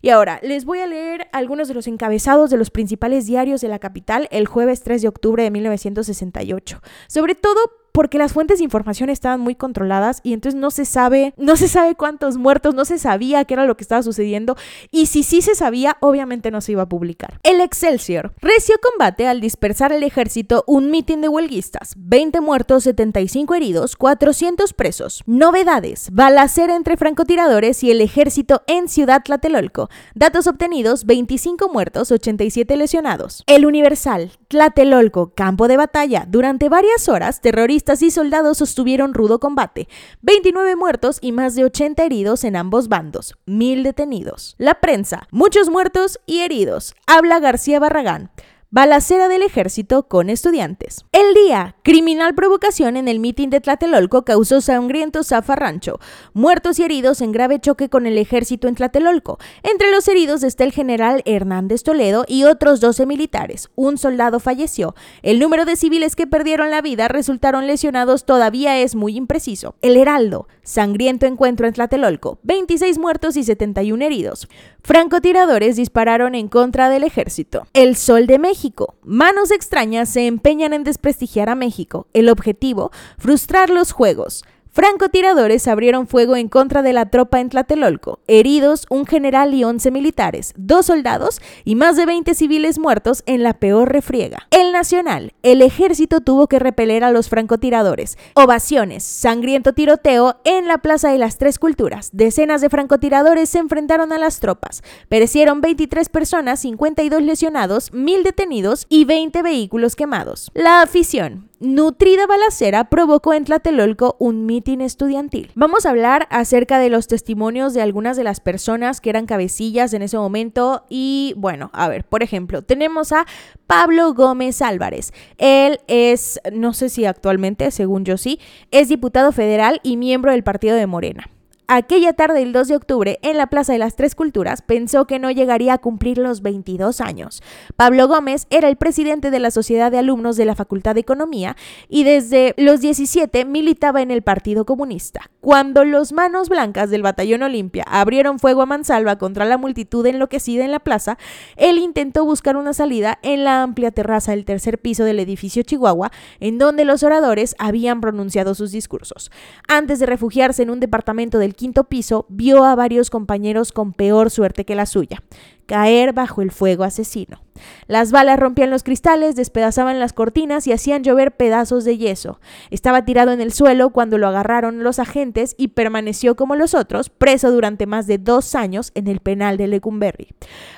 Y 0.01 0.11
ahora, 0.11 0.41
les 0.43 0.65
voy 0.65 0.81
a 0.81 0.87
leer 0.87 1.29
algunos 1.33 1.69
de 1.69 1.75
los 1.75 1.87
encabezados 1.87 2.51
de 2.51 2.57
los 2.57 2.71
principales 2.71 3.27
diarios 3.27 3.61
de 3.61 3.69
la 3.69 3.79
capital 3.79 4.29
el 4.31 4.47
jueves 4.47 4.83
3 4.83 5.03
de 5.03 5.09
octubre 5.09 5.43
de 5.43 5.51
1968. 5.51 6.81
Sobre 7.07 7.35
todo 7.35 7.61
porque 7.93 8.19
las 8.19 8.33
fuentes 8.33 8.59
de 8.59 8.65
información 8.65 9.11
estaban 9.11 9.41
muy 9.41 9.55
controladas 9.55 10.21
y 10.23 10.33
entonces 10.33 10.59
no 10.59 10.71
se 10.71 10.87
sabe, 10.87 11.35
no 11.37 11.57
se 11.57 11.69
sabe 11.69 11.95
cuántos 11.95 12.39
muertos, 12.39 12.75
no 12.75 12.85
se 12.85 12.99
sabía 12.99 13.45
qué 13.45 13.55
era 13.55 13.67
lo 13.67 13.77
que 13.77 13.85
estaba 13.85 14.03
sucediendo 14.03 14.57
y 14.91 15.07
si 15.07 15.23
sí 15.23 15.43
se 15.43 15.55
sabía, 15.55 15.99
obviamente 16.01 16.51
no 16.51 16.61
se 16.61 16.73
iba 16.73 16.83
a 16.83 16.89
publicar. 16.89 17.39
El 17.43 17.61
Excelsior. 17.61 18.33
Recio 18.41 18.77
combate 18.83 19.27
al 19.27 19.41
dispersar 19.41 19.93
el 19.93 20.03
ejército 20.03 20.65
un 20.67 20.91
mitin 20.91 21.21
de 21.21 21.29
huelguistas. 21.29 21.95
20 21.97 22.41
muertos, 22.41 22.85
75 22.85 23.55
heridos, 23.55 23.97
400 23.97 24.73
presos. 24.73 25.23
Novedades. 25.27 26.09
Balacera 26.13 26.75
entre 26.75 26.97
francotiradores 26.97 27.85
y 27.85 27.91
el 27.91 28.01
ejército 28.01 28.63
en 28.67 28.89
Ciudad 28.89 29.23
Tlatelolco. 29.23 29.91
Datos 30.15 30.47
obtenidos, 30.47 31.05
25 31.05 31.69
muertos, 31.69 32.11
87 32.11 32.77
lesionados. 32.77 33.45
El 33.47 33.67
Universal. 33.67 34.33
Tlatelolco, 34.49 35.33
campo 35.35 35.69
de 35.69 35.77
batalla. 35.77 36.27
Durante 36.29 36.69
varias 36.69 37.09
horas, 37.09 37.41
terroristas 37.41 37.82
y 38.03 38.11
soldados 38.11 38.59
sostuvieron 38.59 39.15
rudo 39.15 39.41
combate, 39.41 39.89
29 40.23 40.77
muertos 40.77 41.19
y 41.21 41.33
más 41.33 41.55
de 41.55 41.65
80 41.65 42.05
heridos 42.05 42.45
en 42.45 42.57
ambos 42.57 42.89
bandos, 42.89 43.37
mil 43.45 43.83
detenidos. 43.83 44.55
La 44.59 44.81
prensa, 44.81 45.27
muchos 45.31 45.69
muertos 45.69 46.21
y 46.25 46.41
heridos. 46.41 46.95
Habla 47.07 47.41
García 47.41 47.81
Barragán. 47.81 48.31
Balacera 48.75 49.29
del 49.29 49.43
ejército 49.43 50.05
con 50.05 50.31
estudiantes. 50.31 51.05
El 51.13 51.35
día, 51.35 51.77
criminal 51.83 52.35
provocación 52.35 52.97
en 52.97 53.07
el 53.07 53.21
mitin 53.21 53.51
de 53.51 53.61
Tlatelolco 53.61 54.25
causó 54.25 54.63
sangriento 54.63 55.23
zafarrancho. 55.23 56.01
Muertos 56.33 56.79
y 56.79 56.85
heridos 56.85 57.21
en 57.21 57.33
grave 57.33 57.61
choque 57.61 57.91
con 57.91 58.07
el 58.07 58.17
ejército 58.17 58.69
en 58.69 58.75
Tlatelolco. 58.75 59.39
Entre 59.63 59.91
los 59.91 60.09
heridos 60.09 60.43
está 60.43 60.65
el 60.65 60.73
general 60.73 61.21
Hernández 61.27 61.83
Toledo 61.83 62.25
y 62.27 62.45
otros 62.45 62.81
12 62.81 63.05
militares. 63.05 63.69
Un 63.75 63.99
soldado 63.99 64.41
falleció. 64.41 64.95
El 65.21 65.39
número 65.39 65.67
de 65.67 65.77
civiles 65.77 66.17
que 66.17 66.27
perdieron 66.27 66.71
la 66.71 66.81
vida 66.81 67.09
resultaron 67.09 67.67
lesionados 67.67 68.25
todavía 68.25 68.79
es 68.79 68.95
muy 68.95 69.19
impreciso. 69.19 69.75
El 69.83 69.99
Heraldo, 69.99 70.49
sangriento 70.63 71.27
encuentro 71.27 71.67
en 71.67 71.75
Tlatelolco. 71.75 72.39
26 72.45 72.97
muertos 72.97 73.37
y 73.37 73.45
71 73.45 74.03
heridos. 74.03 74.49
Francotiradores 74.83 75.77
dispararon 75.77 76.35
en 76.35 76.49
contra 76.49 76.89
del 76.89 77.05
ejército. 77.05 77.67
El 77.75 77.97
Sol 77.97 78.27
de 78.27 78.39
México. 78.63 78.95
Manos 79.03 79.51
extrañas 79.51 80.09
se 80.09 80.29
empeñan 80.29 80.73
en 80.73 80.85
desprestigiar 80.85 81.49
a 81.49 81.57
México. 81.57 82.07
El 82.13 82.29
objetivo, 82.29 82.93
frustrar 83.19 83.71
los 83.71 83.91
Juegos. 83.91 84.45
Francotiradores 84.75 85.69
abrieron 85.69 86.07
fuego 86.07 86.35
en 86.35 86.49
contra 86.49 86.81
de 86.81 86.95
la 86.95 87.11
tropa 87.11 87.41
en 87.41 87.51
Tlatelolco. 87.51 88.21
Heridos, 88.27 88.87
un 88.89 89.05
general 89.05 89.53
y 89.53 89.65
11 89.65 89.91
militares, 89.91 90.55
dos 90.57 90.87
soldados 90.87 91.43
y 91.67 91.75
más 91.75 91.97
de 91.97 92.07
20 92.07 92.35
civiles 92.35 92.79
muertos 92.79 93.23
en 93.27 93.43
la 93.43 93.53
peor 93.53 93.93
refriega. 93.93 94.49
El 94.51 94.73
Nacional. 94.73 95.35
El 95.43 95.61
ejército 95.61 96.23
tuvo 96.23 96.47
que 96.47 96.59
repeler 96.59 97.05
a 97.05 97.11
los 97.11 97.29
francotiradores. 97.29 98.17
Ovaciones. 98.33 99.05
Sangriento 99.05 99.75
tiroteo 99.75 100.41
en 100.45 100.67
la 100.69 100.79
Plaza 100.79 101.11
de 101.11 101.19
las 101.19 101.37
Tres 101.37 101.59
Culturas. 101.59 102.09
Decenas 102.15 102.63
de 102.63 102.71
francotiradores 102.71 103.51
se 103.51 103.59
enfrentaron 103.59 104.11
a 104.11 104.19
las 104.19 104.41
tropas. 104.41 104.83
Perecieron 105.11 105.61
23 105.61 106.09
personas, 106.09 106.61
52 106.61 107.21
lesionados, 107.21 107.93
1000 107.93 108.23
detenidos 108.23 108.87
y 108.89 109.05
20 109.05 109.43
vehículos 109.43 109.97
quemados. 109.97 110.51
La 110.55 110.81
afición 110.81 111.52
nutrida 111.63 112.27
balacera 112.27 112.91
provocó 112.91 113.33
en 113.33 113.45
Tlatelolco 113.45 114.17
un 114.19 114.47
mitin 114.47 114.81
estudiantil. 114.81 115.51
Vamos 115.55 115.87
a 115.87 115.91
hablar 115.91 116.27
acerca 116.31 116.79
de 116.79 116.91
los 116.91 117.07
testimonios 117.07 117.73
de 117.73 117.81
algunas 117.81 118.17
de 118.17 118.25
las 118.25 118.41
personas 118.41 119.01
que 119.01 119.11
eran 119.11 119.27
cabecillas 119.27 119.95
en 119.95 120.03
ese 120.03 120.19
momento 120.19 120.85
y 120.91 121.35
bueno, 121.37 121.71
a 121.73 121.89
ver, 121.89 122.05
por 122.05 122.23
ejemplo, 122.23 122.63
tenemos 122.63 123.13
a 123.13 123.27
Pablo 123.67 124.13
Gómez 124.13 124.61
Álvarez. 124.61 125.13
Él 125.39 125.79
es, 125.87 126.41
no 126.53 126.75
sé 126.75 126.89
si 126.89 127.07
actualmente, 127.07 127.71
según 127.71 128.05
yo 128.05 128.17
sí, 128.17 128.41
es 128.71 128.89
diputado 128.89 129.33
federal 129.33 129.81
y 129.83 129.97
miembro 129.97 130.33
del 130.33 130.43
partido 130.43 130.77
de 130.77 130.87
Morena. 130.87 131.29
Aquella 131.75 132.13
tarde 132.13 132.41
del 132.41 132.53
2 132.53 132.69
de 132.69 132.77
octubre, 132.77 133.19
en 133.23 133.39
la 133.39 133.47
Plaza 133.47 133.73
de 133.73 133.79
las 133.79 133.97
Tres 133.97 134.15
Culturas, 134.15 134.61
pensó 134.61 135.07
que 135.07 135.19
no 135.19 135.31
llegaría 135.31 135.73
a 135.73 135.79
cumplir 135.79 136.19
los 136.19 136.43
22 136.43 137.01
años. 137.01 137.43
Pablo 137.77 138.09
Gómez 138.09 138.47
era 138.51 138.69
el 138.69 138.77
presidente 138.77 139.31
de 139.31 139.39
la 139.39 139.51
Sociedad 139.51 139.91
de 139.91 139.97
Alumnos 139.97 140.37
de 140.37 140.45
la 140.45 140.55
Facultad 140.55 140.93
de 140.93 141.01
Economía 141.01 141.57
y 141.89 142.05
desde 142.05 142.53
los 142.59 142.83
17 142.83 143.47
militaba 143.47 144.03
en 144.03 144.11
el 144.11 144.21
Partido 144.21 144.67
Comunista. 144.67 145.31
Cuando 145.41 145.87
los 145.87 146.13
manos 146.13 146.51
blancas 146.51 146.91
del 146.91 147.01
Batallón 147.01 147.43
Olimpia 147.43 147.87
abrieron 147.89 148.39
fuego 148.39 148.61
a 148.61 148.67
mansalva 148.67 149.17
contra 149.17 149.47
la 149.47 149.57
multitud 149.57 150.05
enloquecida 150.05 150.67
en 150.67 150.73
la 150.73 150.81
plaza, 150.81 151.17
él 151.57 151.79
intentó 151.79 152.27
buscar 152.27 152.57
una 152.57 152.75
salida 152.75 153.19
en 153.23 153.45
la 153.45 153.63
amplia 153.63 153.93
terraza 153.93 154.33
del 154.33 154.45
tercer 154.45 154.79
piso 154.79 155.05
del 155.05 155.21
edificio 155.21 155.63
Chihuahua, 155.63 156.13
en 156.39 156.59
donde 156.59 156.85
los 156.85 157.03
oradores 157.03 157.57
habían 157.59 158.03
pronunciado 158.03 158.55
sus 158.55 158.73
discursos. 158.73 159.31
Antes 159.69 160.01
de 160.01 160.05
refugiarse 160.05 160.63
en 160.63 160.69
un 160.69 160.79
departamento 160.79 161.39
del 161.39 161.55
quinto 161.63 161.85
piso, 161.85 162.27
vio 162.29 162.65
a 162.65 162.75
varios 162.75 163.09
compañeros 163.09 163.71
con 163.71 163.93
peor 163.93 164.33
suerte 164.33 164.65
que 164.65 164.75
la 164.75 164.85
suya, 164.85 165.23
caer 165.67 166.13
bajo 166.13 166.43
el 166.43 166.51
fuego 166.51 166.85
asesino. 166.85 167.41
Las 167.87 168.13
balas 168.13 168.39
rompían 168.39 168.71
los 168.71 168.83
cristales, 168.83 169.37
despedazaban 169.37 169.99
las 169.99 170.13
cortinas 170.13 170.67
y 170.67 170.73
hacían 170.73 171.03
llover 171.03 171.33
pedazos 171.33 171.85
de 171.85 171.99
yeso. 171.99 172.41
Estaba 172.71 173.05
tirado 173.05 173.33
en 173.33 173.41
el 173.41 173.53
suelo 173.53 173.91
cuando 173.91 174.19
lo 174.19 174.29
agarraron 174.29 174.83
los 174.83 174.99
agentes 174.99 175.55
y 175.59 175.69
permaneció 175.69 176.35
como 176.35 176.57
los 176.57 176.75
otros, 176.75 177.11
preso 177.11 177.51
durante 177.51 177.87
más 177.87 178.07
de 178.07 178.19
dos 178.19 178.55
años 178.55 178.91
en 178.95 179.07
el 179.09 179.21
penal 179.21 179.57
de 179.57 179.67
Lecumberri. 179.67 180.29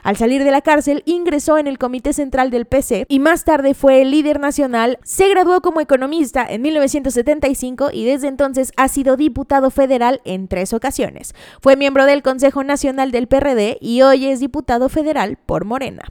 Al 0.02 0.16
salir 0.16 0.44
de 0.44 0.50
la 0.50 0.62
cárcel, 0.62 1.02
ingresó 1.06 1.58
en 1.58 1.66
el 1.66 1.78
Comité 1.78 2.12
Central 2.12 2.50
del 2.50 2.66
PC 2.66 3.06
y 3.08 3.20
más 3.20 3.44
tarde 3.44 3.74
fue 3.74 4.02
el 4.02 4.10
líder 4.10 4.40
nacional. 4.40 4.98
Se 5.04 5.28
graduó 5.28 5.60
como 5.60 5.80
economista 5.80 6.44
en 6.48 6.62
1975 6.62 7.90
y 7.92 8.04
desde 8.04 8.28
entonces 8.28 8.72
ha 8.76 8.88
sido 8.88 9.16
diputado 9.16 9.70
federal 9.70 10.20
en 10.24 10.48
tres 10.48 10.72
ocasiones. 10.72 11.34
Fue 11.60 11.76
miembro 11.76 12.04
del 12.06 12.22
Consejo 12.22 12.64
Nacional 12.64 13.12
del 13.12 13.28
PRD 13.28 13.78
y 13.80 14.02
hoy 14.02 14.26
es 14.26 14.40
diputado 14.40 14.73
federal 14.88 15.38
por 15.46 15.64
Morena. 15.64 16.04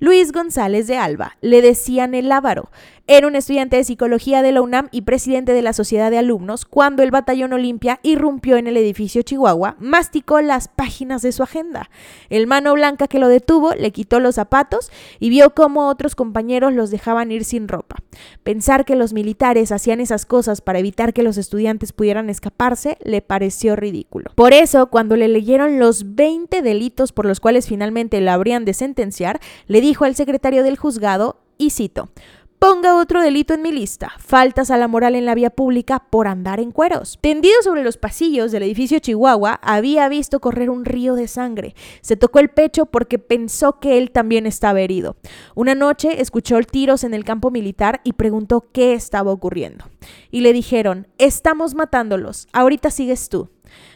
Luis 0.00 0.32
González 0.32 0.86
de 0.86 0.96
Alba, 0.96 1.36
le 1.40 1.60
decían 1.60 2.14
el 2.14 2.30
Ávaro. 2.30 2.70
Era 3.10 3.26
un 3.26 3.36
estudiante 3.36 3.76
de 3.76 3.84
psicología 3.84 4.42
de 4.42 4.52
la 4.52 4.60
UNAM 4.60 4.88
y 4.90 5.00
presidente 5.00 5.54
de 5.54 5.62
la 5.62 5.72
Sociedad 5.72 6.10
de 6.10 6.18
Alumnos 6.18 6.66
cuando 6.66 7.02
el 7.02 7.10
Batallón 7.10 7.54
Olimpia 7.54 8.00
irrumpió 8.02 8.58
en 8.58 8.66
el 8.66 8.76
edificio 8.76 9.22
Chihuahua, 9.22 9.76
masticó 9.78 10.42
las 10.42 10.68
páginas 10.68 11.22
de 11.22 11.32
su 11.32 11.42
agenda. 11.42 11.88
El 12.28 12.46
mano 12.46 12.74
blanca 12.74 13.08
que 13.08 13.18
lo 13.18 13.28
detuvo 13.28 13.74
le 13.74 13.92
quitó 13.92 14.20
los 14.20 14.34
zapatos 14.34 14.92
y 15.20 15.30
vio 15.30 15.54
cómo 15.54 15.88
otros 15.88 16.14
compañeros 16.14 16.74
los 16.74 16.90
dejaban 16.90 17.32
ir 17.32 17.46
sin 17.46 17.66
ropa. 17.66 17.96
Pensar 18.42 18.84
que 18.84 18.94
los 18.94 19.14
militares 19.14 19.72
hacían 19.72 20.00
esas 20.02 20.26
cosas 20.26 20.60
para 20.60 20.78
evitar 20.78 21.14
que 21.14 21.22
los 21.22 21.38
estudiantes 21.38 21.94
pudieran 21.94 22.28
escaparse 22.28 22.98
le 23.02 23.22
pareció 23.22 23.74
ridículo. 23.74 24.32
Por 24.34 24.52
eso, 24.52 24.88
cuando 24.90 25.16
le 25.16 25.28
leyeron 25.28 25.78
los 25.78 26.14
20 26.14 26.60
delitos 26.60 27.12
por 27.12 27.24
los 27.24 27.40
cuales 27.40 27.68
finalmente 27.68 28.20
la 28.20 28.34
habrían 28.34 28.66
de 28.66 28.74
sentenciar, 28.74 29.40
le 29.66 29.80
dijo 29.80 30.04
al 30.04 30.14
secretario 30.14 30.62
del 30.62 30.76
juzgado, 30.76 31.38
y 31.58 31.70
cito, 31.70 32.08
Ponga 32.58 32.96
otro 32.96 33.22
delito 33.22 33.54
en 33.54 33.62
mi 33.62 33.70
lista, 33.70 34.14
faltas 34.18 34.72
a 34.72 34.76
la 34.76 34.88
moral 34.88 35.14
en 35.14 35.24
la 35.24 35.36
vía 35.36 35.50
pública 35.50 36.00
por 36.10 36.26
andar 36.26 36.58
en 36.58 36.72
cueros. 36.72 37.16
Tendido 37.20 37.54
sobre 37.62 37.84
los 37.84 37.98
pasillos 37.98 38.50
del 38.50 38.64
edificio 38.64 38.98
Chihuahua, 38.98 39.60
había 39.62 40.08
visto 40.08 40.40
correr 40.40 40.68
un 40.68 40.84
río 40.84 41.14
de 41.14 41.28
sangre. 41.28 41.76
Se 42.00 42.16
tocó 42.16 42.40
el 42.40 42.48
pecho 42.48 42.86
porque 42.86 43.20
pensó 43.20 43.78
que 43.78 43.96
él 43.96 44.10
también 44.10 44.44
estaba 44.44 44.80
herido. 44.80 45.16
Una 45.54 45.76
noche 45.76 46.20
escuchó 46.20 46.58
tiros 46.62 47.04
en 47.04 47.14
el 47.14 47.24
campo 47.24 47.52
militar 47.52 48.00
y 48.02 48.14
preguntó 48.14 48.66
qué 48.72 48.92
estaba 48.92 49.30
ocurriendo. 49.30 49.84
Y 50.32 50.40
le 50.40 50.52
dijeron, 50.52 51.06
estamos 51.18 51.76
matándolos, 51.76 52.48
ahorita 52.52 52.90
sigues 52.90 53.28
tú. 53.28 53.50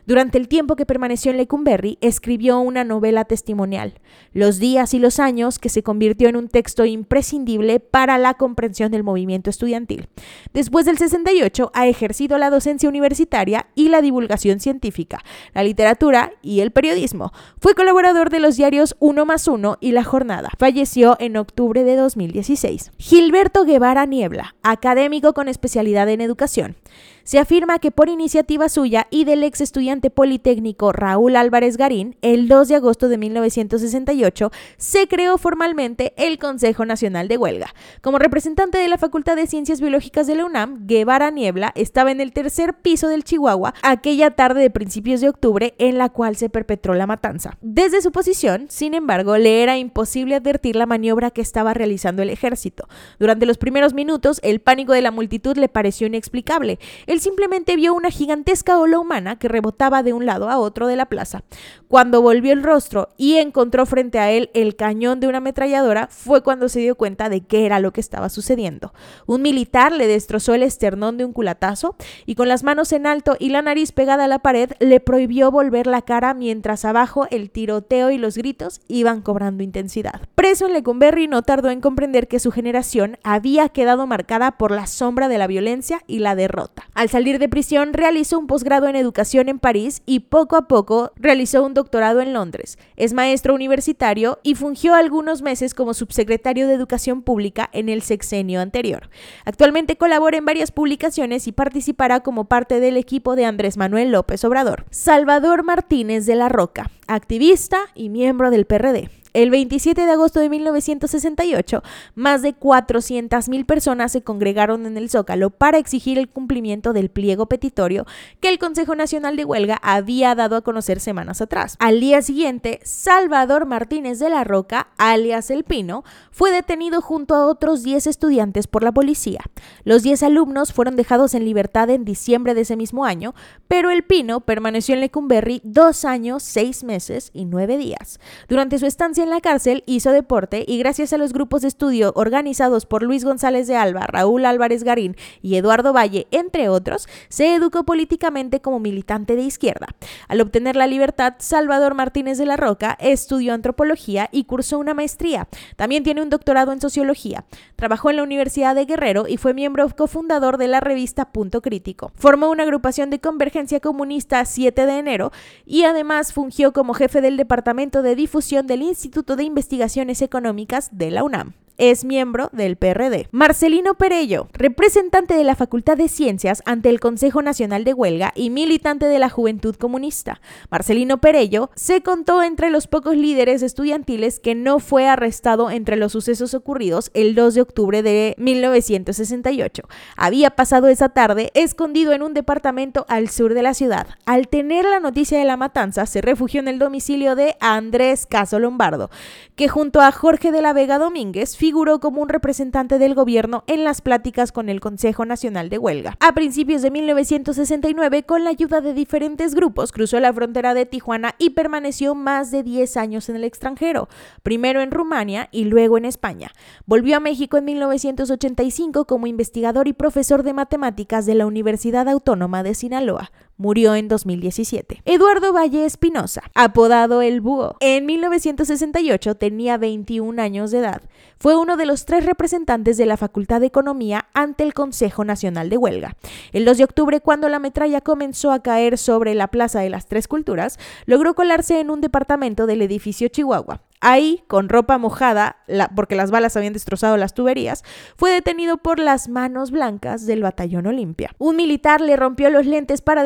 Durante 0.06 0.38
el 0.38 0.48
tiempo 0.48 0.76
que 0.76 0.86
permaneció 0.86 1.30
en 1.30 1.36
Lecumberri, 1.36 1.98
escribió 2.00 2.58
una 2.60 2.84
novela 2.84 3.24
testimonial, 3.24 3.94
Los 4.32 4.58
días 4.58 4.94
y 4.94 4.98
los 4.98 5.20
años, 5.20 5.58
que 5.58 5.68
se 5.68 5.82
convirtió 5.82 6.28
en 6.28 6.36
un 6.36 6.48
texto 6.48 6.84
imprescindible 6.84 7.80
para 7.80 8.18
la 8.18 8.34
comprensión 8.34 8.90
del 8.90 9.02
movimiento 9.02 9.50
estudiantil. 9.50 10.08
Después 10.52 10.86
del 10.86 10.98
68, 10.98 11.70
ha 11.74 11.86
ejercido 11.86 12.38
la 12.38 12.50
docencia 12.50 12.88
universitaria 12.88 13.66
y 13.74 13.88
la 13.88 14.02
divulgación 14.02 14.60
científica, 14.60 15.22
la 15.54 15.62
literatura 15.62 16.32
y 16.42 16.60
el 16.60 16.70
periodismo. 16.70 17.32
Fue 17.60 17.74
colaborador 17.74 18.30
de 18.30 18.40
los 18.40 18.56
diarios 18.56 18.96
Uno 18.98 19.24
más 19.24 19.48
Uno 19.48 19.78
y 19.80 19.92
La 19.92 20.04
Jornada. 20.04 20.50
Falleció 20.58 21.16
en 21.20 21.36
octubre 21.36 21.84
de 21.84 21.96
2016. 21.96 22.92
Gilberto 22.98 23.64
Guevara 23.64 24.06
Niebla, 24.06 24.54
académico 24.62 25.32
con 25.32 25.48
especialidad 25.48 26.08
en 26.08 26.20
educación. 26.20 26.76
Se 27.24 27.38
afirma 27.38 27.78
que 27.78 27.90
por 27.90 28.08
iniciativa 28.08 28.68
suya 28.68 29.06
y 29.10 29.24
del 29.24 29.44
ex 29.44 29.60
estudiante 29.60 30.10
politécnico 30.10 30.92
Raúl 30.92 31.36
Álvarez 31.36 31.76
Garín, 31.76 32.16
el 32.20 32.48
2 32.48 32.68
de 32.68 32.74
agosto 32.74 33.08
de 33.08 33.18
1968, 33.18 34.50
se 34.76 35.06
creó 35.06 35.38
formalmente 35.38 36.14
el 36.16 36.38
Consejo 36.38 36.84
Nacional 36.84 37.28
de 37.28 37.36
Huelga. 37.36 37.74
Como 38.00 38.18
representante 38.18 38.78
de 38.78 38.88
la 38.88 38.98
Facultad 38.98 39.36
de 39.36 39.46
Ciencias 39.46 39.80
Biológicas 39.80 40.26
de 40.26 40.34
la 40.34 40.44
UNAM, 40.44 40.86
Guevara 40.86 41.30
Niebla 41.30 41.72
estaba 41.76 42.10
en 42.10 42.20
el 42.20 42.32
tercer 42.32 42.74
piso 42.74 43.08
del 43.08 43.24
Chihuahua 43.24 43.74
aquella 43.82 44.32
tarde 44.32 44.60
de 44.60 44.70
principios 44.70 45.20
de 45.20 45.28
octubre 45.28 45.74
en 45.78 45.98
la 45.98 46.08
cual 46.08 46.36
se 46.36 46.48
perpetró 46.48 46.94
la 46.94 47.06
matanza. 47.06 47.56
Desde 47.60 48.02
su 48.02 48.10
posición, 48.10 48.66
sin 48.68 48.94
embargo, 48.94 49.38
le 49.38 49.62
era 49.62 49.78
imposible 49.78 50.34
advertir 50.34 50.76
la 50.76 50.86
maniobra 50.86 51.30
que 51.30 51.40
estaba 51.40 51.74
realizando 51.74 52.22
el 52.22 52.30
ejército. 52.30 52.88
Durante 53.18 53.46
los 53.46 53.58
primeros 53.58 53.94
minutos, 53.94 54.40
el 54.42 54.60
pánico 54.60 54.92
de 54.92 55.02
la 55.02 55.10
multitud 55.10 55.56
le 55.56 55.68
pareció 55.68 56.06
inexplicable. 56.06 56.78
Él 57.12 57.20
simplemente 57.20 57.76
vio 57.76 57.92
una 57.92 58.10
gigantesca 58.10 58.78
ola 58.78 58.98
humana 58.98 59.38
que 59.38 59.46
rebotaba 59.46 60.02
de 60.02 60.14
un 60.14 60.24
lado 60.24 60.48
a 60.48 60.58
otro 60.58 60.86
de 60.86 60.96
la 60.96 61.10
plaza. 61.10 61.42
Cuando 61.86 62.22
volvió 62.22 62.54
el 62.54 62.62
rostro 62.62 63.10
y 63.18 63.34
encontró 63.34 63.84
frente 63.84 64.18
a 64.18 64.30
él 64.30 64.48
el 64.54 64.76
cañón 64.76 65.20
de 65.20 65.26
una 65.26 65.36
ametralladora, 65.36 66.08
fue 66.10 66.42
cuando 66.42 66.70
se 66.70 66.80
dio 66.80 66.94
cuenta 66.94 67.28
de 67.28 67.42
qué 67.42 67.66
era 67.66 67.80
lo 67.80 67.92
que 67.92 68.00
estaba 68.00 68.30
sucediendo. 68.30 68.94
Un 69.26 69.42
militar 69.42 69.92
le 69.92 70.06
destrozó 70.06 70.54
el 70.54 70.62
esternón 70.62 71.18
de 71.18 71.26
un 71.26 71.34
culatazo 71.34 71.96
y 72.24 72.34
con 72.34 72.48
las 72.48 72.62
manos 72.62 72.92
en 72.92 73.06
alto 73.06 73.36
y 73.38 73.50
la 73.50 73.60
nariz 73.60 73.92
pegada 73.92 74.24
a 74.24 74.28
la 74.28 74.38
pared 74.38 74.70
le 74.80 74.98
prohibió 74.98 75.50
volver 75.50 75.86
la 75.86 76.00
cara 76.00 76.32
mientras 76.32 76.86
abajo 76.86 77.26
el 77.30 77.50
tiroteo 77.50 78.10
y 78.10 78.16
los 78.16 78.38
gritos 78.38 78.80
iban 78.88 79.20
cobrando 79.20 79.62
intensidad. 79.62 80.22
Preso 80.34 80.64
en 80.64 80.72
Lecumberri 80.72 81.28
no 81.28 81.42
tardó 81.42 81.68
en 81.68 81.82
comprender 81.82 82.26
que 82.26 82.40
su 82.40 82.50
generación 82.52 83.18
había 83.22 83.68
quedado 83.68 84.06
marcada 84.06 84.52
por 84.52 84.70
la 84.70 84.86
sombra 84.86 85.28
de 85.28 85.36
la 85.36 85.46
violencia 85.46 86.00
y 86.06 86.20
la 86.20 86.34
derrota. 86.34 86.84
Al 87.02 87.08
salir 87.08 87.40
de 87.40 87.48
prisión 87.48 87.94
realizó 87.94 88.38
un 88.38 88.46
posgrado 88.46 88.86
en 88.86 88.94
educación 88.94 89.48
en 89.48 89.58
París 89.58 90.02
y 90.06 90.20
poco 90.20 90.54
a 90.54 90.68
poco 90.68 91.10
realizó 91.16 91.64
un 91.64 91.74
doctorado 91.74 92.20
en 92.20 92.32
Londres. 92.32 92.78
Es 92.94 93.12
maestro 93.12 93.56
universitario 93.56 94.38
y 94.44 94.54
fungió 94.54 94.94
algunos 94.94 95.42
meses 95.42 95.74
como 95.74 95.94
subsecretario 95.94 96.68
de 96.68 96.74
Educación 96.74 97.22
Pública 97.22 97.68
en 97.72 97.88
el 97.88 98.02
sexenio 98.02 98.60
anterior. 98.60 99.10
Actualmente 99.44 99.96
colabora 99.96 100.38
en 100.38 100.44
varias 100.44 100.70
publicaciones 100.70 101.48
y 101.48 101.50
participará 101.50 102.20
como 102.20 102.44
parte 102.44 102.78
del 102.78 102.96
equipo 102.96 103.34
de 103.34 103.46
Andrés 103.46 103.76
Manuel 103.76 104.12
López 104.12 104.44
Obrador. 104.44 104.86
Salvador 104.90 105.64
Martínez 105.64 106.24
de 106.24 106.36
la 106.36 106.48
Roca, 106.48 106.88
activista 107.08 107.78
y 107.96 108.10
miembro 108.10 108.52
del 108.52 108.64
PRD. 108.64 109.21
El 109.34 109.48
27 109.48 110.04
de 110.04 110.12
agosto 110.12 110.40
de 110.40 110.50
1968, 110.50 111.82
más 112.14 112.42
de 112.42 112.54
400.000 112.54 113.64
personas 113.64 114.12
se 114.12 114.20
congregaron 114.20 114.84
en 114.84 114.98
el 114.98 115.08
Zócalo 115.08 115.48
para 115.48 115.78
exigir 115.78 116.18
el 116.18 116.28
cumplimiento 116.28 116.92
del 116.92 117.08
pliego 117.08 117.46
petitorio 117.46 118.04
que 118.40 118.50
el 118.50 118.58
Consejo 118.58 118.94
Nacional 118.94 119.36
de 119.36 119.46
Huelga 119.46 119.78
había 119.82 120.34
dado 120.34 120.56
a 120.56 120.60
conocer 120.60 121.00
semanas 121.00 121.40
atrás. 121.40 121.76
Al 121.78 122.00
día 122.00 122.20
siguiente, 122.20 122.80
Salvador 122.84 123.64
Martínez 123.64 124.18
de 124.18 124.28
la 124.28 124.44
Roca, 124.44 124.88
alias 124.98 125.50
El 125.50 125.64
Pino, 125.64 126.04
fue 126.30 126.50
detenido 126.50 127.00
junto 127.00 127.34
a 127.34 127.46
otros 127.46 127.82
10 127.82 128.08
estudiantes 128.08 128.66
por 128.66 128.82
la 128.82 128.92
policía. 128.92 129.40
Los 129.84 130.02
10 130.02 130.24
alumnos 130.24 130.74
fueron 130.74 130.94
dejados 130.94 131.32
en 131.32 131.46
libertad 131.46 131.88
en 131.88 132.04
diciembre 132.04 132.52
de 132.52 132.62
ese 132.62 132.76
mismo 132.76 133.06
año, 133.06 133.34
pero 133.66 133.90
El 133.90 134.02
Pino 134.02 134.40
permaneció 134.40 134.94
en 134.94 135.00
Lecumberri 135.00 135.62
dos 135.64 136.04
años, 136.04 136.42
seis 136.42 136.84
meses 136.84 137.30
y 137.32 137.46
nueve 137.46 137.78
días. 137.78 138.20
Durante 138.46 138.78
su 138.78 138.84
estancia 138.84 139.21
en 139.22 139.30
la 139.30 139.40
cárcel 139.40 139.84
hizo 139.86 140.10
deporte 140.10 140.64
y 140.66 140.78
gracias 140.78 141.12
a 141.12 141.18
los 141.18 141.32
grupos 141.32 141.62
de 141.62 141.68
estudio 141.68 142.12
organizados 142.16 142.84
por 142.86 143.02
Luis 143.02 143.24
González 143.24 143.66
de 143.66 143.76
Alba, 143.76 144.06
Raúl 144.06 144.44
Álvarez 144.44 144.82
Garín 144.82 145.16
y 145.40 145.54
Eduardo 145.54 145.92
Valle, 145.92 146.26
entre 146.32 146.68
otros, 146.68 147.08
se 147.28 147.54
educó 147.54 147.84
políticamente 147.84 148.60
como 148.60 148.80
militante 148.80 149.36
de 149.36 149.42
izquierda. 149.42 149.86
Al 150.28 150.40
obtener 150.40 150.76
la 150.76 150.86
libertad, 150.86 151.34
Salvador 151.38 151.94
Martínez 151.94 152.38
de 152.38 152.46
la 152.46 152.56
Roca 152.56 152.98
estudió 153.00 153.54
antropología 153.54 154.28
y 154.32 154.44
cursó 154.44 154.78
una 154.78 154.94
maestría. 154.94 155.48
También 155.76 156.02
tiene 156.02 156.22
un 156.22 156.30
doctorado 156.30 156.72
en 156.72 156.80
sociología. 156.80 157.44
Trabajó 157.76 158.10
en 158.10 158.16
la 158.16 158.24
Universidad 158.24 158.74
de 158.74 158.84
Guerrero 158.84 159.28
y 159.28 159.36
fue 159.36 159.54
miembro 159.54 159.88
cofundador 159.96 160.58
de 160.58 160.68
la 160.68 160.80
revista 160.80 161.32
Punto 161.32 161.62
Crítico. 161.62 162.10
Formó 162.16 162.50
una 162.50 162.64
agrupación 162.64 163.10
de 163.10 163.20
convergencia 163.20 163.80
comunista 163.80 164.44
7 164.44 164.86
de 164.86 164.98
enero 164.98 165.32
y 165.64 165.84
además 165.84 166.32
fungió 166.32 166.72
como 166.72 166.94
jefe 166.94 167.20
del 167.20 167.36
Departamento 167.36 168.02
de 168.02 168.16
Difusión 168.16 168.66
del 168.66 168.82
Instituto 168.82 169.11
Instituto 169.12 169.36
de 169.36 169.44
Investigaciones 169.44 170.22
Económicas 170.22 170.88
de 170.90 171.10
la 171.10 171.22
UNAM 171.22 171.52
es 171.78 172.04
miembro 172.04 172.50
del 172.52 172.76
PRD. 172.76 173.28
Marcelino 173.30 173.94
Perello, 173.94 174.48
representante 174.52 175.34
de 175.34 175.44
la 175.44 175.56
Facultad 175.56 175.96
de 175.96 176.08
Ciencias 176.08 176.62
ante 176.64 176.88
el 176.88 177.00
Consejo 177.00 177.42
Nacional 177.42 177.84
de 177.84 177.94
Huelga 177.94 178.32
y 178.34 178.50
militante 178.50 179.06
de 179.06 179.18
la 179.18 179.28
Juventud 179.28 179.74
Comunista. 179.76 180.40
Marcelino 180.70 181.20
Perello 181.20 181.70
se 181.74 182.02
contó 182.02 182.42
entre 182.42 182.70
los 182.70 182.86
pocos 182.86 183.16
líderes 183.16 183.62
estudiantiles 183.62 184.40
que 184.40 184.54
no 184.54 184.78
fue 184.78 185.08
arrestado 185.08 185.70
entre 185.70 185.96
los 185.96 186.12
sucesos 186.12 186.54
ocurridos 186.54 187.10
el 187.14 187.34
2 187.34 187.54
de 187.54 187.60
octubre 187.62 188.02
de 188.02 188.34
1968. 188.38 189.82
Había 190.16 190.50
pasado 190.50 190.88
esa 190.88 191.08
tarde 191.08 191.50
escondido 191.54 192.12
en 192.12 192.22
un 192.22 192.34
departamento 192.34 193.06
al 193.08 193.28
sur 193.28 193.54
de 193.54 193.62
la 193.62 193.74
ciudad. 193.74 194.06
Al 194.26 194.48
tener 194.48 194.84
la 194.84 195.00
noticia 195.00 195.38
de 195.38 195.44
la 195.44 195.56
matanza, 195.56 196.06
se 196.06 196.20
refugió 196.20 196.60
en 196.60 196.68
el 196.68 196.78
domicilio 196.78 197.34
de 197.34 197.56
Andrés 197.60 198.26
Caso 198.26 198.58
Lombardo, 198.58 199.10
que 199.56 199.68
junto 199.68 200.00
a 200.00 200.12
Jorge 200.12 200.52
de 200.52 200.62
la 200.62 200.72
Vega 200.72 200.98
Domínguez 200.98 201.56
figuró 201.62 202.00
como 202.00 202.20
un 202.20 202.28
representante 202.28 202.98
del 202.98 203.14
gobierno 203.14 203.62
en 203.68 203.84
las 203.84 204.00
pláticas 204.00 204.50
con 204.50 204.68
el 204.68 204.80
Consejo 204.80 205.24
Nacional 205.24 205.68
de 205.68 205.78
Huelga. 205.78 206.16
A 206.18 206.34
principios 206.34 206.82
de 206.82 206.90
1969, 206.90 208.24
con 208.24 208.42
la 208.42 208.50
ayuda 208.50 208.80
de 208.80 208.94
diferentes 208.94 209.54
grupos, 209.54 209.92
cruzó 209.92 210.18
la 210.18 210.32
frontera 210.32 210.74
de 210.74 210.86
Tijuana 210.86 211.36
y 211.38 211.50
permaneció 211.50 212.16
más 212.16 212.50
de 212.50 212.64
10 212.64 212.96
años 212.96 213.28
en 213.28 213.36
el 213.36 213.44
extranjero, 213.44 214.08
primero 214.42 214.80
en 214.80 214.90
Rumania 214.90 215.48
y 215.52 215.66
luego 215.66 215.96
en 215.98 216.04
España. 216.04 216.50
Volvió 216.84 217.18
a 217.18 217.20
México 217.20 217.58
en 217.58 217.66
1985 217.66 219.04
como 219.04 219.28
investigador 219.28 219.86
y 219.86 219.92
profesor 219.92 220.42
de 220.42 220.54
matemáticas 220.54 221.26
de 221.26 221.36
la 221.36 221.46
Universidad 221.46 222.08
Autónoma 222.08 222.64
de 222.64 222.74
Sinaloa 222.74 223.30
murió 223.62 223.94
en 223.94 224.08
2017. 224.08 225.02
Eduardo 225.04 225.52
Valle 225.52 225.86
Espinosa, 225.86 226.42
apodado 226.54 227.22
El 227.22 227.40
Búho, 227.40 227.76
en 227.80 228.04
1968 228.04 229.36
tenía 229.36 229.78
21 229.78 230.42
años 230.42 230.72
de 230.72 230.78
edad. 230.78 231.02
Fue 231.38 231.56
uno 231.56 231.76
de 231.76 231.86
los 231.86 232.04
tres 232.04 232.26
representantes 232.26 232.96
de 232.96 233.06
la 233.06 233.16
Facultad 233.16 233.60
de 233.60 233.66
Economía 233.66 234.26
ante 234.34 234.64
el 234.64 234.74
Consejo 234.74 235.24
Nacional 235.24 235.70
de 235.70 235.76
Huelga. 235.76 236.16
El 236.52 236.64
2 236.64 236.78
de 236.78 236.84
octubre, 236.84 237.20
cuando 237.20 237.48
la 237.48 237.60
metralla 237.60 238.00
comenzó 238.00 238.52
a 238.52 238.62
caer 238.62 238.98
sobre 238.98 239.34
la 239.34 239.48
Plaza 239.48 239.80
de 239.80 239.90
las 239.90 240.06
Tres 240.06 240.28
Culturas, 240.28 240.78
logró 241.06 241.34
colarse 241.34 241.80
en 241.80 241.90
un 241.90 242.00
departamento 242.00 242.66
del 242.66 242.82
edificio 242.82 243.28
Chihuahua. 243.28 243.80
Ahí, 244.04 244.42
con 244.48 244.68
ropa 244.68 244.98
mojada, 244.98 245.58
porque 245.94 246.16
las 246.16 246.32
balas 246.32 246.56
habían 246.56 246.72
destrozado 246.72 247.16
las 247.16 247.34
tuberías, 247.34 247.84
fue 248.16 248.32
detenido 248.32 248.78
por 248.78 248.98
las 248.98 249.28
manos 249.28 249.70
blancas 249.70 250.26
del 250.26 250.42
batallón 250.42 250.88
Olimpia. 250.88 251.30
Un 251.38 251.54
militar 251.54 252.00
le 252.00 252.16
rompió 252.16 252.50
los 252.50 252.66
lentes 252.66 253.00
para 253.00 253.22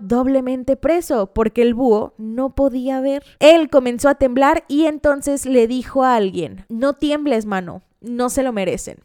doblemente 0.00 0.76
preso, 0.76 1.32
porque 1.32 1.62
el 1.62 1.74
búho 1.74 2.14
no 2.18 2.54
podía 2.54 3.00
ver. 3.00 3.22
Él 3.38 3.70
comenzó 3.70 4.08
a 4.08 4.14
temblar 4.14 4.64
y 4.68 4.86
entonces 4.86 5.46
le 5.46 5.66
dijo 5.66 6.04
a 6.04 6.14
alguien, 6.14 6.64
no 6.68 6.94
tiembles, 6.94 7.46
mano, 7.46 7.82
no 8.00 8.30
se 8.30 8.42
lo 8.42 8.52
merecen. 8.52 8.98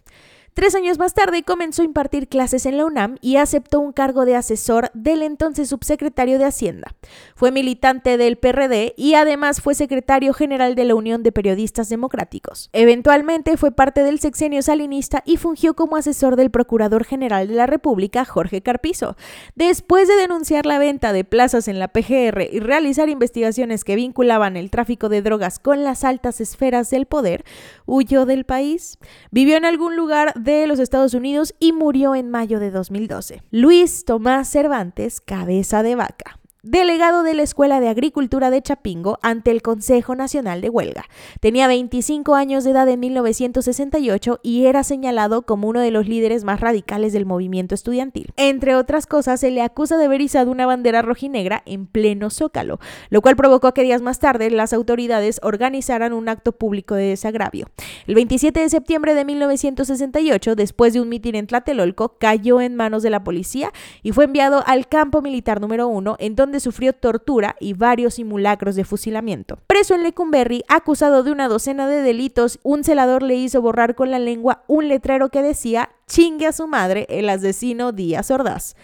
Tres 0.56 0.73
años 0.73 0.98
más 0.98 1.14
tarde 1.14 1.44
comenzó 1.44 1.82
a 1.82 1.86
impartir 1.86 2.30
clases 2.30 2.65
en 2.65 2.77
la 2.77 2.86
UNAM 2.86 3.18
y 3.19 3.36
aceptó 3.36 3.82
un 3.82 3.91
cargo 3.91 4.23
de 4.23 4.38
asesor 4.38 4.90
del 4.94 5.22
entonces 5.22 5.68
subsecretario 5.68 6.40
de 6.40 6.45
Hacienda. 6.45 6.95
Fue 7.36 7.52
militante 7.52 8.15
del 8.15 8.38
PRD 8.38 8.94
y 8.95 9.15
además 9.15 9.60
fue 9.60 9.76
secretario 9.76 10.34
general 10.34 10.76
de 10.76 10.86
la 10.86 10.95
Unión 10.95 11.23
de 11.23 11.34
Periodistas 11.34 11.90
Democráticos. 11.90 12.69
Eventualmente 12.72 13.57
fue 13.57 13.73
parte 13.73 14.02
del 14.02 14.22
sexenio 14.22 14.61
salinista 14.61 15.23
y 15.26 15.36
fungió 15.36 15.73
como 15.73 15.98
asesor 15.98 16.38
del 16.38 16.52
Procurador 16.52 17.03
General 17.03 17.49
de 17.49 17.56
la 17.56 17.68
República, 17.68 18.23
Jorge 18.23 18.61
Carpizo. 18.61 19.18
Después 19.56 20.07
de 20.07 20.15
denunciar 20.15 20.65
la 20.65 20.80
venta 20.80 21.11
de 21.11 21.26
plazas 21.26 21.68
en 21.68 21.80
la 21.80 21.90
PGR 21.90 22.48
y 22.49 22.61
realizar 22.61 23.10
investigaciones 23.10 23.84
que 23.84 23.98
vinculaban 23.98 24.56
el 24.56 24.72
tráfico 24.72 25.10
de 25.10 25.22
drogas 25.22 25.60
con 25.60 25.84
las 25.84 26.06
altas 26.06 26.40
esferas 26.40 26.90
del 26.90 27.07
poder, 27.07 27.44
huyó 27.86 28.26
del 28.26 28.45
país. 28.45 28.98
Vivió 29.32 29.57
en 29.57 29.66
algún 29.66 29.95
lugar 29.95 30.34
de 30.36 30.68
los 30.68 30.80
Estados 30.80 31.14
Unidos 31.14 31.53
y 31.60 31.72
murió 31.72 32.16
en 32.16 32.30
mayo 32.30 32.60
de 32.60 32.72
2012. 32.72 33.44
Luis 33.52 34.06
Tomás 34.06 34.49
Cervantes, 34.49 35.22
cabeza 35.22 35.84
de 35.84 35.95
vaca 35.95 36.40
delegado 36.65 37.21
de 37.21 37.35
la 37.35 37.43
Escuela 37.43 37.79
de 37.79 37.89
Agricultura 37.89 38.49
de 38.49 38.59
Chapingo 38.59 39.19
ante 39.21 39.51
el 39.51 39.61
Consejo 39.61 40.15
Nacional 40.15 40.61
de 40.61 40.71
Huelga. 40.71 41.05
Tenía 41.39 41.67
25 41.67 42.33
años 42.33 42.63
de 42.63 42.71
edad 42.71 42.89
en 42.89 42.99
1968 42.99 44.39
y 44.41 44.65
era 44.65 44.83
señalado 44.83 45.43
como 45.43 45.67
uno 45.67 45.79
de 45.79 45.91
los 45.91 46.07
líderes 46.07 46.43
más 46.43 46.59
radicales 46.61 47.13
del 47.13 47.27
movimiento 47.27 47.75
estudiantil. 47.75 48.33
Entre 48.35 48.75
otras 48.75 49.05
cosas, 49.05 49.41
se 49.41 49.51
le 49.51 49.61
acusa 49.61 49.97
de 49.97 50.05
haber 50.05 50.21
izado 50.21 50.49
una 50.49 50.65
bandera 50.65 51.03
rojinegra 51.03 51.61
en 51.67 51.85
pleno 51.85 52.31
zócalo, 52.31 52.79
lo 53.11 53.21
cual 53.21 53.35
provocó 53.35 53.71
que 53.75 53.83
días 53.83 54.01
más 54.01 54.17
tarde 54.17 54.49
las 54.49 54.73
autoridades 54.73 55.39
organizaran 55.43 56.13
un 56.13 56.29
acto 56.29 56.51
público 56.51 56.95
de 56.95 57.09
desagravio. 57.09 57.67
El 58.07 58.15
27 58.15 58.59
de 58.59 58.69
septiembre 58.69 59.13
de 59.13 59.23
1968, 59.23 60.55
después 60.55 60.93
de 60.93 61.01
un 61.01 61.09
mitin 61.09 61.35
en 61.35 61.45
Tlatelolco, 61.45 62.17
cayó 62.17 62.59
en 62.59 62.75
manos 62.75 63.03
de 63.03 63.11
la 63.11 63.23
policía 63.23 63.71
y 64.01 64.13
fue 64.13 64.25
enviado 64.25 64.63
al 64.65 64.87
campo 64.87 65.21
militar 65.21 65.61
número 65.61 65.87
1, 65.87 66.15
en 66.17 66.35
donde 66.35 66.55
sufrió 66.60 66.94
tortura 66.94 67.56
y 67.60 67.73
varios 67.73 68.15
simulacros 68.15 68.76
de 68.76 68.86
fusilamiento. 68.86 69.60
Preso 69.68 69.95
en 69.95 70.03
Lecumberri, 70.03 70.64
acusado 70.68 71.23
de 71.23 71.32
una 71.32 71.48
docena 71.48 71.88
de 71.88 72.02
delitos, 72.02 72.60
un 72.64 72.84
celador 72.84 73.23
le 73.23 73.36
hizo 73.36 73.61
borrar 73.61 73.95
con 73.95 74.11
la 74.11 74.19
lengua 74.19 74.64
un 74.68 74.88
letrero 74.88 75.30
que 75.30 75.41
decía 75.41 75.90
chingue 76.07 76.48
a 76.48 76.53
su 76.53 76.68
madre 76.68 77.06
el 77.10 77.30
asesino 77.30 77.91
Díaz 77.91 78.32
Ordaz. 78.32 78.76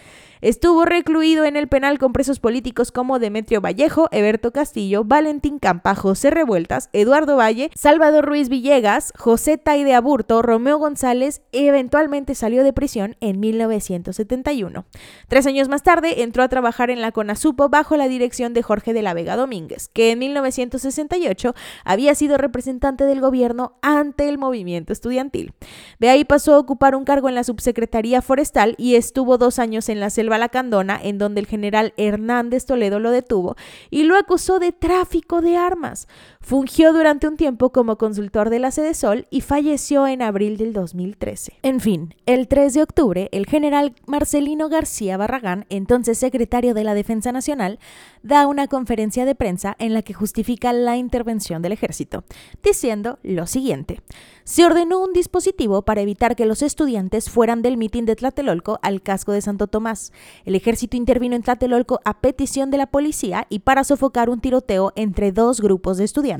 Estuvo 0.41 0.85
recluido 0.85 1.45
en 1.45 1.55
el 1.55 1.67
penal 1.67 1.99
con 1.99 2.13
presos 2.13 2.39
políticos 2.39 2.91
como 2.91 3.19
Demetrio 3.19 3.61
Vallejo, 3.61 4.07
Eberto 4.11 4.51
Castillo, 4.51 5.03
Valentín 5.03 5.59
Campa, 5.59 5.93
José 5.93 6.31
Revueltas, 6.31 6.89
Eduardo 6.93 7.37
Valle, 7.37 7.69
Salvador 7.75 8.25
Ruiz 8.25 8.49
Villegas, 8.49 9.13
José 9.15 9.59
Taide 9.59 9.93
Aburto, 9.93 10.41
Romeo 10.41 10.79
González 10.79 11.43
y 11.51 11.67
eventualmente 11.67 12.33
salió 12.33 12.63
de 12.63 12.73
prisión 12.73 13.17
en 13.19 13.39
1971. 13.39 14.85
Tres 15.27 15.45
años 15.45 15.69
más 15.69 15.83
tarde 15.83 16.23
entró 16.23 16.41
a 16.41 16.49
trabajar 16.49 16.89
en 16.89 17.01
la 17.01 17.11
CONASUPO 17.11 17.69
bajo 17.69 17.95
la 17.95 18.07
dirección 18.07 18.55
de 18.55 18.63
Jorge 18.63 18.93
de 18.93 19.03
la 19.03 19.13
Vega 19.13 19.35
Domínguez, 19.35 19.89
que 19.89 20.09
en 20.09 20.17
1968 20.17 21.53
había 21.85 22.15
sido 22.15 22.37
representante 22.37 23.03
del 23.03 23.21
gobierno 23.21 23.77
ante 23.83 24.27
el 24.27 24.39
movimiento 24.39 24.91
estudiantil. 24.91 25.53
De 25.99 26.09
ahí 26.09 26.25
pasó 26.25 26.55
a 26.55 26.59
ocupar 26.59 26.95
un 26.95 27.05
cargo 27.05 27.29
en 27.29 27.35
la 27.35 27.43
subsecretaría 27.43 28.23
forestal 28.23 28.73
y 28.79 28.95
estuvo 28.95 29.37
dos 29.37 29.59
años 29.59 29.87
en 29.87 29.99
la 29.99 30.09
selva 30.09 30.30
selva 30.31 30.37
lacandona, 30.37 30.99
en 31.01 31.17
donde 31.17 31.41
el 31.41 31.47
general 31.47 31.93
Hernández 31.97 32.65
Toledo 32.65 32.99
lo 32.99 33.11
detuvo 33.11 33.57
y 33.89 34.03
lo 34.03 34.15
acusó 34.15 34.59
de 34.59 34.71
tráfico 34.71 35.41
de 35.41 35.57
armas. 35.57 36.07
Fungió 36.41 36.91
durante 36.91 37.27
un 37.27 37.37
tiempo 37.37 37.69
como 37.71 37.97
consultor 37.97 38.49
de 38.49 38.59
la 38.59 38.71
Sede 38.71 38.95
Sol 38.95 39.27
y 39.29 39.41
falleció 39.41 40.07
en 40.07 40.23
abril 40.23 40.57
del 40.57 40.73
2013. 40.73 41.53
En 41.61 41.79
fin, 41.79 42.15
el 42.25 42.47
3 42.47 42.73
de 42.73 42.81
octubre, 42.81 43.29
el 43.31 43.45
general 43.45 43.93
Marcelino 44.07 44.67
García 44.67 45.17
Barragán, 45.17 45.65
entonces 45.69 46.17
secretario 46.17 46.73
de 46.73 46.83
la 46.83 46.95
Defensa 46.95 47.31
Nacional, 47.31 47.79
da 48.23 48.47
una 48.47 48.67
conferencia 48.67 49.23
de 49.23 49.35
prensa 49.35 49.75
en 49.79 49.93
la 49.93 50.01
que 50.01 50.15
justifica 50.15 50.73
la 50.73 50.97
intervención 50.97 51.61
del 51.61 51.73
ejército, 51.73 52.23
diciendo 52.63 53.19
lo 53.21 53.45
siguiente. 53.45 54.01
Se 54.43 54.65
ordenó 54.65 54.99
un 54.99 55.13
dispositivo 55.13 55.83
para 55.83 56.01
evitar 56.01 56.35
que 56.35 56.47
los 56.47 56.63
estudiantes 56.63 57.29
fueran 57.29 57.61
del 57.61 57.77
mitin 57.77 58.05
de 58.05 58.15
Tlatelolco 58.15 58.79
al 58.81 59.03
casco 59.03 59.31
de 59.31 59.41
Santo 59.41 59.67
Tomás. 59.67 60.11
El 60.43 60.55
ejército 60.55 60.97
intervino 60.97 61.35
en 61.35 61.43
Tlatelolco 61.43 62.01
a 62.03 62.19
petición 62.19 62.71
de 62.71 62.77
la 62.77 62.87
policía 62.87 63.45
y 63.49 63.59
para 63.59 63.83
sofocar 63.83 64.29
un 64.29 64.41
tiroteo 64.41 64.91
entre 64.95 65.31
dos 65.31 65.61
grupos 65.61 65.97
de 65.97 66.05
estudiantes. 66.05 66.30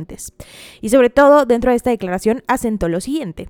Y 0.82 0.90
sobre 0.90 1.10
todo, 1.10 1.46
dentro 1.46 1.72
de 1.72 1.78
esta 1.78 1.90
declaración, 1.90 2.44
asentó 2.48 2.88
lo 2.88 3.02
siguiente. 3.02 3.50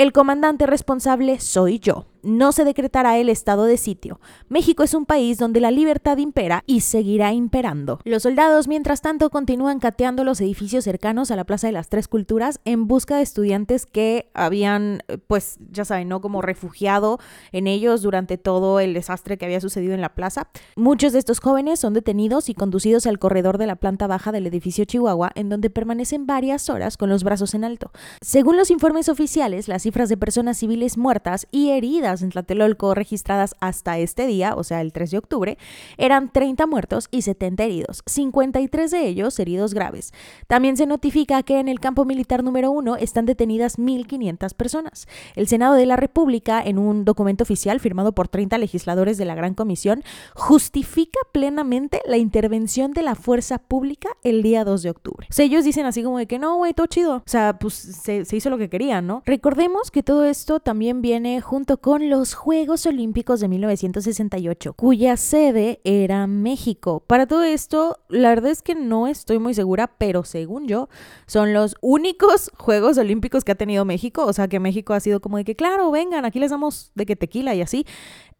El 0.00 0.14
comandante 0.14 0.64
responsable 0.64 1.40
soy 1.40 1.78
yo 1.78 2.06
no 2.22 2.52
se 2.52 2.64
decretará 2.64 3.18
el 3.18 3.28
estado 3.28 3.64
de 3.64 3.76
sitio. 3.76 4.20
México 4.48 4.82
es 4.82 4.94
un 4.94 5.06
país 5.06 5.38
donde 5.38 5.60
la 5.60 5.70
libertad 5.70 6.18
impera 6.18 6.62
y 6.66 6.80
seguirá 6.80 7.32
imperando. 7.32 8.00
Los 8.04 8.24
soldados, 8.24 8.68
mientras 8.68 9.00
tanto, 9.00 9.30
continúan 9.30 9.80
cateando 9.80 10.24
los 10.24 10.40
edificios 10.40 10.84
cercanos 10.84 11.30
a 11.30 11.36
la 11.36 11.44
Plaza 11.44 11.66
de 11.66 11.72
las 11.72 11.88
Tres 11.88 12.08
Culturas 12.08 12.60
en 12.64 12.86
busca 12.86 13.16
de 13.16 13.22
estudiantes 13.22 13.86
que 13.86 14.30
habían, 14.34 15.02
pues, 15.26 15.58
ya 15.70 15.84
saben, 15.84 16.08
¿no? 16.08 16.20
Como 16.20 16.42
refugiado 16.42 17.18
en 17.52 17.66
ellos 17.66 18.02
durante 18.02 18.38
todo 18.38 18.80
el 18.80 18.94
desastre 18.94 19.38
que 19.38 19.46
había 19.46 19.60
sucedido 19.60 19.94
en 19.94 20.00
la 20.00 20.14
plaza. 20.14 20.48
Muchos 20.76 21.12
de 21.12 21.18
estos 21.18 21.40
jóvenes 21.40 21.80
son 21.80 21.94
detenidos 21.94 22.48
y 22.48 22.54
conducidos 22.54 23.06
al 23.06 23.18
corredor 23.18 23.58
de 23.58 23.66
la 23.66 23.76
planta 23.76 24.06
baja 24.06 24.32
del 24.32 24.46
edificio 24.46 24.84
Chihuahua, 24.84 25.30
en 25.34 25.48
donde 25.48 25.70
permanecen 25.70 26.26
varias 26.26 26.68
horas 26.68 26.96
con 26.96 27.08
los 27.08 27.24
brazos 27.24 27.54
en 27.54 27.64
alto. 27.64 27.90
Según 28.20 28.56
los 28.56 28.70
informes 28.70 29.08
oficiales, 29.08 29.68
las 29.68 29.86
cifras 29.90 30.08
de 30.08 30.16
personas 30.16 30.56
civiles 30.56 30.96
muertas 30.96 31.48
y 31.50 31.70
heridas 31.70 32.22
en 32.22 32.30
Tlatelolco 32.30 32.94
registradas 32.94 33.56
hasta 33.58 33.98
este 33.98 34.24
día, 34.24 34.54
o 34.54 34.62
sea, 34.62 34.82
el 34.82 34.92
3 34.92 35.10
de 35.10 35.18
octubre, 35.18 35.58
eran 35.98 36.30
30 36.30 36.68
muertos 36.68 37.08
y 37.10 37.22
70 37.22 37.64
heridos, 37.64 38.04
53 38.06 38.92
de 38.92 39.08
ellos 39.08 39.36
heridos 39.40 39.74
graves. 39.74 40.12
También 40.46 40.76
se 40.76 40.86
notifica 40.86 41.42
que 41.42 41.58
en 41.58 41.66
el 41.66 41.80
campo 41.80 42.04
militar 42.04 42.44
número 42.44 42.70
1 42.70 42.98
están 42.98 43.26
detenidas 43.26 43.80
1.500 43.80 44.54
personas. 44.54 45.08
El 45.34 45.48
Senado 45.48 45.74
de 45.74 45.86
la 45.86 45.96
República, 45.96 46.62
en 46.64 46.78
un 46.78 47.04
documento 47.04 47.42
oficial 47.42 47.80
firmado 47.80 48.12
por 48.12 48.28
30 48.28 48.58
legisladores 48.58 49.18
de 49.18 49.24
la 49.24 49.34
Gran 49.34 49.54
Comisión, 49.54 50.04
justifica 50.36 51.18
plenamente 51.32 52.00
la 52.06 52.16
intervención 52.16 52.92
de 52.92 53.02
la 53.02 53.16
fuerza 53.16 53.58
pública 53.58 54.10
el 54.22 54.44
día 54.44 54.62
2 54.62 54.84
de 54.84 54.90
octubre. 54.90 55.26
O 55.28 55.32
sea, 55.32 55.46
ellos 55.46 55.64
dicen 55.64 55.84
así 55.84 56.04
como 56.04 56.18
de 56.18 56.26
que 56.26 56.38
no, 56.38 56.58
güey, 56.58 56.74
todo 56.74 56.86
chido. 56.86 57.16
O 57.16 57.22
sea, 57.26 57.58
pues 57.58 57.74
se, 57.74 58.24
se 58.24 58.36
hizo 58.36 58.50
lo 58.50 58.58
que 58.58 58.68
querían, 58.68 59.08
¿no? 59.08 59.24
Recordemos 59.26 59.79
que 59.88 60.02
todo 60.02 60.26
esto 60.26 60.60
también 60.60 61.00
viene 61.00 61.40
junto 61.40 61.78
con 61.78 62.10
los 62.10 62.34
Juegos 62.34 62.84
Olímpicos 62.84 63.40
de 63.40 63.48
1968, 63.48 64.74
cuya 64.74 65.16
sede 65.16 65.80
era 65.84 66.26
México. 66.26 67.02
Para 67.06 67.26
todo 67.26 67.42
esto, 67.42 67.98
la 68.08 68.28
verdad 68.28 68.50
es 68.50 68.60
que 68.60 68.74
no 68.74 69.06
estoy 69.06 69.38
muy 69.38 69.54
segura, 69.54 69.86
pero 69.96 70.24
según 70.24 70.68
yo, 70.68 70.90
son 71.26 71.54
los 71.54 71.76
únicos 71.80 72.50
Juegos 72.58 72.98
Olímpicos 72.98 73.42
que 73.44 73.52
ha 73.52 73.54
tenido 73.54 73.86
México. 73.86 74.26
O 74.26 74.32
sea, 74.34 74.48
que 74.48 74.60
México 74.60 74.92
ha 74.92 75.00
sido 75.00 75.20
como 75.20 75.38
de 75.38 75.44
que, 75.44 75.56
claro, 75.56 75.90
vengan, 75.90 76.26
aquí 76.26 76.38
les 76.40 76.50
damos 76.50 76.92
de 76.94 77.06
que 77.06 77.16
tequila 77.16 77.54
y 77.54 77.62
así. 77.62 77.86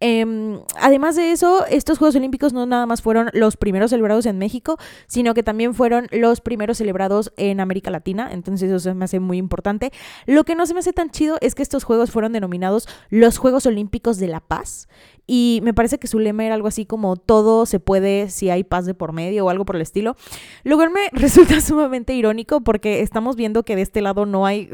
Em, 0.02 0.58
además 0.80 1.14
de 1.14 1.30
eso, 1.30 1.66
estos 1.66 1.98
Juegos 1.98 2.16
Olímpicos 2.16 2.54
no 2.54 2.64
nada 2.64 2.86
más 2.86 3.02
fueron 3.02 3.28
los 3.34 3.58
primeros 3.58 3.90
celebrados 3.90 4.24
en 4.24 4.38
México, 4.38 4.78
sino 5.06 5.34
que 5.34 5.42
también 5.42 5.74
fueron 5.74 6.06
los 6.10 6.40
primeros 6.40 6.78
celebrados 6.78 7.34
en 7.36 7.60
América 7.60 7.90
Latina, 7.90 8.30
entonces 8.32 8.70
eso 8.70 8.78
se 8.78 8.94
me 8.94 9.04
hace 9.04 9.20
muy 9.20 9.36
importante. 9.36 9.92
Lo 10.24 10.44
que 10.44 10.54
no 10.54 10.64
se 10.64 10.72
me 10.72 10.80
hace 10.80 10.94
tan 10.94 11.10
chido 11.10 11.19
es 11.40 11.54
que 11.54 11.62
estos 11.62 11.84
Juegos 11.84 12.10
fueron 12.10 12.32
denominados 12.32 12.88
los 13.10 13.38
Juegos 13.38 13.66
Olímpicos 13.66 14.18
de 14.18 14.28
la 14.28 14.40
Paz 14.40 14.88
y 15.26 15.60
me 15.62 15.72
parece 15.72 15.98
que 15.98 16.08
su 16.08 16.18
lema 16.18 16.44
era 16.44 16.56
algo 16.56 16.66
así 16.66 16.86
como 16.86 17.14
todo 17.14 17.64
se 17.64 17.78
puede 17.78 18.30
si 18.30 18.50
hay 18.50 18.64
paz 18.64 18.84
de 18.84 18.94
por 18.94 19.12
medio 19.12 19.46
o 19.46 19.50
algo 19.50 19.64
por 19.64 19.76
el 19.76 19.82
estilo. 19.82 20.16
Lo 20.64 20.76
cual 20.76 20.90
me 20.90 21.08
resulta 21.12 21.60
sumamente 21.60 22.14
irónico 22.14 22.62
porque 22.62 23.00
estamos 23.00 23.36
viendo 23.36 23.62
que 23.62 23.76
de 23.76 23.82
este 23.82 24.00
lado 24.00 24.26
no 24.26 24.44
hay, 24.44 24.70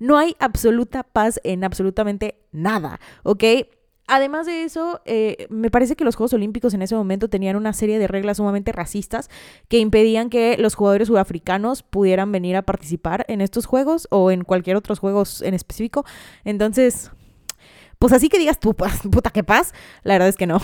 no 0.00 0.18
hay 0.18 0.34
absoluta 0.40 1.04
paz 1.04 1.40
en 1.44 1.62
absolutamente 1.62 2.34
nada, 2.50 2.98
¿ok? 3.22 3.44
Además 4.08 4.46
de 4.46 4.64
eso, 4.64 5.00
eh, 5.04 5.46
me 5.48 5.70
parece 5.70 5.96
que 5.96 6.04
los 6.04 6.16
Juegos 6.16 6.32
Olímpicos 6.32 6.74
en 6.74 6.82
ese 6.82 6.94
momento 6.94 7.28
tenían 7.28 7.56
una 7.56 7.72
serie 7.72 7.98
de 7.98 8.08
reglas 8.08 8.38
sumamente 8.38 8.72
racistas 8.72 9.30
que 9.68 9.78
impedían 9.78 10.28
que 10.28 10.56
los 10.58 10.74
jugadores 10.74 11.08
sudafricanos 11.08 11.82
pudieran 11.82 12.32
venir 12.32 12.56
a 12.56 12.62
participar 12.62 13.24
en 13.28 13.40
estos 13.40 13.66
juegos 13.66 14.08
o 14.10 14.30
en 14.30 14.42
cualquier 14.42 14.76
otros 14.76 14.98
juegos 14.98 15.40
en 15.42 15.54
específico. 15.54 16.04
Entonces, 16.44 17.10
pues 17.98 18.12
así 18.12 18.28
que 18.28 18.38
digas 18.38 18.58
tú, 18.58 18.74
puta 19.10 19.30
que 19.30 19.44
paz, 19.44 19.72
la 20.02 20.14
verdad 20.14 20.28
es 20.28 20.36
que 20.36 20.46
no. 20.46 20.60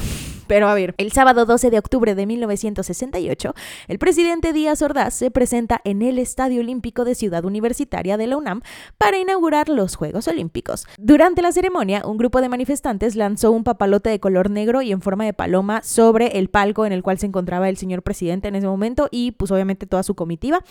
Pero 0.49 0.69
a 0.69 0.75
ver, 0.75 0.95
el 0.97 1.12
sábado 1.12 1.45
12 1.45 1.70
de 1.70 1.79
octubre 1.79 2.15
de 2.15 2.27
1968, 2.27 3.55
el 3.87 3.99
presidente 3.99 4.53
Díaz 4.53 4.83
Ordaz 4.83 5.15
se 5.15 5.31
presenta 5.31 5.81
en 5.85 6.03
el 6.03 6.19
Estadio 6.19 6.61
Olímpico 6.61 7.05
de 7.05 7.15
Ciudad 7.15 7.45
Universitaria 7.45 8.16
de 8.16 8.27
la 8.27 8.39
UNAM 8.39 8.62
para 8.97 9.19
inaugurar 9.19 9.69
los 9.69 9.95
Juegos 9.95 10.27
Olímpicos. 10.27 10.87
Durante 10.97 11.43
la 11.43 11.53
ceremonia, 11.53 12.03
un 12.07 12.16
grupo 12.16 12.41
de 12.41 12.49
manifestantes 12.49 13.15
lanzó 13.15 13.53
un 13.53 13.62
papalote 13.62 14.09
de 14.09 14.20
color 14.20 14.51
negro 14.51 14.81
y 14.81 14.91
en 14.91 15.03
forma 15.03 15.27
de 15.27 15.35
paloma 15.35 15.83
sobre 15.83 16.39
el 16.39 16.49
palco 16.49 16.87
en 16.87 16.93
el 16.93 17.03
cual 17.03 17.19
se 17.19 17.27
encontraba 17.27 17.69
el 17.69 17.77
señor 17.77 18.03
presidente 18.03 18.49
en 18.49 18.57
ese 18.57 18.66
momento 18.66 19.09
y 19.11 19.33
pues 19.33 19.51
obviamente 19.51 19.87
toda 19.87 20.03
su 20.03 20.15
comitiva. 20.15 20.65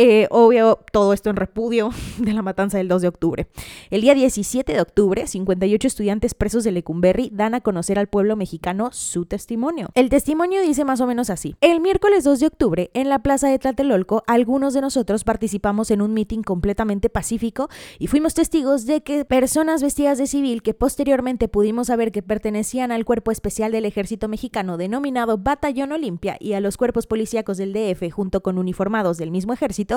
Eh, 0.00 0.28
obvio, 0.30 0.78
todo 0.92 1.12
esto 1.12 1.28
en 1.28 1.34
repudio 1.34 1.90
de 2.18 2.32
la 2.32 2.40
matanza 2.40 2.78
del 2.78 2.86
2 2.86 3.02
de 3.02 3.08
octubre. 3.08 3.48
El 3.90 4.00
día 4.00 4.14
17 4.14 4.72
de 4.72 4.80
octubre, 4.80 5.26
58 5.26 5.88
estudiantes 5.88 6.34
presos 6.34 6.62
de 6.62 6.70
Lecumberri 6.70 7.32
dan 7.34 7.56
a 7.56 7.62
conocer 7.62 7.98
al 7.98 8.06
pueblo 8.06 8.36
mexicano 8.36 8.90
su 8.92 9.26
testimonio. 9.26 9.88
El 9.94 10.08
testimonio 10.08 10.62
dice 10.62 10.84
más 10.84 11.00
o 11.00 11.08
menos 11.08 11.30
así. 11.30 11.56
El 11.60 11.80
miércoles 11.80 12.22
2 12.22 12.38
de 12.38 12.46
octubre, 12.46 12.90
en 12.94 13.08
la 13.08 13.24
plaza 13.24 13.48
de 13.48 13.58
Tlatelolco, 13.58 14.22
algunos 14.28 14.72
de 14.72 14.82
nosotros 14.82 15.24
participamos 15.24 15.90
en 15.90 16.00
un 16.00 16.14
mitin 16.14 16.44
completamente 16.44 17.10
pacífico 17.10 17.68
y 17.98 18.06
fuimos 18.06 18.34
testigos 18.34 18.86
de 18.86 19.00
que 19.00 19.24
personas 19.24 19.82
vestidas 19.82 20.16
de 20.18 20.28
civil 20.28 20.62
que 20.62 20.74
posteriormente 20.74 21.48
pudimos 21.48 21.88
saber 21.88 22.12
que 22.12 22.22
pertenecían 22.22 22.92
al 22.92 23.04
cuerpo 23.04 23.32
especial 23.32 23.72
del 23.72 23.84
ejército 23.84 24.28
mexicano 24.28 24.76
denominado 24.76 25.38
Batallón 25.38 25.90
Olimpia 25.90 26.36
y 26.38 26.52
a 26.52 26.60
los 26.60 26.76
cuerpos 26.76 27.08
policíacos 27.08 27.56
del 27.56 27.72
DF 27.72 28.12
junto 28.12 28.44
con 28.44 28.58
uniformados 28.58 29.18
del 29.18 29.32
mismo 29.32 29.52
ejército, 29.52 29.87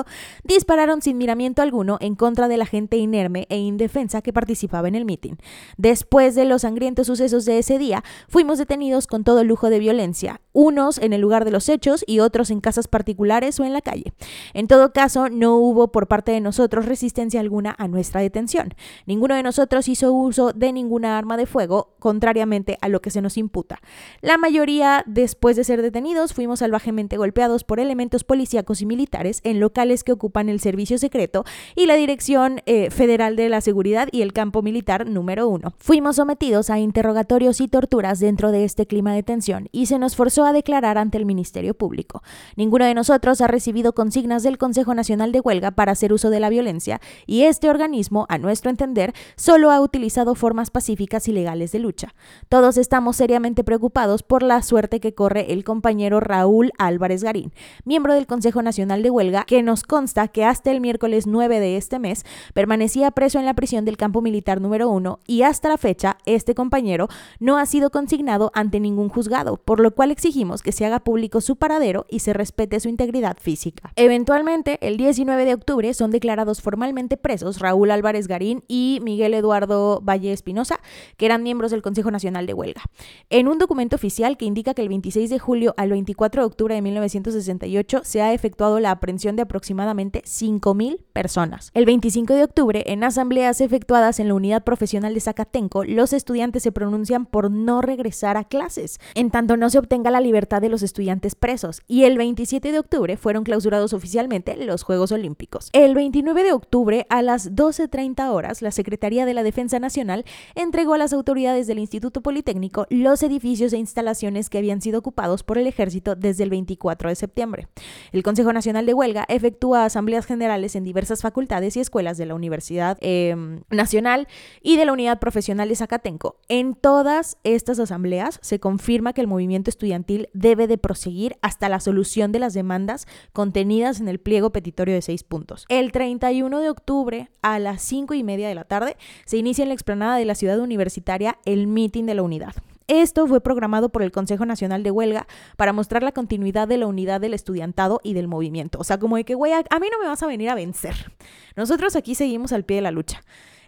dispararon 0.44 1.02
sin 1.02 1.18
miramiento 1.18 1.62
alguno 1.62 1.96
en 2.00 2.14
contra 2.14 2.48
de 2.48 2.56
la 2.56 2.66
gente 2.66 2.96
inerme 2.98 3.46
e 3.48 3.56
indefensa 3.58 4.20
que 4.20 4.32
participaba 4.32 4.88
en 4.88 4.94
el 4.94 5.04
mitin. 5.04 5.38
Después 5.78 6.34
de 6.34 6.44
los 6.44 6.62
sangrientos 6.62 7.06
sucesos 7.06 7.44
de 7.44 7.58
ese 7.58 7.78
día, 7.78 8.04
fuimos 8.28 8.58
detenidos 8.58 9.06
con 9.06 9.24
todo 9.24 9.44
lujo 9.44 9.70
de 9.70 9.78
violencia, 9.78 10.41
unos 10.52 10.98
en 10.98 11.12
el 11.12 11.20
lugar 11.20 11.44
de 11.44 11.50
los 11.50 11.68
hechos 11.68 12.04
y 12.06 12.20
otros 12.20 12.50
en 12.50 12.60
casas 12.60 12.88
particulares 12.88 13.58
o 13.60 13.64
en 13.64 13.72
la 13.72 13.80
calle. 13.80 14.12
En 14.54 14.68
todo 14.68 14.92
caso, 14.92 15.28
no 15.28 15.56
hubo 15.56 15.92
por 15.92 16.08
parte 16.08 16.32
de 16.32 16.40
nosotros 16.40 16.86
resistencia 16.86 17.40
alguna 17.40 17.74
a 17.78 17.88
nuestra 17.88 18.20
detención. 18.20 18.74
Ninguno 19.06 19.34
de 19.34 19.42
nosotros 19.42 19.88
hizo 19.88 20.12
uso 20.12 20.52
de 20.52 20.72
ninguna 20.72 21.18
arma 21.18 21.36
de 21.36 21.46
fuego, 21.46 21.94
contrariamente 21.98 22.78
a 22.80 22.88
lo 22.88 23.00
que 23.00 23.10
se 23.10 23.22
nos 23.22 23.36
imputa. 23.36 23.80
La 24.20 24.38
mayoría, 24.38 25.04
después 25.06 25.56
de 25.56 25.64
ser 25.64 25.82
detenidos, 25.82 26.34
fuimos 26.34 26.60
salvajemente 26.60 27.16
golpeados 27.16 27.64
por 27.64 27.80
elementos 27.80 28.24
policíacos 28.24 28.82
y 28.82 28.86
militares 28.86 29.40
en 29.44 29.60
locales 29.60 30.04
que 30.04 30.12
ocupan 30.12 30.48
el 30.48 30.60
servicio 30.60 30.98
secreto 30.98 31.44
y 31.74 31.86
la 31.86 31.94
Dirección 31.94 32.60
eh, 32.66 32.90
Federal 32.90 33.36
de 33.36 33.48
la 33.48 33.60
Seguridad 33.60 34.08
y 34.10 34.22
el 34.22 34.32
campo 34.32 34.62
militar 34.62 35.08
número 35.08 35.48
uno. 35.48 35.74
Fuimos 35.78 36.16
sometidos 36.16 36.70
a 36.70 36.78
interrogatorios 36.78 37.60
y 37.60 37.68
torturas 37.68 38.20
dentro 38.20 38.50
de 38.50 38.64
este 38.64 38.86
clima 38.86 39.14
de 39.14 39.22
tensión 39.22 39.68
y 39.72 39.86
se 39.86 39.98
nos 39.98 40.16
forzó 40.16 40.41
a 40.44 40.52
declarar 40.52 40.98
ante 40.98 41.18
el 41.18 41.26
Ministerio 41.26 41.74
Público. 41.74 42.22
Ninguno 42.56 42.84
de 42.84 42.94
nosotros 42.94 43.40
ha 43.40 43.46
recibido 43.46 43.94
consignas 43.94 44.42
del 44.42 44.58
Consejo 44.58 44.94
Nacional 44.94 45.32
de 45.32 45.40
Huelga 45.40 45.70
para 45.70 45.92
hacer 45.92 46.12
uso 46.12 46.30
de 46.30 46.40
la 46.40 46.48
violencia 46.48 47.00
y 47.26 47.42
este 47.42 47.70
organismo, 47.70 48.26
a 48.28 48.38
nuestro 48.38 48.70
entender, 48.70 49.12
solo 49.36 49.70
ha 49.70 49.80
utilizado 49.80 50.34
formas 50.34 50.70
pacíficas 50.70 51.28
y 51.28 51.32
legales 51.32 51.72
de 51.72 51.78
lucha. 51.78 52.14
Todos 52.48 52.76
estamos 52.76 53.16
seriamente 53.16 53.64
preocupados 53.64 54.22
por 54.22 54.42
la 54.42 54.62
suerte 54.62 55.00
que 55.00 55.14
corre 55.14 55.52
el 55.52 55.64
compañero 55.64 56.20
Raúl 56.20 56.72
Álvarez 56.78 57.22
Garín, 57.22 57.52
miembro 57.84 58.14
del 58.14 58.26
Consejo 58.26 58.62
Nacional 58.62 59.02
de 59.02 59.10
Huelga, 59.10 59.44
que 59.44 59.62
nos 59.62 59.82
consta 59.82 60.28
que 60.28 60.44
hasta 60.44 60.70
el 60.70 60.80
miércoles 60.80 61.26
9 61.26 61.60
de 61.60 61.76
este 61.76 61.98
mes 61.98 62.24
permanecía 62.54 63.10
preso 63.10 63.38
en 63.38 63.46
la 63.46 63.54
prisión 63.54 63.84
del 63.84 63.96
campo 63.96 64.22
militar 64.22 64.60
número 64.60 64.88
1 64.88 65.20
y 65.26 65.42
hasta 65.42 65.68
la 65.68 65.78
fecha 65.78 66.18
este 66.26 66.54
compañero 66.54 67.08
no 67.38 67.58
ha 67.58 67.66
sido 67.66 67.90
consignado 67.90 68.50
ante 68.54 68.80
ningún 68.80 69.08
juzgado, 69.08 69.56
por 69.56 69.80
lo 69.80 69.94
cual 69.94 70.10
exigimos 70.10 70.31
exigimos 70.32 70.62
que 70.62 70.72
se 70.72 70.86
haga 70.86 71.00
público 71.00 71.42
su 71.42 71.56
paradero 71.56 72.06
y 72.08 72.20
se 72.20 72.32
respete 72.32 72.80
su 72.80 72.88
integridad 72.88 73.36
física. 73.38 73.92
Eventualmente, 73.96 74.78
el 74.80 74.96
19 74.96 75.44
de 75.44 75.52
octubre 75.52 75.92
son 75.92 76.10
declarados 76.10 76.62
formalmente 76.62 77.18
presos 77.18 77.58
Raúl 77.58 77.90
Álvarez 77.90 78.28
Garín 78.28 78.64
y 78.66 79.00
Miguel 79.02 79.34
Eduardo 79.34 80.00
Valle 80.00 80.32
Espinosa, 80.32 80.80
que 81.18 81.26
eran 81.26 81.42
miembros 81.42 81.70
del 81.70 81.82
Consejo 81.82 82.10
Nacional 82.10 82.46
de 82.46 82.54
Huelga. 82.54 82.80
En 83.28 83.46
un 83.46 83.58
documento 83.58 83.96
oficial 83.96 84.38
que 84.38 84.46
indica 84.46 84.72
que 84.72 84.80
el 84.80 84.88
26 84.88 85.28
de 85.28 85.38
julio 85.38 85.74
al 85.76 85.90
24 85.90 86.40
de 86.40 86.46
octubre 86.46 86.74
de 86.76 86.80
1968 86.80 88.00
se 88.02 88.22
ha 88.22 88.32
efectuado 88.32 88.80
la 88.80 88.92
aprehensión 88.92 89.36
de 89.36 89.42
aproximadamente 89.42 90.22
5.000 90.22 90.98
personas. 91.12 91.70
El 91.74 91.84
25 91.84 92.32
de 92.32 92.44
octubre, 92.44 92.84
en 92.86 93.04
asambleas 93.04 93.60
efectuadas 93.60 94.18
en 94.18 94.28
la 94.28 94.34
Unidad 94.34 94.64
Profesional 94.64 95.12
de 95.12 95.20
Zacatenco, 95.20 95.84
los 95.84 96.14
estudiantes 96.14 96.62
se 96.62 96.72
pronuncian 96.72 97.26
por 97.26 97.50
no 97.50 97.82
regresar 97.82 98.38
a 98.38 98.44
clases, 98.44 98.98
en 99.14 99.30
tanto 99.30 99.58
no 99.58 99.68
se 99.68 99.78
obtenga 99.78 100.10
la 100.10 100.21
libertad 100.22 100.62
de 100.62 100.68
los 100.68 100.82
estudiantes 100.82 101.34
presos. 101.34 101.82
Y 101.86 102.04
el 102.04 102.16
27 102.16 102.72
de 102.72 102.78
octubre 102.78 103.16
fueron 103.16 103.44
clausurados 103.44 103.92
oficialmente 103.92 104.56
los 104.56 104.82
Juegos 104.82 105.12
Olímpicos. 105.12 105.68
El 105.72 105.94
29 105.94 106.42
de 106.42 106.52
octubre, 106.52 107.06
a 107.10 107.22
las 107.22 107.52
12.30 107.52 108.30
horas, 108.30 108.62
la 108.62 108.70
Secretaría 108.70 109.26
de 109.26 109.34
la 109.34 109.42
Defensa 109.42 109.78
Nacional 109.78 110.24
entregó 110.54 110.94
a 110.94 110.98
las 110.98 111.12
autoridades 111.12 111.66
del 111.66 111.78
Instituto 111.78 112.22
Politécnico 112.22 112.86
los 112.88 113.22
edificios 113.22 113.72
e 113.72 113.78
instalaciones 113.78 114.48
que 114.48 114.58
habían 114.58 114.80
sido 114.80 114.98
ocupados 114.98 115.42
por 115.42 115.58
el 115.58 115.66
ejército 115.66 116.14
desde 116.14 116.44
el 116.44 116.50
24 116.50 117.08
de 117.08 117.14
septiembre. 117.14 117.68
El 118.12 118.22
Consejo 118.22 118.52
Nacional 118.52 118.86
de 118.86 118.94
Huelga 118.94 119.24
efectúa 119.28 119.84
asambleas 119.84 120.26
generales 120.26 120.76
en 120.76 120.84
diversas 120.84 121.22
facultades 121.22 121.76
y 121.76 121.80
escuelas 121.80 122.18
de 122.18 122.26
la 122.26 122.34
Universidad 122.34 122.98
em, 123.00 123.62
Nacional 123.70 124.28
y 124.62 124.76
de 124.76 124.84
la 124.84 124.92
Unidad 124.92 125.18
Profesional 125.18 125.68
de 125.68 125.76
Zacatenco. 125.76 126.36
En 126.48 126.74
todas 126.74 127.38
estas 127.44 127.78
asambleas 127.78 128.38
se 128.42 128.60
confirma 128.60 129.12
que 129.12 129.20
el 129.20 129.26
movimiento 129.26 129.70
estudiantil 129.70 130.11
debe 130.32 130.66
de 130.66 130.78
proseguir 130.78 131.36
hasta 131.42 131.68
la 131.68 131.80
solución 131.80 132.32
de 132.32 132.38
las 132.38 132.54
demandas 132.54 133.06
contenidas 133.32 134.00
en 134.00 134.08
el 134.08 134.18
pliego 134.18 134.50
petitorio 134.50 134.94
de 134.94 135.02
seis 135.02 135.24
puntos. 135.24 135.66
El 135.68 135.92
31 135.92 136.60
de 136.60 136.70
octubre 136.70 137.30
a 137.42 137.58
las 137.58 137.82
5 137.82 138.14
y 138.14 138.22
media 138.22 138.48
de 138.48 138.54
la 138.54 138.64
tarde 138.64 138.96
se 139.24 139.36
inicia 139.36 139.62
en 139.62 139.68
la 139.68 139.74
explanada 139.74 140.16
de 140.16 140.24
la 140.24 140.34
ciudad 140.34 140.58
universitaria 140.58 141.38
el 141.44 141.66
mitin 141.66 142.06
de 142.06 142.14
la 142.14 142.22
unidad. 142.22 142.54
Esto 142.88 143.26
fue 143.26 143.40
programado 143.40 143.88
por 143.90 144.02
el 144.02 144.12
Consejo 144.12 144.44
Nacional 144.44 144.82
de 144.82 144.90
Huelga 144.90 145.26
para 145.56 145.72
mostrar 145.72 146.02
la 146.02 146.12
continuidad 146.12 146.68
de 146.68 146.76
la 146.76 146.86
unidad 146.86 147.20
del 147.20 147.34
estudiantado 147.34 148.00
y 148.02 148.12
del 148.12 148.28
movimiento. 148.28 148.78
O 148.78 148.84
sea, 148.84 148.98
como 148.98 149.16
de 149.16 149.24
que, 149.24 149.34
güey, 149.34 149.52
a 149.52 149.78
mí 149.78 149.86
no 149.90 149.98
me 150.00 150.08
vas 150.08 150.22
a 150.22 150.26
venir 150.26 150.50
a 150.50 150.54
vencer. 150.54 151.12
Nosotros 151.56 151.96
aquí 151.96 152.14
seguimos 152.14 152.52
al 152.52 152.64
pie 152.64 152.76
de 152.76 152.82
la 152.82 152.90
lucha. 152.90 153.22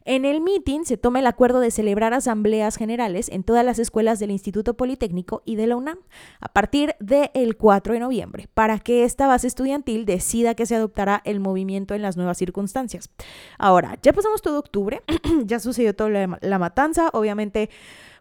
En 0.06 0.26
el 0.26 0.42
meeting 0.42 0.84
se 0.84 0.98
toma 0.98 1.20
el 1.20 1.26
acuerdo 1.26 1.60
de 1.60 1.70
celebrar 1.70 2.12
asambleas 2.12 2.76
generales 2.76 3.30
en 3.30 3.42
todas 3.42 3.64
las 3.64 3.78
escuelas 3.78 4.18
del 4.18 4.30
Instituto 4.30 4.74
Politécnico 4.74 5.40
y 5.46 5.56
de 5.56 5.66
la 5.66 5.76
UNAM 5.76 5.96
a 6.40 6.48
partir 6.48 6.94
del 7.00 7.56
4 7.56 7.94
de 7.94 8.00
noviembre, 8.00 8.48
para 8.52 8.78
que 8.80 9.04
esta 9.04 9.26
base 9.26 9.46
estudiantil 9.46 10.04
decida 10.04 10.54
que 10.54 10.66
se 10.66 10.74
adoptará 10.74 11.22
el 11.24 11.40
movimiento 11.40 11.94
en 11.94 12.02
las 12.02 12.18
nuevas 12.18 12.36
circunstancias. 12.36 13.08
Ahora, 13.56 13.98
ya 14.02 14.12
pasamos 14.12 14.42
todo 14.42 14.58
octubre, 14.58 15.02
ya 15.46 15.58
sucedió 15.58 15.94
toda 15.94 16.10
la 16.38 16.58
matanza, 16.58 17.08
obviamente 17.14 17.70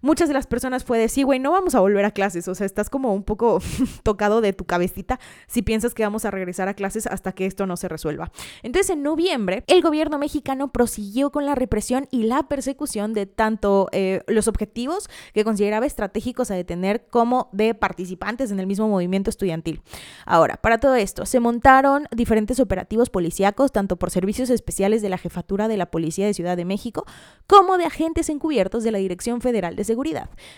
muchas 0.04 0.28
de 0.28 0.34
las 0.36 0.46
personas 0.46 0.84
fue 0.84 1.00
decir, 1.00 1.26
güey, 1.26 1.40
no 1.40 1.52
vamos 1.52 1.74
a 1.74 1.80
volver 1.80 2.06
a 2.06 2.12
clases, 2.12 2.48
o 2.48 2.54
sea, 2.54 2.66
estás 2.66 2.90
como 2.90 3.14
un 3.14 3.24
poco 3.24 3.60
tocado 4.04 4.42
de 4.42 4.54
tu 4.54 4.66
cabecita 4.66 5.20
si 5.48 5.64
piensas 5.64 5.96
que 5.96 6.04
vamos 6.04 6.26
a 6.26 6.32
regresar 6.32 6.68
a 6.68 6.76
clases 6.76 7.08
hasta 7.08 7.32
que 7.32 7.48
esto 7.48 7.66
no 7.66 7.78
se 7.78 7.88
resuelva. 7.88 8.32
Entonces, 8.62 8.92
en 8.92 9.02
noviembre, 9.02 9.64
el 9.68 9.82
gobierno 9.82 10.20
mexicano 10.20 10.72
prosiguió 10.72 11.32
con 11.32 11.46
la 11.46 11.56
represión 11.56 12.08
y 12.12 12.24
la 12.24 12.44
persecución 12.44 13.14
de 13.14 13.26
tanto 13.26 13.88
eh, 13.94 14.22
los 14.28 14.48
objetivos 14.48 15.10
que 15.34 15.46
consideraba 15.46 15.86
estratégicos 15.86 16.52
a 16.52 16.56
detener 16.56 17.08
como 17.10 17.50
de 17.54 17.74
participantes 17.74 18.52
en 18.52 18.60
el 18.60 18.68
mismo 18.68 18.90
movimiento 18.90 19.30
estudiantil. 19.30 19.82
Ahora, 20.26 20.58
para 20.58 20.80
todo 20.80 20.96
esto, 20.96 21.26
se 21.26 21.40
montaron 21.40 22.08
diferentes 22.12 22.60
operativos 22.60 23.10
policíacos, 23.10 23.72
tanto 23.72 23.96
por 23.96 24.12
servicios 24.12 24.50
especiales 24.50 25.02
de 25.02 25.10
la 25.10 25.18
jefatura 25.18 25.70
de 25.70 25.78
la 25.78 25.86
Policía 25.86 26.26
de 26.26 26.34
Ciudad 26.34 26.58
de 26.58 26.66
México, 26.66 27.06
como 27.48 27.78
de 27.78 27.86
agentes 27.86 28.28
encubiertos 28.28 28.84
de 28.84 28.92
la 28.92 28.98
Dirección 28.98 29.40
Federal 29.40 29.78
de. 29.78 29.93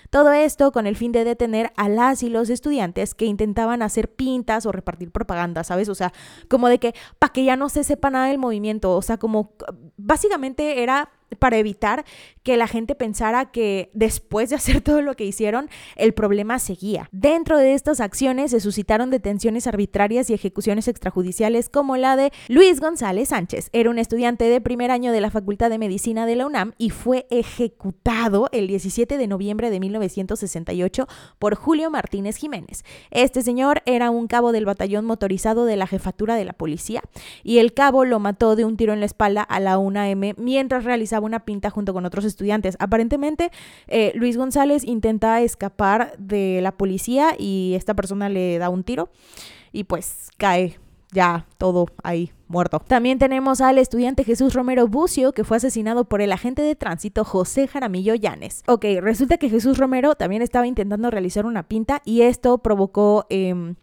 Todo 0.09 0.33
esto 0.33 0.71
con 0.71 0.87
el 0.87 0.95
fin 0.95 1.11
de 1.11 1.23
detener 1.23 1.71
a 1.75 1.89
las 1.89 2.23
y 2.23 2.29
los 2.29 2.49
estudiantes 2.49 3.13
que 3.13 3.25
intentaban 3.25 3.81
hacer 3.81 4.09
pintas 4.09 4.65
o 4.65 4.71
repartir 4.71 5.11
propaganda, 5.11 5.63
¿sabes? 5.63 5.89
O 5.89 5.95
sea, 5.95 6.13
como 6.49 6.67
de 6.67 6.79
que 6.79 6.93
para 7.19 7.33
que 7.33 7.43
ya 7.43 7.55
no 7.55 7.69
se 7.69 7.83
sepa 7.83 8.09
nada 8.09 8.27
del 8.27 8.37
movimiento, 8.37 8.95
o 8.95 9.01
sea, 9.01 9.17
como 9.17 9.53
básicamente 9.97 10.83
era 10.83 11.09
para 11.39 11.57
evitar 11.57 12.05
que 12.45 12.57
la 12.57 12.67
gente 12.67 12.93
pensara 12.93 13.51
que 13.51 13.89
después 13.93 14.51
de 14.51 14.55
hacer 14.55 14.79
todo 14.81 15.01
lo 15.01 15.15
que 15.15 15.25
hicieron, 15.25 15.67
el 15.97 16.13
problema 16.13 16.59
seguía. 16.59 17.09
Dentro 17.11 17.57
de 17.57 17.73
estas 17.73 17.99
acciones 17.99 18.51
se 18.51 18.59
suscitaron 18.59 19.09
detenciones 19.09 19.65
arbitrarias 19.65 20.29
y 20.29 20.35
ejecuciones 20.35 20.87
extrajudiciales 20.87 21.69
como 21.69 21.97
la 21.97 22.15
de 22.15 22.31
Luis 22.47 22.79
González 22.79 23.29
Sánchez. 23.29 23.69
Era 23.73 23.89
un 23.89 23.97
estudiante 23.97 24.45
de 24.45 24.61
primer 24.61 24.91
año 24.91 25.11
de 25.11 25.21
la 25.21 25.31
Facultad 25.31 25.71
de 25.71 25.79
Medicina 25.79 26.27
de 26.27 26.35
la 26.35 26.45
UNAM 26.45 26.73
y 26.77 26.91
fue 26.91 27.25
ejecutado 27.31 28.47
el 28.51 28.67
17 28.67 29.17
de 29.17 29.27
noviembre 29.27 29.71
de 29.71 29.79
1968 29.79 31.07
por 31.39 31.55
Julio 31.55 31.89
Martínez 31.89 32.37
Jiménez. 32.37 32.83
Este 33.09 33.41
señor 33.41 33.81
era 33.87 34.11
un 34.11 34.27
cabo 34.27 34.51
del 34.51 34.65
batallón 34.65 35.05
motorizado 35.05 35.65
de 35.65 35.77
la 35.77 35.87
jefatura 35.87 36.35
de 36.35 36.45
la 36.45 36.53
policía 36.53 37.01
y 37.43 37.57
el 37.57 37.73
cabo 37.73 38.05
lo 38.05 38.19
mató 38.19 38.55
de 38.55 38.65
un 38.65 38.77
tiro 38.77 38.93
en 38.93 38.99
la 38.99 39.07
espalda 39.07 39.41
a 39.41 39.59
la 39.59 39.79
1M 39.79 40.35
mientras 40.37 40.83
realizaba 40.83 41.25
una 41.25 41.43
pinta 41.43 41.71
junto 41.71 41.91
con 41.91 42.05
otros 42.05 42.23
estudiantes. 42.23 42.34
Aparentemente, 42.79 43.51
eh, 43.87 44.11
Luis 44.15 44.37
González 44.37 44.83
intenta 44.83 45.41
escapar 45.41 46.15
de 46.17 46.59
la 46.61 46.71
policía 46.71 47.35
y 47.37 47.73
esta 47.75 47.93
persona 47.93 48.29
le 48.29 48.57
da 48.57 48.69
un 48.69 48.83
tiro 48.83 49.09
y 49.71 49.83
pues 49.85 50.29
cae 50.37 50.77
ya 51.11 51.47
todo 51.57 51.87
ahí 52.03 52.31
muerto. 52.47 52.79
También 52.79 53.17
tenemos 53.17 53.61
al 53.61 53.77
estudiante 53.77 54.23
Jesús 54.23 54.53
Romero 54.53 54.87
Bucio, 54.87 55.31
que 55.31 55.43
fue 55.43 55.57
asesinado 55.57 56.05
por 56.05 56.21
el 56.21 56.31
agente 56.31 56.61
de 56.61 56.75
tránsito 56.75 57.23
José 57.23 57.67
Jaramillo 57.67 58.15
Llanes. 58.15 58.63
Ok, 58.67 58.85
resulta 59.01 59.37
que 59.37 59.49
Jesús 59.49 59.77
Romero 59.77 60.15
también 60.15 60.41
estaba 60.41 60.67
intentando 60.67 61.09
realizar 61.09 61.45
una 61.45 61.63
pinta 61.63 62.01
y 62.05 62.21
esto 62.21 62.59
provocó... 62.59 63.25
Em, 63.29 63.75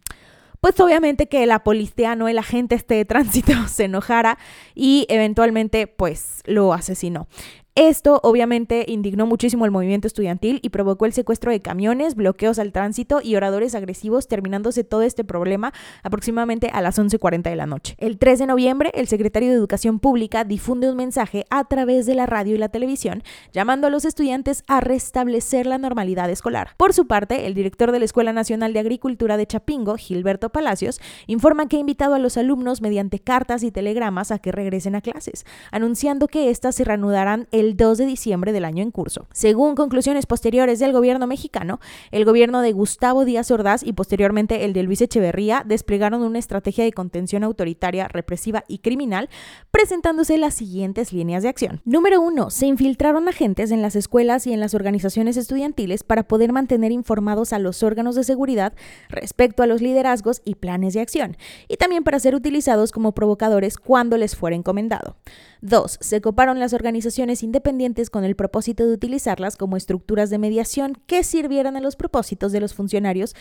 pues 0.61 0.79
obviamente 0.79 1.27
que 1.27 1.45
la 1.45 1.65
policía, 1.65 2.15
no 2.15 2.29
el 2.29 2.39
agente 2.39 2.77
este 2.77 2.95
de 2.95 3.05
tránsito 3.05 3.53
se 3.67 3.87
enojara 3.87 4.39
y 4.77 5.07
eventualmente 5.09 5.89
pues 5.89 6.41
lo 6.45 6.73
asesinó. 6.73 7.27
Esto 7.75 8.21
obviamente 8.23 8.85
indignó 8.87 9.25
muchísimo 9.25 9.65
el 9.65 9.71
movimiento 9.71 10.07
estudiantil 10.07 10.61
y 10.61 10.69
provocó 10.69 11.07
el 11.07 11.15
secuestro 11.15 11.51
de 11.51 11.63
camiones, 11.63 12.15
bloqueos 12.15 12.59
al 12.59 12.71
tránsito 12.71 13.23
y 13.23 13.35
oradores 13.35 13.75
agresivos, 13.75 14.29
terminándose 14.29 14.85
todo 14.85 15.01
este 15.01 15.25
problema 15.25 15.73
aproximadamente 16.03 16.69
a 16.71 16.83
las 16.83 16.99
11.40 16.99 17.45
de 17.45 17.57
la 17.57 17.65
noche. 17.65 17.95
El 17.97 18.19
3 18.19 18.41
de 18.41 18.47
noviembre, 18.47 18.91
el 18.95 19.09
secretario 19.09 19.49
de 19.49 19.55
Educación 19.55 20.01
Pública 20.01 20.45
difunde 20.45 20.91
un 20.91 20.99
mensaje 20.99 21.47
a 21.49 21.65
través 21.65 22.05
de 22.05 22.15
la 22.15 22.27
radio 22.27 22.55
y 22.55 22.59
la 22.59 22.69
televisión 22.69 23.23
llamando 23.55 23.87
a 23.87 23.91
los 23.91 24.05
estudiantes 24.05 24.65
a 24.67 24.81
restablecer 24.83 25.65
la 25.65 25.79
normalidad 25.79 26.29
escolar. 26.29 26.75
Por 26.77 26.93
su 26.93 27.07
parte, 27.07 27.47
el 27.47 27.55
director 27.55 27.91
de 27.91 28.01
la 28.01 28.05
Escuela 28.05 28.35
Nacional 28.35 28.75
de 28.75 28.81
Agricultura 28.81 29.39
de 29.39 29.47
Chapingo, 29.47 29.97
Gilberto 29.97 30.51
Palacios, 30.51 31.01
informa 31.27 31.69
que 31.69 31.79
ha 31.79 31.81
invitado 31.81 32.17
a 32.17 32.19
los 32.19 32.37
alumnos 32.37 32.83
mediante 32.83 33.19
cartas 33.19 33.63
y 33.63 33.71
telegramas 33.71 34.31
a 34.31 34.41
que 34.41 34.53
regresen 34.53 34.95
a 34.95 35.01
clases, 35.01 35.47
anunciando 35.71 36.29
que 36.29 36.51
éstas 36.51 36.75
se 36.75 36.85
reanudarán 36.85 37.49
el 37.51 37.62
el 37.63 37.77
2 37.77 37.99
de 37.99 38.07
diciembre 38.07 38.53
del 38.53 38.65
año 38.65 38.83
en 38.83 38.91
curso. 38.91 39.29
Según 39.33 39.77
conclusiones 39.77 40.27
posteriores 40.27 40.81
del 40.81 40.93
gobierno 40.93 41.29
mexicano, 41.29 41.79
el 42.11 42.25
gobierno 42.25 42.61
de 42.61 42.73
Gustavo 42.73 43.25
Díaz 43.25 43.51
Ordaz 43.53 43.85
y 43.85 43.93
posteriormente 43.93 44.65
el 44.65 44.73
de 44.73 44.83
Luis 44.83 45.01
Echeverría 45.01 45.63
desplegaron 45.65 46.23
una 46.23 46.41
estrategia 46.41 46.85
de 46.85 46.93
contención 46.93 47.45
autoritaria, 47.45 48.09
represiva 48.09 48.65
y 48.67 48.79
criminal, 48.79 49.31
presentándose 49.71 50.39
las 50.39 50.55
siguientes 50.55 51.13
líneas 51.13 51.45
de 51.45 51.51
acción. 51.51 51.81
Número 51.85 52.21
1. 52.21 52.51
Se 52.51 52.67
infiltraron 52.67 53.29
agentes 53.29 53.71
en 53.71 53.81
las 53.81 53.95
escuelas 53.95 54.47
y 54.47 54.53
en 54.53 54.61
las 54.61 54.75
organizaciones 54.75 55.37
estudiantiles 55.37 56.03
para 56.03 56.25
poder 56.25 56.53
mantener 56.53 56.91
informados 56.91 57.53
a 57.53 57.61
los 57.61 57.83
órganos 57.83 58.17
de 58.17 58.25
seguridad 58.25 58.73
respecto 59.09 59.63
a 59.63 59.67
los 59.67 59.81
liderazgos 59.81 60.43
y 60.45 60.57
planes 60.57 60.95
de 60.95 61.01
acción, 61.01 61.37
y 61.69 61.77
también 61.77 62.03
para 62.03 62.19
ser 62.19 62.35
utilizados 62.35 62.91
como 62.91 63.13
provocadores 63.13 63.77
cuando 63.79 64.17
les 64.17 64.35
fuera 64.35 64.57
encomendado. 64.57 65.17
2. 65.63 65.99
Se 66.01 66.21
coparon 66.21 66.59
las 66.59 66.73
organizaciones 66.73 67.43
independientes 67.43 68.11
con 68.11 68.25
el 68.25 68.37
propósito 68.37 68.85
de 68.85 68.93
utilizarlas 68.93 69.57
como 69.57 69.77
estructuras 69.77 70.29
de 70.29 70.39
mediación 70.39 70.99
que 71.07 71.25
sirvieran 71.25 71.77
a 71.77 71.81
los 71.81 71.97
propósitos 71.97 72.53
de 72.53 72.61
los 72.61 72.75
funcionarios 72.75 73.35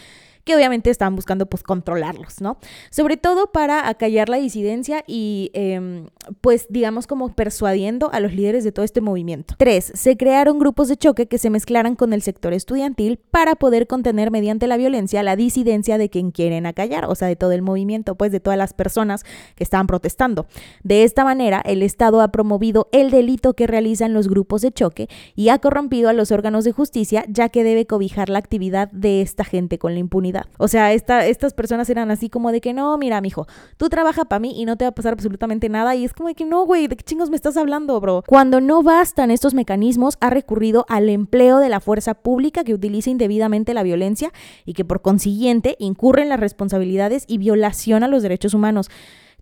que 0.43 0.55
obviamente 0.55 0.89
estaban 0.89 1.15
buscando 1.15 1.45
pues 1.45 1.61
controlarlos, 1.61 2.41
¿no? 2.41 2.57
Sobre 2.89 3.17
todo 3.17 3.51
para 3.51 3.87
acallar 3.87 4.29
la 4.29 4.37
disidencia 4.37 5.03
y 5.05 5.51
em, 5.53 6.07
pues 6.41 6.65
digamos 6.69 7.07
como 7.07 7.33
persuadiendo 7.35 8.11
a 8.11 8.19
los 8.19 8.33
líderes 8.33 8.63
de 8.63 8.71
todo 8.71 8.83
este 8.83 9.01
movimiento. 9.01 9.53
3. 9.57 9.91
Se 9.93 10.17
crearon 10.17 10.57
grupos 10.57 10.87
de 10.87 10.97
choque 10.97 11.27
que 11.27 11.37
se 11.37 11.49
mezclaran 11.51 11.95
con 11.95 12.13
el 12.13 12.21
sector 12.23 12.53
estudiantil 12.53 13.19
para 13.29 13.55
poder 13.55 13.85
contener 13.85 14.31
mediante 14.31 14.67
la 14.67 14.77
violencia 14.77 15.21
la 15.21 15.35
disidencia 15.35 15.99
de 15.99 16.09
quien 16.09 16.31
quieren 16.31 16.65
acallar, 16.65 17.05
o 17.05 17.13
sea, 17.13 17.27
de 17.27 17.35
todo 17.35 17.51
el 17.51 17.61
movimiento, 17.61 18.15
pues 18.15 18.31
de 18.31 18.39
todas 18.39 18.57
las 18.57 18.73
personas 18.73 19.23
que 19.55 19.63
estaban 19.63 19.85
protestando. 19.85 20.47
De 20.83 21.03
esta 21.03 21.23
manera, 21.23 21.61
el 21.63 21.83
Estado 21.83 22.21
ha 22.21 22.29
promovido 22.31 22.87
el 22.91 23.11
delito 23.11 23.53
que 23.53 23.67
realiza 23.67 23.91
utilizan 23.91 24.13
los 24.13 24.29
grupos 24.29 24.61
de 24.61 24.71
choque 24.71 25.09
y 25.35 25.49
ha 25.49 25.59
corrompido 25.59 26.07
a 26.07 26.13
los 26.13 26.31
órganos 26.31 26.63
de 26.63 26.71
justicia 26.71 27.25
ya 27.27 27.49
que 27.49 27.65
debe 27.65 27.85
cobijar 27.85 28.29
la 28.29 28.39
actividad 28.39 28.89
de 28.91 29.21
esta 29.21 29.43
gente 29.43 29.77
con 29.77 29.93
la 29.93 29.99
impunidad. 29.99 30.30
O 30.57 30.67
sea, 30.67 30.93
esta, 30.93 31.25
estas 31.25 31.53
personas 31.53 31.89
eran 31.89 32.11
así 32.11 32.29
como 32.29 32.51
de 32.51 32.61
que 32.61 32.73
no, 32.73 32.97
mira, 32.97 33.21
mijo, 33.21 33.47
tú 33.77 33.89
trabaja 33.89 34.25
para 34.25 34.39
mí 34.39 34.53
y 34.55 34.65
no 34.65 34.77
te 34.77 34.85
va 34.85 34.89
a 34.89 34.93
pasar 34.93 35.13
absolutamente 35.13 35.69
nada 35.69 35.95
y 35.95 36.05
es 36.05 36.13
como 36.13 36.29
de 36.29 36.35
que 36.35 36.45
no, 36.45 36.65
güey, 36.65 36.87
¿de 36.87 36.95
qué 36.95 37.03
chingos 37.03 37.29
me 37.29 37.35
estás 37.35 37.57
hablando, 37.57 37.99
bro? 37.99 38.23
Cuando 38.27 38.61
no 38.61 38.83
bastan 38.83 39.31
estos 39.31 39.53
mecanismos, 39.53 40.17
ha 40.21 40.29
recurrido 40.29 40.85
al 40.89 41.09
empleo 41.09 41.59
de 41.59 41.69
la 41.69 41.79
fuerza 41.79 42.13
pública 42.13 42.63
que 42.63 42.73
utiliza 42.73 43.09
indebidamente 43.09 43.73
la 43.73 43.83
violencia 43.83 44.31
y 44.65 44.73
que 44.73 44.85
por 44.85 45.01
consiguiente 45.01 45.75
incurre 45.79 46.23
en 46.23 46.29
las 46.29 46.39
responsabilidades 46.39 47.25
y 47.27 47.37
violación 47.37 48.03
a 48.03 48.07
los 48.07 48.23
derechos 48.23 48.53
humanos. 48.53 48.89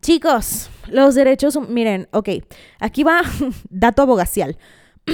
Chicos, 0.01 0.69
los 0.87 1.13
derechos, 1.13 1.59
miren, 1.69 2.07
ok, 2.11 2.29
aquí 2.79 3.03
va 3.03 3.21
dato 3.69 4.01
abogacial. 4.01 4.57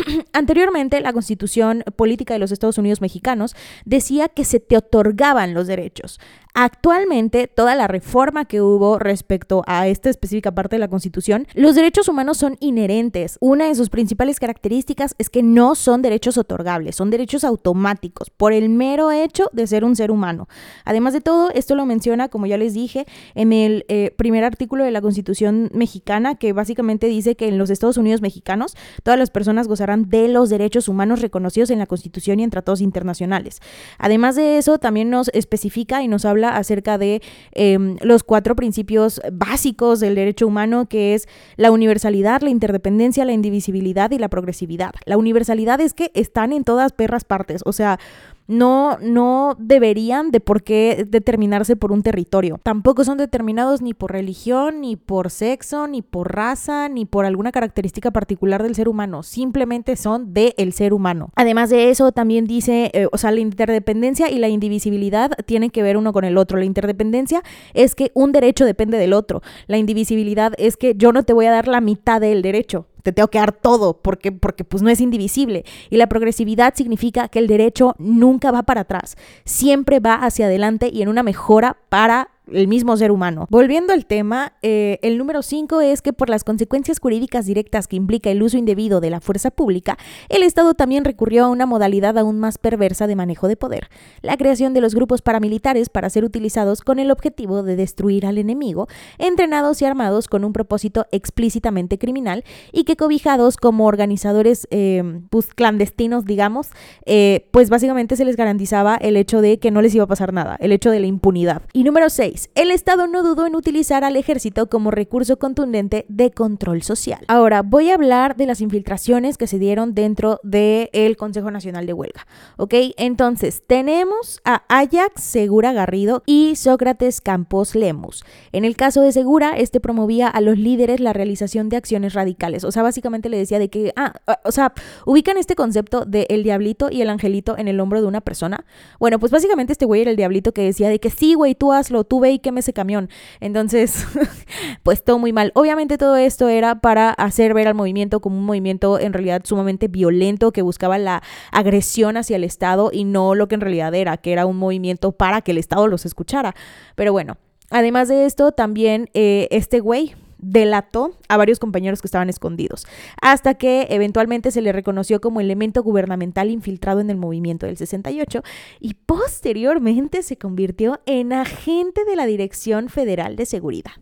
Anteriormente, 0.34 1.02
la 1.02 1.14
Constitución 1.14 1.84
Política 1.96 2.34
de 2.34 2.40
los 2.40 2.52
Estados 2.52 2.78
Unidos 2.78 3.02
Mexicanos 3.02 3.56
decía 3.86 4.30
que 4.30 4.46
se 4.46 4.60
te 4.60 4.78
otorgaban 4.78 5.54
los 5.54 5.68
derechos. 5.68 6.20
Actualmente, 6.57 7.49
toda 7.49 7.76
la 7.76 7.90
reforma 7.90 8.45
que 8.45 8.61
hubo 8.61 8.98
respecto 8.98 9.61
a 9.68 9.90
esta 9.90 10.10
específica 10.10 10.56
parte 10.56 10.77
de 10.77 10.80
la 10.80 10.88
Constitución, 10.88 11.48
los 11.53 11.76
derechos 11.76 12.07
humanos 12.07 12.38
son 12.38 12.56
inherentes. 12.61 13.38
Una 13.41 13.68
de 13.68 13.76
sus 13.76 13.90
principales 13.90 14.40
características 14.40 15.15
es 15.18 15.30
que 15.30 15.44
no 15.44 15.76
son 15.76 16.02
derechos 16.02 16.38
otorgables, 16.38 16.95
son 16.95 17.10
derechos 17.10 17.44
automáticos 17.44 18.30
por 18.30 18.53
el 18.53 18.69
mero 18.69 19.11
hecho 19.11 19.49
de 19.52 19.68
ser 19.68 19.84
un 19.84 19.98
ser 19.98 20.11
humano. 20.11 20.48
Además 20.86 21.11
de 21.11 21.19
todo, 21.19 21.49
esto 21.52 21.76
lo 21.76 21.86
menciona, 21.86 22.30
como 22.30 22.45
ya 22.45 22.57
les 22.57 22.73
dije, 22.73 23.06
en 23.34 23.52
el 23.52 23.84
eh, 23.90 24.11
primer 24.15 24.45
artículo 24.45 24.86
de 24.86 24.91
la 24.91 25.02
Constitución 25.02 25.69
mexicana, 25.73 26.36
que 26.36 26.53
básicamente 26.53 27.07
dice 27.07 27.36
que 27.36 27.49
en 27.49 27.57
los 27.57 27.69
Estados 27.69 27.98
Unidos 27.98 28.22
mexicanos 28.22 28.77
todas 29.03 29.19
las 29.19 29.30
personas 29.30 29.68
gozarán 29.68 30.10
de 30.10 30.30
los 30.30 30.49
derechos 30.49 30.88
humanos 30.88 31.19
reconocidos 31.19 31.69
en 31.69 31.80
la 31.80 31.86
Constitución 31.86 32.40
y 32.40 32.44
en 32.44 32.49
tratados 32.49 32.80
internacionales. 32.80 33.60
Además 33.98 34.38
de 34.38 34.57
eso, 34.57 34.80
también 34.80 35.10
nos 35.10 35.27
especifica 35.34 36.02
y 36.02 36.07
nos 36.07 36.23
habla 36.23 36.45
acerca 36.50 36.98
de 36.98 37.22
em, 37.52 37.98
los 38.02 38.24
cuatro 38.24 38.56
principios 38.56 39.22
básicos 39.32 40.00
del 40.00 40.16
derecho 40.16 40.48
humano, 40.48 40.88
que 40.88 41.14
es 41.14 41.28
la 41.56 41.72
universalidad, 41.72 42.42
la 42.42 42.50
interdependencia, 42.50 43.26
la 43.26 43.34
indivisibilidad 43.34 44.12
y 44.12 44.20
la 44.20 44.30
progresividad. 44.30 44.92
La 45.06 45.18
universalidad 45.18 45.82
es 45.82 45.94
que 45.94 46.12
están 46.14 46.54
en 46.54 46.64
todas 46.64 46.94
perras 46.94 47.24
partes, 47.24 47.62
o 47.66 47.74
sea, 47.74 48.00
no, 48.48 48.98
no 49.02 49.56
deberían 49.60 50.32
de 50.32 50.40
por 50.40 50.64
qué 50.64 51.06
determinarse 51.08 51.76
por 51.76 51.92
un 51.92 52.04
territorio. 52.04 52.60
Tampoco 52.64 53.04
son 53.04 53.18
determinados 53.18 53.82
ni 53.82 53.94
por 53.94 54.12
religión, 54.12 54.82
ni 54.82 54.96
por 54.96 55.32
sexo, 55.32 55.88
ni 55.88 56.02
por 56.02 56.36
raza, 56.36 56.90
ni 56.90 57.06
por 57.06 57.26
alguna 57.26 57.52
característica 57.52 58.12
particular 58.12 58.64
del 58.64 58.76
ser 58.76 58.88
humano. 58.88 59.24
Simplemente 59.24 59.96
son 59.96 60.34
del 60.34 60.54
el 60.58 60.74
ser 60.74 60.94
humano. 60.94 61.30
Además 61.36 61.70
de 61.70 61.90
eso, 61.90 62.12
también 62.12 62.46
dice, 62.46 62.92
eh, 62.94 63.08
o 63.12 63.18
sea, 63.18 63.32
la 63.32 63.40
interdependencia 63.40 64.30
y 64.30 64.40
la 64.40 64.48
indivisibilidad 64.48 65.32
tienen 65.46 65.70
que 65.70 65.84
ver 65.84 65.98
uno 65.98 66.14
con 66.14 66.24
el 66.24 66.38
otro. 66.38 66.58
La 66.58 66.66
interdependencia 66.66 67.42
es 67.74 67.96
que 67.96 68.12
un 68.14 68.32
derecho 68.32 68.66
depende 68.66 68.98
del 68.98 69.14
otro. 69.14 69.42
La 69.68 69.78
indivisibilidad 69.78 70.54
es 70.58 70.78
que 70.78 70.96
yo 70.96 71.12
no 71.12 71.24
te 71.24 71.34
voy 71.34 71.46
a 71.46 71.52
dar 71.52 71.68
la 71.68 71.82
mitad 71.82 72.22
del 72.22 72.42
derecho 72.42 72.88
te 73.06 73.14
tengo 73.14 73.27
que 73.27 73.38
dar 73.38 73.52
todo 73.52 74.02
porque, 74.02 74.32
porque 74.32 74.64
pues 74.64 74.82
no 74.82 74.90
es 74.90 74.99
indivisible. 74.99 75.64
Y 75.91 75.98
la 75.98 76.07
progresividad 76.07 76.73
significa 76.73 77.27
que 77.27 77.38
el 77.38 77.45
derecho 77.45 77.94
nunca 77.99 78.49
va 78.52 78.64
para 78.64 78.82
atrás, 78.82 79.15
siempre 79.45 79.99
va 79.99 80.15
hacia 80.15 80.48
adelante 80.48 80.90
y 80.91 81.03
en 81.03 81.10
una 81.10 81.22
mejora 81.22 81.77
para 81.90 82.30
el 82.52 82.68
mismo 82.68 82.96
ser 82.98 83.12
humano. 83.12 83.48
Volviendo 83.50 83.94
al 83.94 84.06
tema, 84.06 84.54
eh, 84.62 85.00
el 85.02 85.18
número 85.18 85.42
5 85.42 85.82
es 85.82 86.02
que 86.02 86.14
por 86.14 86.30
las 86.30 86.44
consecuencias 86.44 87.00
jurídicas 87.00 87.46
directas 87.46 87.88
que 87.88 87.96
implica 87.96 88.30
el 88.30 88.44
uso 88.44 88.58
indebido 88.58 89.02
de 89.02 89.10
la 89.10 89.20
fuerza 89.20 89.52
pública, 89.52 89.98
el 90.30 90.44
Estado 90.44 90.74
también 90.74 91.06
recurrió 91.06 91.46
a 91.46 91.50
una 91.50 91.66
modalidad 91.66 92.18
aún 92.18 92.40
más 92.40 92.58
perversa 92.58 93.08
de 93.08 93.16
manejo 93.16 93.48
de 93.48 93.58
poder, 93.58 93.90
la 94.22 94.38
creación 94.38 94.74
de 94.74 94.82
los 94.82 94.96
grupos 94.96 95.22
paramilitares 95.22 95.90
para 95.90 96.10
ser 96.10 96.24
utilizados 96.24 96.82
con 96.82 97.00
el 97.00 97.12
objetivo 97.12 97.64
de 97.64 97.76
destruir 97.76 98.26
al 98.26 98.38
enemigo, 98.38 98.88
entrenados 99.18 99.82
y 99.82 99.86
armados 99.86 100.28
con 100.28 100.44
un 100.44 100.54
propósito 100.54 101.08
explícitamente 101.12 101.98
criminal 101.98 102.44
y 102.72 102.84
que 102.84 102.96
cobijados 102.96 103.58
como 103.58 103.86
organizadores 103.86 104.68
eh, 104.72 105.22
pues, 105.30 105.48
clandestinos, 105.54 106.26
digamos, 106.26 106.70
eh, 107.06 107.48
pues 107.52 107.70
básicamente 107.70 108.16
se 108.16 108.26
les 108.26 108.36
garantizaba 108.36 108.96
el 108.96 109.18
hecho 109.18 109.42
de 109.42 109.60
que 109.60 109.72
no 109.72 109.82
les 109.82 109.96
iba 109.96 110.04
a 110.04 110.08
pasar 110.08 110.34
nada, 110.34 110.58
el 110.60 110.72
hecho 110.72 110.92
de 110.92 111.00
la 111.00 111.08
impunidad. 111.08 111.62
Y 111.74 111.84
número 111.84 112.10
6, 112.10 112.35
el 112.56 112.72
Estado 112.72 113.07
no 113.07 113.24
dudó 113.24 113.45
en 113.45 113.56
utilizar 113.56 114.03
al 114.03 114.16
ejército 114.16 114.68
como 114.68 114.91
recurso 114.91 115.38
contundente 115.38 116.06
de 116.10 116.32
control 116.32 116.84
social. 116.84 117.24
Ahora, 117.28 117.62
voy 117.62 117.90
a 117.90 117.95
hablar 117.95 118.36
de 118.36 118.45
las 118.45 118.62
infiltraciones 118.62 119.38
que 119.38 119.48
se 119.48 119.60
dieron 119.60 119.94
dentro 119.94 120.40
del 120.44 121.18
Consejo 121.18 121.52
Nacional 121.52 121.86
de 121.86 121.94
Huelga. 121.94 122.28
¿Ok? 122.57 122.74
Entonces, 122.98 123.64
tenemos 123.66 124.41
a 124.44 124.64
Ajax 124.70 125.22
Segura 125.22 125.74
Garrido 125.74 126.24
y 126.26 126.56
Sócrates 126.56 127.22
Campos 127.22 127.76
Lemus. 127.76 128.24
En 128.52 128.66
el 128.66 128.76
caso 128.76 129.02
de 129.02 129.12
Segura, 129.12 129.57
este 129.57 129.80
promovía 129.80 130.28
a 130.28 130.41
los 130.41 130.57
líderes 130.57 130.99
la 130.99 131.14
realización 131.14 131.70
de 131.70 131.78
acciones 131.78 132.14
radicales. 132.14 132.64
O 132.64 132.72
sea, 132.72 132.84
básicamente 132.84 133.30
le 133.30 133.38
decía 133.38 133.60
de 133.60 133.70
que, 133.70 133.94
ah, 133.95 134.14
o 134.44 134.52
sea, 134.52 134.74
ubican 135.06 135.38
este 135.38 135.56
concepto 135.56 136.06
de 136.06 136.28
el 136.30 136.44
diablito 136.44 136.90
y 136.91 137.02
el 137.02 137.10
angelito 137.10 137.57
en 137.57 137.68
el 137.68 137.80
hombro 137.80 138.02
de 138.02 138.07
una 138.07 138.22
persona. 138.22 138.66
Bueno, 138.99 139.20
pues 139.20 139.32
básicamente 139.32 139.74
este 139.74 139.86
güey 139.86 140.02
era 140.02 140.12
el 140.12 140.18
diablito 140.18 140.53
que 140.53 140.64
decía 140.64 140.90
de 140.90 140.99
que 140.99 141.10
sí, 141.10 141.34
güey, 141.34 141.56
tú 141.56 141.74
hazlo, 141.74 142.03
tú 142.03 142.20
y 142.32 142.40
queme 142.40 142.60
ese 142.60 142.74
camión. 142.74 143.10
Entonces, 143.40 144.06
pues 144.84 145.04
todo 145.04 145.20
muy 145.20 145.34
mal. 145.34 145.52
Obviamente 145.56 145.98
todo 145.98 146.16
esto 146.16 146.48
era 146.48 146.76
para 146.76 147.12
hacer 147.12 147.54
ver 147.54 147.68
al 147.68 147.76
movimiento 147.76 148.20
como 148.20 148.38
un 148.38 148.46
movimiento 148.46 149.00
en 149.00 149.14
realidad 149.14 149.42
sumamente 149.44 149.88
violento 149.88 150.52
que 150.52 150.62
buscaba 150.62 150.98
la 150.98 151.24
agresión 151.52 152.18
hacia 152.18 152.36
el 152.36 152.44
Estado 152.44 152.90
y 152.92 153.04
no 153.04 153.36
lo 153.36 153.48
que 153.48 153.56
en 153.56 153.62
realidad 153.62 153.94
era, 153.94 154.18
que 154.18 154.32
era 154.32 154.46
un 154.46 154.58
movimiento 154.58 155.12
para 155.12 155.42
que 155.42 155.52
el 155.52 155.58
Estado 155.58 155.88
los 155.88 156.06
escuchara. 156.06 156.56
Pero 156.96 157.12
bueno, 157.12 157.38
además 157.70 158.08
de 158.08 158.26
esto, 158.26 158.52
también 158.52 159.10
eh, 159.14 159.48
este 159.52 159.80
güey, 159.80 160.16
delató 160.46 161.18
a 161.28 161.38
varios 161.38 161.60
compañeros 161.60 162.02
que 162.02 162.08
estaban 162.08 162.30
escondidos, 162.30 162.86
hasta 163.22 163.56
que 163.56 163.88
eventualmente 163.90 164.52
se 164.52 164.62
le 164.62 164.72
reconoció 164.72 165.20
como 165.20 165.42
elemento 165.42 165.82
gubernamental 165.84 166.52
infiltrado 166.52 167.00
en 167.00 167.10
el 167.10 167.18
movimiento 167.18 167.66
del 167.66 167.78
68 167.78 168.44
y 168.80 168.94
posteriormente 168.94 170.22
se 170.24 170.38
convirtió 170.38 171.02
en 171.06 171.34
agente 171.34 172.06
de 172.06 172.16
la 172.16 172.26
Dirección 172.26 172.90
Federal 172.90 173.36
de 173.36 173.46
Seguridad. 173.46 173.94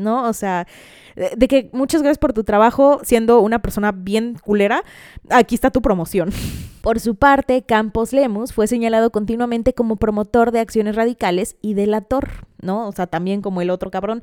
¿no? 0.00 0.28
O 0.28 0.32
sea, 0.32 0.66
de 1.36 1.48
que 1.48 1.70
muchas 1.72 2.02
gracias 2.02 2.18
por 2.18 2.32
tu 2.32 2.44
trabajo 2.44 3.00
siendo 3.02 3.40
una 3.40 3.60
persona 3.60 3.92
bien 3.92 4.36
culera, 4.42 4.82
aquí 5.28 5.54
está 5.54 5.70
tu 5.70 5.82
promoción. 5.82 6.30
Por 6.80 6.98
su 6.98 7.14
parte, 7.14 7.62
Campos 7.62 8.12
Lemus 8.12 8.54
fue 8.54 8.66
señalado 8.66 9.10
continuamente 9.10 9.74
como 9.74 9.96
promotor 9.96 10.50
de 10.50 10.60
acciones 10.60 10.96
radicales 10.96 11.56
y 11.60 11.74
delator. 11.74 12.48
¿no? 12.62 12.88
O 12.88 12.92
sea, 12.92 13.06
también 13.06 13.42
como 13.42 13.62
el 13.62 13.70
otro 13.70 13.90
cabrón. 13.90 14.22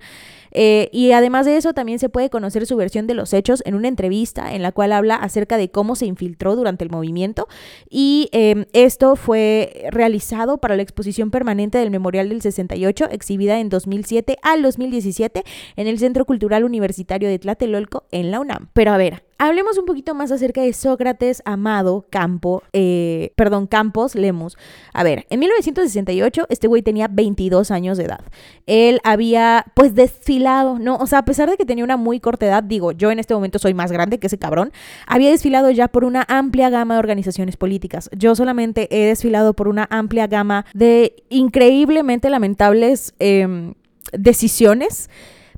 Eh, 0.52 0.90
y 0.92 1.12
además 1.12 1.46
de 1.46 1.58
eso, 1.58 1.74
también 1.74 2.00
se 2.00 2.10
puede 2.10 2.30
conocer 2.30 2.66
su 2.66 2.76
versión 2.76 3.08
de 3.08 3.14
los 3.14 3.34
hechos 3.34 3.62
en 3.66 3.76
una 3.76 3.88
entrevista 3.88 4.54
en 4.54 4.62
la 4.62 4.72
cual 4.72 4.92
habla 4.92 5.16
acerca 5.16 5.58
de 5.58 5.70
cómo 5.70 5.96
se 5.96 6.06
infiltró 6.06 6.56
durante 6.56 6.84
el 6.84 6.90
movimiento. 6.90 7.48
Y 7.90 8.30
em, 8.32 8.66
esto 8.74 9.16
fue 9.16 9.88
realizado 9.92 10.58
para 10.58 10.76
la 10.76 10.84
exposición 10.84 11.32
permanente 11.32 11.78
del 11.78 11.92
Memorial 11.92 12.30
del 12.30 12.42
68, 12.42 13.10
exhibida 13.12 13.60
en 13.60 13.70
2007 13.70 14.38
al 14.42 14.62
2017 14.62 15.44
en 15.76 15.88
el 15.88 16.00
Centro 16.00 16.26
Cultural 16.26 16.64
Universitario 16.64 16.87
de 16.88 17.40
Tlatelolco 17.40 18.06
en 18.12 18.32
la 18.32 18.40
UNAM. 18.40 18.70
Pero 18.74 18.92
a 18.92 18.98
ver, 18.98 19.24
Hablemos 19.40 19.78
un 19.78 19.86
poquito 19.86 20.16
más 20.16 20.32
acerca 20.32 20.64
de 20.64 20.74
Sócrates 20.74 21.44
Amado 21.46 22.08
Campo, 22.10 22.64
eh, 22.74 23.34
perdón, 23.36 23.68
Campos 23.68 24.16
Lemus. 24.16 24.58
A 24.94 25.04
ver, 25.04 25.28
en 25.30 25.40
1968 25.40 26.48
este 26.50 26.68
güey 26.68 26.82
tenía 26.82 27.08
22 27.08 27.70
años 27.70 28.00
de 28.00 28.06
edad. 28.06 28.22
Él 28.66 29.00
había 29.04 29.66
pues 29.76 29.94
desfilado, 29.94 30.80
¿no? 30.80 30.96
O 30.96 31.06
sea, 31.06 31.20
a 31.20 31.26
pesar 31.26 31.52
de 31.52 31.58
que 31.58 31.66
tenía 31.66 31.84
una 31.84 31.98
muy 31.98 32.20
corta 32.20 32.48
edad, 32.48 32.64
digo, 32.64 32.94
yo 32.94 33.12
en 33.12 33.20
este 33.20 33.36
momento 33.36 33.60
soy 33.60 33.76
más 33.76 33.92
grande 33.92 34.18
que 34.18 34.26
ese 34.26 34.40
cabrón, 34.40 34.72
había 35.06 35.30
desfilado 35.30 35.70
ya 35.70 35.88
por 35.88 36.04
una 36.04 36.26
amplia 36.28 36.72
gama 36.72 36.96
de 36.96 37.00
organizaciones 37.00 37.58
políticas. 37.58 38.10
Yo 38.18 38.34
solamente 38.34 38.88
he 38.90 39.06
desfilado 39.06 39.54
por 39.54 39.68
una 39.68 39.88
amplia 39.92 40.26
gama 40.26 40.66
de 40.74 41.14
increíblemente 41.30 42.32
lamentables 42.32 43.14
em, 43.20 43.76
decisiones. 44.14 45.12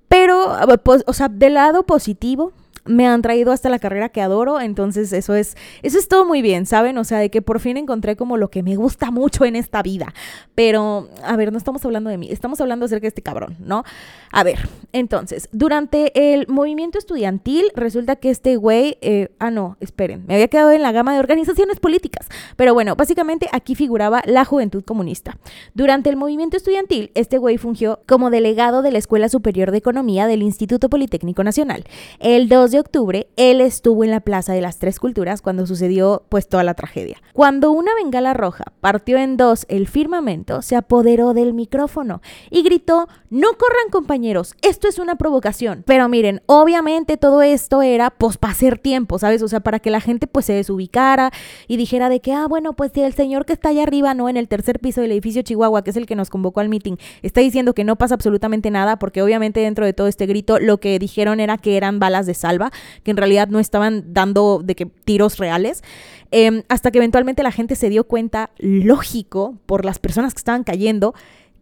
Pero, 0.10 0.58
pues, 0.84 1.04
o 1.08 1.14
sea, 1.14 1.30
del 1.30 1.54
lado 1.54 1.84
positivo, 1.84 2.52
me 2.90 3.06
han 3.08 3.22
traído 3.22 3.52
hasta 3.52 3.70
la 3.70 3.78
carrera 3.78 4.10
que 4.10 4.20
adoro, 4.20 4.60
entonces 4.60 5.14
eso 5.14 5.36
es, 5.36 5.56
eso 5.84 6.00
es 6.00 6.08
todo 6.08 6.26
muy 6.26 6.42
bien, 6.42 6.66
¿saben? 6.66 6.98
O 6.98 7.04
sea, 7.04 7.20
de 7.20 7.30
que 7.30 7.42
por 7.42 7.60
fin 7.60 7.78
encontré 7.78 8.16
como 8.16 8.36
lo 8.36 8.50
que 8.50 8.64
me 8.64 8.76
gusta 8.76 9.12
mucho 9.12 9.46
en 9.46 9.56
esta 9.56 9.82
vida. 9.84 10.14
Pero, 10.56 11.08
a 11.24 11.36
ver, 11.36 11.52
no 11.52 11.58
estamos 11.58 11.86
hablando 11.86 12.10
de 12.10 12.18
mí, 12.18 12.30
estamos 12.32 12.60
hablando 12.60 12.86
acerca 12.86 13.04
de 13.04 13.10
este 13.10 13.22
cabrón, 13.22 13.56
¿no? 13.60 13.84
A 14.32 14.44
ver, 14.44 14.68
entonces, 14.92 15.50
durante 15.52 16.34
el 16.34 16.48
movimiento 16.48 16.98
estudiantil, 16.98 17.66
resulta 17.76 18.16
que 18.16 18.32
este 18.32 18.56
güey, 18.56 18.98
eh, 19.02 19.30
ah, 19.40 19.52
no, 19.52 19.78
esperen, 19.80 20.26
me 20.28 20.34
había 20.34 20.48
quedado 20.48 20.72
en 20.72 20.82
la 20.82 20.92
gama 20.92 21.14
de 21.14 21.20
organizaciones 21.20 21.80
políticas, 21.80 22.28
pero 22.56 22.74
bueno, 22.74 22.96
básicamente 22.96 23.48
aquí 23.52 23.76
figuraba 23.76 24.24
la 24.26 24.46
Juventud 24.46 24.84
Comunista. 24.84 25.38
Durante 25.76 26.10
el 26.10 26.16
movimiento 26.16 26.58
estudiantil, 26.58 27.12
este 27.14 27.38
güey 27.38 27.58
fungió 27.58 28.00
como 28.08 28.32
delegado 28.32 28.82
de 28.82 28.92
la 28.92 28.98
Escuela 28.98 29.30
Superior 29.30 29.72
de 29.72 29.78
Economía 29.78 30.26
del 30.26 30.42
Instituto 30.42 30.90
Politécnico 30.90 31.44
Nacional. 31.44 31.84
El 32.20 32.50
2 32.50 32.72
de 32.72 32.79
octubre, 32.80 33.28
él 33.36 33.62
estuvo 33.62 34.04
en 34.04 34.12
la 34.12 34.20
Plaza 34.20 34.54
de 34.54 34.62
las 34.62 34.80
Tres 34.80 35.00
Culturas 35.00 35.42
cuando 35.42 35.66
sucedió 35.66 36.24
pues 36.30 36.48
toda 36.48 36.64
la 36.64 36.74
tragedia. 36.74 37.22
Cuando 37.34 37.72
una 37.72 37.92
bengala 37.96 38.34
roja 38.34 38.66
partió 38.82 39.18
en 39.18 39.38
dos 39.38 39.66
el 39.70 39.88
firmamento, 39.88 40.62
se 40.62 40.76
apoderó 40.76 41.34
del 41.34 41.54
micrófono 41.54 42.22
y 42.50 42.64
gritó, 42.64 43.08
no 43.30 43.50
corran 43.54 43.90
compañeros, 43.92 44.56
esto 44.62 44.88
es 44.88 45.00
una 45.00 45.16
provocación. 45.16 45.84
Pero 45.86 46.10
miren, 46.10 46.42
obviamente 46.46 47.18
todo 47.18 47.42
esto 47.42 47.82
era 47.82 48.10
pues 48.10 48.38
para 48.38 48.54
hacer 48.54 48.78
tiempo, 48.78 49.20
¿sabes? 49.20 49.42
O 49.42 49.48
sea, 49.48 49.60
para 49.60 49.80
que 49.80 49.92
la 49.92 50.02
gente 50.02 50.28
pues 50.28 50.46
se 50.46 50.54
desubicara 50.54 51.32
y 51.68 51.78
dijera 51.78 52.10
de 52.10 52.20
que, 52.20 52.34
ah, 52.34 52.48
bueno, 52.48 52.74
pues 52.74 52.92
si 52.94 53.02
el 53.02 53.14
señor 53.14 53.46
que 53.46 53.54
está 53.54 53.70
allá 53.70 53.84
arriba, 53.84 54.14
¿no? 54.14 54.30
En 54.30 54.38
el 54.38 54.48
tercer 54.48 54.80
piso 54.80 55.02
del 55.02 55.12
edificio 55.12 55.42
Chihuahua, 55.42 55.84
que 55.84 55.92
es 55.92 55.98
el 55.98 56.06
que 56.06 56.16
nos 56.16 56.30
convocó 56.30 56.60
al 56.60 56.70
meeting, 56.70 56.96
está 57.22 57.42
diciendo 57.42 57.74
que 57.74 57.84
no 57.84 57.96
pasa 57.96 58.16
absolutamente 58.16 58.72
nada, 58.72 59.00
porque 59.00 59.22
obviamente 59.22 59.60
dentro 59.60 59.86
de 59.86 59.94
todo 59.94 60.08
este 60.08 60.26
grito 60.26 60.60
lo 60.60 60.80
que 60.80 60.98
dijeron 61.00 61.40
era 61.40 61.58
que 61.58 61.78
eran 61.78 62.00
balas 62.00 62.26
de 62.26 62.34
salva, 62.34 62.69
que 63.04 63.12
en 63.12 63.18
realidad 63.18 63.48
no 63.48 63.60
estaban 63.60 64.14
dando 64.14 64.62
de 64.64 64.76
que 64.76 64.86
tiros 64.86 65.38
reales. 65.38 65.84
Em, 66.32 66.64
hasta 66.70 66.92
que 66.92 67.00
eventualmente 67.00 67.42
la 67.44 67.52
gente 67.52 67.76
se 67.76 67.90
dio 67.90 68.04
cuenta, 68.04 68.52
lógico, 68.60 69.58
por 69.66 69.86
las 69.86 70.00
personas 70.00 70.34
que 70.34 70.40
estaban 70.40 70.64
cayendo, 70.64 71.16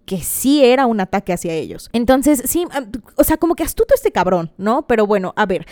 que 0.06 0.22
sí 0.22 0.64
era 0.64 0.86
un 0.86 1.00
ataque 1.00 1.34
hacia 1.34 1.54
ellos. 1.54 1.90
Entonces, 1.94 2.42
sí, 2.46 2.66
o 3.16 3.24
sea, 3.24 3.38
como 3.38 3.56
que 3.56 3.64
astuto 3.64 3.94
este 3.94 4.12
cabrón, 4.12 4.52
¿no? 4.58 4.88
Pero 4.88 5.06
bueno, 5.06 5.34
a 5.36 5.46
ver. 5.46 5.66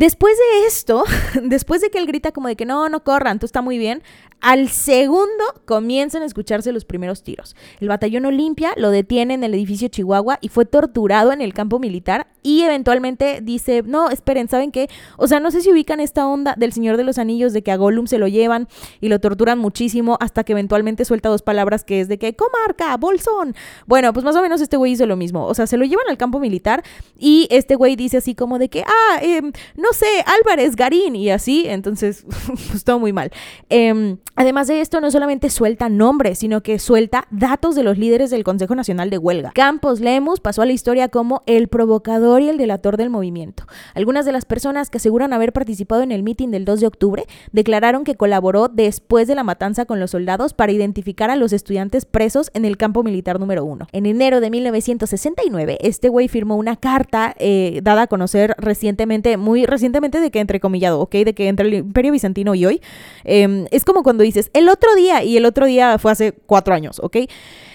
Después 0.00 0.34
de 0.38 0.66
esto, 0.66 1.04
después 1.42 1.82
de 1.82 1.90
que 1.90 1.98
él 1.98 2.06
grita 2.06 2.32
como 2.32 2.48
de 2.48 2.56
que 2.56 2.64
no, 2.64 2.88
no 2.88 3.04
corran, 3.04 3.38
tú 3.38 3.44
está 3.44 3.60
muy 3.60 3.76
bien, 3.76 4.02
al 4.40 4.70
segundo 4.70 5.44
comienzan 5.66 6.22
a 6.22 6.24
escucharse 6.24 6.72
los 6.72 6.86
primeros 6.86 7.22
tiros. 7.22 7.54
El 7.80 7.88
batallón 7.88 8.24
Olimpia 8.24 8.72
lo 8.78 8.90
detiene 8.90 9.34
en 9.34 9.44
el 9.44 9.52
edificio 9.52 9.88
Chihuahua 9.88 10.38
y 10.40 10.48
fue 10.48 10.64
torturado 10.64 11.32
en 11.32 11.42
el 11.42 11.52
campo 11.52 11.78
militar 11.78 12.28
y 12.42 12.62
eventualmente 12.62 13.40
dice, 13.42 13.82
no, 13.84 14.08
esperen, 14.08 14.48
¿saben 14.48 14.72
qué? 14.72 14.88
O 15.18 15.26
sea, 15.26 15.40
no 15.40 15.50
sé 15.50 15.60
si 15.60 15.70
ubican 15.70 16.00
esta 16.00 16.26
onda 16.26 16.54
del 16.56 16.72
Señor 16.72 16.96
de 16.96 17.04
los 17.04 17.18
Anillos 17.18 17.52
de 17.52 17.62
que 17.62 17.70
a 17.70 17.76
Gollum 17.76 18.06
se 18.06 18.16
lo 18.16 18.28
llevan 18.28 18.68
y 19.02 19.10
lo 19.10 19.20
torturan 19.20 19.58
muchísimo 19.58 20.16
hasta 20.20 20.44
que 20.44 20.52
eventualmente 20.52 21.04
suelta 21.04 21.28
dos 21.28 21.42
palabras 21.42 21.84
que 21.84 22.00
es 22.00 22.08
de 22.08 22.18
que 22.18 22.34
comarca, 22.34 22.96
bolsón. 22.96 23.54
Bueno, 23.86 24.14
pues 24.14 24.24
más 24.24 24.36
o 24.36 24.40
menos 24.40 24.62
este 24.62 24.78
güey 24.78 24.92
hizo 24.92 25.04
lo 25.04 25.16
mismo. 25.16 25.44
O 25.46 25.54
sea, 25.54 25.66
se 25.66 25.76
lo 25.76 25.84
llevan 25.84 26.06
al 26.08 26.16
campo 26.16 26.40
militar 26.40 26.82
y 27.18 27.46
este 27.50 27.74
güey 27.74 27.94
dice 27.94 28.16
así 28.16 28.34
como 28.34 28.58
de 28.58 28.70
que, 28.70 28.84
ah, 28.86 29.18
eh, 29.20 29.42
no 29.76 29.89
sé, 29.92 30.24
Álvarez, 30.26 30.76
Garín 30.76 31.16
y 31.16 31.30
así. 31.30 31.64
Entonces, 31.66 32.24
pues 32.70 32.84
todo 32.84 32.98
muy 32.98 33.12
mal. 33.12 33.30
Eh, 33.68 34.16
Además 34.40 34.68
de 34.68 34.80
esto, 34.80 35.02
no 35.02 35.10
solamente 35.10 35.50
suelta 35.50 35.90
nombres, 35.90 36.38
sino 36.38 36.62
que 36.62 36.78
suelta 36.78 37.26
datos 37.30 37.74
de 37.74 37.82
los 37.82 37.98
líderes 37.98 38.30
del 38.30 38.42
Consejo 38.42 38.74
Nacional 38.74 39.10
de 39.10 39.18
Huelga. 39.18 39.52
Campos 39.54 40.00
Lemus 40.00 40.40
pasó 40.40 40.62
a 40.62 40.66
la 40.66 40.72
historia 40.72 41.08
como 41.10 41.42
el 41.44 41.68
provocador 41.68 42.40
y 42.40 42.48
el 42.48 42.56
delator 42.56 42.96
del 42.96 43.10
movimiento. 43.10 43.66
Algunas 43.92 44.24
de 44.24 44.32
las 44.32 44.46
personas 44.46 44.88
que 44.88 44.96
aseguran 44.96 45.34
haber 45.34 45.52
participado 45.52 46.00
en 46.00 46.10
el 46.10 46.22
mitin 46.22 46.50
del 46.50 46.64
2 46.64 46.80
de 46.80 46.86
octubre 46.86 47.26
declararon 47.52 48.02
que 48.02 48.14
colaboró 48.14 48.68
después 48.68 49.28
de 49.28 49.34
la 49.34 49.44
matanza 49.44 49.84
con 49.84 50.00
los 50.00 50.12
soldados 50.12 50.54
para 50.54 50.72
identificar 50.72 51.28
a 51.28 51.36
los 51.36 51.52
estudiantes 51.52 52.06
presos 52.06 52.50
en 52.54 52.64
el 52.64 52.78
campo 52.78 53.02
militar 53.02 53.40
número 53.40 53.62
1. 53.66 53.88
En 53.92 54.06
enero 54.06 54.40
de 54.40 54.48
1969, 54.48 55.76
este 55.82 56.08
güey 56.08 56.28
firmó 56.28 56.56
una 56.56 56.76
carta 56.76 57.34
eh, 57.38 57.80
dada 57.82 58.02
a 58.02 58.06
conocer 58.06 58.54
recientemente, 58.56 59.36
muy 59.36 59.66
recientemente 59.66 59.79
de 59.80 60.30
que 60.30 60.40
entrecomillado, 60.40 61.00
¿ok? 61.00 61.12
De 61.12 61.34
que 61.34 61.48
entre 61.48 61.68
el 61.68 61.74
Imperio 61.74 62.12
Bizantino 62.12 62.54
y 62.54 62.66
hoy. 62.66 62.80
Em, 63.24 63.66
es 63.70 63.84
como 63.84 64.02
cuando 64.02 64.22
dices, 64.22 64.50
el 64.52 64.68
otro 64.68 64.94
día, 64.94 65.22
y 65.24 65.36
el 65.36 65.44
otro 65.44 65.66
día 65.66 65.98
fue 65.98 66.12
hace 66.12 66.32
cuatro 66.32 66.74
años, 66.74 67.00
¿ok? 67.02 67.16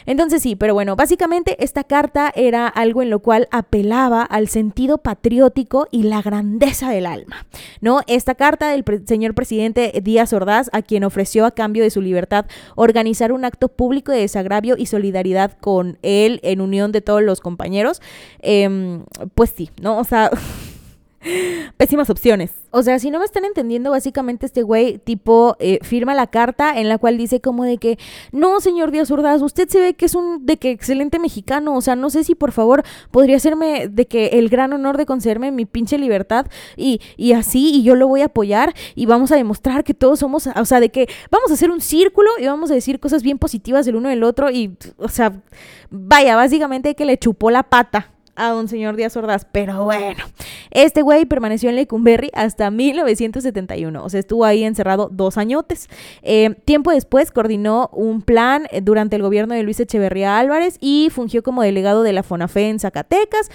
Entonces 0.05 0.41
sí, 0.41 0.55
pero 0.55 0.73
bueno, 0.73 0.95
básicamente 0.95 1.63
esta 1.63 1.83
carta 1.83 2.31
era 2.35 2.67
algo 2.67 3.01
en 3.01 3.09
lo 3.09 3.19
cual 3.19 3.47
apelaba 3.51 4.21
al 4.21 4.47
sentido 4.47 4.99
patriótico 4.99 5.87
y 5.91 6.03
la 6.03 6.21
grandeza 6.21 6.91
del 6.91 7.07
alma, 7.07 7.47
¿no? 7.81 8.01
Esta 8.07 8.35
carta 8.35 8.69
del 8.69 8.85
señor 9.05 9.33
presidente 9.33 9.91
Díaz 10.03 10.31
Ordaz, 10.33 10.69
a 10.73 10.81
quien 10.81 11.03
ofreció 11.03 11.45
a 11.45 11.51
cambio 11.51 11.83
de 11.83 11.89
su 11.89 12.01
libertad 12.01 12.45
organizar 12.75 13.31
un 13.31 13.45
acto 13.45 13.67
público 13.67 14.11
de 14.11 14.19
desagravio 14.19 14.75
y 14.77 14.85
solidaridad 14.85 15.57
con 15.59 15.97
él 16.03 16.39
en 16.43 16.61
unión 16.61 16.91
de 16.91 17.01
todos 17.01 17.23
los 17.23 17.41
compañeros, 17.41 18.01
em, 18.41 19.03
pues 19.33 19.53
sí, 19.55 19.71
¿no? 19.81 19.97
O 19.97 20.03
sea... 20.03 20.29
pésimas 21.77 22.09
opciones. 22.09 22.51
O 22.71 22.83
sea, 22.83 22.99
si 22.99 23.09
no 23.09 23.19
me 23.19 23.25
están 23.25 23.45
entendiendo, 23.45 23.91
básicamente 23.91 24.45
este 24.45 24.63
güey 24.63 24.97
tipo 24.99 25.55
eh, 25.59 25.79
firma 25.81 26.13
la 26.13 26.27
carta 26.27 26.79
en 26.79 26.89
la 26.89 26.97
cual 26.97 27.17
dice 27.17 27.41
como 27.41 27.63
de 27.63 27.77
que, 27.77 27.97
no, 28.31 28.59
señor 28.59 28.91
Díaz 28.91 29.11
Ordaz, 29.11 29.41
usted 29.41 29.67
se 29.69 29.79
ve 29.79 29.93
que 29.93 30.05
es 30.05 30.15
un 30.15 30.45
de 30.45 30.57
que 30.57 30.71
excelente 30.71 31.19
mexicano, 31.19 31.75
o 31.75 31.81
sea, 31.81 31.95
no 31.95 32.09
sé 32.09 32.23
si 32.23 32.35
por 32.35 32.51
favor 32.51 32.83
podría 33.11 33.37
hacerme 33.37 33.87
de 33.87 34.07
que 34.07 34.27
el 34.27 34.49
gran 34.49 34.73
honor 34.73 34.97
de 34.97 35.05
concederme 35.05 35.51
mi 35.51 35.65
pinche 35.65 35.97
libertad 35.97 36.47
y, 36.75 37.01
y 37.17 37.33
así, 37.33 37.71
y 37.75 37.83
yo 37.83 37.95
lo 37.95 38.07
voy 38.07 38.21
a 38.21 38.25
apoyar 38.25 38.73
y 38.95 39.05
vamos 39.05 39.31
a 39.31 39.35
demostrar 39.35 39.83
que 39.83 39.93
todos 39.93 40.19
somos, 40.19 40.47
o 40.47 40.65
sea, 40.65 40.79
de 40.79 40.89
que 40.89 41.07
vamos 41.31 41.51
a 41.51 41.53
hacer 41.53 41.71
un 41.71 41.81
círculo 41.81 42.29
y 42.39 42.45
vamos 42.45 42.71
a 42.71 42.73
decir 42.73 42.99
cosas 42.99 43.23
bien 43.23 43.37
positivas 43.37 43.85
del 43.85 43.95
uno 43.95 44.09
del 44.09 44.23
otro 44.23 44.51
y, 44.51 44.77
o 44.97 45.09
sea, 45.09 45.41
vaya, 45.89 46.35
básicamente 46.35 46.95
que 46.95 47.05
le 47.05 47.17
chupó 47.17 47.51
la 47.51 47.63
pata 47.63 48.14
a 48.35 48.55
un 48.55 48.67
señor 48.67 48.95
Díaz 48.95 49.15
Ordaz. 49.17 49.45
Pero 49.51 49.83
bueno, 49.83 50.23
este 50.71 51.01
güey 51.01 51.25
permaneció 51.25 51.69
en 51.69 51.75
Lecumberri 51.75 52.29
hasta 52.33 52.69
1971. 52.71 54.03
O 54.03 54.09
sea, 54.09 54.19
estuvo 54.19 54.45
ahí 54.45 54.63
encerrado 54.63 55.09
dos 55.11 55.37
añotes. 55.37 55.89
Eh, 56.21 56.55
tiempo 56.65 56.91
después 56.91 57.31
coordinó 57.31 57.89
un 57.93 58.21
plan 58.21 58.67
eh, 58.71 58.81
durante 58.81 59.15
el 59.15 59.21
gobierno 59.21 59.55
de 59.55 59.63
Luis 59.63 59.79
Echeverría 59.79 60.37
Álvarez 60.37 60.77
y 60.79 61.09
fungió 61.11 61.43
como 61.43 61.61
delegado 61.61 62.03
de 62.03 62.13
la 62.13 62.23
FONAFE 62.23 62.69
en 62.69 62.79
Zacatecas. 62.79 63.49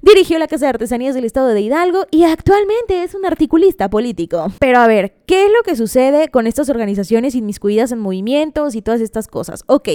Dirigió 0.00 0.38
la 0.38 0.46
Casa 0.46 0.66
de 0.66 0.70
Artesanías 0.70 1.16
del 1.16 1.24
Estado 1.24 1.48
de 1.48 1.60
Hidalgo 1.60 2.06
y 2.12 2.22
actualmente 2.22 3.02
es 3.02 3.16
un 3.16 3.26
articulista 3.26 3.90
político. 3.90 4.52
Pero 4.60 4.78
a 4.78 4.86
ver, 4.86 5.16
¿qué 5.26 5.46
es 5.46 5.50
lo 5.50 5.64
que 5.64 5.74
sucede 5.74 6.28
con 6.28 6.46
estas 6.46 6.68
organizaciones 6.68 7.34
inmiscuidas 7.34 7.90
en 7.90 7.98
movimientos 7.98 8.76
y 8.76 8.82
todas 8.82 9.00
estas 9.00 9.26
cosas? 9.26 9.64
Ok, 9.66 9.88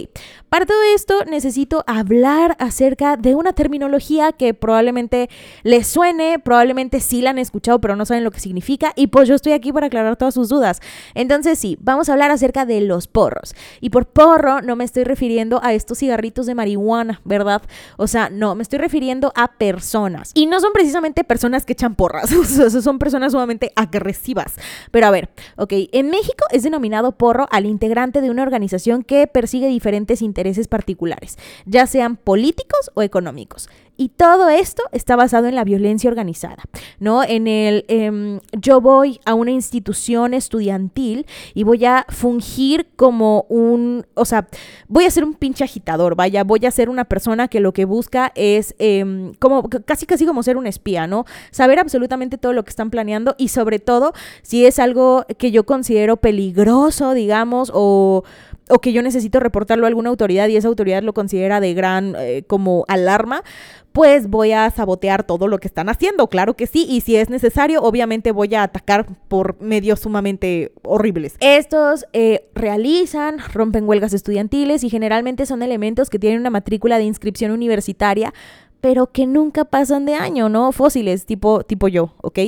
para 0.49 0.65
todo 0.65 0.77
esto 0.93 1.23
necesito 1.25 1.85
hablar 1.87 2.57
acerca 2.59 3.15
de 3.15 3.33
una 3.33 3.53
terminología 3.53 4.33
que 4.33 4.53
probablemente 4.53 5.29
les 5.63 5.87
suene, 5.87 6.37
probablemente 6.37 6.99
sí 6.99 7.21
la 7.21 7.29
han 7.29 7.39
escuchado 7.39 7.79
pero 7.79 7.95
no 7.95 8.05
saben 8.05 8.25
lo 8.25 8.31
que 8.31 8.41
significa 8.41 8.91
y 8.97 9.07
pues 9.07 9.29
yo 9.29 9.35
estoy 9.35 9.53
aquí 9.53 9.71
para 9.71 9.87
aclarar 9.87 10.17
todas 10.17 10.33
sus 10.33 10.49
dudas. 10.49 10.81
Entonces 11.15 11.57
sí, 11.57 11.77
vamos 11.79 12.09
a 12.09 12.13
hablar 12.13 12.29
acerca 12.29 12.65
de 12.65 12.81
los 12.81 13.07
porros. 13.07 13.55
Y 13.79 13.89
por 13.89 14.05
porro 14.05 14.61
no 14.61 14.75
me 14.75 14.83
estoy 14.83 15.05
refiriendo 15.05 15.61
a 15.63 15.73
estos 15.73 15.99
cigarritos 15.99 16.45
de 16.45 16.55
marihuana, 16.55 17.21
¿verdad? 17.23 17.61
O 17.95 18.07
sea, 18.07 18.29
no, 18.29 18.53
me 18.53 18.63
estoy 18.63 18.79
refiriendo 18.79 19.31
a 19.35 19.53
personas 19.53 19.92
y 20.33 20.45
no 20.47 20.59
son 20.59 20.73
precisamente 20.73 21.23
personas 21.23 21.65
que 21.65 21.73
echan 21.73 21.95
porras, 21.95 22.29
son 22.83 22.99
personas 22.99 23.31
sumamente 23.31 23.71
agresivas. 23.75 24.55
Pero 24.91 25.07
a 25.07 25.11
ver, 25.11 25.29
ok, 25.57 25.73
en 25.91 26.09
México 26.09 26.45
es 26.51 26.63
denominado 26.63 27.11
porro 27.11 27.47
al 27.51 27.65
integrante 27.65 28.21
de 28.21 28.31
una 28.31 28.41
organización 28.41 29.03
que 29.03 29.27
persigue 29.27 29.67
diferentes 29.67 30.21
intereses 30.21 30.67
particulares, 30.67 31.37
ya 31.65 31.85
sean 31.85 32.15
políticos 32.15 32.91
o 32.95 33.03
económicos. 33.03 33.69
Y 33.95 34.09
todo 34.09 34.49
esto 34.49 34.81
está 34.91 35.15
basado 35.15 35.47
en 35.47 35.53
la 35.53 35.63
violencia 35.63 36.09
organizada, 36.09 36.63
¿no? 36.99 37.23
En 37.23 37.47
el 37.47 37.85
em, 37.87 38.39
yo 38.51 38.81
voy 38.81 39.19
a 39.23 39.35
una 39.35 39.51
institución 39.51 40.33
estudiantil 40.33 41.27
y 41.53 41.63
voy 41.63 41.85
a 41.85 42.05
fungir 42.09 42.87
como 42.95 43.45
un, 43.49 44.05
o 44.15 44.25
sea, 44.25 44.47
voy 44.87 45.05
a 45.05 45.11
ser 45.11 45.23
un 45.23 45.35
pinche 45.35 45.63
agitador, 45.63 46.15
vaya, 46.15 46.43
voy 46.43 46.65
a 46.65 46.71
ser 46.71 46.89
una 46.89 47.05
persona 47.05 47.47
que 47.47 47.59
lo 47.59 47.71
que 47.71 47.85
busca 47.85 48.31
es 48.33 48.73
em, 48.79 49.35
como 49.35 49.69
casi 49.69 50.07
casi 50.07 50.25
como 50.25 50.41
ser 50.41 50.57
un 50.57 50.65
espía, 50.65 51.05
¿no? 51.05 51.25
Saber 51.51 51.77
absolutamente 51.77 52.39
todo 52.39 52.53
lo 52.53 52.63
que 52.63 52.71
están 52.71 52.89
planeando 52.89 53.35
y 53.37 53.49
sobre 53.49 53.77
todo 53.77 54.13
si 54.41 54.65
es 54.65 54.79
algo 54.79 55.25
que 55.37 55.51
yo 55.51 55.65
considero 55.65 56.17
peligroso, 56.17 57.13
digamos, 57.13 57.71
o 57.73 58.23
o 58.69 58.79
que 58.79 58.93
yo 58.93 59.01
necesito 59.01 59.39
reportarlo 59.39 59.85
a 59.85 59.89
alguna 59.89 60.09
autoridad 60.09 60.47
y 60.47 60.57
esa 60.57 60.67
autoridad 60.67 61.03
lo 61.03 61.13
considera 61.13 61.59
de 61.59 61.73
gran 61.73 62.15
eh, 62.17 62.43
como 62.47 62.85
alarma, 62.87 63.43
pues 63.91 64.27
voy 64.27 64.53
a 64.53 64.69
sabotear 64.71 65.23
todo 65.23 65.47
lo 65.47 65.59
que 65.59 65.67
están 65.67 65.87
haciendo, 65.89 66.27
claro 66.27 66.55
que 66.55 66.65
sí, 66.65 66.85
y 66.89 67.01
si 67.01 67.15
es 67.15 67.29
necesario, 67.29 67.81
obviamente 67.81 68.31
voy 68.31 68.55
a 68.55 68.63
atacar 68.63 69.05
por 69.27 69.61
medios 69.61 69.99
sumamente 69.99 70.71
horribles. 70.83 71.35
Estos 71.39 72.05
eh, 72.13 72.49
realizan, 72.55 73.37
rompen 73.53 73.87
huelgas 73.87 74.13
estudiantiles 74.13 74.83
y 74.83 74.89
generalmente 74.89 75.45
son 75.45 75.61
elementos 75.61 76.09
que 76.09 76.19
tienen 76.19 76.39
una 76.39 76.49
matrícula 76.49 76.97
de 76.97 77.03
inscripción 77.03 77.51
universitaria, 77.51 78.33
pero 78.81 79.11
que 79.11 79.27
nunca 79.27 79.63
pasan 79.63 80.05
de 80.05 80.15
año, 80.15 80.49
¿no? 80.49 80.71
Fósiles, 80.71 81.25
tipo, 81.25 81.63
tipo 81.63 81.87
yo, 81.87 82.15
¿ok? 82.21 82.39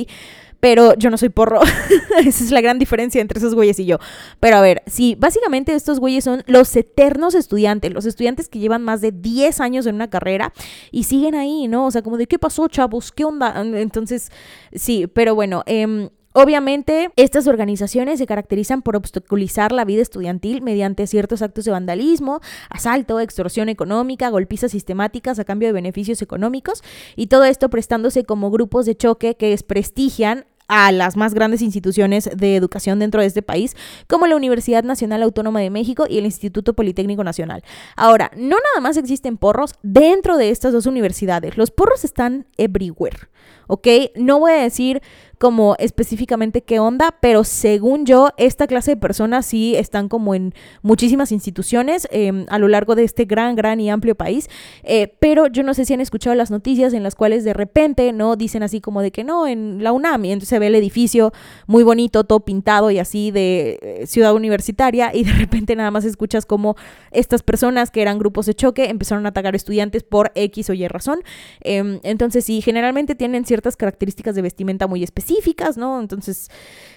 Pero 0.66 0.94
yo 0.94 1.10
no 1.10 1.16
soy 1.16 1.28
porro. 1.28 1.60
Esa 2.18 2.42
es 2.42 2.50
la 2.50 2.60
gran 2.60 2.80
diferencia 2.80 3.20
entre 3.20 3.38
esos 3.38 3.54
güeyes 3.54 3.78
y 3.78 3.86
yo. 3.86 3.98
Pero 4.40 4.56
a 4.56 4.60
ver, 4.60 4.82
sí, 4.88 5.16
básicamente 5.16 5.72
estos 5.72 6.00
güeyes 6.00 6.24
son 6.24 6.42
los 6.48 6.74
eternos 6.74 7.36
estudiantes, 7.36 7.92
los 7.92 8.04
estudiantes 8.04 8.48
que 8.48 8.58
llevan 8.58 8.82
más 8.82 9.00
de 9.00 9.12
10 9.12 9.60
años 9.60 9.86
en 9.86 9.94
una 9.94 10.10
carrera 10.10 10.52
y 10.90 11.04
siguen 11.04 11.36
ahí, 11.36 11.68
¿no? 11.68 11.86
O 11.86 11.92
sea, 11.92 12.02
como 12.02 12.16
de, 12.16 12.26
¿qué 12.26 12.40
pasó, 12.40 12.66
chavos? 12.66 13.12
¿Qué 13.12 13.24
onda? 13.24 13.54
Entonces, 13.60 14.32
sí, 14.72 15.06
pero 15.06 15.36
bueno, 15.36 15.62
eh, 15.66 16.10
Obviamente, 16.38 17.08
estas 17.16 17.46
organizaciones 17.46 18.18
se 18.18 18.26
caracterizan 18.26 18.82
por 18.82 18.94
obstaculizar 18.94 19.72
la 19.72 19.86
vida 19.86 20.02
estudiantil 20.02 20.60
mediante 20.60 21.06
ciertos 21.06 21.40
actos 21.40 21.64
de 21.64 21.70
vandalismo, 21.70 22.42
asalto, 22.68 23.20
extorsión 23.20 23.70
económica, 23.70 24.28
golpizas 24.28 24.72
sistemáticas 24.72 25.38
a 25.38 25.46
cambio 25.46 25.70
de 25.70 25.72
beneficios 25.72 26.20
económicos 26.20 26.82
y 27.16 27.28
todo 27.28 27.44
esto 27.44 27.70
prestándose 27.70 28.24
como 28.24 28.50
grupos 28.50 28.84
de 28.84 28.94
choque 28.94 29.36
que 29.36 29.48
desprestigian 29.48 30.44
a 30.68 30.92
las 30.92 31.16
más 31.16 31.34
grandes 31.34 31.62
instituciones 31.62 32.28
de 32.34 32.56
educación 32.56 32.98
dentro 32.98 33.20
de 33.20 33.26
este 33.26 33.42
país, 33.42 33.76
como 34.08 34.26
la 34.26 34.36
Universidad 34.36 34.84
Nacional 34.84 35.22
Autónoma 35.22 35.60
de 35.60 35.70
México 35.70 36.06
y 36.08 36.18
el 36.18 36.24
Instituto 36.24 36.74
Politécnico 36.74 37.24
Nacional. 37.24 37.62
Ahora, 37.96 38.30
no 38.36 38.56
nada 38.56 38.80
más 38.80 38.96
existen 38.96 39.36
porros 39.36 39.74
dentro 39.82 40.36
de 40.36 40.50
estas 40.50 40.72
dos 40.72 40.86
universidades, 40.86 41.56
los 41.56 41.70
porros 41.70 42.04
están 42.04 42.46
everywhere, 42.56 43.28
¿ok? 43.66 43.86
No 44.16 44.40
voy 44.40 44.52
a 44.52 44.62
decir 44.62 45.02
como 45.38 45.76
específicamente 45.78 46.62
qué 46.62 46.78
onda, 46.78 47.14
pero 47.20 47.44
según 47.44 48.06
yo, 48.06 48.30
esta 48.38 48.66
clase 48.66 48.92
de 48.92 48.96
personas 48.96 49.44
sí 49.44 49.76
están 49.76 50.08
como 50.08 50.34
en 50.34 50.54
muchísimas 50.82 51.30
instituciones 51.32 52.08
em, 52.10 52.46
a 52.48 52.58
lo 52.58 52.68
largo 52.68 52.94
de 52.94 53.04
este 53.04 53.26
gran, 53.26 53.54
gran 53.54 53.78
y 53.80 53.90
amplio 53.90 54.14
país. 54.14 54.48
Eh, 54.82 55.14
pero 55.20 55.46
yo 55.48 55.62
no 55.62 55.74
sé 55.74 55.84
si 55.84 55.92
han 55.92 56.00
escuchado 56.00 56.34
las 56.34 56.50
noticias 56.50 56.94
en 56.94 57.02
las 57.02 57.14
cuales 57.14 57.44
de 57.44 57.52
repente, 57.52 58.12
¿no? 58.12 58.36
Dicen 58.36 58.62
así 58.62 58.80
como 58.80 59.02
de 59.02 59.10
que 59.10 59.24
no, 59.24 59.46
en 59.46 59.84
la 59.84 59.92
UNAM, 59.92 60.24
y 60.24 60.32
entonces 60.32 60.48
se 60.48 60.58
ve 60.58 60.68
el 60.68 60.74
edificio 60.74 61.32
muy 61.66 61.82
bonito, 61.82 62.24
todo 62.24 62.40
pintado 62.40 62.90
y 62.90 62.98
así 62.98 63.30
de 63.30 63.78
eh, 63.82 64.06
ciudad 64.06 64.34
universitaria, 64.34 65.10
y 65.14 65.24
de 65.24 65.32
repente 65.32 65.76
nada 65.76 65.90
más 65.90 66.04
escuchas 66.04 66.46
como 66.46 66.76
estas 67.10 67.42
personas 67.42 67.90
que 67.90 68.00
eran 68.00 68.18
grupos 68.18 68.46
de 68.46 68.54
choque 68.54 68.88
empezaron 68.88 69.26
a 69.26 69.30
atacar 69.30 69.54
estudiantes 69.54 70.02
por 70.02 70.32
X 70.34 70.70
o 70.70 70.72
Y 70.72 70.88
razón. 70.88 71.20
Em, 71.60 72.00
entonces 72.04 72.44
sí, 72.44 72.62
generalmente 72.62 73.14
tienen 73.14 73.44
ciertas 73.44 73.76
características 73.76 74.34
de 74.34 74.42
vestimenta 74.42 74.86
muy 74.86 75.02
específicas 75.02 75.25
específicas, 75.26 75.76
¿no? 75.76 76.00
Entonces, 76.00 76.50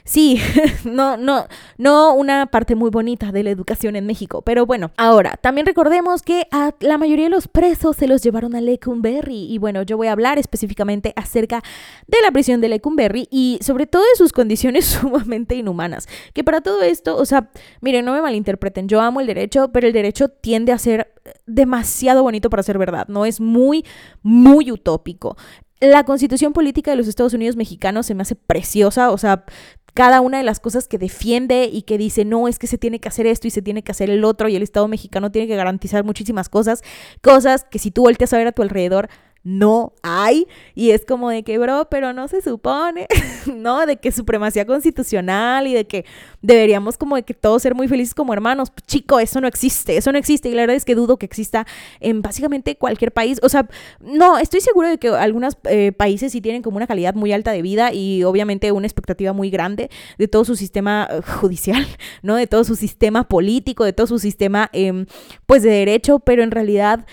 sí, 0.03 0.39
no, 0.83 1.17
no, 1.17 1.47
no 1.77 2.13
una 2.13 2.45
parte 2.45 2.75
muy 2.75 2.89
bonita 2.89 3.31
de 3.31 3.43
la 3.43 3.49
educación 3.49 3.95
en 3.95 4.05
México. 4.05 4.41
Pero 4.43 4.65
bueno, 4.65 4.91
ahora, 4.97 5.37
también 5.41 5.65
recordemos 5.65 6.21
que 6.21 6.47
a 6.51 6.73
la 6.79 6.97
mayoría 6.97 7.25
de 7.25 7.31
los 7.31 7.47
presos 7.47 7.97
se 7.97 8.07
los 8.07 8.21
llevaron 8.21 8.55
a 8.55 8.61
Lecumberri. 8.61 9.51
Y 9.51 9.57
bueno, 9.57 9.81
yo 9.83 9.97
voy 9.97 10.07
a 10.07 10.11
hablar 10.11 10.37
específicamente 10.37 11.13
acerca 11.15 11.63
de 12.07 12.17
la 12.21 12.31
prisión 12.31 12.61
de 12.61 12.69
Lecumberri 12.69 13.27
y 13.31 13.59
sobre 13.61 13.87
todo 13.87 14.03
de 14.03 14.17
sus 14.17 14.31
condiciones 14.31 14.85
sumamente 15.01 15.55
inhumanas. 15.55 16.07
Que 16.33 16.43
para 16.43 16.61
todo 16.61 16.81
esto, 16.83 17.17
o 17.17 17.25
sea, 17.25 17.49
miren, 17.81 18.05
no 18.05 18.13
me 18.13 18.21
malinterpreten, 18.21 18.87
yo 18.87 19.01
amo 19.01 19.21
el 19.21 19.27
derecho, 19.27 19.71
pero 19.71 19.87
el 19.87 19.93
derecho 19.93 20.29
tiende 20.29 20.71
a 20.71 20.77
ser 20.77 21.13
demasiado 21.45 22.23
bonito 22.23 22.49
para 22.49 22.63
ser 22.63 22.77
verdad, 22.77 23.07
¿no? 23.07 23.25
Es 23.25 23.39
muy, 23.39 23.85
muy 24.21 24.71
utópico 24.71 25.35
la 25.79 26.03
constitución 26.03 26.53
política 26.53 26.91
de 26.91 26.97
los 26.97 27.07
Estados 27.07 27.33
Unidos 27.33 27.55
mexicanos 27.55 28.05
se 28.05 28.15
me 28.15 28.23
hace 28.23 28.35
preciosa, 28.35 29.11
o 29.11 29.17
sea, 29.17 29.45
cada 29.93 30.21
una 30.21 30.37
de 30.37 30.43
las 30.43 30.59
cosas 30.59 30.87
que 30.87 30.97
defiende 30.97 31.69
y 31.71 31.81
que 31.83 31.97
dice, 31.97 32.25
no, 32.25 32.47
es 32.47 32.59
que 32.59 32.67
se 32.67 32.77
tiene 32.77 32.99
que 32.99 33.09
hacer 33.09 33.27
esto 33.27 33.47
y 33.47 33.51
se 33.51 33.61
tiene 33.61 33.83
que 33.83 33.91
hacer 33.91 34.09
el 34.09 34.23
otro 34.23 34.49
y 34.49 34.55
el 34.55 34.63
Estado 34.63 34.87
mexicano 34.87 35.31
tiene 35.31 35.47
que 35.47 35.55
garantizar 35.55 36.03
muchísimas 36.03 36.49
cosas, 36.49 36.83
cosas 37.21 37.65
que 37.69 37.79
si 37.79 37.91
tú 37.91 38.03
volteas 38.03 38.33
a 38.33 38.37
ver 38.37 38.47
a 38.47 38.51
tu 38.51 38.61
alrededor, 38.61 39.09
no 39.43 39.93
hay. 40.03 40.47
Y 40.75 40.91
es 40.91 41.05
como 41.05 41.29
de 41.29 41.43
que, 41.43 41.57
bro, 41.57 41.87
pero 41.89 42.13
no 42.13 42.27
se 42.27 42.41
supone, 42.41 43.07
¿no? 43.55 43.85
De 43.85 43.97
que 43.97 44.11
supremacía 44.11 44.65
constitucional 44.65 45.67
y 45.67 45.73
de 45.73 45.85
que 45.85 46.05
deberíamos 46.41 46.97
como 46.97 47.15
de 47.15 47.23
que 47.23 47.33
todos 47.33 47.61
ser 47.61 47.75
muy 47.75 47.87
felices 47.87 48.13
como 48.13 48.33
hermanos. 48.33 48.71
Chico, 48.87 49.19
eso 49.19 49.41
no 49.41 49.47
existe, 49.47 49.97
eso 49.97 50.11
no 50.11 50.17
existe. 50.17 50.49
Y 50.49 50.53
la 50.53 50.63
verdad 50.63 50.75
es 50.75 50.85
que 50.85 50.95
dudo 50.95 51.17
que 51.17 51.25
exista 51.25 51.65
en 51.99 52.21
básicamente 52.21 52.75
cualquier 52.75 53.11
país. 53.11 53.39
O 53.43 53.49
sea, 53.49 53.67
no, 53.99 54.37
estoy 54.37 54.61
seguro 54.61 54.89
de 54.89 54.97
que 54.97 55.09
algunos 55.09 55.57
eh, 55.65 55.91
países 55.91 56.31
sí 56.31 56.41
tienen 56.41 56.61
como 56.61 56.77
una 56.77 56.87
calidad 56.87 57.15
muy 57.15 57.31
alta 57.31 57.51
de 57.51 57.61
vida 57.61 57.93
y 57.93 58.23
obviamente 58.23 58.71
una 58.71 58.87
expectativa 58.87 59.33
muy 59.33 59.49
grande 59.49 59.89
de 60.17 60.27
todo 60.27 60.45
su 60.45 60.55
sistema 60.55 61.07
eh, 61.09 61.21
judicial, 61.21 61.85
¿no? 62.21 62.35
De 62.35 62.47
todo 62.47 62.63
su 62.63 62.75
sistema 62.75 63.27
político, 63.27 63.85
de 63.85 63.93
todo 63.93 64.07
su 64.07 64.19
sistema, 64.19 64.69
em, 64.73 65.05
pues, 65.45 65.63
de 65.63 65.69
derecho, 65.69 66.19
pero 66.19 66.43
en 66.43 66.51
realidad 66.51 67.05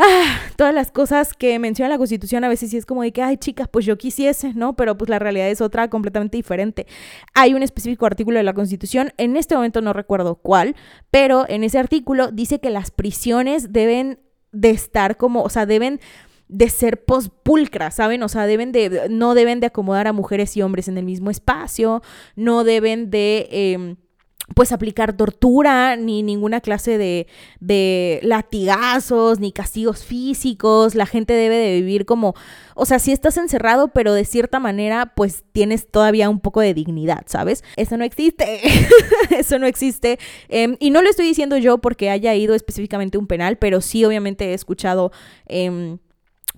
ah, 0.00 0.40
todas 0.56 0.74
las 0.74 0.90
cosas 0.90 1.34
que 1.34 1.58
menciona 1.58 1.88
la 1.88 1.98
Constitución 1.98 2.42
a 2.44 2.48
veces 2.48 2.70
sí 2.70 2.76
es 2.76 2.86
como 2.86 3.02
de 3.02 3.12
que, 3.12 3.22
ay 3.22 3.36
chicas, 3.36 3.68
pues 3.68 3.84
yo 3.84 3.96
quisiese, 3.98 4.54
¿no? 4.54 4.74
Pero 4.74 4.96
pues 4.96 5.08
la 5.08 5.18
realidad 5.18 5.48
es 5.48 5.60
otra 5.60 5.88
completamente 5.88 6.36
diferente. 6.36 6.86
Hay 7.34 7.54
un 7.54 7.62
específico 7.62 8.06
artículo 8.06 8.38
de 8.38 8.44
la 8.44 8.54
Constitución, 8.54 9.12
en 9.16 9.36
este 9.36 9.54
momento 9.54 9.80
no 9.80 9.92
recuerdo 9.92 10.36
cuál, 10.36 10.74
pero 11.10 11.44
en 11.48 11.64
ese 11.64 11.78
artículo 11.78 12.32
dice 12.32 12.60
que 12.60 12.70
las 12.70 12.90
prisiones 12.90 13.72
deben 13.72 14.18
de 14.52 14.70
estar 14.70 15.16
como, 15.16 15.42
o 15.42 15.48
sea, 15.48 15.66
deben 15.66 16.00
de 16.48 16.68
ser 16.68 17.04
pospulcras, 17.04 17.94
¿saben? 17.94 18.22
O 18.22 18.28
sea, 18.28 18.46
deben 18.46 18.72
de, 18.72 19.06
no 19.08 19.34
deben 19.34 19.60
de 19.60 19.68
acomodar 19.68 20.08
a 20.08 20.12
mujeres 20.12 20.56
y 20.56 20.62
hombres 20.62 20.88
en 20.88 20.98
el 20.98 21.04
mismo 21.04 21.30
espacio, 21.30 22.02
no 22.34 22.64
deben 22.64 23.10
de... 23.10 23.48
Em, 23.50 23.96
pues 24.54 24.72
aplicar 24.72 25.16
tortura, 25.16 25.96
ni 25.96 26.22
ninguna 26.22 26.60
clase 26.60 26.98
de, 26.98 27.26
de, 27.60 28.20
latigazos, 28.22 29.38
ni 29.38 29.52
castigos 29.52 30.04
físicos. 30.04 30.94
La 30.94 31.06
gente 31.06 31.34
debe 31.34 31.56
de 31.56 31.74
vivir 31.80 32.04
como, 32.04 32.34
o 32.74 32.84
sea, 32.84 32.98
si 32.98 33.12
estás 33.12 33.36
encerrado, 33.36 33.88
pero 33.88 34.12
de 34.12 34.24
cierta 34.24 34.58
manera, 34.58 35.12
pues 35.14 35.44
tienes 35.52 35.88
todavía 35.88 36.28
un 36.28 36.40
poco 36.40 36.60
de 36.60 36.74
dignidad, 36.74 37.22
¿sabes? 37.26 37.64
Eso 37.76 37.96
no 37.96 38.04
existe, 38.04 38.60
eso 39.30 39.58
no 39.58 39.66
existe. 39.66 40.18
Em, 40.48 40.76
y 40.80 40.90
no 40.90 41.02
lo 41.02 41.10
estoy 41.10 41.26
diciendo 41.26 41.56
yo 41.56 41.78
porque 41.78 42.10
haya 42.10 42.34
ido 42.34 42.54
específicamente 42.54 43.18
un 43.18 43.26
penal, 43.26 43.56
pero 43.56 43.80
sí 43.80 44.04
obviamente 44.04 44.50
he 44.50 44.54
escuchado... 44.54 45.12
Em, 45.46 45.98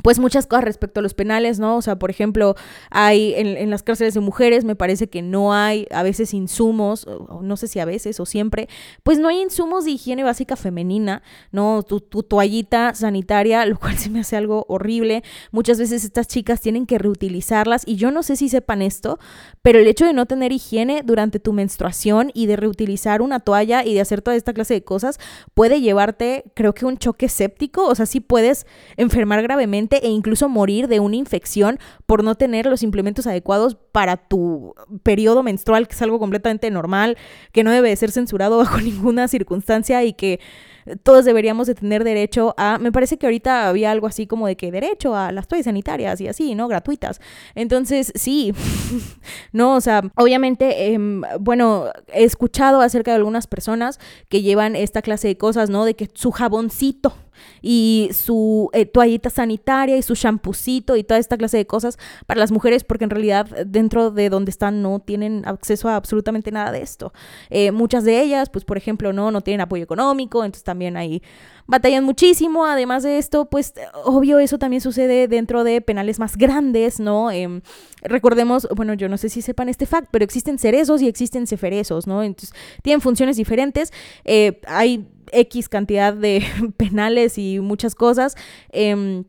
pues 0.02 0.18
muchas 0.18 0.46
cosas 0.46 0.64
respecto 0.64 1.00
a 1.00 1.02
los 1.02 1.14
penales, 1.14 1.58
¿no? 1.58 1.76
O 1.76 1.82
sea, 1.82 1.96
por 1.98 2.10
ejemplo, 2.10 2.54
hay 2.90 3.34
en, 3.36 3.70
las 3.70 3.82
cárceles 3.82 4.14
de 4.14 4.20
mujeres, 4.20 4.64
me 4.64 4.74
parece 4.74 5.08
que 5.08 5.20
no 5.20 5.52
hay 5.52 5.86
a 5.90 6.02
veces 6.02 6.32
insumos, 6.32 7.06
no 7.42 7.56
sé 7.56 7.68
si 7.68 7.78
a 7.78 7.84
veces 7.84 8.18
o 8.18 8.26
siempre, 8.26 8.68
pues 9.02 9.18
no 9.18 9.28
hay 9.28 9.40
insumos 9.40 9.84
de 9.84 9.92
higiene 9.92 10.24
básica 10.24 10.56
femenina, 10.56 11.22
¿no? 11.50 11.82
Tu, 11.82 12.00
tu, 12.00 12.22
toallita 12.22 12.94
sanitaria, 12.94 13.66
lo 13.66 13.78
cual 13.78 13.98
se 13.98 14.08
me 14.08 14.20
hace 14.20 14.36
algo 14.36 14.64
horrible. 14.68 15.22
Muchas 15.50 15.78
veces 15.78 16.04
estas 16.04 16.26
chicas 16.26 16.60
tienen 16.60 16.86
que 16.86 16.98
reutilizarlas 16.98 17.82
y 17.86 17.96
yo 17.96 18.10
no 18.10 18.22
sé 18.22 18.36
si 18.36 18.48
sepan 18.48 18.80
esto, 18.80 19.18
pero 19.60 19.78
el 19.78 19.86
hecho 19.86 20.06
de 20.06 20.14
no 20.14 20.26
tener 20.26 20.52
higiene 20.52 21.02
durante 21.04 21.38
tu 21.38 21.52
menstruación 21.52 22.30
y 22.34 22.46
de 22.46 22.56
reutilizar 22.56 23.20
una 23.20 23.40
toalla 23.40 23.84
y 23.84 23.94
de 23.94 24.00
hacer 24.00 24.22
toda 24.22 24.36
esta 24.36 24.54
clase 24.54 24.74
de 24.74 24.84
cosas 24.84 25.18
puede 25.54 25.80
llevarte, 25.80 26.44
creo 26.54 26.72
que 26.74 26.86
un 26.86 26.96
choque 26.96 27.28
séptico, 27.28 27.86
o 27.86 27.94
sea, 27.94 28.06
sí 28.06 28.20
puedes 28.20 28.66
enfermar 28.96 29.42
gravemente 29.42 29.81
e 29.90 30.08
incluso 30.08 30.48
morir 30.48 30.88
de 30.88 31.00
una 31.00 31.16
infección 31.16 31.78
por 32.06 32.24
no 32.24 32.34
tener 32.34 32.66
los 32.66 32.82
implementos 32.82 33.26
adecuados 33.26 33.76
para 33.92 34.16
tu 34.16 34.74
periodo 35.02 35.42
menstrual, 35.42 35.88
que 35.88 35.94
es 35.94 36.02
algo 36.02 36.18
completamente 36.18 36.70
normal, 36.70 37.16
que 37.52 37.64
no 37.64 37.70
debe 37.70 37.94
ser 37.96 38.10
censurado 38.10 38.58
bajo 38.64 38.80
ninguna 38.80 39.28
circunstancia 39.28 40.02
y 40.04 40.14
que 40.14 40.40
todos 41.02 41.24
deberíamos 41.24 41.66
de 41.66 41.74
tener 41.74 42.04
derecho 42.04 42.54
a, 42.56 42.78
me 42.78 42.92
parece 42.92 43.16
que 43.16 43.26
ahorita 43.26 43.68
había 43.68 43.90
algo 43.90 44.06
así 44.06 44.26
como 44.26 44.46
de 44.46 44.56
que 44.56 44.70
derecho 44.70 45.14
a 45.14 45.32
las 45.32 45.46
toallas 45.46 45.66
sanitarias 45.66 46.20
y 46.20 46.28
así, 46.28 46.54
¿no? 46.54 46.68
Gratuitas. 46.68 47.20
Entonces, 47.54 48.12
sí, 48.14 48.52
no, 49.52 49.76
o 49.76 49.80
sea, 49.80 50.02
obviamente, 50.16 50.92
em, 50.92 51.22
bueno, 51.40 51.86
he 52.12 52.24
escuchado 52.24 52.80
acerca 52.80 53.12
de 53.12 53.18
algunas 53.18 53.46
personas 53.46 54.00
que 54.28 54.42
llevan 54.42 54.76
esta 54.76 55.02
clase 55.02 55.28
de 55.28 55.36
cosas, 55.36 55.70
¿no? 55.70 55.84
De 55.84 55.94
que 55.94 56.08
su 56.14 56.30
jaboncito 56.32 57.14
y 57.60 58.10
su 58.12 58.70
eh, 58.72 58.86
toallita 58.86 59.30
sanitaria 59.30 59.96
y 59.96 60.02
su 60.02 60.14
champucito 60.14 60.96
y 60.96 61.04
toda 61.04 61.18
esta 61.20 61.36
clase 61.36 61.56
de 61.56 61.66
cosas 61.66 61.98
para 62.26 62.40
las 62.40 62.52
mujeres 62.52 62.84
porque 62.84 63.04
en 63.04 63.10
realidad 63.10 63.46
dentro 63.66 64.10
de 64.10 64.28
donde 64.28 64.50
están 64.50 64.82
no 64.82 65.00
tienen 65.00 65.42
acceso 65.46 65.88
a 65.88 65.96
absolutamente 65.96 66.50
nada 66.50 66.72
de 66.72 66.82
esto. 66.82 67.12
Eh, 67.50 67.72
muchas 67.72 68.04
de 68.04 68.20
ellas, 68.20 68.50
pues 68.50 68.64
por 68.64 68.76
ejemplo, 68.76 69.12
no, 69.12 69.30
no 69.30 69.40
tienen 69.40 69.60
apoyo 69.60 69.84
económico, 69.84 70.44
entonces 70.44 70.64
también 70.64 70.96
ahí 70.96 71.22
batallan 71.66 72.04
muchísimo. 72.04 72.66
Además 72.66 73.02
de 73.02 73.18
esto, 73.18 73.46
pues 73.46 73.74
obvio 74.04 74.38
eso 74.38 74.58
también 74.58 74.80
sucede 74.80 75.28
dentro 75.28 75.64
de 75.64 75.80
penales 75.80 76.18
más 76.18 76.36
grandes, 76.36 77.00
¿no? 77.00 77.30
Em, 77.30 77.62
recordemos, 78.02 78.68
bueno, 78.74 78.94
yo 78.94 79.08
no 79.08 79.16
sé 79.16 79.28
si 79.28 79.42
sepan 79.42 79.68
este 79.68 79.86
fact, 79.86 80.08
pero 80.10 80.24
existen 80.24 80.58
cerezos 80.58 81.02
y 81.02 81.08
existen 81.08 81.46
ceferezos, 81.46 82.06
¿no? 82.06 82.22
Entonces 82.22 82.54
tienen 82.82 83.00
funciones 83.00 83.36
diferentes. 83.36 83.92
Eh, 84.24 84.60
hay 84.66 85.06
X 85.32 85.68
cantidad 85.68 86.14
de 86.14 86.44
penales 86.76 87.38
y 87.38 87.60
muchas 87.60 87.94
cosas. 87.94 88.36
Em, 88.70 89.24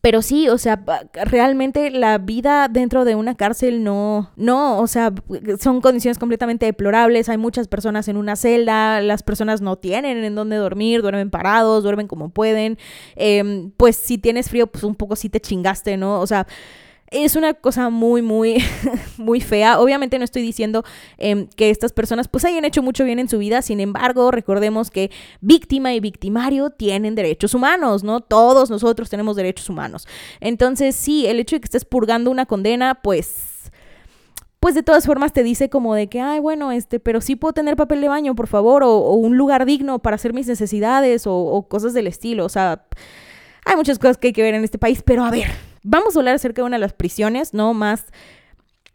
pero 0.00 0.22
sí, 0.22 0.48
o 0.48 0.58
sea, 0.58 0.84
realmente 1.14 1.90
la 1.90 2.18
vida 2.18 2.68
dentro 2.68 3.04
de 3.04 3.14
una 3.14 3.34
cárcel 3.34 3.82
no, 3.82 4.30
no, 4.36 4.78
o 4.78 4.86
sea, 4.86 5.12
son 5.58 5.80
condiciones 5.80 6.18
completamente 6.18 6.66
deplorables, 6.66 7.28
hay 7.28 7.38
muchas 7.38 7.68
personas 7.68 8.08
en 8.08 8.16
una 8.16 8.36
celda, 8.36 9.00
las 9.00 9.22
personas 9.22 9.60
no 9.60 9.76
tienen 9.76 10.22
en 10.24 10.34
dónde 10.34 10.56
dormir, 10.56 11.02
duermen 11.02 11.30
parados, 11.30 11.82
duermen 11.82 12.08
como 12.08 12.28
pueden, 12.28 12.78
em, 13.14 13.70
pues 13.76 13.96
si 13.96 14.18
tienes 14.18 14.50
frío, 14.50 14.66
pues 14.66 14.84
un 14.84 14.94
poco 14.94 15.16
sí 15.16 15.28
te 15.28 15.40
chingaste, 15.40 15.96
¿no? 15.96 16.20
O 16.20 16.26
sea, 16.26 16.46
es 17.10 17.36
una 17.36 17.54
cosa 17.54 17.90
muy, 17.90 18.22
muy, 18.22 18.62
muy 19.16 19.40
fea. 19.40 19.80
Obviamente 19.80 20.18
no 20.18 20.24
estoy 20.24 20.42
diciendo 20.42 20.84
em, 21.18 21.46
que 21.48 21.70
estas 21.70 21.92
personas 21.92 22.28
pues 22.28 22.44
hayan 22.44 22.64
hecho 22.64 22.82
mucho 22.82 23.04
bien 23.04 23.18
en 23.18 23.28
su 23.28 23.38
vida, 23.38 23.62
sin 23.62 23.80
embargo, 23.80 24.30
recordemos 24.30 24.90
que 24.90 25.10
víctima 25.40 25.94
y 25.94 26.00
victimario 26.00 26.70
tienen 26.70 27.14
derechos 27.14 27.54
humanos, 27.54 28.02
¿no? 28.02 28.20
Todos 28.20 28.70
nosotros 28.70 29.08
tenemos 29.08 29.36
derechos 29.36 29.68
humanos. 29.68 30.06
Entonces, 30.40 30.96
sí, 30.96 31.26
el 31.26 31.40
hecho 31.40 31.56
de 31.56 31.60
que 31.60 31.66
estés 31.66 31.84
purgando 31.84 32.30
una 32.30 32.46
condena, 32.46 32.96
pues 33.02 33.52
pues 34.58 34.74
de 34.74 34.82
todas 34.82 35.06
formas 35.06 35.32
te 35.32 35.44
dice 35.44 35.68
como 35.68 35.94
de 35.94 36.08
que, 36.08 36.20
ay, 36.20 36.40
bueno, 36.40 36.72
este, 36.72 36.98
pero 36.98 37.20
sí 37.20 37.36
puedo 37.36 37.52
tener 37.52 37.76
papel 37.76 38.00
de 38.00 38.08
baño, 38.08 38.34
por 38.34 38.48
favor, 38.48 38.82
o, 38.82 39.12
un 39.12 39.36
lugar 39.36 39.64
digno 39.64 40.00
para 40.00 40.16
hacer 40.16 40.32
mis 40.32 40.48
necesidades, 40.48 41.26
o, 41.28 41.36
o, 41.36 41.68
cosas 41.68 41.94
del 41.94 42.08
estilo. 42.08 42.44
O 42.44 42.48
sea, 42.48 42.84
hay 43.64 43.76
muchas 43.76 43.98
cosas 44.00 44.16
que 44.16 44.28
hay 44.28 44.32
que 44.32 44.42
ver 44.42 44.54
en 44.54 44.64
este 44.64 44.78
país, 44.78 45.02
pero 45.04 45.24
a 45.24 45.30
ver, 45.30 45.50
vamos 45.86 46.16
a 46.16 46.18
hablar 46.18 46.34
acerca 46.34 46.62
de 46.62 46.66
una 46.66 46.76
de 46.76 46.80
las 46.80 46.92
prisiones, 46.92 47.54
¿no? 47.54 47.72
Más 47.72 48.06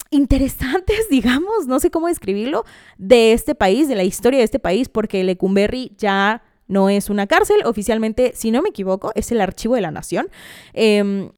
interesantes, 0.09 1.07
digamos, 1.09 1.67
no 1.67 1.79
sé 1.79 1.89
cómo 1.89 2.07
describirlo, 2.07 2.65
de 2.97 3.33
este 3.33 3.55
país, 3.55 3.87
de 3.87 3.95
la 3.95 4.03
historia 4.03 4.39
de 4.39 4.45
este 4.45 4.59
país, 4.59 4.89
porque 4.89 5.23
Lecumberri 5.23 5.93
ya 5.97 6.43
no 6.67 6.89
es 6.89 7.09
una 7.09 7.27
cárcel, 7.27 7.61
oficialmente, 7.65 8.33
si 8.35 8.51
no 8.51 8.61
me 8.61 8.69
equivoco, 8.69 9.11
es 9.15 9.31
el 9.31 9.41
archivo 9.41 9.75
de 9.75 9.81
la 9.81 9.91
nación. 9.91 10.29
Em, 10.73 11.31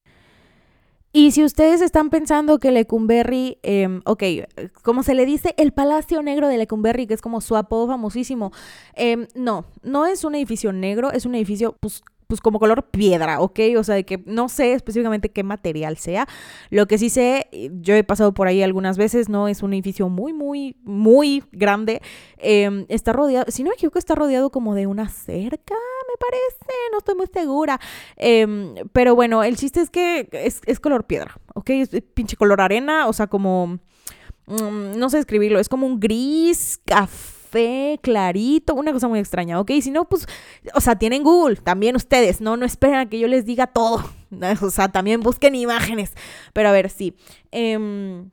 y 1.12 1.32
si 1.32 1.44
ustedes 1.44 1.82
están 1.82 2.10
pensando 2.10 2.58
que 2.58 2.72
Lecumberri, 2.72 3.60
eh, 3.62 4.00
ok, 4.06 4.24
como 4.82 5.04
se 5.04 5.14
le 5.14 5.28
dice, 5.28 5.54
el 5.58 5.72
Palacio 5.72 6.24
Negro 6.24 6.48
de 6.48 6.58
Lecumberri, 6.58 7.06
que 7.06 7.14
es 7.14 7.22
como 7.22 7.42
su 7.42 7.56
apodo 7.56 7.88
famosísimo, 7.88 8.52
em, 8.96 9.28
no, 9.36 9.66
no 9.84 10.08
es 10.08 10.24
un 10.24 10.34
edificio 10.34 10.74
negro, 10.74 11.12
es 11.12 11.28
un 11.28 11.36
edificio 11.36 11.76
pues, 11.80 12.04
pues 12.34 12.42
como 12.42 12.58
color 12.58 12.90
piedra, 12.90 13.40
¿ok? 13.42 13.60
O 13.78 13.84
sea, 13.84 13.94
de 13.94 14.06
que 14.06 14.24
no 14.26 14.50
sé 14.50 14.74
específicamente 14.74 15.30
qué 15.30 15.44
material 15.44 15.98
sea. 15.98 16.28
Lo 16.72 16.88
que 16.88 16.98
sí 16.98 17.12
sé, 17.12 17.48
yo 17.80 17.94
he 17.94 18.04
pasado 18.04 18.34
por 18.34 18.48
ahí 18.48 18.64
algunas 18.64 18.98
veces, 18.98 19.30
¿no? 19.30 19.48
Es 19.48 19.62
un 19.62 19.72
edificio 19.72 20.10
muy, 20.10 20.34
muy, 20.34 20.76
muy 20.82 21.44
grande. 21.52 22.02
Em, 22.40 22.88
está 22.90 23.14
rodeado, 23.14 23.46
si 23.52 23.62
no 23.62 23.70
me 23.70 23.76
equivoco, 23.76 24.00
está 24.00 24.16
rodeado 24.16 24.50
como 24.50 24.74
de 24.74 24.88
una 24.88 25.10
cerca, 25.10 25.76
me 25.76 26.18
parece, 26.20 26.74
no 26.92 26.98
estoy 26.98 27.14
muy 27.14 27.28
segura. 27.32 27.80
Em, 28.16 28.74
pero 28.94 29.14
bueno, 29.14 29.44
el 29.44 29.56
chiste 29.56 29.82
es 29.82 29.92
que 29.92 30.28
es, 30.32 30.80
color 30.80 31.06
piedra, 31.06 31.38
¿ok? 31.54 31.70
Es 31.70 31.90
pinche 32.16 32.36
color 32.36 32.62
arena, 32.62 33.08
o 33.08 33.14
sea, 33.14 33.28
como... 33.28 33.78
Mm, 34.48 34.98
no 34.98 35.10
sé 35.12 35.20
escribirlo, 35.20 35.60
es 35.60 35.70
como 35.70 35.86
un 35.86 36.00
gris, 36.00 36.82
café 36.84 37.43
clarito, 38.02 38.76
una 38.76 38.92
cosa 38.92 39.08
muy 39.08 39.20
extraña, 39.20 39.60
¿ok? 39.60 39.72
Si 39.82 39.92
no, 39.92 40.06
pues, 40.06 40.28
o 40.74 40.82
sea, 40.82 40.98
tienen 40.98 41.24
Google, 41.24 41.58
también 41.58 41.96
ustedes, 41.96 42.42
¿no? 42.42 42.58
No 42.58 42.66
esperan 42.66 43.08
a 43.08 43.10
que 43.10 43.20
yo 43.20 43.28
les 43.28 43.46
diga 43.46 43.68
todo, 43.68 44.04
o 44.62 44.70
sea, 44.70 44.90
también 44.90 45.22
busquen 45.22 45.56
imágenes, 45.56 46.14
pero 46.54 46.70
a 46.70 46.72
ver, 46.72 46.90
sí. 46.90 47.16
Eh, 47.52 48.24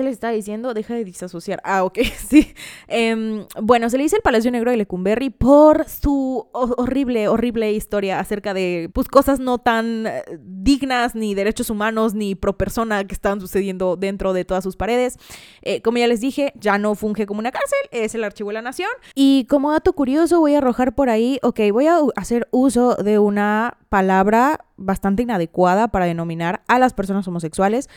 ¿Qué 0.00 0.04
le 0.04 0.12
estaba 0.12 0.32
diciendo? 0.32 0.72
Deja 0.72 0.94
de 0.94 1.04
disasociar. 1.04 1.60
Ah, 1.62 1.84
ok, 1.84 1.98
sí. 2.30 2.54
Em, 2.88 3.44
bueno, 3.60 3.90
se 3.90 3.98
le 3.98 4.04
dice 4.04 4.16
el 4.16 4.22
Palacio 4.22 4.50
Negro 4.50 4.70
de 4.70 4.78
Lecumberri 4.78 5.28
por 5.28 5.86
su 5.90 6.48
horrible, 6.52 7.28
horrible 7.28 7.70
historia 7.74 8.18
acerca 8.18 8.54
de 8.54 8.90
pues, 8.94 9.08
cosas 9.08 9.40
no 9.40 9.58
tan 9.58 10.06
eh, 10.06 10.22
dignas, 10.40 11.14
ni 11.14 11.34
derechos 11.34 11.68
humanos, 11.68 12.14
ni 12.14 12.34
pro 12.34 12.56
persona 12.56 13.04
que 13.04 13.12
estaban 13.12 13.42
sucediendo 13.42 13.96
dentro 13.96 14.32
de 14.32 14.46
todas 14.46 14.64
sus 14.64 14.74
paredes. 14.74 15.18
Eh, 15.60 15.82
como 15.82 15.98
ya 15.98 16.06
les 16.06 16.22
dije, 16.22 16.54
ya 16.54 16.78
no 16.78 16.94
funge 16.94 17.26
como 17.26 17.40
una 17.40 17.52
cárcel, 17.52 17.80
es 17.90 18.14
el 18.14 18.24
Archivo 18.24 18.48
de 18.48 18.54
la 18.54 18.62
Nación. 18.62 18.88
Y 19.14 19.44
como 19.50 19.70
dato 19.70 19.92
curioso, 19.92 20.40
voy 20.40 20.54
a 20.54 20.58
arrojar 20.58 20.94
por 20.94 21.10
ahí, 21.10 21.38
ok, 21.42 21.60
voy 21.72 21.88
a 21.88 21.98
hacer 22.16 22.48
uso 22.52 22.94
de 22.94 23.18
una 23.18 23.76
palabra 23.90 24.64
bastante 24.76 25.24
inadecuada 25.24 25.88
para 25.88 26.06
denominar 26.06 26.62
a 26.68 26.78
las 26.78 26.94
personas 26.94 27.28
homosexuales. 27.28 27.90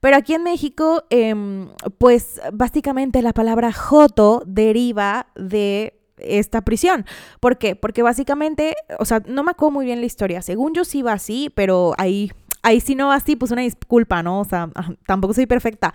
Pero 0.00 0.16
aquí 0.16 0.32
en 0.32 0.44
México, 0.44 1.04
em, 1.10 1.68
pues 1.98 2.40
básicamente 2.52 3.20
la 3.20 3.34
palabra 3.34 3.72
joto 3.72 4.42
deriva 4.46 5.26
de 5.34 6.00
esta 6.16 6.62
prisión. 6.62 7.04
¿Por 7.40 7.58
qué? 7.58 7.76
Porque 7.76 8.02
básicamente, 8.02 8.74
o 8.98 9.04
sea, 9.04 9.22
no 9.26 9.42
me 9.42 9.50
acuerdo 9.50 9.72
muy 9.72 9.84
bien 9.84 10.00
la 10.00 10.06
historia. 10.06 10.40
Según 10.40 10.72
yo 10.72 10.84
sí 10.84 11.02
va 11.02 11.14
así, 11.14 11.50
pero 11.54 11.94
ahí, 11.98 12.30
ahí 12.62 12.80
sí 12.80 12.94
no 12.94 13.08
va 13.08 13.16
así, 13.16 13.36
pues 13.36 13.50
una 13.50 13.62
disculpa, 13.62 14.22
¿no? 14.22 14.40
O 14.40 14.44
sea, 14.44 14.70
tampoco 15.06 15.34
soy 15.34 15.46
perfecta. 15.46 15.92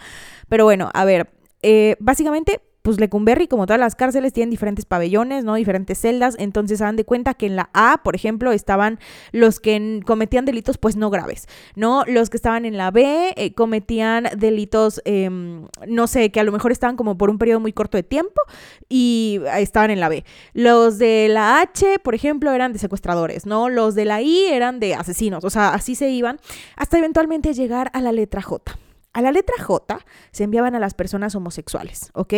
Pero 0.49 0.65
bueno, 0.65 0.89
a 0.93 1.05
ver, 1.05 1.31
eh, 1.61 1.95
básicamente 1.99 2.61
pues 2.85 2.99
Lecumberri, 2.99 3.47
como 3.47 3.65
todas 3.65 3.79
las 3.79 3.95
cárceles, 3.95 4.31
tienen 4.31 4.51
diferentes 4.51 4.85
pabellones, 4.85 5.43
¿no? 5.43 5.55
Diferentes 5.55 5.99
celdas. 5.99 6.35
Entonces, 6.37 6.77
se 6.77 6.83
dan 6.83 6.95
de 6.95 7.03
cuenta 7.03 7.33
que 7.33 7.47
en 7.47 7.55
la 7.55 7.71
A, 7.73 8.03
por 8.03 8.15
ejemplo, 8.15 8.51
estaban 8.51 8.99
los 9.31 9.59
que 9.59 10.01
cometían 10.05 10.45
delitos, 10.45 10.77
pues 10.77 10.95
no 10.95 11.09
graves, 11.09 11.47
¿no? 11.75 12.03
Los 12.05 12.29
que 12.29 12.37
estaban 12.37 12.63
en 12.63 12.77
la 12.77 12.91
B 12.91 13.33
eh, 13.37 13.55
cometían 13.55 14.27
delitos, 14.37 15.01
em, 15.05 15.67
no 15.87 16.05
sé, 16.05 16.29
que 16.29 16.39
a 16.39 16.43
lo 16.43 16.51
mejor 16.51 16.71
estaban 16.71 16.95
como 16.95 17.17
por 17.17 17.31
un 17.31 17.39
periodo 17.39 17.59
muy 17.59 17.73
corto 17.73 17.97
de 17.97 18.03
tiempo 18.03 18.39
y 18.87 19.41
estaban 19.57 19.89
en 19.89 19.99
la 19.99 20.07
B. 20.07 20.23
Los 20.53 20.99
de 20.99 21.27
la 21.27 21.61
H, 21.61 21.97
por 22.03 22.13
ejemplo, 22.13 22.51
eran 22.51 22.71
de 22.71 22.77
secuestradores, 22.77 23.47
¿no? 23.47 23.67
Los 23.67 23.95
de 23.95 24.05
la 24.05 24.21
I 24.21 24.49
eran 24.51 24.79
de 24.79 24.93
asesinos. 24.93 25.43
O 25.43 25.49
sea, 25.49 25.69
así 25.69 25.95
se 25.95 26.11
iban 26.11 26.39
hasta 26.75 26.99
eventualmente 26.99 27.55
llegar 27.55 27.89
a 27.93 28.01
la 28.01 28.11
letra 28.11 28.43
J. 28.43 28.77
A 29.15 29.21
la 29.21 29.31
letra 29.31 29.55
J 29.63 30.05
se 30.31 30.43
enviaban 30.43 30.75
a 30.75 30.79
las 30.79 30.93
personas 30.93 31.35
homosexuales, 31.35 32.11
¿ok? 32.15 32.33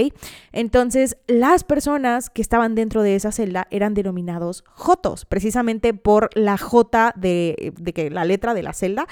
Entonces, 0.51 1.17
las 1.25 1.63
personas 1.63 2.29
que 2.29 2.43
estaban 2.43 2.75
dentro 2.75 3.01
de 3.01 3.15
esa 3.15 3.31
celda 3.31 3.67
eran 3.71 3.95
denominados 3.95 4.63
Jotos, 4.67 5.25
precisamente 5.25 5.95
por 5.95 6.29
la 6.35 6.55
J 6.55 7.13
de, 7.15 7.73
que 7.95 8.11
la 8.11 8.25
letra 8.25 8.53
de 8.53 8.61
la 8.61 8.73
celda. 8.73 9.07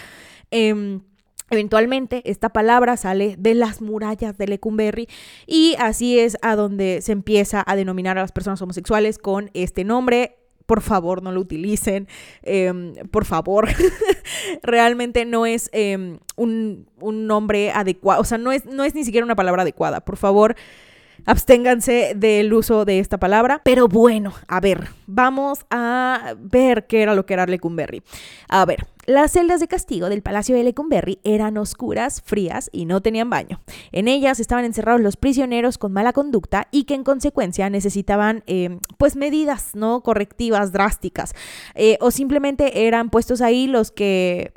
Em, 0.52 1.02
eventualmente 1.50 2.22
esta 2.30 2.50
palabra 2.50 2.98
sale 2.98 3.36
de 3.40 3.56
las 3.56 3.82
murallas 3.82 4.38
de 4.38 4.48
Lecumberri 4.48 5.08
y 5.48 5.76
así 5.80 6.20
es 6.20 6.38
a 6.44 6.56
donde 6.56 7.02
se 7.02 7.14
empieza 7.14 7.64
a 7.66 7.76
denominar 7.76 8.20
a 8.20 8.22
las 8.22 8.32
personas 8.32 8.62
homosexuales 8.62 9.18
con 9.18 9.50
este 9.56 9.84
nombre 9.84 10.38
por 10.66 10.82
favor 10.82 11.22
no 11.22 11.32
lo 11.32 11.42
utilicen, 11.42 12.08
em, 12.44 12.94
por 13.12 13.26
favor, 13.26 13.68
realmente 14.64 15.26
no 15.26 15.46
es 15.46 15.70
em, 15.74 16.20
un, 16.36 16.88
un, 17.00 17.28
nombre 17.28 17.72
adecuado, 17.72 18.22
o 18.22 18.26
sea, 18.26 18.38
no 18.38 18.52
es, 18.52 18.66
no 18.66 18.84
es 18.84 18.96
ni 18.96 19.04
siquiera 19.04 19.26
una 19.26 19.36
palabra 19.36 19.62
adecuada, 19.64 20.02
por 20.02 20.18
favor. 20.18 20.56
Absténganse 21.26 22.14
del 22.16 22.54
uso 22.54 22.86
de 22.86 23.00
esta 23.00 23.18
palabra. 23.18 23.62
Pero 23.64 23.88
bueno, 23.88 24.34
a 24.48 24.60
ver, 24.60 24.90
vamos 25.08 25.66
a 25.70 26.36
ver 26.40 26.88
qué 26.88 27.02
era 27.02 27.16
lo 27.16 27.26
que 27.26 27.34
era 27.34 27.46
Lecumberri. 27.46 28.04
A 28.48 28.66
ver, 28.66 28.86
las 29.08 29.32
celdas 29.32 29.60
de 29.60 29.68
castigo 29.68 30.10
del 30.10 30.22
Palacio 30.22 30.56
de 30.56 30.64
Lecumberri 30.64 31.20
eran 31.24 31.58
oscuras, 31.58 32.22
frías 32.24 32.70
y 32.72 32.86
no 32.86 33.02
tenían 33.02 33.30
baño. 33.30 33.62
En 33.92 34.08
ellas 34.08 34.40
estaban 34.40 34.66
encerrados 34.66 35.02
los 35.02 35.18
prisioneros 35.18 35.78
con 35.78 35.94
mala 35.94 36.14
conducta 36.14 36.68
y 36.72 36.86
que 36.86 36.96
en 36.96 37.04
consecuencia 37.04 37.70
necesitaban 37.70 38.44
eh, 38.48 38.80
pues 38.98 39.16
medidas 39.16 39.76
no 39.76 40.02
correctivas 40.02 40.72
drásticas 40.72 41.34
eh, 41.76 41.98
o 42.02 42.12
simplemente 42.12 42.88
eran 42.88 43.10
puestos 43.10 43.42
ahí 43.42 43.68
los 43.68 43.92
que 43.92 44.54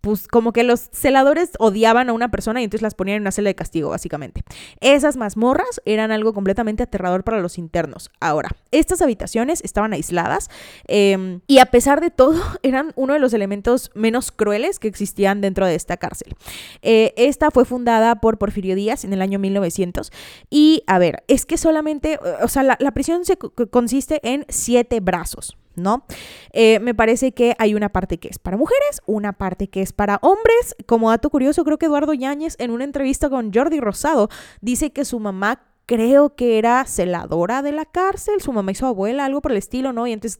pues 0.00 0.28
como 0.28 0.52
que 0.52 0.62
los 0.62 0.88
celadores 0.92 1.50
odiaban 1.58 2.08
a 2.08 2.12
una 2.12 2.30
persona 2.30 2.60
y 2.60 2.64
entonces 2.64 2.82
las 2.82 2.94
ponían 2.94 3.16
en 3.16 3.22
una 3.22 3.32
celda 3.32 3.48
de 3.48 3.54
castigo, 3.54 3.90
básicamente. 3.90 4.42
Esas 4.80 5.16
mazmorras 5.16 5.80
eran 5.84 6.12
algo 6.12 6.32
completamente 6.32 6.82
aterrador 6.82 7.24
para 7.24 7.40
los 7.40 7.58
internos. 7.58 8.10
Ahora, 8.20 8.50
estas 8.70 9.02
habitaciones 9.02 9.62
estaban 9.64 9.92
aisladas 9.92 10.50
em, 10.86 11.40
y 11.46 11.58
a 11.58 11.66
pesar 11.66 12.00
de 12.00 12.10
todo 12.10 12.40
eran 12.62 12.92
uno 12.96 13.14
de 13.14 13.18
los 13.18 13.32
elementos 13.32 13.90
menos 13.94 14.30
crueles 14.30 14.78
que 14.78 14.88
existían 14.88 15.40
dentro 15.40 15.66
de 15.66 15.74
esta 15.74 15.96
cárcel. 15.96 16.34
Eh, 16.82 17.12
esta 17.16 17.50
fue 17.50 17.64
fundada 17.64 18.20
por 18.20 18.38
Porfirio 18.38 18.76
Díaz 18.76 19.04
en 19.04 19.12
el 19.12 19.22
año 19.22 19.38
1900 19.38 20.12
y 20.50 20.84
a 20.86 20.98
ver, 20.98 21.24
es 21.28 21.44
que 21.44 21.58
solamente, 21.58 22.18
o 22.42 22.48
sea, 22.48 22.62
la, 22.62 22.76
la 22.80 22.92
prisión 22.92 23.24
se 23.24 23.36
consiste 23.36 24.20
en 24.22 24.46
siete 24.48 25.00
brazos. 25.00 25.56
¿No? 25.78 26.04
Eh, 26.52 26.80
me 26.80 26.94
parece 26.94 27.32
que 27.32 27.54
hay 27.58 27.74
una 27.74 27.88
parte 27.88 28.18
que 28.18 28.28
es 28.28 28.38
para 28.38 28.56
mujeres, 28.56 29.00
una 29.06 29.32
parte 29.32 29.68
que 29.68 29.82
es 29.82 29.92
para 29.92 30.18
hombres. 30.22 30.76
Como 30.86 31.10
dato 31.10 31.30
curioso, 31.30 31.64
creo 31.64 31.78
que 31.78 31.86
Eduardo 31.86 32.14
Yáñez 32.14 32.56
en 32.58 32.70
una 32.70 32.84
entrevista 32.84 33.30
con 33.30 33.52
Jordi 33.52 33.80
Rosado 33.80 34.28
dice 34.60 34.90
que 34.90 35.04
su 35.04 35.20
mamá 35.20 35.62
creo 35.88 36.36
que 36.36 36.58
era 36.58 36.84
celadora 36.84 37.62
de 37.62 37.72
la 37.72 37.86
cárcel, 37.86 38.42
su 38.42 38.52
mamá 38.52 38.72
y 38.72 38.74
su 38.74 38.84
abuela, 38.84 39.24
algo 39.24 39.40
por 39.40 39.52
el 39.52 39.58
estilo, 39.58 39.94
¿no? 39.94 40.06
Y 40.06 40.12
entonces 40.12 40.38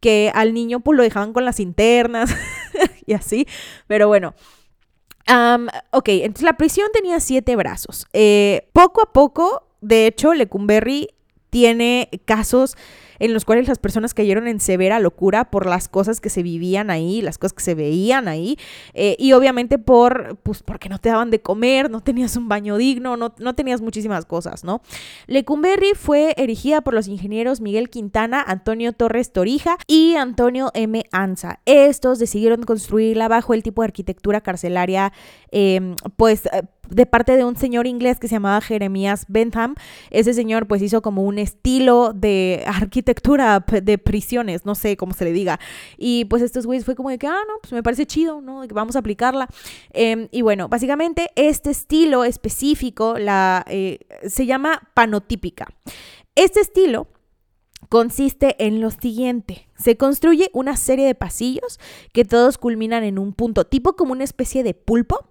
que 0.00 0.32
al 0.34 0.52
niño 0.54 0.80
pues 0.80 0.96
lo 0.96 1.04
dejaban 1.04 1.32
con 1.32 1.44
las 1.44 1.60
internas 1.60 2.34
y 3.06 3.12
así, 3.12 3.46
pero 3.86 4.08
bueno. 4.08 4.34
ok, 5.92 6.08
entonces 6.08 6.42
la 6.42 6.56
prisión 6.56 6.88
tenía 6.92 7.20
siete 7.20 7.54
brazos. 7.54 8.06
Eh, 8.12 8.68
poco 8.72 9.00
a 9.00 9.12
poco, 9.12 9.68
de 9.80 10.08
hecho, 10.08 10.34
Lecumberri 10.34 11.10
tiene 11.50 12.10
casos 12.24 12.76
en 13.18 13.32
los 13.32 13.44
cuales 13.44 13.68
las 13.68 13.78
personas 13.78 14.14
cayeron 14.14 14.48
en 14.48 14.60
severa 14.60 15.00
locura 15.00 15.50
por 15.50 15.66
las 15.66 15.88
cosas 15.88 16.20
que 16.20 16.30
se 16.30 16.42
vivían 16.42 16.90
ahí, 16.90 17.22
las 17.22 17.38
cosas 17.38 17.54
que 17.54 17.62
se 17.62 17.74
veían 17.74 18.28
ahí, 18.28 18.58
eh, 18.94 19.16
y 19.18 19.32
obviamente 19.32 19.78
por, 19.78 20.38
pues, 20.42 20.62
porque 20.62 20.88
no 20.88 20.98
te 20.98 21.08
daban 21.08 21.30
de 21.30 21.40
comer, 21.40 21.90
no 21.90 22.00
tenías 22.00 22.36
un 22.36 22.48
baño 22.48 22.76
digno, 22.76 23.16
no, 23.16 23.34
no 23.38 23.54
tenías 23.54 23.80
muchísimas 23.80 24.24
cosas, 24.24 24.64
¿no? 24.64 24.82
Lecumberri 25.26 25.92
fue 25.94 26.34
erigida 26.36 26.80
por 26.80 26.94
los 26.94 27.08
ingenieros 27.08 27.60
Miguel 27.60 27.90
Quintana, 27.90 28.42
Antonio 28.46 28.92
Torres 28.92 29.32
Torija 29.32 29.76
y 29.86 30.14
Antonio 30.14 30.70
M. 30.74 31.04
Anza. 31.12 31.60
Estos 31.64 32.18
decidieron 32.18 32.62
construirla 32.62 33.28
bajo 33.28 33.54
el 33.54 33.62
tipo 33.62 33.82
de 33.82 33.86
arquitectura 33.86 34.40
carcelaria, 34.40 35.12
em, 35.50 35.94
pues, 36.16 36.46
eh, 36.46 36.62
de 36.90 37.06
parte 37.06 37.36
de 37.36 37.44
un 37.44 37.56
señor 37.56 37.86
inglés 37.86 38.18
que 38.18 38.28
se 38.28 38.36
llamaba 38.36 38.60
Jeremías 38.60 39.24
Bentham. 39.28 39.74
Ese 40.10 40.34
señor 40.34 40.66
pues 40.66 40.82
hizo 40.82 41.02
como 41.02 41.22
un 41.22 41.38
estilo 41.38 42.12
de 42.14 42.64
arquitectura 42.66 43.60
de 43.60 43.98
prisiones, 43.98 44.64
no 44.64 44.74
sé 44.74 44.96
cómo 44.96 45.12
se 45.12 45.24
le 45.24 45.32
diga. 45.32 45.58
Y 45.96 46.24
pues 46.26 46.42
estos 46.42 46.66
güeyes 46.66 46.84
fue 46.84 46.94
como 46.94 47.10
de 47.10 47.18
que, 47.18 47.26
ah, 47.26 47.40
no, 47.46 47.54
pues 47.60 47.72
me 47.72 47.82
parece 47.82 48.06
chido, 48.06 48.40
¿no? 48.40 48.62
De 48.62 48.68
que 48.68 48.74
vamos 48.74 48.96
a 48.96 49.00
aplicarla. 49.00 49.48
Em, 49.92 50.28
y 50.30 50.42
bueno, 50.42 50.68
básicamente 50.68 51.30
este 51.36 51.70
estilo 51.70 52.24
específico 52.24 53.18
la, 53.18 53.64
eh, 53.68 54.00
se 54.26 54.46
llama 54.46 54.88
panotípica. 54.94 55.68
Este 56.34 56.60
estilo 56.60 57.08
consiste 57.88 58.56
en 58.64 58.80
lo 58.80 58.90
siguiente. 58.90 59.68
Se 59.76 59.96
construye 59.96 60.50
una 60.52 60.76
serie 60.76 61.06
de 61.06 61.14
pasillos 61.14 61.78
que 62.12 62.24
todos 62.24 62.58
culminan 62.58 63.04
en 63.04 63.18
un 63.18 63.32
punto, 63.32 63.64
tipo 63.64 63.96
como 63.96 64.12
una 64.12 64.24
especie 64.24 64.62
de 64.62 64.74
pulpo, 64.74 65.26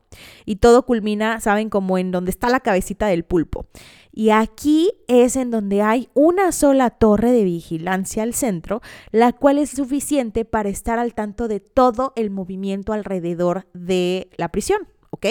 y 0.45 0.57
todo 0.57 0.86
culmina, 0.86 1.40
saben, 1.40 1.69
como 1.69 1.98
en 1.98 2.11
donde 2.11 2.32
está 2.32 2.49
la 2.49 2.61
cabecita 2.61 3.07
del 3.07 3.24
pulpo. 3.24 3.68
Y 4.11 4.32
aquí 4.32 4.91
es 5.07 5.36
en 5.36 5.52
donde 5.52 5.84
hay 5.84 6.10
una 6.15 6.52
sola 6.52 6.90
torre 6.90 7.32
de 7.32 7.44
vigilancia 7.44 8.24
al 8.24 8.34
centro, 8.34 8.82
la 9.11 9.32
cual 9.34 9.60
es 9.60 9.69
suficiente 9.69 10.44
para 10.44 10.69
estar 10.69 10.98
al 10.98 11.14
tanto 11.14 11.48
de 11.48 11.60
todo 11.60 12.14
el 12.15 12.32
movimiento 12.32 12.94
alrededor 12.94 13.68
de 13.74 14.30
la 14.38 14.49
prisión, 14.49 14.88
¿ok? 15.11 15.28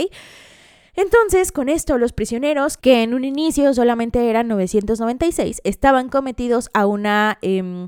Entonces, 0.97 1.53
con 1.53 1.69
esto, 1.69 1.99
los 1.99 2.13
prisioneros, 2.13 2.77
que 2.77 3.03
en 3.03 3.15
un 3.15 3.25
inicio 3.25 3.73
solamente 3.75 4.29
eran 4.29 4.49
996, 4.49 5.61
estaban 5.65 6.09
cometidos 6.09 6.71
a 6.73 6.87
una... 6.87 7.39
Eh, 7.43 7.87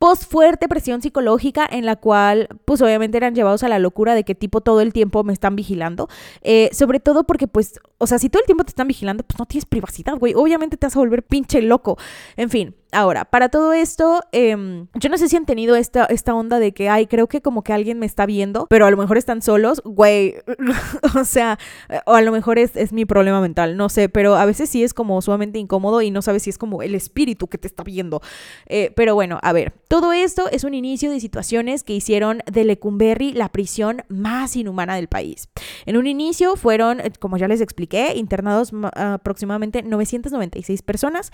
post 0.00 0.24
fuerte 0.24 0.66
presión 0.66 1.02
psicológica 1.02 1.68
en 1.70 1.84
la 1.84 1.94
cual 1.94 2.48
pues 2.64 2.80
obviamente 2.80 3.18
eran 3.18 3.34
llevados 3.34 3.62
a 3.64 3.68
la 3.68 3.78
locura 3.78 4.14
de 4.14 4.24
que 4.24 4.34
tipo 4.34 4.62
todo 4.62 4.80
el 4.80 4.94
tiempo 4.94 5.22
me 5.24 5.34
están 5.34 5.56
vigilando, 5.56 6.08
eh, 6.40 6.70
sobre 6.72 7.00
todo 7.00 7.24
porque 7.24 7.46
pues, 7.46 7.78
o 7.98 8.06
sea, 8.06 8.18
si 8.18 8.30
todo 8.30 8.40
el 8.40 8.46
tiempo 8.46 8.64
te 8.64 8.70
están 8.70 8.88
vigilando, 8.88 9.24
pues 9.24 9.38
no 9.38 9.44
tienes 9.44 9.66
privacidad, 9.66 10.16
güey, 10.16 10.32
obviamente 10.34 10.78
te 10.78 10.86
vas 10.86 10.96
a 10.96 11.00
volver 11.00 11.22
pinche 11.22 11.60
loco, 11.60 11.98
en 12.36 12.48
fin, 12.48 12.74
Ahora, 12.92 13.24
para 13.24 13.48
todo 13.48 13.72
esto, 13.72 14.20
em, 14.32 14.88
yo 14.94 15.08
no 15.10 15.18
sé 15.18 15.28
si 15.28 15.36
han 15.36 15.46
tenido 15.46 15.76
esta, 15.76 16.06
esta 16.06 16.34
onda 16.34 16.58
de 16.58 16.72
que, 16.72 16.88
ay, 16.88 17.06
creo 17.06 17.28
que 17.28 17.40
como 17.40 17.62
que 17.62 17.72
alguien 17.72 17.98
me 17.98 18.06
está 18.06 18.26
viendo, 18.26 18.66
pero 18.68 18.86
a 18.86 18.90
lo 18.90 18.96
mejor 18.96 19.16
están 19.16 19.42
solos, 19.42 19.80
güey, 19.84 20.36
o 21.14 21.24
sea, 21.24 21.58
o 22.06 22.14
a 22.14 22.22
lo 22.22 22.32
mejor 22.32 22.58
es, 22.58 22.76
es, 22.76 22.92
mi 22.92 23.04
problema 23.04 23.40
mental, 23.40 23.76
no 23.76 23.88
sé, 23.88 24.08
pero 24.08 24.34
a 24.34 24.44
veces 24.44 24.68
sí 24.68 24.82
es 24.82 24.94
como 24.94 25.22
sumamente 25.22 25.58
incómodo 25.58 26.02
y 26.02 26.10
no 26.10 26.22
sabes 26.22 26.42
si 26.42 26.50
es 26.50 26.58
como 26.58 26.82
el 26.82 26.94
espíritu 26.94 27.46
que 27.46 27.58
te 27.58 27.68
está 27.68 27.84
viendo. 27.84 28.20
Eh, 28.66 28.92
pero 28.96 29.14
bueno, 29.14 29.38
a 29.42 29.52
ver, 29.52 29.72
todo 29.88 30.12
esto 30.12 30.48
es 30.50 30.64
un 30.64 30.74
inicio 30.74 31.10
de 31.10 31.20
situaciones 31.20 31.84
que 31.84 31.94
hicieron 31.94 32.42
de 32.50 32.64
Lecumberri 32.64 33.32
la 33.32 33.50
prisión 33.50 34.02
más 34.08 34.56
inhumana 34.56 34.96
del 34.96 35.08
país. 35.08 35.48
En 35.86 35.96
un 35.96 36.06
inicio 36.06 36.56
fueron, 36.56 37.00
como 37.20 37.36
ya 37.36 37.46
les 37.46 37.60
expliqué, 37.60 38.14
internados 38.16 38.72
aproximadamente 38.94 39.82
996 39.82 40.82
personas, 40.82 41.30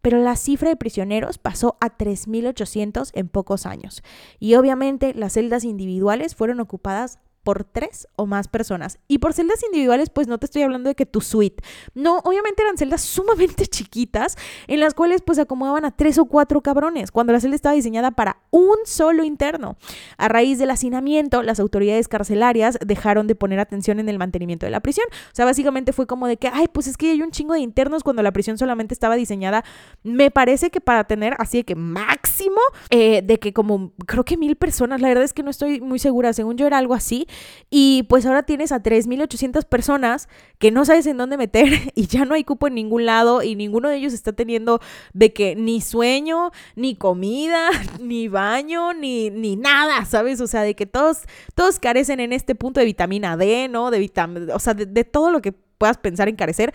pero 0.00 0.18
la 0.18 0.36
cifra 0.36 0.68
de 0.68 0.76
prisioneros 0.76 1.38
pasó 1.38 1.76
a 1.80 1.96
3.800 1.96 3.10
en 3.14 3.28
pocos 3.28 3.66
años. 3.66 4.02
Y 4.38 4.54
obviamente 4.54 5.14
las 5.14 5.34
celdas 5.34 5.64
individuales 5.64 6.34
fueron 6.34 6.60
ocupadas 6.60 7.18
por 7.48 7.64
tres 7.64 8.06
o 8.14 8.26
más 8.26 8.46
personas. 8.46 8.98
Y 9.08 9.20
por 9.20 9.32
celdas 9.32 9.64
individuales, 9.64 10.10
pues 10.10 10.28
no 10.28 10.36
te 10.36 10.44
estoy 10.44 10.60
hablando 10.60 10.90
de 10.90 10.94
que 10.94 11.06
tu 11.06 11.22
suite. 11.22 11.64
No, 11.94 12.18
obviamente 12.18 12.62
eran 12.62 12.76
celdas 12.76 13.00
sumamente 13.16 13.66
chiquitas 13.66 14.36
en 14.66 14.80
las 14.80 14.92
cuales 14.92 15.22
pues 15.22 15.38
acomodaban 15.38 15.86
a 15.86 15.92
tres 15.92 16.18
o 16.18 16.26
cuatro 16.26 16.60
cabrones, 16.60 17.10
cuando 17.10 17.32
la 17.32 17.40
celda 17.40 17.56
estaba 17.56 17.74
diseñada 17.74 18.10
para 18.10 18.42
un 18.50 18.76
solo 18.84 19.24
interno. 19.24 19.78
A 20.18 20.28
raíz 20.28 20.58
del 20.58 20.68
hacinamiento, 20.70 21.42
las 21.42 21.58
autoridades 21.58 22.06
carcelarias 22.06 22.78
dejaron 22.84 23.26
de 23.26 23.34
poner 23.34 23.60
atención 23.60 23.98
en 23.98 24.10
el 24.10 24.18
mantenimiento 24.18 24.66
de 24.66 24.70
la 24.70 24.80
prisión. 24.80 25.06
O 25.10 25.34
sea, 25.34 25.46
básicamente 25.46 25.94
fue 25.94 26.06
como 26.06 26.26
de 26.26 26.36
que, 26.36 26.50
ay, 26.52 26.66
pues 26.70 26.86
es 26.86 26.98
que 26.98 27.12
hay 27.12 27.22
un 27.22 27.30
chingo 27.30 27.54
de 27.54 27.60
internos 27.60 28.04
cuando 28.04 28.22
la 28.22 28.32
prisión 28.32 28.58
solamente 28.58 28.92
estaba 28.92 29.16
diseñada, 29.16 29.64
me 30.02 30.30
parece 30.30 30.68
que 30.68 30.82
para 30.82 31.04
tener 31.04 31.34
así 31.38 31.56
de 31.56 31.64
que 31.64 31.76
máximo, 31.76 32.60
eh, 32.90 33.22
de 33.22 33.38
que 33.38 33.54
como 33.54 33.92
creo 34.04 34.26
que 34.26 34.36
mil 34.36 34.56
personas, 34.56 35.00
la 35.00 35.08
verdad 35.08 35.24
es 35.24 35.32
que 35.32 35.42
no 35.42 35.50
estoy 35.50 35.80
muy 35.80 35.98
segura, 35.98 36.34
según 36.34 36.58
yo 36.58 36.66
era 36.66 36.76
algo 36.76 36.92
así. 36.92 37.26
Y 37.70 38.04
pues 38.04 38.24
ahora 38.24 38.44
tienes 38.44 38.72
a 38.72 38.82
3.800 38.82 39.64
personas 39.64 40.28
que 40.58 40.70
no 40.70 40.86
sabes 40.86 41.06
en 41.06 41.18
dónde 41.18 41.36
meter 41.36 41.66
y 41.94 42.06
ya 42.06 42.24
no 42.24 42.34
hay 42.34 42.44
cupo 42.44 42.66
en 42.66 42.74
ningún 42.74 43.04
lado 43.04 43.42
y 43.42 43.56
ninguno 43.56 43.88
de 43.88 43.96
ellos 43.96 44.12
está 44.12 44.32
teniendo 44.32 44.80
de 45.12 45.32
que 45.32 45.54
ni 45.54 45.80
sueño, 45.80 46.50
ni 46.76 46.94
comida, 46.94 47.68
ni 48.00 48.28
baño, 48.28 48.94
ni, 48.94 49.30
ni 49.30 49.56
nada, 49.56 50.04
¿sabes? 50.06 50.40
O 50.40 50.46
sea, 50.46 50.62
de 50.62 50.74
que 50.74 50.86
todos, 50.86 51.18
todos 51.54 51.78
carecen 51.78 52.20
en 52.20 52.32
este 52.32 52.54
punto 52.54 52.80
de 52.80 52.86
vitamina 52.86 53.36
D, 53.36 53.68
¿no? 53.68 53.90
De 53.90 53.98
vitamina, 53.98 54.54
o 54.54 54.58
sea, 54.58 54.74
de, 54.74 55.04
todo 55.04 55.30
lo 55.30 55.42
que 55.42 55.52
puedas 55.52 55.98
pensar 55.98 56.28
en 56.28 56.36
carecer, 56.36 56.72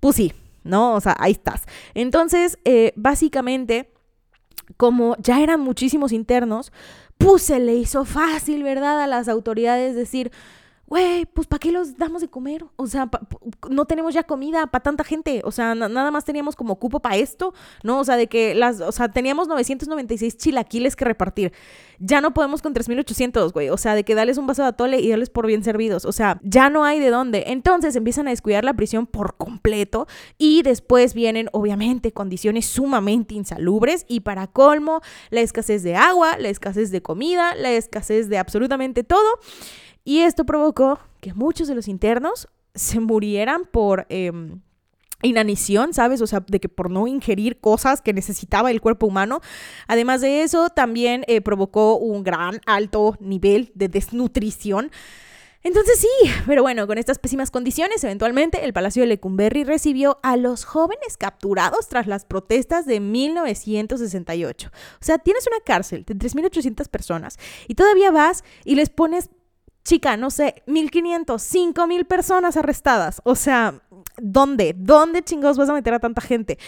pues 0.00 0.16
sí, 0.16 0.32
¿no? 0.62 0.94
O 0.94 1.00
sea, 1.00 1.16
ahí 1.18 1.32
estás. 1.32 1.64
Entonces, 1.94 2.58
eh, 2.64 2.92
básicamente, 2.96 3.90
como 4.76 5.16
ya 5.18 5.42
eran 5.42 5.60
muchísimos 5.60 6.12
internos, 6.12 6.72
pues 7.18 7.42
se 7.42 7.58
le 7.58 7.74
hizo 7.74 8.04
fácil, 8.04 8.62
¿verdad? 8.62 9.02
A 9.02 9.06
las 9.06 9.28
autoridades 9.28 9.94
decir, 9.94 10.30
güey, 10.88 11.26
pues 11.26 11.46
¿para 11.46 11.60
qué 11.60 11.70
los 11.70 11.96
damos 11.98 12.22
de 12.22 12.28
comer? 12.28 12.64
O 12.76 12.86
sea, 12.86 13.10
no 13.68 13.84
tenemos 13.84 14.14
ya 14.14 14.22
comida 14.22 14.66
para 14.68 14.82
tanta 14.82 15.04
gente. 15.04 15.42
O 15.44 15.50
sea, 15.50 15.74
nada 15.74 16.10
más 16.10 16.24
teníamos 16.24 16.56
como 16.56 16.76
cupo 16.76 17.00
para 17.00 17.16
esto, 17.16 17.52
¿no? 17.82 18.00
O 18.00 18.04
sea, 18.04 18.16
de 18.16 18.26
que 18.26 18.54
las, 18.54 18.80
o 18.80 18.90
sea, 18.90 19.10
teníamos 19.10 19.48
996 19.48 20.38
chilaquiles 20.38 20.96
que 20.96 21.04
repartir. 21.04 21.52
Ya 21.98 22.20
no 22.20 22.32
podemos 22.32 22.62
con 22.62 22.72
3800, 22.72 23.52
güey. 23.52 23.68
O 23.68 23.76
sea, 23.76 23.94
de 23.94 24.04
que 24.04 24.14
darles 24.14 24.38
un 24.38 24.46
vaso 24.46 24.62
de 24.62 24.68
atole 24.68 25.00
y 25.00 25.10
darles 25.10 25.28
por 25.28 25.46
bien 25.46 25.62
servidos. 25.62 26.06
O 26.06 26.12
sea, 26.12 26.40
ya 26.42 26.70
no 26.70 26.84
hay 26.84 27.00
de 27.00 27.10
dónde. 27.10 27.44
Entonces 27.48 27.94
empiezan 27.94 28.26
a 28.26 28.30
descuidar 28.30 28.64
la 28.64 28.74
prisión 28.74 29.06
por 29.06 29.36
completo 29.36 30.06
y 30.38 30.62
después 30.62 31.12
vienen, 31.12 31.50
obviamente, 31.52 32.12
condiciones 32.12 32.64
sumamente 32.64 33.34
insalubres 33.34 34.06
y 34.08 34.20
para 34.20 34.46
colmo, 34.46 35.02
la 35.28 35.42
escasez 35.42 35.82
de 35.82 35.96
agua, 35.96 36.38
la 36.38 36.48
escasez 36.48 36.90
de 36.90 37.02
comida, 37.02 37.54
la 37.54 37.72
escasez 37.72 38.30
de 38.30 38.38
absolutamente 38.38 39.04
todo. 39.04 39.28
Y 40.04 40.20
esto 40.20 40.44
provocó 40.44 40.98
que 41.20 41.34
muchos 41.34 41.68
de 41.68 41.74
los 41.74 41.88
internos 41.88 42.48
se 42.74 43.00
murieran 43.00 43.64
por 43.64 44.06
em, 44.08 44.60
inanición, 45.22 45.92
¿sabes? 45.92 46.22
O 46.22 46.26
sea, 46.26 46.44
de 46.46 46.60
que 46.60 46.68
por 46.68 46.90
no 46.90 47.06
ingerir 47.06 47.60
cosas 47.60 48.02
que 48.02 48.12
necesitaba 48.12 48.70
el 48.70 48.80
cuerpo 48.80 49.06
humano. 49.06 49.40
Además 49.86 50.20
de 50.20 50.42
eso, 50.42 50.70
también 50.70 51.24
eh, 51.26 51.40
provocó 51.40 51.96
un 51.96 52.22
gran 52.22 52.60
alto 52.66 53.16
nivel 53.20 53.72
de 53.74 53.88
desnutrición. 53.88 54.90
Entonces 55.64 55.98
sí, 55.98 56.30
pero 56.46 56.62
bueno, 56.62 56.86
con 56.86 56.98
estas 56.98 57.18
pésimas 57.18 57.50
condiciones, 57.50 58.04
eventualmente 58.04 58.64
el 58.64 58.72
Palacio 58.72 59.02
de 59.02 59.08
Lecumberri 59.08 59.64
recibió 59.64 60.20
a 60.22 60.36
los 60.36 60.64
jóvenes 60.64 61.16
capturados 61.16 61.88
tras 61.88 62.06
las 62.06 62.24
protestas 62.24 62.86
de 62.86 63.00
1968. 63.00 64.68
O 64.68 65.04
sea, 65.04 65.18
tienes 65.18 65.48
una 65.48 65.58
cárcel 65.64 66.04
de 66.04 66.14
3.800 66.14 66.88
personas 66.88 67.38
y 67.66 67.74
todavía 67.74 68.12
vas 68.12 68.44
y 68.64 68.76
les 68.76 68.88
pones 68.88 69.30
chica, 69.88 70.18
no 70.18 70.30
sé, 70.30 70.62
1500, 70.66 71.40
5000 71.40 72.04
personas 72.04 72.58
arrestadas. 72.58 73.22
O 73.24 73.34
sea, 73.34 73.80
¿dónde? 74.18 74.74
¿Dónde 74.76 75.22
chingados 75.22 75.56
vas 75.56 75.70
a 75.70 75.72
meter 75.72 75.94
a 75.94 75.98
tanta 75.98 76.20
gente? 76.20 76.58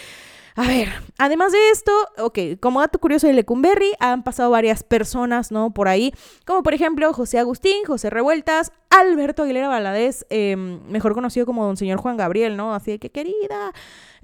A 0.57 0.67
ver, 0.67 0.89
además 1.19 1.53
de 1.53 1.71
esto, 1.71 1.93
ok, 2.19 2.39
como 2.61 2.81
dato 2.81 2.99
curioso 2.99 3.27
de 3.27 3.35
Lecumberri, 3.35 3.93
han 4.01 4.25
pasado 4.25 4.51
varias 4.51 4.83
personas, 4.83 5.53
¿no? 5.53 5.71
Por 5.71 5.87
ahí, 5.87 6.13
como 6.47 6.63
por 6.63 6.73
ejemplo 6.73 7.13
José 7.13 7.39
Agustín, 7.39 7.85
José 7.87 8.09
Revueltas, 8.09 8.73
Alberto 8.89 9.43
Aguilera 9.43 9.69
Valadez, 9.69 10.27
em, 10.31 10.81
mejor 10.89 11.13
conocido 11.13 11.45
como 11.45 11.67
Don 11.67 11.77
Señor 11.77 11.99
Juan 11.99 12.17
Gabriel, 12.17 12.57
¿no? 12.57 12.75
Así 12.75 12.93
de 12.93 12.99
que 12.99 13.11
querida. 13.11 13.73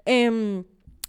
Eh, 0.07 0.65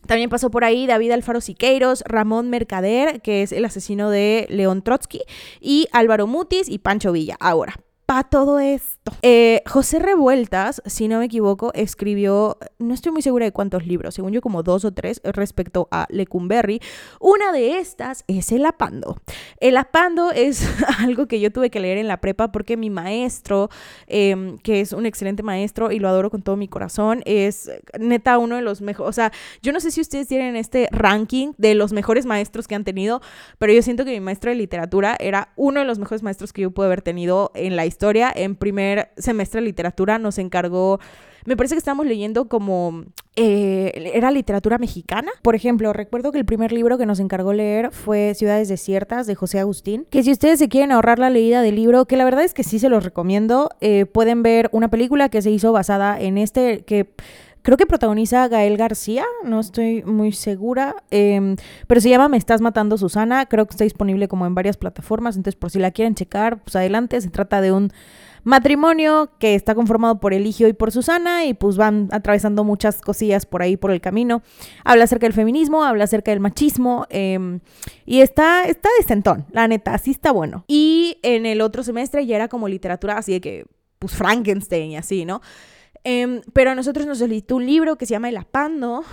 también 0.08 0.30
pasó 0.30 0.50
por 0.50 0.64
ahí 0.64 0.88
David 0.88 1.12
Alfaro 1.12 1.42
Siqueiros, 1.42 2.04
Ramón 2.08 2.50
Mercader, 2.50 3.22
que 3.22 3.44
es 3.44 3.52
el 3.52 3.66
asesino 3.66 4.10
de 4.10 4.48
León 4.50 4.82
Trotsky, 4.82 5.22
y 5.62 5.88
Álvaro 5.92 6.28
Mutis 6.28 6.70
y 6.70 6.80
Pancho 6.80 7.12
Villa. 7.12 7.38
Ahora, 7.40 7.76
para 8.08 8.24
todo 8.24 8.58
esto. 8.60 9.12
Eh, 9.22 9.62
José 9.68 10.00
Revueltas, 10.00 10.82
si 10.86 11.10
no 11.10 11.20
me 11.20 11.26
equivoco, 11.26 11.74
escribió, 11.74 12.58
no 12.80 12.94
estoy 12.94 13.12
muy 13.12 13.22
segura 13.22 13.44
de 13.44 13.52
cuántos 13.52 13.86
libros, 13.86 14.16
según 14.16 14.32
yo 14.32 14.42
como 14.42 14.64
dos 14.64 14.86
o 14.86 14.94
tres 14.94 15.20
respecto 15.26 15.90
a 15.92 16.08
Lecumberri. 16.10 16.80
Una 17.20 17.52
de 17.52 17.80
estas 17.80 18.24
es 18.28 18.54
El 18.54 18.66
Apando. 18.66 19.18
El 19.60 19.76
Apando 19.76 20.32
es 20.32 20.66
algo 21.00 21.28
que 21.28 21.42
yo 21.42 21.52
tuve 21.52 21.70
que 21.70 21.82
leer 21.82 21.98
en 21.98 22.08
la 22.08 22.22
prepa 22.22 22.50
porque 22.50 22.78
mi 22.78 22.90
maestro, 22.90 23.70
em, 24.08 24.58
que 24.60 24.80
es 24.80 24.94
un 24.94 25.06
excelente 25.06 25.44
maestro 25.44 25.92
y 25.92 26.00
lo 26.00 26.08
adoro 26.08 26.30
con 26.30 26.42
todo 26.42 26.56
mi 26.56 26.70
corazón, 26.70 27.24
es 27.26 27.70
neta 28.00 28.38
uno 28.38 28.56
de 28.56 28.62
los 28.62 28.80
mejores, 28.80 29.10
o 29.10 29.14
sea, 29.14 29.34
yo 29.62 29.74
no 29.74 29.82
sé 29.82 29.92
si 29.92 30.00
ustedes 30.00 30.30
tienen 30.30 30.56
este 30.56 30.88
ranking 30.94 31.52
de 31.58 31.76
los 31.76 31.92
mejores 31.92 32.26
maestros 32.26 32.70
que 32.70 32.76
han 32.76 32.86
tenido, 32.86 33.22
pero 33.60 33.74
yo 33.74 33.82
siento 33.82 34.06
que 34.06 34.12
mi 34.12 34.22
maestro 34.22 34.50
de 34.50 34.56
literatura 34.56 35.18
era 35.20 35.52
uno 35.58 35.82
de 35.82 35.86
los 35.86 36.00
mejores 36.00 36.24
maestros 36.24 36.54
que 36.54 36.62
yo 36.62 36.72
pude 36.72 36.86
haber 36.86 37.02
tenido 37.02 37.52
en 37.54 37.76
la 37.76 37.86
historia 37.86 37.97
historia. 37.98 38.32
En 38.34 38.56
primer 38.56 39.10
semestre 39.18 39.60
de 39.60 39.66
literatura 39.66 40.20
nos 40.20 40.38
encargó 40.38 41.00
me 41.48 41.56
parece 41.56 41.76
que 41.76 41.80
estamos 41.80 42.06
leyendo 42.06 42.50
como 42.50 43.06
eh, 43.38 44.12
era 44.14 44.32
literatura 44.32 44.78
mexicana. 44.78 45.32
Por 45.42 45.56
ejemplo, 45.56 45.94
recuerdo 45.94 46.34
que 46.34 46.40
el 46.40 46.44
primer 46.44 46.74
libro 46.74 46.98
que 46.98 47.06
nos 47.06 47.22
encargó 47.22 47.54
leer 47.54 47.92
fue 47.92 48.34
Ciudades 48.34 48.68
Desiertas 48.68 49.28
de 49.28 49.36
José 49.36 49.60
Agustín. 49.62 50.06
Que 50.10 50.24
si 50.24 50.32
ustedes 50.34 50.60
se 50.60 50.68
quieren 50.68 50.92
ahorrar 50.92 51.20
la 51.20 51.30
leída 51.30 51.62
del 51.62 51.78
libro, 51.78 52.04
que 52.04 52.18
la 52.18 52.26
verdad 52.26 52.44
es 52.44 52.54
que 52.54 52.66
sí 52.66 52.80
se 52.80 52.90
los 52.90 53.06
recomiendo, 53.06 53.70
eh, 53.80 54.06
pueden 54.06 54.44
ver 54.44 54.68
una 54.74 54.90
película 54.90 55.30
que 55.30 55.42
se 55.42 55.50
hizo 55.50 55.72
basada 55.72 56.20
en 56.20 56.38
este, 56.38 56.84
que 56.84 57.08
creo 57.68 57.76
que 57.76 57.86
protagoniza 57.86 58.48
Gael 58.48 58.78
García, 58.78 59.26
no 59.44 59.60
estoy 59.60 60.02
muy 60.04 60.32
segura, 60.32 61.04
em, 61.12 61.58
pero 61.86 62.00
se 62.00 62.08
llama 62.10 62.30
Me 62.30 62.38
estás 62.38 62.62
matando 62.62 62.98
Susana, 62.98 63.46
creo 63.46 63.66
que 63.66 63.72
está 63.72 63.84
disponible 63.84 64.30
como 64.30 64.46
en 64.46 64.56
varias 64.56 64.78
plataformas, 64.78 65.36
entonces 65.36 65.60
por 65.60 65.70
si 65.70 65.78
la 65.78 65.92
quieren 65.92 66.16
checar, 66.16 66.64
pues 66.64 66.78
adelante, 66.78 67.20
se 67.20 67.30
trata 67.30 67.60
de 67.60 67.74
un 67.74 67.92
matrimonio 68.46 69.32
que 69.38 69.54
está 69.54 69.76
conformado 69.76 70.22
por 70.22 70.34
Eligio 70.34 70.70
y 70.70 70.74
por 70.74 70.94
Susana 70.94 71.44
y 71.44 71.56
pues 71.56 71.76
van 71.76 72.08
atravesando 72.14 72.64
muchas 72.64 73.02
cosillas 73.02 73.46
por 73.46 73.62
ahí 73.62 73.76
por 73.76 73.92
el 73.92 74.00
camino. 74.00 74.44
Habla 74.86 75.04
acerca 75.04 75.26
del 75.26 75.34
feminismo, 75.34 75.84
habla 75.84 76.06
acerca 76.06 76.32
del 76.32 76.40
machismo 76.40 77.06
em, 77.10 77.60
y 78.06 78.22
está, 78.22 78.64
está 78.64 78.88
decentón, 78.98 79.46
la 79.52 79.68
neta, 79.68 79.94
así 79.94 80.12
está 80.12 80.32
bueno. 80.32 80.64
Y 80.70 81.18
en 81.22 81.46
el 81.46 81.60
otro 81.60 81.84
semestre 81.84 82.26
ya 82.26 82.38
era 82.38 82.48
como 82.48 82.70
literatura 82.70 83.18
así 83.18 83.34
de 83.34 83.42
que 83.42 83.66
pues 84.00 84.14
Frankenstein 84.14 84.92
y 84.92 84.96
así, 84.96 85.26
¿no? 85.26 85.42
Em, 86.10 86.40
pero 86.54 86.72
a 86.72 86.76
nosotros 86.76 87.06
nos 87.06 87.18
solicitó 87.18 87.58
un 87.58 87.66
libro 87.66 87.98
que 87.98 88.06
se 88.06 88.12
llama 88.12 88.30
El 88.30 88.38
Apando, 88.38 89.04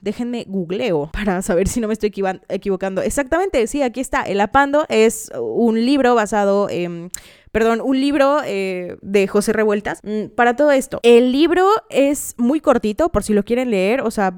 déjenme 0.00 0.46
googleo 0.48 1.10
para 1.12 1.42
saber 1.42 1.68
si 1.68 1.78
no 1.78 1.88
me 1.88 1.92
estoy 1.92 2.10
equivocando. 2.48 3.02
Exactamente, 3.02 3.66
sí, 3.66 3.82
aquí 3.82 4.00
está. 4.00 4.22
El 4.22 4.40
Apando 4.40 4.86
es 4.88 5.30
un 5.38 5.84
libro 5.84 6.14
basado 6.14 6.70
en 6.70 7.10
perdón, 7.52 7.82
un 7.82 8.00
libro 8.00 8.38
eh, 8.46 8.96
de 9.02 9.26
José 9.26 9.52
Revueltas. 9.52 10.00
Mm, 10.04 10.28
para 10.34 10.56
todo 10.56 10.70
esto, 10.70 11.00
el 11.02 11.32
libro 11.32 11.68
es 11.90 12.34
muy 12.38 12.60
cortito, 12.60 13.10
por 13.10 13.24
si 13.24 13.34
lo 13.34 13.44
quieren 13.44 13.70
leer, 13.70 14.00
o 14.00 14.10
sea, 14.10 14.36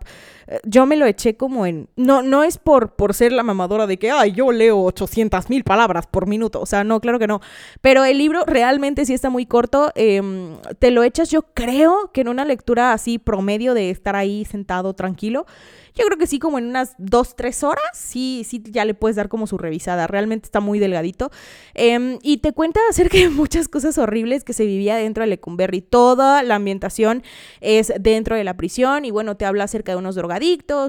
yo 0.65 0.87
me 0.87 0.97
lo 0.97 1.07
eché 1.07 1.37
como 1.37 1.67
en... 1.67 1.89
No, 1.97 2.23
no 2.23 2.43
es 2.43 2.59
por, 2.59 2.97
por 2.97 3.15
ser 3.15 3.33
la 3.33 3.43
mamadora 3.43 3.87
de 3.87 3.99
que, 3.99 4.11
ay, 4.11 4.33
yo 4.33 4.51
leo 4.53 4.83
800 4.83 5.49
mil 5.49 5.65
palabras 5.65 6.07
por 6.07 6.27
minuto, 6.27 6.61
o 6.61 6.67
sea, 6.67 6.85
no, 6.85 7.01
claro 7.01 7.19
que 7.19 7.27
no, 7.27 7.41
pero 7.81 8.05
el 8.05 8.19
libro 8.19 8.45
realmente 8.47 9.07
sí 9.07 9.15
está 9.15 9.31
muy 9.31 9.47
corto, 9.47 9.93
em, 9.95 10.57
te 10.79 10.91
lo 10.91 11.03
echas 11.03 11.31
yo 11.31 11.43
creo 11.55 12.11
que 12.13 12.23
en 12.23 12.29
una 12.29 12.45
lectura 12.45 12.93
así 12.93 13.19
promedio 13.19 13.75
de 13.75 13.91
estar 13.91 14.17
ahí 14.17 14.45
sentado 14.45 14.95
tranquilo. 14.95 15.47
Yo 15.93 16.07
creo 16.07 16.19
que 16.19 16.29
sí, 16.29 16.39
como 16.39 16.59
en 16.59 16.67
unas 16.67 16.95
dos, 16.99 17.35
tres 17.35 17.65
horas, 17.65 17.83
sí, 17.93 18.47
sí, 18.47 18.63
ya 18.65 18.85
le 18.85 18.95
puedes 18.95 19.17
dar 19.17 19.29
como 19.29 19.49
su 19.49 19.59
revisada. 19.59 20.07
Realmente 20.07 20.47
está 20.47 20.61
muy 20.61 20.79
delgadito. 20.79 21.31
Em, 21.75 22.19
y 22.23 22.39
te 22.39 22.53
cuenta 22.53 22.81
acerca 22.89 23.19
de 23.19 23.29
muchas 23.29 23.67
cosas 23.67 23.99
horribles 23.99 24.45
que 24.45 24.53
se 24.53 24.65
vivía 24.65 24.97
dentro 24.97 25.25
de 25.25 25.31
Lecumberri. 25.31 25.83
Toda 25.83 26.45
la 26.45 26.55
ambientación 26.55 27.25
es 27.61 27.93
dentro 28.01 28.37
de 28.37 28.45
la 28.45 28.57
prisión 28.57 29.05
y 29.05 29.11
bueno, 29.11 29.37
te 29.37 29.45
habla 29.45 29.65
acerca 29.65 29.93
de 29.93 29.99
unos 29.99 30.15
drogadictos 30.15 30.40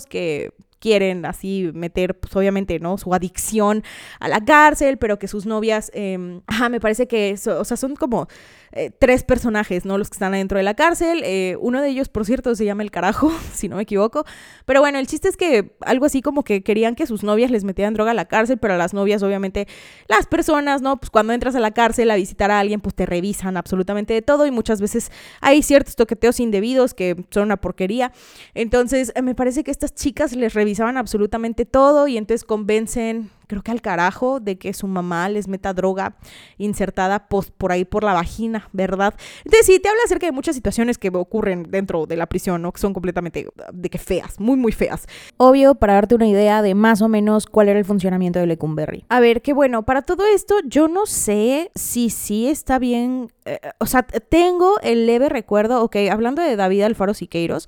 que 0.09 0.51
quieren 0.79 1.25
así 1.25 1.69
meter, 1.73 2.19
pues 2.19 2.35
obviamente, 2.35 2.79
¿no? 2.79 2.97
Su 2.97 3.13
adicción 3.13 3.83
a 4.19 4.27
la 4.27 4.43
cárcel, 4.43 4.97
pero 4.97 5.19
que 5.19 5.27
sus 5.27 5.45
novias, 5.45 5.91
eh, 5.93 6.41
ajá, 6.47 6.69
me 6.69 6.79
parece 6.79 7.07
que, 7.07 7.35
o 7.47 7.63
sea, 7.63 7.77
son 7.77 7.95
como 7.95 8.27
eh, 8.73 8.89
tres 8.97 9.23
personajes, 9.23 9.85
¿no? 9.85 9.97
Los 9.97 10.09
que 10.09 10.15
están 10.15 10.33
adentro 10.33 10.57
de 10.57 10.63
la 10.63 10.75
cárcel. 10.75 11.21
Eh, 11.25 11.57
uno 11.59 11.81
de 11.81 11.89
ellos, 11.89 12.07
por 12.07 12.25
cierto, 12.25 12.55
se 12.55 12.63
llama 12.63 12.83
El 12.83 12.91
Carajo, 12.91 13.31
si 13.53 13.67
no 13.67 13.75
me 13.75 13.83
equivoco. 13.83 14.25
Pero 14.65 14.79
bueno, 14.79 14.97
el 14.97 15.07
chiste 15.07 15.27
es 15.27 15.37
que 15.37 15.75
algo 15.81 16.05
así 16.05 16.21
como 16.21 16.43
que 16.43 16.63
querían 16.63 16.95
que 16.95 17.05
sus 17.05 17.23
novias 17.23 17.51
les 17.51 17.63
metieran 17.63 17.93
droga 17.93 18.11
a 18.11 18.13
la 18.13 18.25
cárcel, 18.25 18.57
pero 18.57 18.75
a 18.75 18.77
las 18.77 18.93
novias, 18.93 19.23
obviamente, 19.23 19.67
las 20.07 20.25
personas, 20.27 20.81
¿no? 20.81 20.97
Pues 20.97 21.09
cuando 21.09 21.33
entras 21.33 21.55
a 21.55 21.59
la 21.59 21.71
cárcel 21.71 22.09
a 22.11 22.15
visitar 22.15 22.51
a 22.51 22.59
alguien, 22.59 22.79
pues 22.79 22.95
te 22.95 23.05
revisan 23.05 23.57
absolutamente 23.57 24.13
de 24.13 24.21
todo 24.21 24.45
y 24.45 24.51
muchas 24.51 24.79
veces 24.79 25.11
hay 25.41 25.63
ciertos 25.63 25.95
toqueteos 25.95 26.39
indebidos 26.39 26.93
que 26.93 27.15
son 27.29 27.43
una 27.43 27.57
porquería. 27.57 28.13
Entonces, 28.53 29.11
me 29.21 29.35
parece 29.35 29.63
que 29.63 29.71
estas 29.71 29.93
chicas 29.93 30.33
les 30.33 30.53
revisaban 30.53 30.97
absolutamente 30.97 31.65
todo 31.65 32.07
y 32.07 32.17
entonces 32.17 32.45
convencen 32.45 33.29
creo 33.51 33.61
que 33.63 33.71
al 33.71 33.81
carajo 33.81 34.39
de 34.39 34.57
que 34.57 34.73
su 34.73 34.87
mamá 34.87 35.27
les 35.27 35.49
meta 35.49 35.73
droga 35.73 36.15
insertada 36.57 37.27
pues, 37.27 37.51
por 37.51 37.73
ahí 37.73 37.83
por 37.83 38.05
la 38.05 38.13
vagina, 38.13 38.69
¿verdad? 38.71 39.13
Entonces 39.43 39.65
sí, 39.65 39.79
te 39.79 39.89
habla 39.89 39.99
acerca 40.05 40.25
de 40.25 40.31
muchas 40.31 40.55
situaciones 40.55 40.97
que 40.97 41.09
ocurren 41.13 41.63
dentro 41.69 42.05
de 42.05 42.15
la 42.15 42.27
prisión, 42.27 42.61
¿no? 42.61 42.71
Que 42.71 42.79
son 42.79 42.93
completamente 42.93 43.49
de 43.73 43.89
que 43.89 43.97
feas, 43.97 44.39
muy, 44.39 44.55
muy 44.55 44.71
feas. 44.71 45.05
Obvio, 45.35 45.75
para 45.75 45.95
darte 45.95 46.15
una 46.15 46.27
idea 46.27 46.61
de 46.61 46.75
más 46.75 47.01
o 47.01 47.09
menos 47.09 47.45
cuál 47.45 47.67
era 47.67 47.77
el 47.77 47.83
funcionamiento 47.83 48.39
de 48.39 48.47
Lecumberri. 48.47 49.03
A 49.09 49.19
ver, 49.19 49.41
qué 49.41 49.51
bueno, 49.51 49.83
para 49.83 50.01
todo 50.01 50.25
esto 50.25 50.55
yo 50.65 50.87
no 50.87 51.05
sé 51.05 51.71
si 51.75 52.09
sí 52.09 52.47
está 52.47 52.79
bien, 52.79 53.33
eh, 53.43 53.59
o 53.79 53.85
sea, 53.85 54.03
tengo 54.03 54.79
el 54.81 55.05
leve 55.05 55.27
recuerdo, 55.27 55.83
ok, 55.83 55.97
hablando 56.09 56.41
de 56.41 56.55
David 56.55 56.83
Alfaro 56.83 57.13
Siqueiros, 57.13 57.67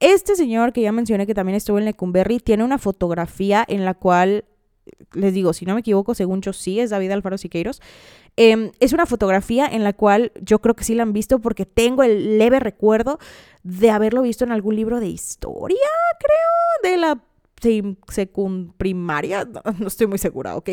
este 0.00 0.34
señor 0.34 0.72
que 0.72 0.80
ya 0.80 0.92
mencioné 0.92 1.26
que 1.26 1.34
también 1.34 1.56
estuvo 1.56 1.78
en 1.78 1.84
Lecumberri 1.84 2.40
tiene 2.40 2.64
una 2.64 2.78
fotografía 2.78 3.64
en 3.68 3.84
la 3.84 3.92
cual 3.92 4.46
les 5.12 5.34
digo, 5.34 5.52
si 5.52 5.64
no 5.64 5.74
me 5.74 5.80
equivoco, 5.80 6.14
según 6.14 6.40
yo 6.42 6.52
sí 6.52 6.80
es 6.80 6.90
David 6.90 7.10
Alfaro 7.12 7.38
Siqueiros. 7.38 7.80
Em, 8.36 8.70
es 8.80 8.92
una 8.92 9.06
fotografía 9.06 9.66
en 9.66 9.84
la 9.84 9.92
cual 9.92 10.32
yo 10.40 10.60
creo 10.60 10.74
que 10.74 10.84
sí 10.84 10.94
la 10.94 11.02
han 11.02 11.12
visto 11.12 11.40
porque 11.40 11.66
tengo 11.66 12.02
el 12.02 12.38
leve 12.38 12.60
recuerdo 12.60 13.18
de 13.62 13.90
haberlo 13.90 14.22
visto 14.22 14.44
en 14.44 14.52
algún 14.52 14.76
libro 14.76 15.00
de 15.00 15.08
historia, 15.08 15.76
creo, 16.18 16.92
de 16.92 16.96
la 16.98 17.22
secund-primaria, 17.60 19.48
no 19.78 19.86
estoy 19.86 20.06
muy 20.06 20.18
segura, 20.18 20.56
¿ok? 20.56 20.70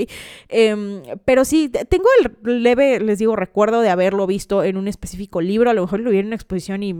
Em, 0.49 1.01
pero 1.25 1.45
sí, 1.45 1.69
tengo 1.69 2.05
el 2.45 2.63
leve, 2.63 2.99
les 2.99 3.19
digo, 3.19 3.35
recuerdo 3.35 3.81
de 3.81 3.89
haberlo 3.89 4.27
visto 4.27 4.63
en 4.63 4.77
un 4.77 4.87
específico 4.87 5.41
libro, 5.41 5.69
a 5.69 5.73
lo 5.73 5.81
mejor 5.81 5.99
lo 5.99 6.11
vi 6.11 6.19
en 6.19 6.27
una 6.27 6.35
exposición 6.35 6.83
y, 6.83 6.93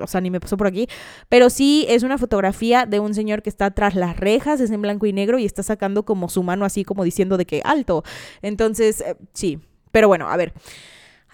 o 0.00 0.06
sea, 0.06 0.20
ni 0.20 0.30
me 0.30 0.40
pasó 0.40 0.56
por 0.56 0.66
aquí, 0.66 0.88
pero 1.28 1.50
sí 1.50 1.86
es 1.88 2.02
una 2.02 2.18
fotografía 2.18 2.86
de 2.86 3.00
un 3.00 3.14
señor 3.14 3.42
que 3.42 3.50
está 3.50 3.70
tras 3.72 3.94
las 3.94 4.16
rejas, 4.16 4.60
es 4.60 4.70
en 4.70 4.82
blanco 4.82 5.06
y 5.06 5.12
negro 5.12 5.38
y 5.38 5.44
está 5.44 5.62
sacando 5.62 6.04
como 6.04 6.28
su 6.28 6.42
mano 6.42 6.64
así 6.64 6.84
como 6.84 7.04
diciendo 7.04 7.36
de 7.36 7.46
que 7.46 7.62
alto. 7.64 8.04
Entonces, 8.42 9.00
eh, 9.00 9.16
sí, 9.32 9.58
pero 9.92 10.08
bueno, 10.08 10.28
a 10.28 10.36
ver. 10.36 10.52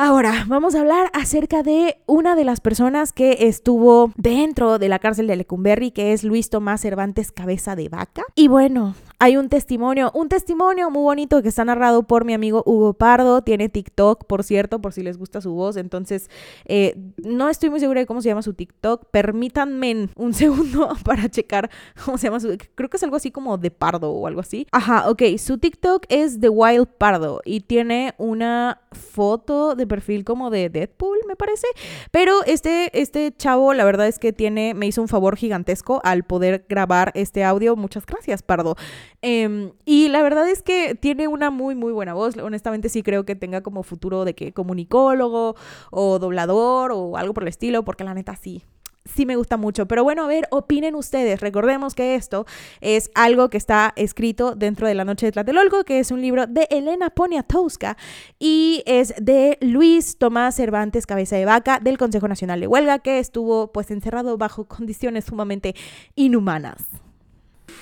Ahora, 0.03 0.47
vamos 0.49 0.75
a 0.75 0.81
hablar 0.81 1.11
acerca 1.13 1.63
de 1.63 1.99
una 2.07 2.35
de 2.35 2.45
las 2.45 2.63
personas 2.63 3.13
que 3.13 3.37
estuvo 3.41 4.15
dentro 4.17 4.79
de 4.79 4.89
la 4.89 4.99
cárcel 4.99 5.27
de 5.27 5.37
Lecumberri, 5.37 5.91
que 5.91 6.15
es 6.15 6.25
Luis 6.25 6.49
Tomás 6.49 6.81
Cervantes 6.81 7.33
Cabeza 7.33 7.77
de 7.77 7.91
Vaca. 7.91 8.23
Y 8.35 8.49
bueno, 8.49 8.95
hay 9.21 9.37
un 9.37 9.51
testimonio, 9.51 10.11
un 10.15 10.31
testimonio 10.31 10.91
muy 10.91 11.03
bonito 11.03 11.43
que 11.43 11.49
está 11.49 11.63
narrado 11.63 12.05
por 12.05 12.25
mi 12.25 12.33
amigo 12.33 12.63
Hugo 12.65 12.95
Pardo. 12.95 13.43
Tiene 13.43 13.69
TikTok, 13.69 14.25
por 14.25 14.43
cierto, 14.43 14.81
por 14.81 14.95
si 14.95 15.03
les 15.03 15.19
gusta 15.19 15.43
su 15.43 15.53
voz. 15.53 15.77
Entonces, 15.77 16.31
eh, 16.65 16.97
no 17.19 17.51
estoy 17.51 17.69
muy 17.69 17.81
segura 17.81 18.01
de 18.01 18.07
cómo 18.07 18.23
se 18.23 18.31
llama 18.31 18.41
su 18.41 18.55
TikTok. 18.55 19.11
Permítanme 19.11 20.09
un 20.17 20.33
segundo 20.41 20.97
para 21.05 21.29
checar 21.29 21.71
cómo 22.03 22.17
se 22.17 22.29
llama 22.29 22.41
su. 22.41 22.57
Creo 22.75 22.89
que 22.89 22.97
es 22.97 23.03
algo 23.03 23.17
así 23.17 23.31
como 23.31 23.59
de 23.59 23.71
Pardo 23.71 24.11
o 24.11 24.27
algo 24.27 24.41
así. 24.41 24.67
Ajá, 24.73 25.11
ok. 25.11 25.23
Su 25.37 25.59
TikTok 25.59 26.07
es 26.09 26.41
The 26.41 26.49
Wild 26.49 26.89
Pardo 26.89 27.43
y 27.45 27.61
tiene 27.61 28.15
una 28.17 28.81
foto 28.93 29.75
de 29.75 29.87
perfil 29.87 30.25
como 30.25 30.49
de 30.49 30.71
Deadpool, 30.71 31.19
me 31.29 31.37
parece. 31.37 31.67
Pero 32.11 32.43
este, 32.47 32.99
este 32.99 33.35
chavo, 33.37 33.75
la 33.75 33.85
verdad 33.85 34.09
es 34.09 34.19
que 34.19 34.33
tiene, 34.33 34.73
me 34.73 34.87
hizo 34.87 35.03
un 35.03 35.09
favor 35.09 35.37
gigantesco 35.37 36.01
al 36.05 36.25
poder 36.25 36.65
grabar 36.71 37.13
este 37.15 37.45
audio. 37.45 37.77
Muchas 37.77 38.07
gracias, 38.07 38.43
Pardo. 38.43 38.77
Em, 39.23 39.73
y 39.85 40.09
la 40.09 40.23
verdad 40.23 40.49
es 40.49 40.63
que 40.63 40.95
tiene 40.95 41.29
una 41.29 41.51
muy, 41.51 41.75
muy 41.75 41.93
buena 41.93 42.15
voz. 42.15 42.37
Honestamente 42.39 42.89
sí 42.89 43.03
creo 43.03 43.25
que 43.25 43.37
tenga 43.37 43.63
como 43.63 43.83
futuro 43.83 44.25
de 44.25 44.35
que 44.35 44.53
comunicólogo 44.53 45.57
o 45.91 46.19
doblador 46.19 46.93
o 46.93 47.17
algo 47.17 47.35
por 47.35 47.45
el 47.45 47.49
estilo, 47.49 47.85
porque 47.85 48.05
la 48.05 48.15
neta 48.15 48.35
sí, 48.37 48.65
sí 49.05 49.27
me 49.27 49.37
gusta 49.37 49.57
mucho. 49.57 49.87
Pero 49.87 50.05
bueno, 50.05 50.25
a 50.25 50.27
ver, 50.27 50.47
opinen 50.51 50.95
ustedes. 50.95 51.41
Recordemos 51.41 51.95
que 51.95 52.15
esto 52.15 52.47
es 52.81 53.11
algo 53.15 53.51
que 53.51 53.59
está 53.59 53.93
escrito 53.97 54.55
dentro 54.55 54.87
de 54.87 54.95
La 54.95 55.05
Noche 55.05 55.27
de 55.27 55.33
Tlatelolco, 55.33 55.85
que 55.85 55.99
es 55.99 56.11
un 56.11 56.21
libro 56.21 56.47
de 56.47 56.67
Elena 56.71 57.11
Poniatowska 57.11 57.97
y 58.39 58.83
es 58.87 59.15
de 59.21 59.59
Luis 59.61 60.19
Tomás 60.19 60.57
Cervantes 60.57 61.07
Cabeza 61.07 61.37
de 61.37 61.45
Vaca 61.45 61.79
del 61.81 61.99
Consejo 61.99 62.29
Nacional 62.29 62.61
de 62.61 62.67
Huelga, 62.67 63.01
que 63.01 63.19
estuvo 63.19 63.73
pues 63.73 63.91
encerrado 63.91 64.39
bajo 64.39 64.65
condiciones 64.69 65.27
sumamente 65.27 65.75
inhumanas. 66.15 66.85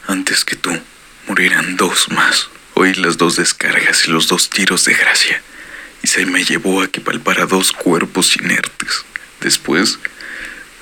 Antes 0.06 0.44
que 0.44 0.56
tú, 0.56 0.70
morirán 1.28 1.76
dos 1.76 2.10
más. 2.10 2.48
Oí 2.74 2.94
las 2.94 3.16
dos 3.18 3.36
descargas 3.36 4.06
y 4.06 4.10
los 4.10 4.28
dos 4.28 4.50
tiros 4.50 4.84
de 4.84 4.94
gracia, 4.94 5.42
y 6.02 6.06
se 6.06 6.24
me 6.26 6.44
llevó 6.44 6.82
a 6.82 6.88
que 6.88 7.00
palpara 7.00 7.46
dos 7.46 7.72
cuerpos 7.72 8.36
inertes. 8.36 9.04
Después 9.40 9.98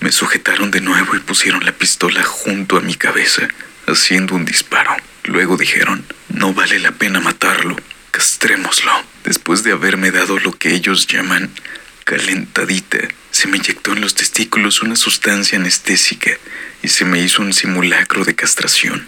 me 0.01 0.13
sujetaron 0.13 0.71
de 0.71 0.81
nuevo 0.81 1.17
y 1.17 1.21
pusieron 1.21 1.65
la 1.65 1.73
pistola 1.73 2.23
junto 2.23 2.77
a 2.77 2.81
mi 2.81 2.95
cabeza, 2.95 3.49
haciendo 3.87 4.35
un 4.35 4.45
disparo. 4.45 4.95
Luego 5.25 5.57
dijeron, 5.57 6.05
no 6.29 6.53
vale 6.53 6.79
la 6.79 6.93
pena 6.93 7.21
matarlo, 7.21 7.77
castrémoslo. 8.11 8.93
Después 9.25 9.63
de 9.63 9.73
haberme 9.73 10.11
dado 10.11 10.39
lo 10.39 10.53
que 10.53 10.75
ellos 10.75 11.07
llaman 11.07 11.51
calentadita, 12.05 12.99
se 13.31 13.49
me 13.49 13.57
inyectó 13.57 13.93
en 13.93 14.01
los 14.01 14.15
testículos 14.15 14.83
una 14.83 14.97
sustancia 14.97 15.59
anestésica 15.59 16.31
y 16.83 16.89
se 16.89 17.05
me 17.05 17.21
hizo 17.21 17.43
un 17.43 17.53
simulacro 17.53 18.25
de 18.25 18.35
castración, 18.35 19.05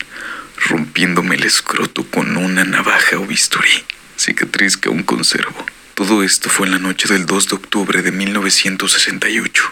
rompiéndome 0.67 1.37
el 1.37 1.45
escroto 1.45 2.05
con 2.11 2.37
una 2.37 2.65
navaja 2.65 3.19
o 3.19 3.27
bisturí, 3.27 3.85
cicatriz 4.17 4.77
que 4.77 4.89
aún 4.89 5.03
conservo. 5.03 5.65
Todo 5.95 6.23
esto 6.23 6.49
fue 6.49 6.67
en 6.67 6.73
la 6.73 6.79
noche 6.79 7.09
del 7.09 7.27
2 7.27 7.49
de 7.49 7.57
octubre 7.57 8.03
de 8.03 8.13
1968, 8.13 9.65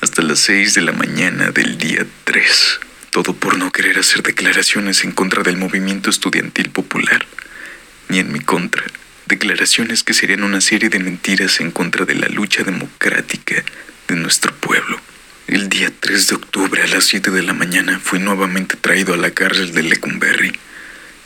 hasta 0.00 0.22
las 0.22 0.40
6 0.40 0.74
de 0.74 0.82
la 0.82 0.92
mañana 0.92 1.50
del 1.50 1.78
día 1.78 2.06
3. 2.24 2.80
Todo 3.10 3.32
por 3.34 3.56
no 3.56 3.70
querer 3.72 3.98
hacer 3.98 4.22
declaraciones 4.22 5.04
en 5.04 5.12
contra 5.12 5.42
del 5.42 5.56
movimiento 5.56 6.10
estudiantil 6.10 6.70
popular, 6.70 7.24
ni 8.08 8.18
en 8.18 8.32
mi 8.32 8.40
contra. 8.40 8.84
Declaraciones 9.26 10.02
que 10.02 10.14
serían 10.14 10.42
una 10.42 10.60
serie 10.60 10.88
de 10.88 10.98
mentiras 10.98 11.60
en 11.60 11.70
contra 11.70 12.04
de 12.04 12.14
la 12.14 12.28
lucha 12.28 12.62
democrática 12.62 13.64
de 14.08 14.16
nuestro 14.16 14.54
pueblo. 14.54 15.00
El 15.48 15.68
día 15.68 15.92
3 16.00 16.26
de 16.26 16.34
octubre 16.34 16.82
a 16.82 16.88
las 16.88 17.04
7 17.04 17.30
de 17.30 17.44
la 17.44 17.52
mañana 17.52 18.00
fui 18.02 18.18
nuevamente 18.18 18.76
traído 18.76 19.14
a 19.14 19.16
la 19.16 19.30
cárcel 19.30 19.72
de 19.72 19.84
Lecumberri, 19.84 20.50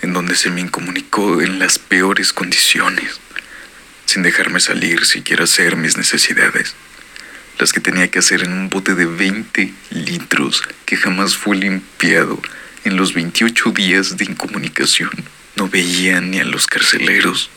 en 0.03 0.13
donde 0.13 0.37
se 0.37 0.51
me 0.51 0.61
incomunicó 0.61 1.41
en 1.41 1.59
las 1.59 1.79
peores 1.79 2.35
condiciones, 2.35 3.19
sin 4.05 4.23
dejarme 4.23 4.61
salir 4.61 5.07
siquiera 5.07 5.45
hacer 5.45 5.77
mis 5.77 5.97
necesidades, 5.97 6.75
las 7.59 7.73
que 7.73 7.81
tenía 7.81 8.11
que 8.11 8.19
hacer 8.19 8.43
en 8.43 8.53
un 8.53 8.69
bote 8.69 8.95
de 8.95 9.07
20 9.07 9.73
litros 9.89 10.65
que 10.85 10.99
jamás 10.99 11.35
fue 11.35 11.57
limpiado 11.57 12.39
en 12.85 12.99
los 12.99 13.15
28 13.15 13.71
días 13.71 14.19
de 14.19 14.27
incomunicación. 14.27 15.13
No 15.57 15.67
veía 15.67 16.21
ni 16.21 16.41
a 16.41 16.45
los 16.45 16.67
carceleros, 16.67 17.49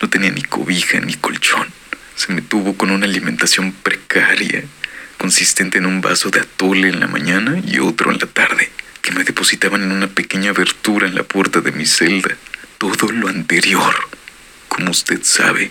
no 0.00 0.08
tenía 0.08 0.30
ni 0.30 0.42
cobija 0.42 1.00
ni 1.00 1.12
colchón. 1.16 1.68
Se 2.16 2.32
me 2.32 2.40
tuvo 2.40 2.78
con 2.78 2.90
una 2.90 3.04
alimentación 3.04 3.72
precaria 3.72 4.64
consistente 5.22 5.78
en 5.78 5.86
un 5.86 6.00
vaso 6.00 6.30
de 6.30 6.40
atole 6.40 6.88
en 6.88 6.98
la 6.98 7.06
mañana 7.06 7.62
y 7.64 7.78
otro 7.78 8.10
en 8.10 8.18
la 8.18 8.26
tarde, 8.26 8.72
que 9.02 9.12
me 9.12 9.22
depositaban 9.22 9.80
en 9.84 9.92
una 9.92 10.08
pequeña 10.08 10.50
abertura 10.50 11.06
en 11.06 11.14
la 11.14 11.22
puerta 11.22 11.60
de 11.60 11.70
mi 11.70 11.86
celda. 11.86 12.36
Todo 12.76 13.12
lo 13.12 13.28
anterior, 13.28 13.94
como 14.66 14.90
usted 14.90 15.20
sabe, 15.22 15.70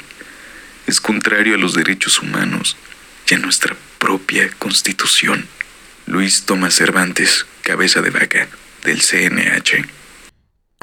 es 0.88 1.02
contrario 1.02 1.56
a 1.56 1.57
los 1.57 1.73
derechos 1.73 2.19
humanos 2.19 2.78
y 3.30 3.34
a 3.34 3.40
nuestra 3.40 3.76
propia 3.99 4.49
constitución. 4.57 5.45
Luis 6.06 6.44
Tomás 6.45 6.76
Cervantes, 6.76 7.45
cabeza 7.61 8.02
de 8.02 8.10
vaca, 8.10 8.48
del 8.86 9.02
CNH. 9.02 9.86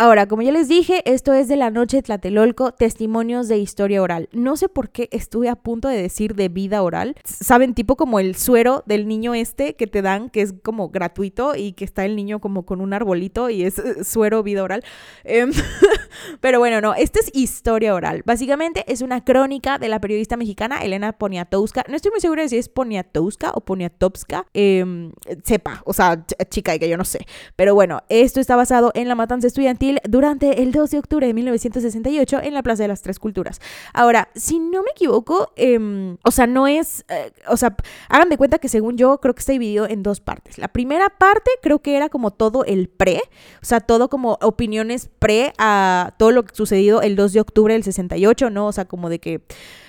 Ahora, 0.01 0.29
como 0.29 0.43
ya 0.43 0.53
les 0.53 0.69
dije, 0.69 1.03
esto 1.13 1.33
es 1.33 1.49
de 1.49 1.57
la 1.57 1.73
noche 1.73 1.97
de 1.97 2.03
Tlatelolco, 2.05 2.71
testimonios 2.71 3.49
de 3.49 3.59
historia 3.59 4.01
oral. 4.01 4.29
No 4.31 4.57
sé 4.57 4.69
por 4.69 4.91
qué 4.91 5.09
estuve 5.11 5.49
a 5.49 5.57
punto 5.57 5.89
de 5.89 6.01
decir 6.01 6.37
de 6.37 6.49
vida 6.49 6.85
oral. 6.85 7.17
Saben, 7.25 7.75
tipo 7.75 7.97
como 7.97 8.21
el 8.21 8.37
suero 8.37 8.85
del 8.87 9.09
niño 9.09 9.35
este 9.35 9.75
que 9.75 9.89
te 9.89 10.01
dan, 10.01 10.31
que 10.31 10.43
es 10.43 10.55
como 10.63 10.91
gratuito 10.91 11.57
y 11.57 11.73
que 11.73 11.85
está 11.85 12.05
el 12.05 12.15
niño 12.15 12.39
como 12.39 12.65
con 12.65 12.81
un 12.81 12.93
arbolito 12.93 13.51
y 13.51 13.65
es 13.65 13.81
eh, 13.81 14.05
suero 14.05 14.45
vida 14.45 14.63
oral. 14.63 14.85
Em, 15.25 15.51
pero 16.41 16.61
bueno, 16.61 16.81
no, 16.81 16.95
esta 16.95 17.19
es 17.19 17.33
historia 17.35 17.93
oral. 17.93 18.23
Básicamente 18.25 18.85
es 18.87 19.03
una 19.03 19.25
crónica 19.25 19.79
de 19.79 19.89
la 19.89 20.01
periodista 20.01 20.37
mexicana 20.37 20.79
Elena 20.79 21.11
Poniatowska. 21.11 21.85
No 21.89 21.97
estoy 21.97 22.13
muy 22.13 22.21
segura 22.21 22.43
de 22.43 22.51
si 22.51 22.57
es 22.57 22.69
Poniatowska 22.69 23.51
o 23.53 23.63
Poniatowska. 23.63 24.47
Em, 24.55 25.11
sepa, 25.43 25.83
o 25.85 25.93
sea, 25.93 26.25
chica, 26.51 26.79
que 26.79 26.89
yo 26.89 26.97
no 26.97 27.05
sé. 27.05 27.27
Pero 27.57 27.75
bueno, 27.75 28.05
esto 28.09 28.39
está 28.39 28.55
basado 28.55 28.93
en 28.95 29.09
la 29.09 29.17
matanza 29.17 29.49
estudiantil 29.49 29.88
durante 30.09 30.63
el 30.63 30.73
2 30.73 30.91
de 30.91 30.99
octubre 30.99 31.27
de 31.27 31.35
1968 31.35 32.41
en 32.43 32.55
la 32.55 32.63
Plaza 32.63 32.85
de 32.85 32.89
las 32.89 33.03
Tres 33.03 33.19
Culturas. 33.19 33.61
Ahora, 33.93 34.29
si 34.35 34.59
no 34.59 34.83
me 34.83 34.91
equivoco, 34.91 35.53
em, 35.57 36.17
o 36.25 36.31
sea, 36.31 36.47
no 36.47 36.67
es, 36.67 37.05
eh, 37.09 37.33
o 37.49 37.57
sea, 37.57 37.77
hagan 38.09 38.29
de 38.29 38.37
cuenta 38.37 38.59
que 38.59 38.69
según 38.69 38.97
yo 38.97 39.19
creo 39.19 39.35
que 39.35 39.41
está 39.41 39.53
dividido 39.53 39.89
en 39.89 40.03
dos 40.03 40.21
partes. 40.21 40.59
La 40.59 40.69
primera 40.69 41.09
parte 41.11 41.51
creo 41.63 41.81
que 41.81 41.97
era 41.97 42.09
como 42.09 42.31
todo 42.31 42.65
el 42.65 42.89
pre, 42.89 43.21
o 43.63 43.65
sea, 43.65 43.81
todo 43.81 44.09
como 44.09 44.39
opiniones 44.43 45.11
pre 45.19 45.53
a 45.59 46.15
todo 46.19 46.33
lo 46.33 46.45
que 46.45 46.55
sucedido 46.55 47.03
el 47.03 47.17
2 47.17 47.33
de 47.33 47.41
octubre 47.41 47.75
del 47.75 47.85
68, 47.85 48.51
¿no? 48.51 48.67
O 48.67 48.73
sea, 48.73 48.87
como 48.87 49.09
de 49.09 49.19
que 49.19 49.43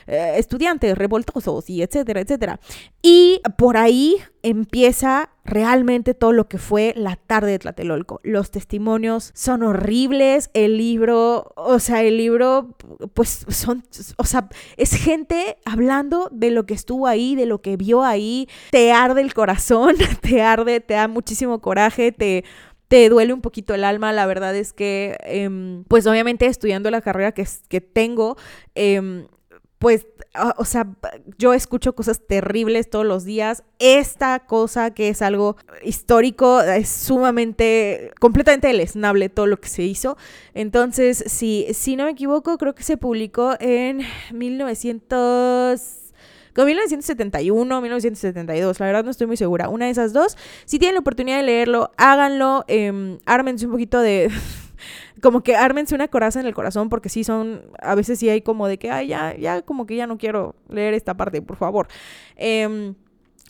eh, 0.10 0.34
estudiantes 0.38 0.98
revoltosos 0.98 1.70
y 1.70 1.84
etcétera, 1.84 2.22
etcétera. 2.22 2.60
Y 3.04 3.42
por 3.58 3.78
ahí 3.78 4.18
empieza 4.42 5.30
realmente 5.46 6.16
todo 6.16 6.32
lo 6.32 6.48
que 6.48 6.58
fue 6.58 6.94
la 6.96 7.16
tarde 7.16 7.52
de 7.52 7.60
Tlatelolco. 7.60 8.20
Los 8.24 8.50
testimonios 8.50 9.32
son 9.36 9.62
horribles, 9.62 10.50
el 10.56 10.78
libro, 10.78 11.54
o 11.56 11.78
sea, 11.78 12.02
el 12.02 12.18
libro, 12.18 12.76
pues 13.14 13.46
son, 13.50 13.84
o 14.18 14.24
sea, 14.24 14.50
es 14.78 14.94
gente 14.94 15.58
hablando 15.64 16.30
de 16.32 16.50
lo 16.50 16.66
que 16.66 16.74
estuvo 16.74 17.06
ahí, 17.06 17.36
de 17.36 17.46
lo 17.46 17.62
que 17.62 17.78
vio 17.78 18.04
ahí, 18.04 18.50
te 18.72 18.92
arde 18.92 19.22
el 19.22 19.36
corazón, 19.36 19.96
te 20.22 20.42
arde, 20.42 20.80
te 20.80 20.96
da 20.96 21.08
muchísimo 21.08 21.62
coraje, 21.62 22.12
te 22.12 22.44
te 22.88 23.08
duele 23.08 23.34
un 23.34 23.42
poquito 23.42 23.76
el 23.76 23.84
alma. 23.84 24.12
La 24.12 24.26
verdad 24.26 24.56
es 24.56 24.74
que, 24.74 25.16
em, 25.22 25.84
pues 25.84 26.08
obviamente 26.08 26.48
estudiando 26.48 26.90
la 26.90 27.02
carrera 27.02 27.34
que, 27.34 27.48
que 27.68 27.82
tengo, 27.82 28.36
eh, 28.74 29.28
pues, 29.80 30.08
o 30.58 30.66
sea, 30.66 30.88
yo 31.38 31.54
escucho 31.54 31.96
cosas 31.96 32.20
terribles 32.28 32.90
todos 32.90 33.06
los 33.06 33.24
días. 33.24 33.64
Esta 33.80 34.40
cosa 34.40 34.92
que 34.92 35.08
es 35.08 35.22
algo 35.22 35.56
histórico 35.84 36.62
es 36.62 36.90
sumamente, 36.90 38.12
completamente 38.20 38.68
deleznable 38.68 39.30
todo 39.30 39.48
lo 39.48 39.58
que 39.62 39.70
se 39.70 39.84
hizo. 39.84 40.18
Entonces, 40.54 41.24
si, 41.28 41.66
si 41.74 41.96
no 41.96 42.04
me 42.04 42.12
equivoco, 42.12 42.58
creo 42.58 42.76
que 42.76 42.84
se 42.84 42.98
publicó 42.98 43.56
en 43.60 44.02
1900... 44.34 45.96
Con 46.54 46.66
1971, 46.66 47.82
1972, 47.82 48.80
la 48.80 48.86
verdad 48.86 49.06
no 49.06 49.12
estoy 49.12 49.28
muy 49.28 49.38
segura. 49.38 49.70
Una 49.70 49.86
de 49.86 49.92
esas 49.92 50.12
dos. 50.12 50.36
Si 50.66 50.78
tienen 50.78 50.96
la 50.96 51.00
oportunidad 51.00 51.38
de 51.38 51.44
leerlo, 51.44 51.92
háganlo. 51.96 52.66
Eh, 52.68 53.18
ármense 53.26 53.66
un 53.66 53.72
poquito 53.72 54.02
de, 54.02 54.30
como 55.22 55.42
que 55.42 55.56
ármense 55.56 55.96
una 55.96 56.08
coraza 56.08 56.40
en 56.40 56.46
el 56.46 56.54
corazón 56.54 56.90
porque 56.90 57.10
sí 57.10 57.24
son, 57.24 57.64
a 57.82 57.96
veces 57.96 58.20
sí 58.20 58.30
hay 58.30 58.42
como 58.42 58.68
de 58.68 58.78
que, 58.78 58.92
ay, 58.92 59.08
ya, 59.08 59.36
ya, 59.38 59.62
como 59.62 59.86
que 59.86 59.96
ya 59.96 60.08
no 60.08 60.18
quiero 60.18 60.56
leer 60.70 60.94
esta 60.94 61.16
parte, 61.16 61.42
por 61.42 61.58
favor. 61.58 61.88
Eh, 62.36 62.94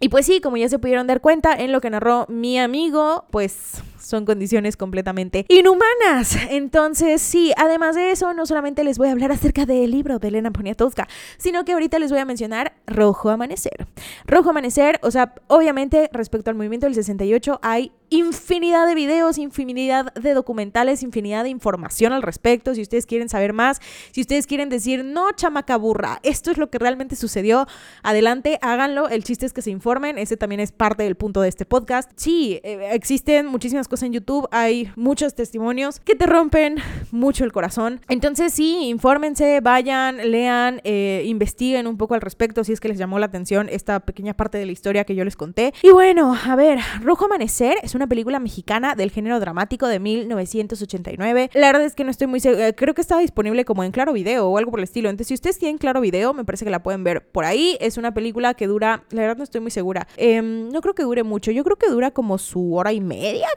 y 0.01 0.09
pues 0.09 0.25
sí, 0.25 0.39
como 0.39 0.57
ya 0.57 0.69
se 0.69 0.79
pudieron 0.79 1.07
dar 1.07 1.19
cuenta 1.19 1.53
en 1.53 1.71
lo 1.71 1.81
que 1.81 1.89
narró 1.89 2.25
mi 2.29 2.57
amigo, 2.57 3.25
pues 3.31 3.83
son 4.09 4.25
condiciones 4.25 4.75
completamente 4.75 5.45
inhumanas. 5.49 6.35
Entonces, 6.49 7.21
sí, 7.21 7.53
además 7.57 7.95
de 7.95 8.11
eso, 8.11 8.33
no 8.33 8.45
solamente 8.45 8.83
les 8.83 8.97
voy 8.97 9.09
a 9.09 9.11
hablar 9.11 9.31
acerca 9.31 9.67
del 9.67 9.91
libro 9.91 10.17
de 10.17 10.29
Elena 10.29 10.51
Poniatowska, 10.51 11.07
sino 11.37 11.63
que 11.63 11.73
ahorita 11.73 11.99
les 11.99 12.11
voy 12.11 12.19
a 12.19 12.25
mencionar 12.25 12.73
Rojo 12.87 13.29
Amanecer. 13.29 13.87
Rojo 14.25 14.49
Amanecer, 14.49 14.99
o 15.03 15.11
sea, 15.11 15.35
obviamente 15.47 16.09
respecto 16.11 16.49
al 16.49 16.55
movimiento 16.55 16.87
del 16.87 16.95
68 16.95 17.59
hay 17.61 17.91
infinidad 18.09 18.87
de 18.87 18.95
videos, 18.95 19.37
infinidad 19.37 20.11
de 20.15 20.33
documentales, 20.33 21.03
infinidad 21.03 21.43
de 21.43 21.49
información 21.49 22.11
al 22.11 22.23
respecto. 22.23 22.73
Si 22.73 22.81
ustedes 22.81 23.05
quieren 23.05 23.29
saber 23.29 23.53
más, 23.53 23.79
si 24.11 24.21
ustedes 24.21 24.47
quieren 24.47 24.69
decir, 24.69 25.05
no, 25.05 25.31
chamaca 25.33 25.77
burra, 25.77 26.19
esto 26.23 26.49
es 26.49 26.57
lo 26.57 26.71
que 26.71 26.79
realmente 26.79 27.15
sucedió, 27.15 27.67
adelante, 28.01 28.57
háganlo. 28.63 29.07
El 29.09 29.23
chiste 29.23 29.45
es 29.45 29.53
que 29.53 29.61
se 29.61 29.69
informen, 29.69 30.17
ese 30.17 30.35
también 30.35 30.59
es 30.59 30.71
parte 30.71 31.03
del 31.03 31.15
punto 31.15 31.41
de 31.41 31.49
este 31.49 31.65
podcast. 31.65 32.09
Sí, 32.15 32.59
eh, 32.63 32.89
existen 32.93 33.45
muchísimas 33.45 33.87
cosas 33.87 33.98
en 34.03 34.13
YouTube, 34.13 34.47
hay 34.51 34.91
muchos 34.95 35.35
testimonios 35.35 35.99
que 35.99 36.15
te 36.15 36.25
rompen 36.25 36.77
mucho 37.11 37.43
el 37.43 37.51
corazón. 37.51 38.01
Entonces, 38.07 38.53
sí, 38.53 38.87
infórmense, 38.89 39.59
vayan, 39.61 40.17
lean, 40.31 40.81
eh, 40.83 41.23
investiguen 41.25 41.87
un 41.87 41.97
poco 41.97 42.15
al 42.15 42.21
respecto 42.21 42.63
si 42.63 42.73
es 42.73 42.79
que 42.79 42.87
les 42.87 42.97
llamó 42.97 43.19
la 43.19 43.27
atención 43.27 43.69
esta 43.69 43.99
pequeña 43.99 44.33
parte 44.33 44.57
de 44.57 44.65
la 44.65 44.71
historia 44.71 45.03
que 45.03 45.15
yo 45.15 45.23
les 45.25 45.35
conté. 45.35 45.73
Y 45.81 45.91
bueno, 45.91 46.35
a 46.45 46.55
ver, 46.55 46.79
Rojo 47.01 47.25
Amanecer 47.25 47.77
es 47.83 47.95
una 47.95 48.07
película 48.07 48.39
mexicana 48.39 48.95
del 48.95 49.11
género 49.11 49.39
dramático 49.39 49.87
de 49.87 49.99
1989. 49.99 51.51
La 51.53 51.67
verdad 51.67 51.85
es 51.85 51.95
que 51.95 52.03
no 52.03 52.11
estoy 52.11 52.27
muy 52.27 52.39
segura, 52.39 52.73
creo 52.73 52.93
que 52.93 53.01
está 53.01 53.17
disponible 53.19 53.65
como 53.65 53.83
en 53.83 53.91
Claro 53.91 54.13
Video 54.13 54.47
o 54.47 54.57
algo 54.57 54.71
por 54.71 54.79
el 54.79 54.85
estilo. 54.85 55.09
Entonces, 55.09 55.27
si 55.27 55.33
ustedes 55.33 55.57
tienen 55.57 55.77
Claro 55.77 56.01
Video, 56.01 56.33
me 56.33 56.45
parece 56.45 56.65
que 56.65 56.71
la 56.71 56.83
pueden 56.83 57.03
ver 57.03 57.25
por 57.25 57.45
ahí. 57.45 57.77
Es 57.79 57.97
una 57.97 58.13
película 58.13 58.53
que 58.53 58.67
dura, 58.67 59.03
la 59.11 59.21
verdad 59.21 59.37
no 59.37 59.43
estoy 59.43 59.61
muy 59.61 59.71
segura. 59.71 60.07
Em, 60.17 60.69
no 60.69 60.81
creo 60.81 60.93
que 60.93 61.03
dure 61.03 61.23
mucho, 61.23 61.51
yo 61.51 61.63
creo 61.63 61.77
que 61.77 61.89
dura 61.89 62.11
como 62.11 62.37
su 62.37 62.75
hora 62.75 62.93
y 62.93 63.01
media, 63.01 63.47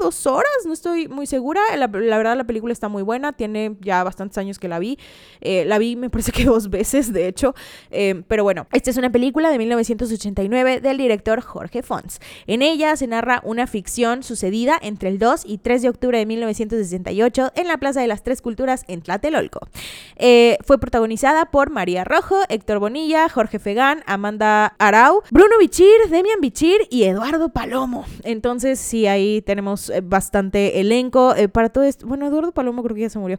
dos 0.00 0.26
horas, 0.26 0.50
no 0.64 0.72
estoy 0.72 1.08
muy 1.08 1.26
segura. 1.26 1.60
La, 1.76 1.86
verdad 1.86 2.36
la 2.36 2.44
película 2.44 2.72
está 2.72 2.88
muy 2.88 3.02
buena, 3.02 3.32
tiene 3.32 3.76
ya 3.80 4.04
bastantes 4.04 4.38
años 4.38 4.58
que 4.58 4.68
la 4.68 4.78
vi. 4.78 4.98
Eh, 5.40 5.64
la 5.64 5.78
vi 5.78 5.96
me 5.96 6.10
parece 6.10 6.32
que 6.32 6.44
dos 6.46 6.70
veces, 6.70 7.12
de 7.12 7.28
hecho. 7.28 7.54
Em, 7.90 8.22
pero 8.22 8.44
bueno, 8.44 8.66
esta 8.72 8.90
es 8.90 8.96
una 8.96 9.10
película 9.10 9.50
de 9.50 9.58
1989 9.58 10.80
del 10.80 10.98
director 10.98 11.40
Jorge 11.40 11.82
Fons. 11.82 12.20
En 12.46 12.62
ella 12.62 12.96
se 12.96 13.06
narra 13.06 13.40
una 13.44 13.66
ficción 13.66 14.22
sucedida 14.22 14.78
entre 14.80 15.08
el 15.08 15.18
2 15.18 15.42
y 15.46 15.58
3 15.58 15.82
de 15.82 15.88
octubre 15.88 16.18
de 16.18 16.26
1968 16.26 17.52
en 17.54 17.66
la 17.66 17.78
Plaza 17.78 18.00
de 18.00 18.06
las 18.06 18.22
Tres 18.22 18.42
Culturas 18.42 18.84
en 18.88 19.02
Tlatelolco. 19.02 19.60
Eh, 20.16 20.58
fue 20.64 20.78
protagonizada 20.78 21.46
por 21.46 21.70
María 21.70 22.04
Rojo, 22.04 22.40
Héctor 22.48 22.78
Bonilla, 22.78 23.28
Jorge 23.28 23.58
Fegán, 23.58 24.02
Amanda 24.06 24.74
Arau, 24.78 25.22
Bruno 25.30 25.58
Bichir, 25.58 25.86
Demian 26.10 26.40
Bichir 26.40 26.82
y 26.90 27.04
Eduardo 27.04 27.48
Palomo. 27.48 28.04
Entonces, 28.22 28.78
sí, 28.78 29.06
ahí 29.06 29.42
tenemos 29.42 29.65
eh, 29.74 30.00
bastante 30.02 30.80
elenco. 30.80 31.34
Eh, 31.34 31.48
para 31.48 31.68
todo 31.68 31.84
esto, 31.84 32.06
bueno, 32.06 32.26
Eduardo 32.26 32.52
Palomo 32.52 32.82
creo 32.82 32.94
que 32.94 33.02
ya 33.02 33.10
se 33.10 33.18
murió. 33.18 33.38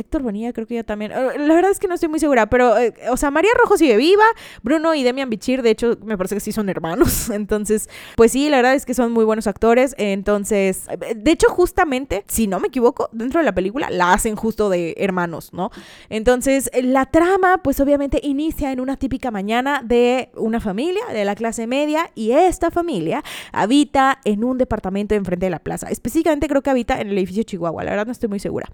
Héctor 0.00 0.22
Bonilla 0.22 0.52
creo 0.52 0.66
que 0.66 0.74
ya 0.74 0.84
también. 0.84 1.12
Eh, 1.12 1.38
la 1.38 1.54
verdad 1.54 1.70
es 1.70 1.78
que 1.78 1.88
no 1.88 1.94
estoy 1.94 2.08
muy 2.08 2.18
segura, 2.18 2.48
pero, 2.48 2.76
eh, 2.76 2.94
o 3.10 3.16
sea, 3.16 3.30
María 3.30 3.50
Rojo 3.62 3.76
sigue 3.76 3.96
viva, 3.96 4.24
Bruno 4.62 4.94
y 4.94 5.02
Demian 5.02 5.30
Bichir, 5.30 5.62
de 5.62 5.70
hecho, 5.70 5.96
me 6.04 6.16
parece 6.16 6.34
que 6.36 6.40
sí 6.40 6.52
son 6.52 6.68
hermanos. 6.68 7.30
Entonces, 7.30 7.88
pues 8.16 8.32
sí, 8.32 8.48
la 8.48 8.58
verdad 8.58 8.74
es 8.74 8.86
que 8.86 8.94
son 8.94 9.12
muy 9.12 9.24
buenos 9.24 9.46
actores. 9.46 9.94
Entonces, 9.98 10.86
de 11.14 11.30
hecho, 11.30 11.48
justamente, 11.48 12.24
si 12.28 12.46
no 12.46 12.60
me 12.60 12.68
equivoco, 12.68 13.08
dentro 13.12 13.40
de 13.40 13.44
la 13.44 13.54
película 13.54 13.90
la 13.90 14.12
hacen 14.12 14.36
justo 14.36 14.68
de 14.68 14.94
hermanos, 14.98 15.52
¿no? 15.52 15.70
Entonces, 16.08 16.70
la 16.82 17.06
trama, 17.06 17.62
pues 17.62 17.80
obviamente 17.80 18.20
inicia 18.22 18.72
en 18.72 18.80
una 18.80 18.96
típica 18.96 19.30
mañana 19.30 19.82
de 19.84 20.30
una 20.34 20.60
familia 20.60 21.02
de 21.12 21.24
la 21.24 21.34
clase 21.34 21.66
media 21.66 22.10
y 22.14 22.32
esta 22.32 22.70
familia 22.70 23.22
habita 23.52 24.20
en 24.24 24.44
un 24.44 24.58
departamento 24.58 25.14
enfrente 25.14 25.46
de 25.46 25.50
la 25.50 25.58
plaza. 25.58 25.88
Específicamente 25.88 26.48
creo 26.48 26.62
que 26.62 26.70
habita 26.70 27.00
en 27.00 27.08
el 27.08 27.18
edificio 27.18 27.42
Chihuahua, 27.42 27.84
la 27.84 27.90
verdad 27.90 28.06
no 28.06 28.12
estoy 28.12 28.28
muy 28.28 28.40
segura. 28.40 28.68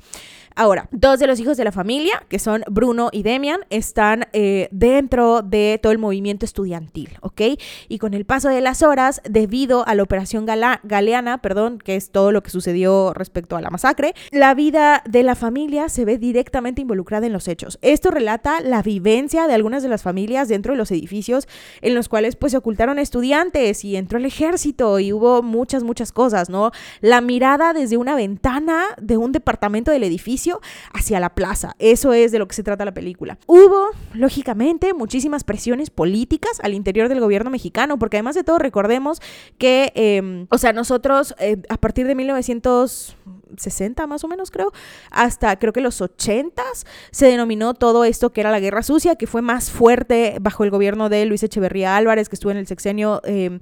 Ahora, 0.55 0.89
dos 0.91 1.16
de 1.19 1.27
los 1.27 1.41
hijos 1.41 1.57
de 1.57 1.65
la 1.65 1.73
familia, 1.73 2.25
que 2.29 2.39
son 2.39 2.63
Bruno 2.71 3.11
y 3.13 3.23
Demian, 3.23 3.61
están 3.71 4.27
eh, 4.33 4.69
dentro 4.71 5.43
de 5.43 5.79
todo 5.83 5.93
el 5.93 5.99
movimiento 5.99 6.45
estudiantil, 6.45 7.11
¿ok? 7.21 7.43
Y 7.89 7.99
con 7.99 8.15
el 8.15 8.25
paso 8.25 8.49
de 8.49 8.61
las 8.61 8.83
horas, 8.83 9.21
debido 9.29 9.87
a 9.87 9.95
la 9.95 10.03
operación 10.03 10.47
Galeana, 10.47 11.39
perdón, 11.39 11.79
que 11.79 11.97
es 11.97 12.11
todo 12.11 12.33
lo 12.33 12.43
que 12.43 12.51
sucedió 12.51 13.13
respecto 13.15 13.57
a 13.57 13.61
la 13.61 13.71
masacre, 13.71 14.15
la 14.31 14.55
vida 14.55 15.03
de 15.09 15.23
la 15.23 15.35
familia 15.35 15.89
se 15.89 16.05
ve 16.05 16.19
directamente 16.19 16.83
involucrada 16.83 17.27
en 17.27 17.33
los 17.33 17.49
hechos. 17.49 17.79
Esto 17.83 18.11
relata 18.11 18.61
la 18.61 18.83
vivencia 18.83 19.47
de 19.47 19.55
algunas 19.55 19.83
de 19.83 19.89
las 19.89 20.03
familias 20.03 20.49
dentro 20.49 20.73
de 20.73 20.79
los 20.79 20.91
edificios 20.91 21.49
en 21.81 21.95
los 21.95 22.09
cuales 22.09 22.37
pues 22.37 22.53
se 22.53 22.59
ocultaron 22.59 22.99
estudiantes 22.99 23.85
y 23.85 23.97
entró 23.97 24.19
el 24.19 24.25
ejército 24.25 24.99
y 24.99 25.13
hubo 25.13 25.43
muchas, 25.43 25.83
muchas 25.83 26.13
cosas, 26.13 26.51
¿no? 26.51 26.71
La 27.01 27.21
mirada 27.21 27.73
desde 27.73 27.97
una 27.97 28.15
ventana 28.15 28.85
de 29.01 29.17
un 29.17 29.33
departamento 29.33 29.91
del 29.91 30.05
edificio 30.05 30.61
hacia 30.97 31.21
la 31.21 31.35
plaza. 31.35 31.75
Eso 31.79 32.13
es 32.13 32.33
de 32.33 32.39
lo 32.39 32.49
que 32.49 32.55
se 32.55 32.63
trata 32.63 32.85
la 32.85 32.95
película. 32.95 33.39
Hubo, 33.47 33.91
lógicamente, 34.15 34.95
muchísimas 34.95 35.45
presiones 35.45 35.91
políticas 35.91 36.61
al 36.63 36.75
interior 36.75 37.09
del 37.09 37.21
gobierno 37.21 37.51
mexicano, 37.51 37.99
porque 37.99 38.17
además 38.17 38.35
de 38.35 38.45
todo 38.45 38.59
recordemos 38.59 39.21
que, 39.59 39.93
em, 39.95 40.47
o 40.51 40.59
sea, 40.59 40.73
nosotros 40.73 41.35
eh, 41.39 41.59
a 41.69 41.77
partir 41.77 42.07
de 42.07 42.15
1960 42.15 44.07
más 44.07 44.25
o 44.25 44.29
menos 44.29 44.51
creo, 44.51 44.73
hasta 45.11 45.57
creo 45.59 45.73
que 45.73 45.81
los 45.81 46.01
80 46.01 46.63
se 47.11 47.27
denominó 47.27 47.75
todo 47.75 48.05
esto 48.05 48.33
que 48.33 48.41
era 48.41 48.51
la 48.51 48.61
guerra 48.61 48.83
sucia, 48.83 49.17
que 49.17 49.27
fue 49.27 49.43
más 49.43 49.71
fuerte 49.71 50.39
bajo 50.41 50.65
el 50.65 50.71
gobierno 50.71 51.09
de 51.09 51.27
Luis 51.27 51.43
Echeverría 51.43 51.97
Álvarez, 51.97 52.29
que 52.29 52.37
estuvo 52.37 52.53
en 52.53 52.59
el 52.59 52.67
sexenio... 52.67 53.21
Em, 53.25 53.61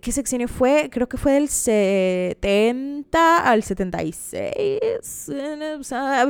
¿Qué 0.00 0.12
secciones 0.12 0.50
fue? 0.50 0.88
Creo 0.90 1.08
que 1.08 1.16
fue 1.16 1.32
del 1.32 1.48
70 1.48 3.38
al 3.38 3.62
76. 3.62 5.30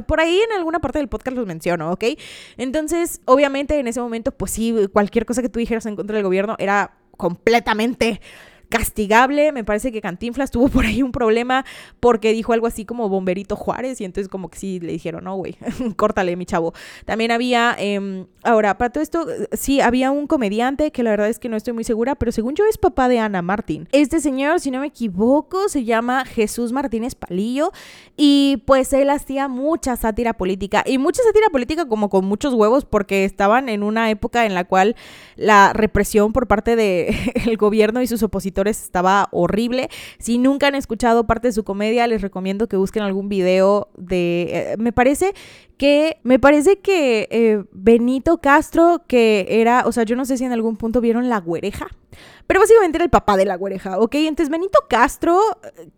por 0.06 0.20
ahí 0.20 0.40
en 0.40 0.52
alguna 0.56 0.78
parte 0.80 0.98
del 0.98 1.08
podcast 1.08 1.36
los 1.36 1.46
menciono, 1.46 1.90
¿ok? 1.92 2.04
Entonces, 2.56 3.20
obviamente 3.24 3.78
en 3.78 3.88
ese 3.88 4.00
momento, 4.00 4.32
pues 4.32 4.52
sí, 4.52 4.74
cualquier 4.92 5.26
cosa 5.26 5.42
que 5.42 5.48
tú 5.48 5.58
dijeras 5.58 5.86
en 5.86 5.96
contra 5.96 6.14
del 6.16 6.24
gobierno 6.24 6.56
era 6.58 6.96
completamente 7.16 8.20
castigable. 8.72 9.52
Me 9.52 9.64
parece 9.64 9.92
que 9.92 10.00
Cantinflas 10.00 10.50
tuvo 10.50 10.68
por 10.70 10.86
ahí 10.86 11.02
un 11.02 11.12
problema 11.12 11.64
porque 12.00 12.32
dijo 12.32 12.54
algo 12.54 12.66
así 12.66 12.86
como 12.86 13.10
Bomberito 13.10 13.54
Juárez 13.54 14.00
y 14.00 14.04
entonces 14.06 14.30
como 14.30 14.48
que 14.48 14.58
sí 14.58 14.80
le 14.80 14.92
dijeron, 14.92 15.24
no, 15.24 15.36
güey, 15.36 15.56
córtale, 15.96 16.36
mi 16.36 16.46
chavo. 16.46 16.72
También 17.04 17.30
había, 17.32 17.76
em, 17.78 18.26
ahora, 18.42 18.78
para 18.78 18.90
todo 18.90 19.02
esto, 19.02 19.26
sí, 19.52 19.82
había 19.82 20.10
un 20.10 20.26
comediante 20.26 20.90
que 20.90 21.02
la 21.02 21.10
verdad 21.10 21.28
es 21.28 21.38
que 21.38 21.50
no 21.50 21.56
estoy 21.56 21.74
muy 21.74 21.84
segura, 21.84 22.14
pero 22.14 22.32
según 22.32 22.54
yo 22.54 22.64
es 22.64 22.78
papá 22.78 23.08
de 23.08 23.18
Ana 23.18 23.42
Martín. 23.42 23.88
Este 23.92 24.20
señor, 24.20 24.60
si 24.60 24.70
no 24.70 24.80
me 24.80 24.86
equivoco, 24.86 25.68
se 25.68 25.84
llama 25.84 26.24
Jesús 26.24 26.72
Martínez 26.72 27.14
Palillo 27.14 27.72
y 28.16 28.62
pues 28.66 28.94
él 28.94 29.10
hacía 29.10 29.48
mucha 29.48 29.96
sátira 29.96 30.32
política 30.32 30.82
y 30.86 30.96
mucha 30.96 31.22
sátira 31.22 31.48
política 31.50 31.86
como 31.86 32.08
con 32.08 32.24
muchos 32.24 32.54
huevos 32.54 32.86
porque 32.86 33.26
estaban 33.26 33.68
en 33.68 33.82
una 33.82 34.10
época 34.10 34.46
en 34.46 34.54
la 34.54 34.64
cual 34.64 34.96
la 35.36 35.74
represión 35.74 36.32
por 36.32 36.46
parte 36.46 36.74
del 36.74 37.56
gobierno 37.58 38.00
y 38.00 38.06
sus 38.06 38.22
opositores 38.22 38.61
estaba 38.68 39.28
horrible. 39.32 39.88
Si 40.18 40.38
nunca 40.38 40.68
han 40.68 40.74
escuchado 40.74 41.26
parte 41.26 41.48
de 41.48 41.52
su 41.52 41.64
comedia, 41.64 42.06
les 42.06 42.22
recomiendo 42.22 42.68
que 42.68 42.76
busquen 42.76 43.02
algún 43.02 43.28
video 43.28 43.88
de... 43.96 44.48
Eh, 44.50 44.76
me 44.78 44.92
parece 44.92 45.34
que 45.82 46.20
me 46.22 46.38
parece 46.38 46.78
que 46.78 47.26
eh, 47.32 47.64
Benito 47.72 48.38
Castro, 48.38 49.02
que 49.08 49.48
era, 49.48 49.82
o 49.84 49.90
sea, 49.90 50.04
yo 50.04 50.14
no 50.14 50.24
sé 50.24 50.38
si 50.38 50.44
en 50.44 50.52
algún 50.52 50.76
punto 50.76 51.00
vieron 51.00 51.28
La 51.28 51.40
Güereja, 51.40 51.88
pero 52.46 52.60
básicamente 52.60 52.98
era 52.98 53.04
el 53.04 53.10
papá 53.10 53.36
de 53.36 53.46
La 53.46 53.56
Güereja, 53.56 53.98
¿ok? 53.98 54.14
Entonces 54.16 54.50
Benito 54.50 54.80
Castro 54.88 55.40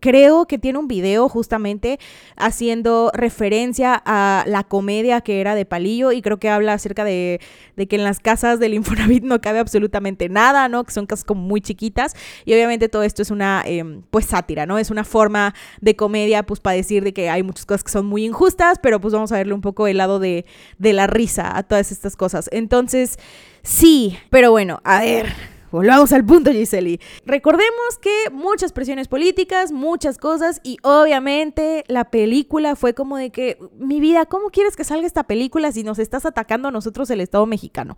creo 0.00 0.46
que 0.46 0.58
tiene 0.58 0.78
un 0.78 0.88
video 0.88 1.28
justamente 1.28 1.98
haciendo 2.36 3.10
referencia 3.12 4.00
a 4.06 4.44
la 4.46 4.62
comedia 4.62 5.20
que 5.20 5.40
era 5.40 5.54
de 5.54 5.66
Palillo 5.66 6.12
y 6.12 6.22
creo 6.22 6.38
que 6.38 6.48
habla 6.48 6.74
acerca 6.74 7.04
de, 7.04 7.40
de 7.76 7.88
que 7.88 7.96
en 7.96 8.04
las 8.04 8.20
casas 8.20 8.60
del 8.60 8.74
Infonavit 8.74 9.24
no 9.24 9.40
cabe 9.40 9.58
absolutamente 9.58 10.28
nada, 10.28 10.68
¿no? 10.68 10.84
Que 10.84 10.92
son 10.92 11.06
casas 11.06 11.24
como 11.24 11.42
muy 11.42 11.60
chiquitas 11.60 12.14
y 12.44 12.54
obviamente 12.54 12.88
todo 12.88 13.02
esto 13.02 13.20
es 13.20 13.30
una, 13.30 13.62
em, 13.66 14.02
pues, 14.10 14.26
sátira, 14.26 14.64
¿no? 14.64 14.78
Es 14.78 14.90
una 14.90 15.04
forma 15.04 15.54
de 15.80 15.96
comedia, 15.96 16.44
pues, 16.44 16.60
para 16.60 16.76
decir 16.76 17.02
de 17.02 17.12
que 17.12 17.28
hay 17.30 17.42
muchas 17.42 17.66
cosas 17.66 17.82
que 17.82 17.90
son 17.90 18.06
muy 18.06 18.24
injustas, 18.24 18.78
pero 18.80 19.00
pues 19.00 19.12
vamos 19.12 19.32
a 19.32 19.36
verle 19.36 19.54
un 19.54 19.60
poco 19.60 19.73
el 19.86 19.98
lado 19.98 20.18
de, 20.18 20.46
de 20.78 20.92
la 20.92 21.06
risa 21.06 21.56
a 21.56 21.62
todas 21.62 21.92
estas 21.92 22.16
cosas. 22.16 22.48
Entonces, 22.52 23.18
sí, 23.62 24.16
pero 24.30 24.50
bueno, 24.50 24.80
a 24.84 25.00
ver. 25.00 25.54
Volvamos 25.74 26.12
al 26.12 26.24
punto, 26.24 26.52
Giseli. 26.52 27.00
Recordemos 27.26 27.98
que 28.00 28.30
muchas 28.30 28.70
presiones 28.72 29.08
políticas, 29.08 29.72
muchas 29.72 30.18
cosas 30.18 30.60
y 30.62 30.76
obviamente 30.84 31.82
la 31.88 32.12
película 32.12 32.76
fue 32.76 32.94
como 32.94 33.16
de 33.16 33.30
que, 33.30 33.58
mi 33.76 33.98
vida, 33.98 34.24
¿cómo 34.24 34.50
quieres 34.50 34.76
que 34.76 34.84
salga 34.84 35.04
esta 35.04 35.24
película 35.24 35.72
si 35.72 35.82
nos 35.82 35.98
estás 35.98 36.26
atacando 36.26 36.68
a 36.68 36.70
nosotros 36.70 37.10
el 37.10 37.20
Estado 37.20 37.44
mexicano? 37.46 37.96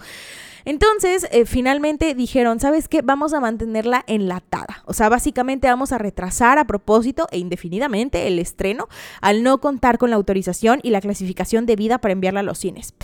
Entonces, 0.66 1.28
eh, 1.30 1.46
finalmente 1.46 2.12
dijeron, 2.16 2.58
¿sabes 2.58 2.88
qué? 2.88 3.00
Vamos 3.00 3.32
a 3.32 3.40
mantenerla 3.40 4.02
enlatada. 4.08 4.82
O 4.84 4.94
sea, 4.94 5.08
básicamente 5.08 5.68
vamos 5.68 5.92
a 5.92 5.98
retrasar 5.98 6.58
a 6.58 6.66
propósito 6.66 7.28
e 7.30 7.38
indefinidamente 7.38 8.26
el 8.26 8.40
estreno 8.40 8.88
al 9.20 9.44
no 9.44 9.58
contar 9.60 9.96
con 9.96 10.10
la 10.10 10.16
autorización 10.16 10.80
y 10.82 10.90
la 10.90 11.00
clasificación 11.00 11.66
debida 11.66 11.98
para 11.98 12.12
enviarla 12.12 12.40
a 12.40 12.42
los 12.42 12.58
cines. 12.58 12.94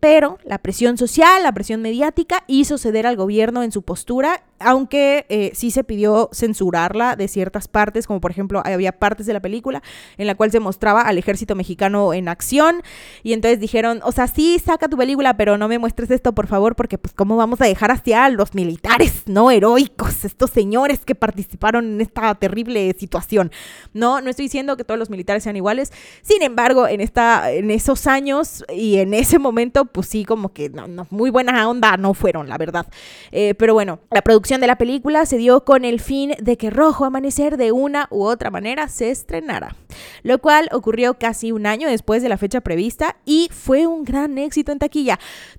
Pero 0.00 0.38
la 0.44 0.58
presión 0.58 0.98
social, 0.98 1.44
la 1.44 1.52
presión 1.52 1.80
mediática 1.80 2.42
hizo 2.48 2.76
ceder 2.76 3.06
al 3.06 3.14
gobierno 3.14 3.62
en 3.62 3.70
su 3.70 3.82
postura, 3.82 4.42
aunque 4.64 5.26
eh, 5.28 5.52
sí 5.54 5.70
se 5.70 5.84
pidió 5.84 6.28
censurarla 6.32 7.16
de 7.16 7.28
ciertas 7.28 7.68
partes, 7.68 8.06
como 8.06 8.20
por 8.20 8.30
ejemplo 8.30 8.62
había 8.64 8.92
partes 8.92 9.26
de 9.26 9.32
la 9.32 9.40
película 9.40 9.82
en 10.16 10.26
la 10.26 10.34
cual 10.34 10.50
se 10.50 10.60
mostraba 10.60 11.02
al 11.02 11.18
ejército 11.18 11.54
mexicano 11.54 12.14
en 12.14 12.28
acción 12.28 12.82
y 13.22 13.32
entonces 13.32 13.60
dijeron, 13.60 14.00
o 14.04 14.12
sea, 14.12 14.26
sí, 14.26 14.58
saca 14.58 14.88
tu 14.88 14.96
película, 14.96 15.36
pero 15.36 15.58
no 15.58 15.68
me 15.68 15.78
muestres 15.78 16.10
esto, 16.10 16.34
por 16.34 16.46
favor, 16.46 16.76
porque 16.76 16.98
pues 16.98 17.14
cómo 17.14 17.36
vamos 17.36 17.60
a 17.60 17.66
dejar 17.66 17.90
hacia 17.90 18.28
los 18.28 18.54
militares, 18.54 19.22
¿no? 19.26 19.50
Heroicos, 19.50 20.24
estos 20.24 20.50
señores 20.50 21.04
que 21.04 21.14
participaron 21.14 21.94
en 21.94 22.00
esta 22.00 22.34
terrible 22.34 22.94
situación. 22.98 23.50
No, 23.92 24.20
no 24.20 24.30
estoy 24.30 24.46
diciendo 24.46 24.76
que 24.76 24.84
todos 24.84 24.98
los 24.98 25.10
militares 25.10 25.42
sean 25.44 25.56
iguales. 25.56 25.92
Sin 26.22 26.42
embargo, 26.42 26.86
en, 26.86 27.00
esta, 27.00 27.52
en 27.52 27.70
esos 27.70 28.06
años 28.06 28.64
y 28.72 28.98
en 28.98 29.14
ese 29.14 29.38
momento, 29.38 29.84
pues 29.86 30.08
sí, 30.08 30.24
como 30.24 30.52
que 30.52 30.68
no, 30.68 31.06
muy 31.10 31.30
buena 31.30 31.68
onda 31.68 31.96
no 31.96 32.14
fueron, 32.14 32.48
la 32.48 32.58
verdad. 32.58 32.86
Eh, 33.30 33.54
pero 33.54 33.74
bueno, 33.74 34.00
la 34.10 34.22
producción 34.22 34.51
de 34.60 34.66
la 34.66 34.76
película 34.76 35.24
se 35.26 35.38
dio 35.38 35.64
con 35.64 35.84
el 35.84 36.00
fin 36.00 36.34
de 36.40 36.56
que 36.56 36.70
Rojo 36.70 37.04
Amanecer 37.04 37.56
de 37.56 37.72
una 37.72 38.06
u 38.10 38.24
otra 38.24 38.50
manera 38.50 38.88
se 38.88 39.10
estrenara, 39.10 39.74
lo 40.22 40.38
cual 40.38 40.68
ocurrió 40.72 41.14
casi 41.14 41.52
un 41.52 41.66
año 41.66 41.88
después 41.88 42.22
de 42.22 42.28
la 42.28 42.36
fecha 42.36 42.60
prevista 42.60 43.16
y 43.24 43.48
fue 43.50 43.86
un 43.86 44.04
gran 44.04 44.38
éxito 44.38 44.72
en 44.72 44.78
taquilla. 44.78 45.18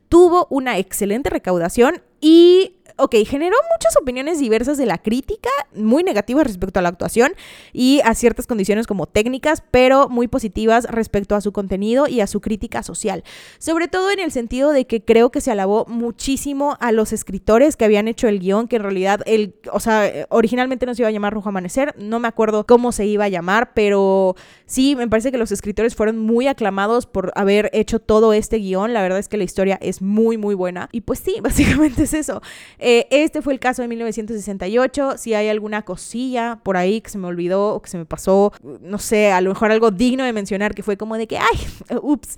Tuvo 0.10 0.48
una 0.50 0.78
excelente 0.78 1.30
recaudación 1.30 2.02
y 2.22 2.76
ok, 2.98 3.16
generó 3.26 3.56
muchas 3.74 3.96
opiniones 4.02 4.40
diversas 4.40 4.78
de 4.78 4.86
la 4.86 4.98
crítica, 4.98 5.50
muy 5.76 6.04
negativas 6.04 6.46
respecto 6.46 6.80
a 6.80 6.82
la 6.82 6.90
actuación 6.90 7.34
y 7.72 8.02
a 8.04 8.16
ciertas 8.16 8.48
condiciones 8.48 8.88
como 8.88 9.08
técnicas, 9.08 9.64
pero 9.72 10.10
muy 10.10 10.28
positivas 10.28 10.86
respecto 10.86 11.36
a 11.36 11.42
su 11.42 11.52
contenido 11.52 12.08
y 12.08 12.22
a 12.22 12.28
su 12.28 12.42
crítica 12.42 12.84
social. 12.84 13.24
Sobre 13.58 13.88
todo 13.88 14.12
en 14.12 14.20
el 14.20 14.32
sentido 14.32 14.72
de 14.72 14.86
que 14.86 15.04
creo 15.04 15.32
que 15.32 15.42
se 15.42 15.52
alabó 15.52 15.86
muchísimo 15.88 16.78
a 16.80 16.92
los 16.92 17.14
escritores 17.14 17.76
que 17.76 17.86
habían 17.86 18.08
hecho 18.08 18.28
el 18.28 18.40
guion, 18.40 18.68
que 18.68 18.78
en 18.78 18.84
realidad, 18.84 19.22
el, 19.26 19.56
o 19.72 19.80
sea, 19.80 20.28
originalmente 20.30 20.86
no 20.86 20.96
se 20.96 21.02
iba 21.02 21.10
a 21.10 21.12
llamar 21.12 21.34
Rojo 21.34 21.50
Amanecer, 21.50 21.96
no 21.98 22.20
me 22.20 22.28
acuerdo 22.28 22.66
cómo 22.66 22.92
se 22.92 23.06
iba 23.06 23.26
a 23.26 23.30
llamar, 23.30 23.74
pero 23.74 24.36
sí, 24.66 24.96
me 24.96 25.08
parece 25.08 25.32
que 25.32 25.38
los 25.38 25.52
escritores 25.52 25.96
fueron 25.96 26.20
muy 26.20 26.48
aclamados 26.48 27.06
por 27.06 27.32
haber 27.36 27.70
hecho 27.74 28.00
todo 28.00 28.34
este 28.34 28.58
guion. 28.58 28.94
La 28.94 29.02
verdad 29.02 29.20
es 29.20 29.28
que 29.28 29.38
la 29.38 29.44
historia 29.44 29.78
es 29.82 30.02
muy, 30.02 30.38
muy 30.38 30.56
buena. 30.56 30.90
Y 30.92 31.02
pues 31.02 31.20
sí, 31.20 31.38
básicamente 31.42 32.04
es 32.04 32.14
eso. 32.14 32.42
Eh, 32.86 33.08
este 33.12 33.42
fue 33.42 33.54
el 33.54 33.62
caso 33.62 33.82
de 33.82 33.88
1968. 33.88 35.14
Si 35.18 35.34
hay 35.34 35.48
alguna 35.48 35.84
cosilla 35.84 36.60
por 36.64 36.76
ahí 36.76 37.00
que 37.00 37.10
se 37.10 37.18
me 37.18 37.28
olvidó 37.28 37.74
o 37.76 37.82
que 37.82 37.90
se 37.90 37.98
me 37.98 38.06
pasó, 38.06 38.52
no 38.62 39.00
sé, 39.00 39.32
a 39.32 39.40
lo 39.40 39.52
mejor 39.52 39.72
algo 39.72 39.90
digno 39.90 40.26
de 40.26 40.34
mencionar 40.34 40.76
que 40.76 40.84
fue 40.84 40.98
como 40.98 41.18
de 41.18 41.26
que, 41.26 41.38
ay, 41.38 41.58
ups, 42.02 42.38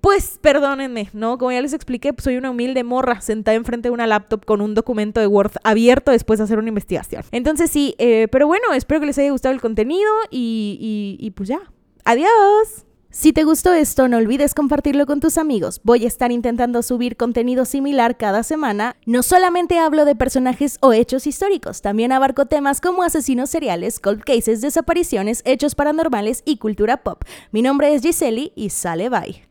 pues 0.00 0.40
perdónenme, 0.40 1.10
¿no? 1.12 1.38
Como 1.38 1.52
ya 1.52 1.62
les 1.62 1.72
expliqué, 1.72 2.12
pues 2.12 2.24
soy 2.24 2.36
una 2.36 2.50
humilde 2.50 2.82
morra 2.82 3.20
sentada 3.20 3.56
enfrente 3.56 3.88
de 3.88 3.92
una 3.92 4.08
laptop 4.08 4.44
con 4.44 4.60
un 4.60 4.74
documento 4.74 5.20
de 5.20 5.28
Word 5.28 5.52
abierto 5.62 6.10
después 6.10 6.38
de 6.38 6.44
hacer 6.44 6.58
una 6.58 6.68
investigación. 6.70 7.22
Entonces 7.30 7.70
sí, 7.70 7.94
eh, 7.98 8.26
pero 8.32 8.48
bueno, 8.48 8.72
espero 8.74 8.98
que 8.98 9.06
les 9.06 9.18
haya 9.18 9.30
gustado 9.30 9.54
el 9.54 9.60
contenido 9.60 10.10
y, 10.28 11.16
y 11.20 11.30
pues 11.30 11.48
ya. 11.48 11.60
Adiós. 12.04 12.84
Si 13.16 13.32
te 13.32 13.44
gustó 13.44 13.72
esto, 13.72 14.08
no 14.08 14.16
olvides 14.16 14.54
compartirlo 14.54 15.06
con 15.06 15.20
tus 15.20 15.38
amigos. 15.38 15.80
Voy 15.84 16.04
a 16.04 16.08
estar 16.08 16.32
intentando 16.32 16.82
subir 16.82 17.16
contenido 17.16 17.64
similar 17.64 18.16
cada 18.16 18.42
semana. 18.42 18.96
No 19.06 19.22
solamente 19.22 19.78
hablo 19.78 20.04
de 20.04 20.16
personajes 20.16 20.78
o 20.80 20.92
hechos 20.92 21.28
históricos, 21.28 21.80
también 21.80 22.10
abarco 22.10 22.46
temas 22.46 22.80
como 22.80 23.04
asesinos 23.04 23.50
seriales, 23.50 24.00
cold 24.00 24.24
cases, 24.24 24.60
desapariciones, 24.62 25.42
hechos 25.44 25.76
paranormales 25.76 26.42
y 26.44 26.56
cultura 26.56 27.04
pop. 27.04 27.22
Mi 27.52 27.62
nombre 27.62 27.94
es 27.94 28.02
Giseli 28.02 28.52
y 28.56 28.70
sale 28.70 29.08
bye. 29.08 29.44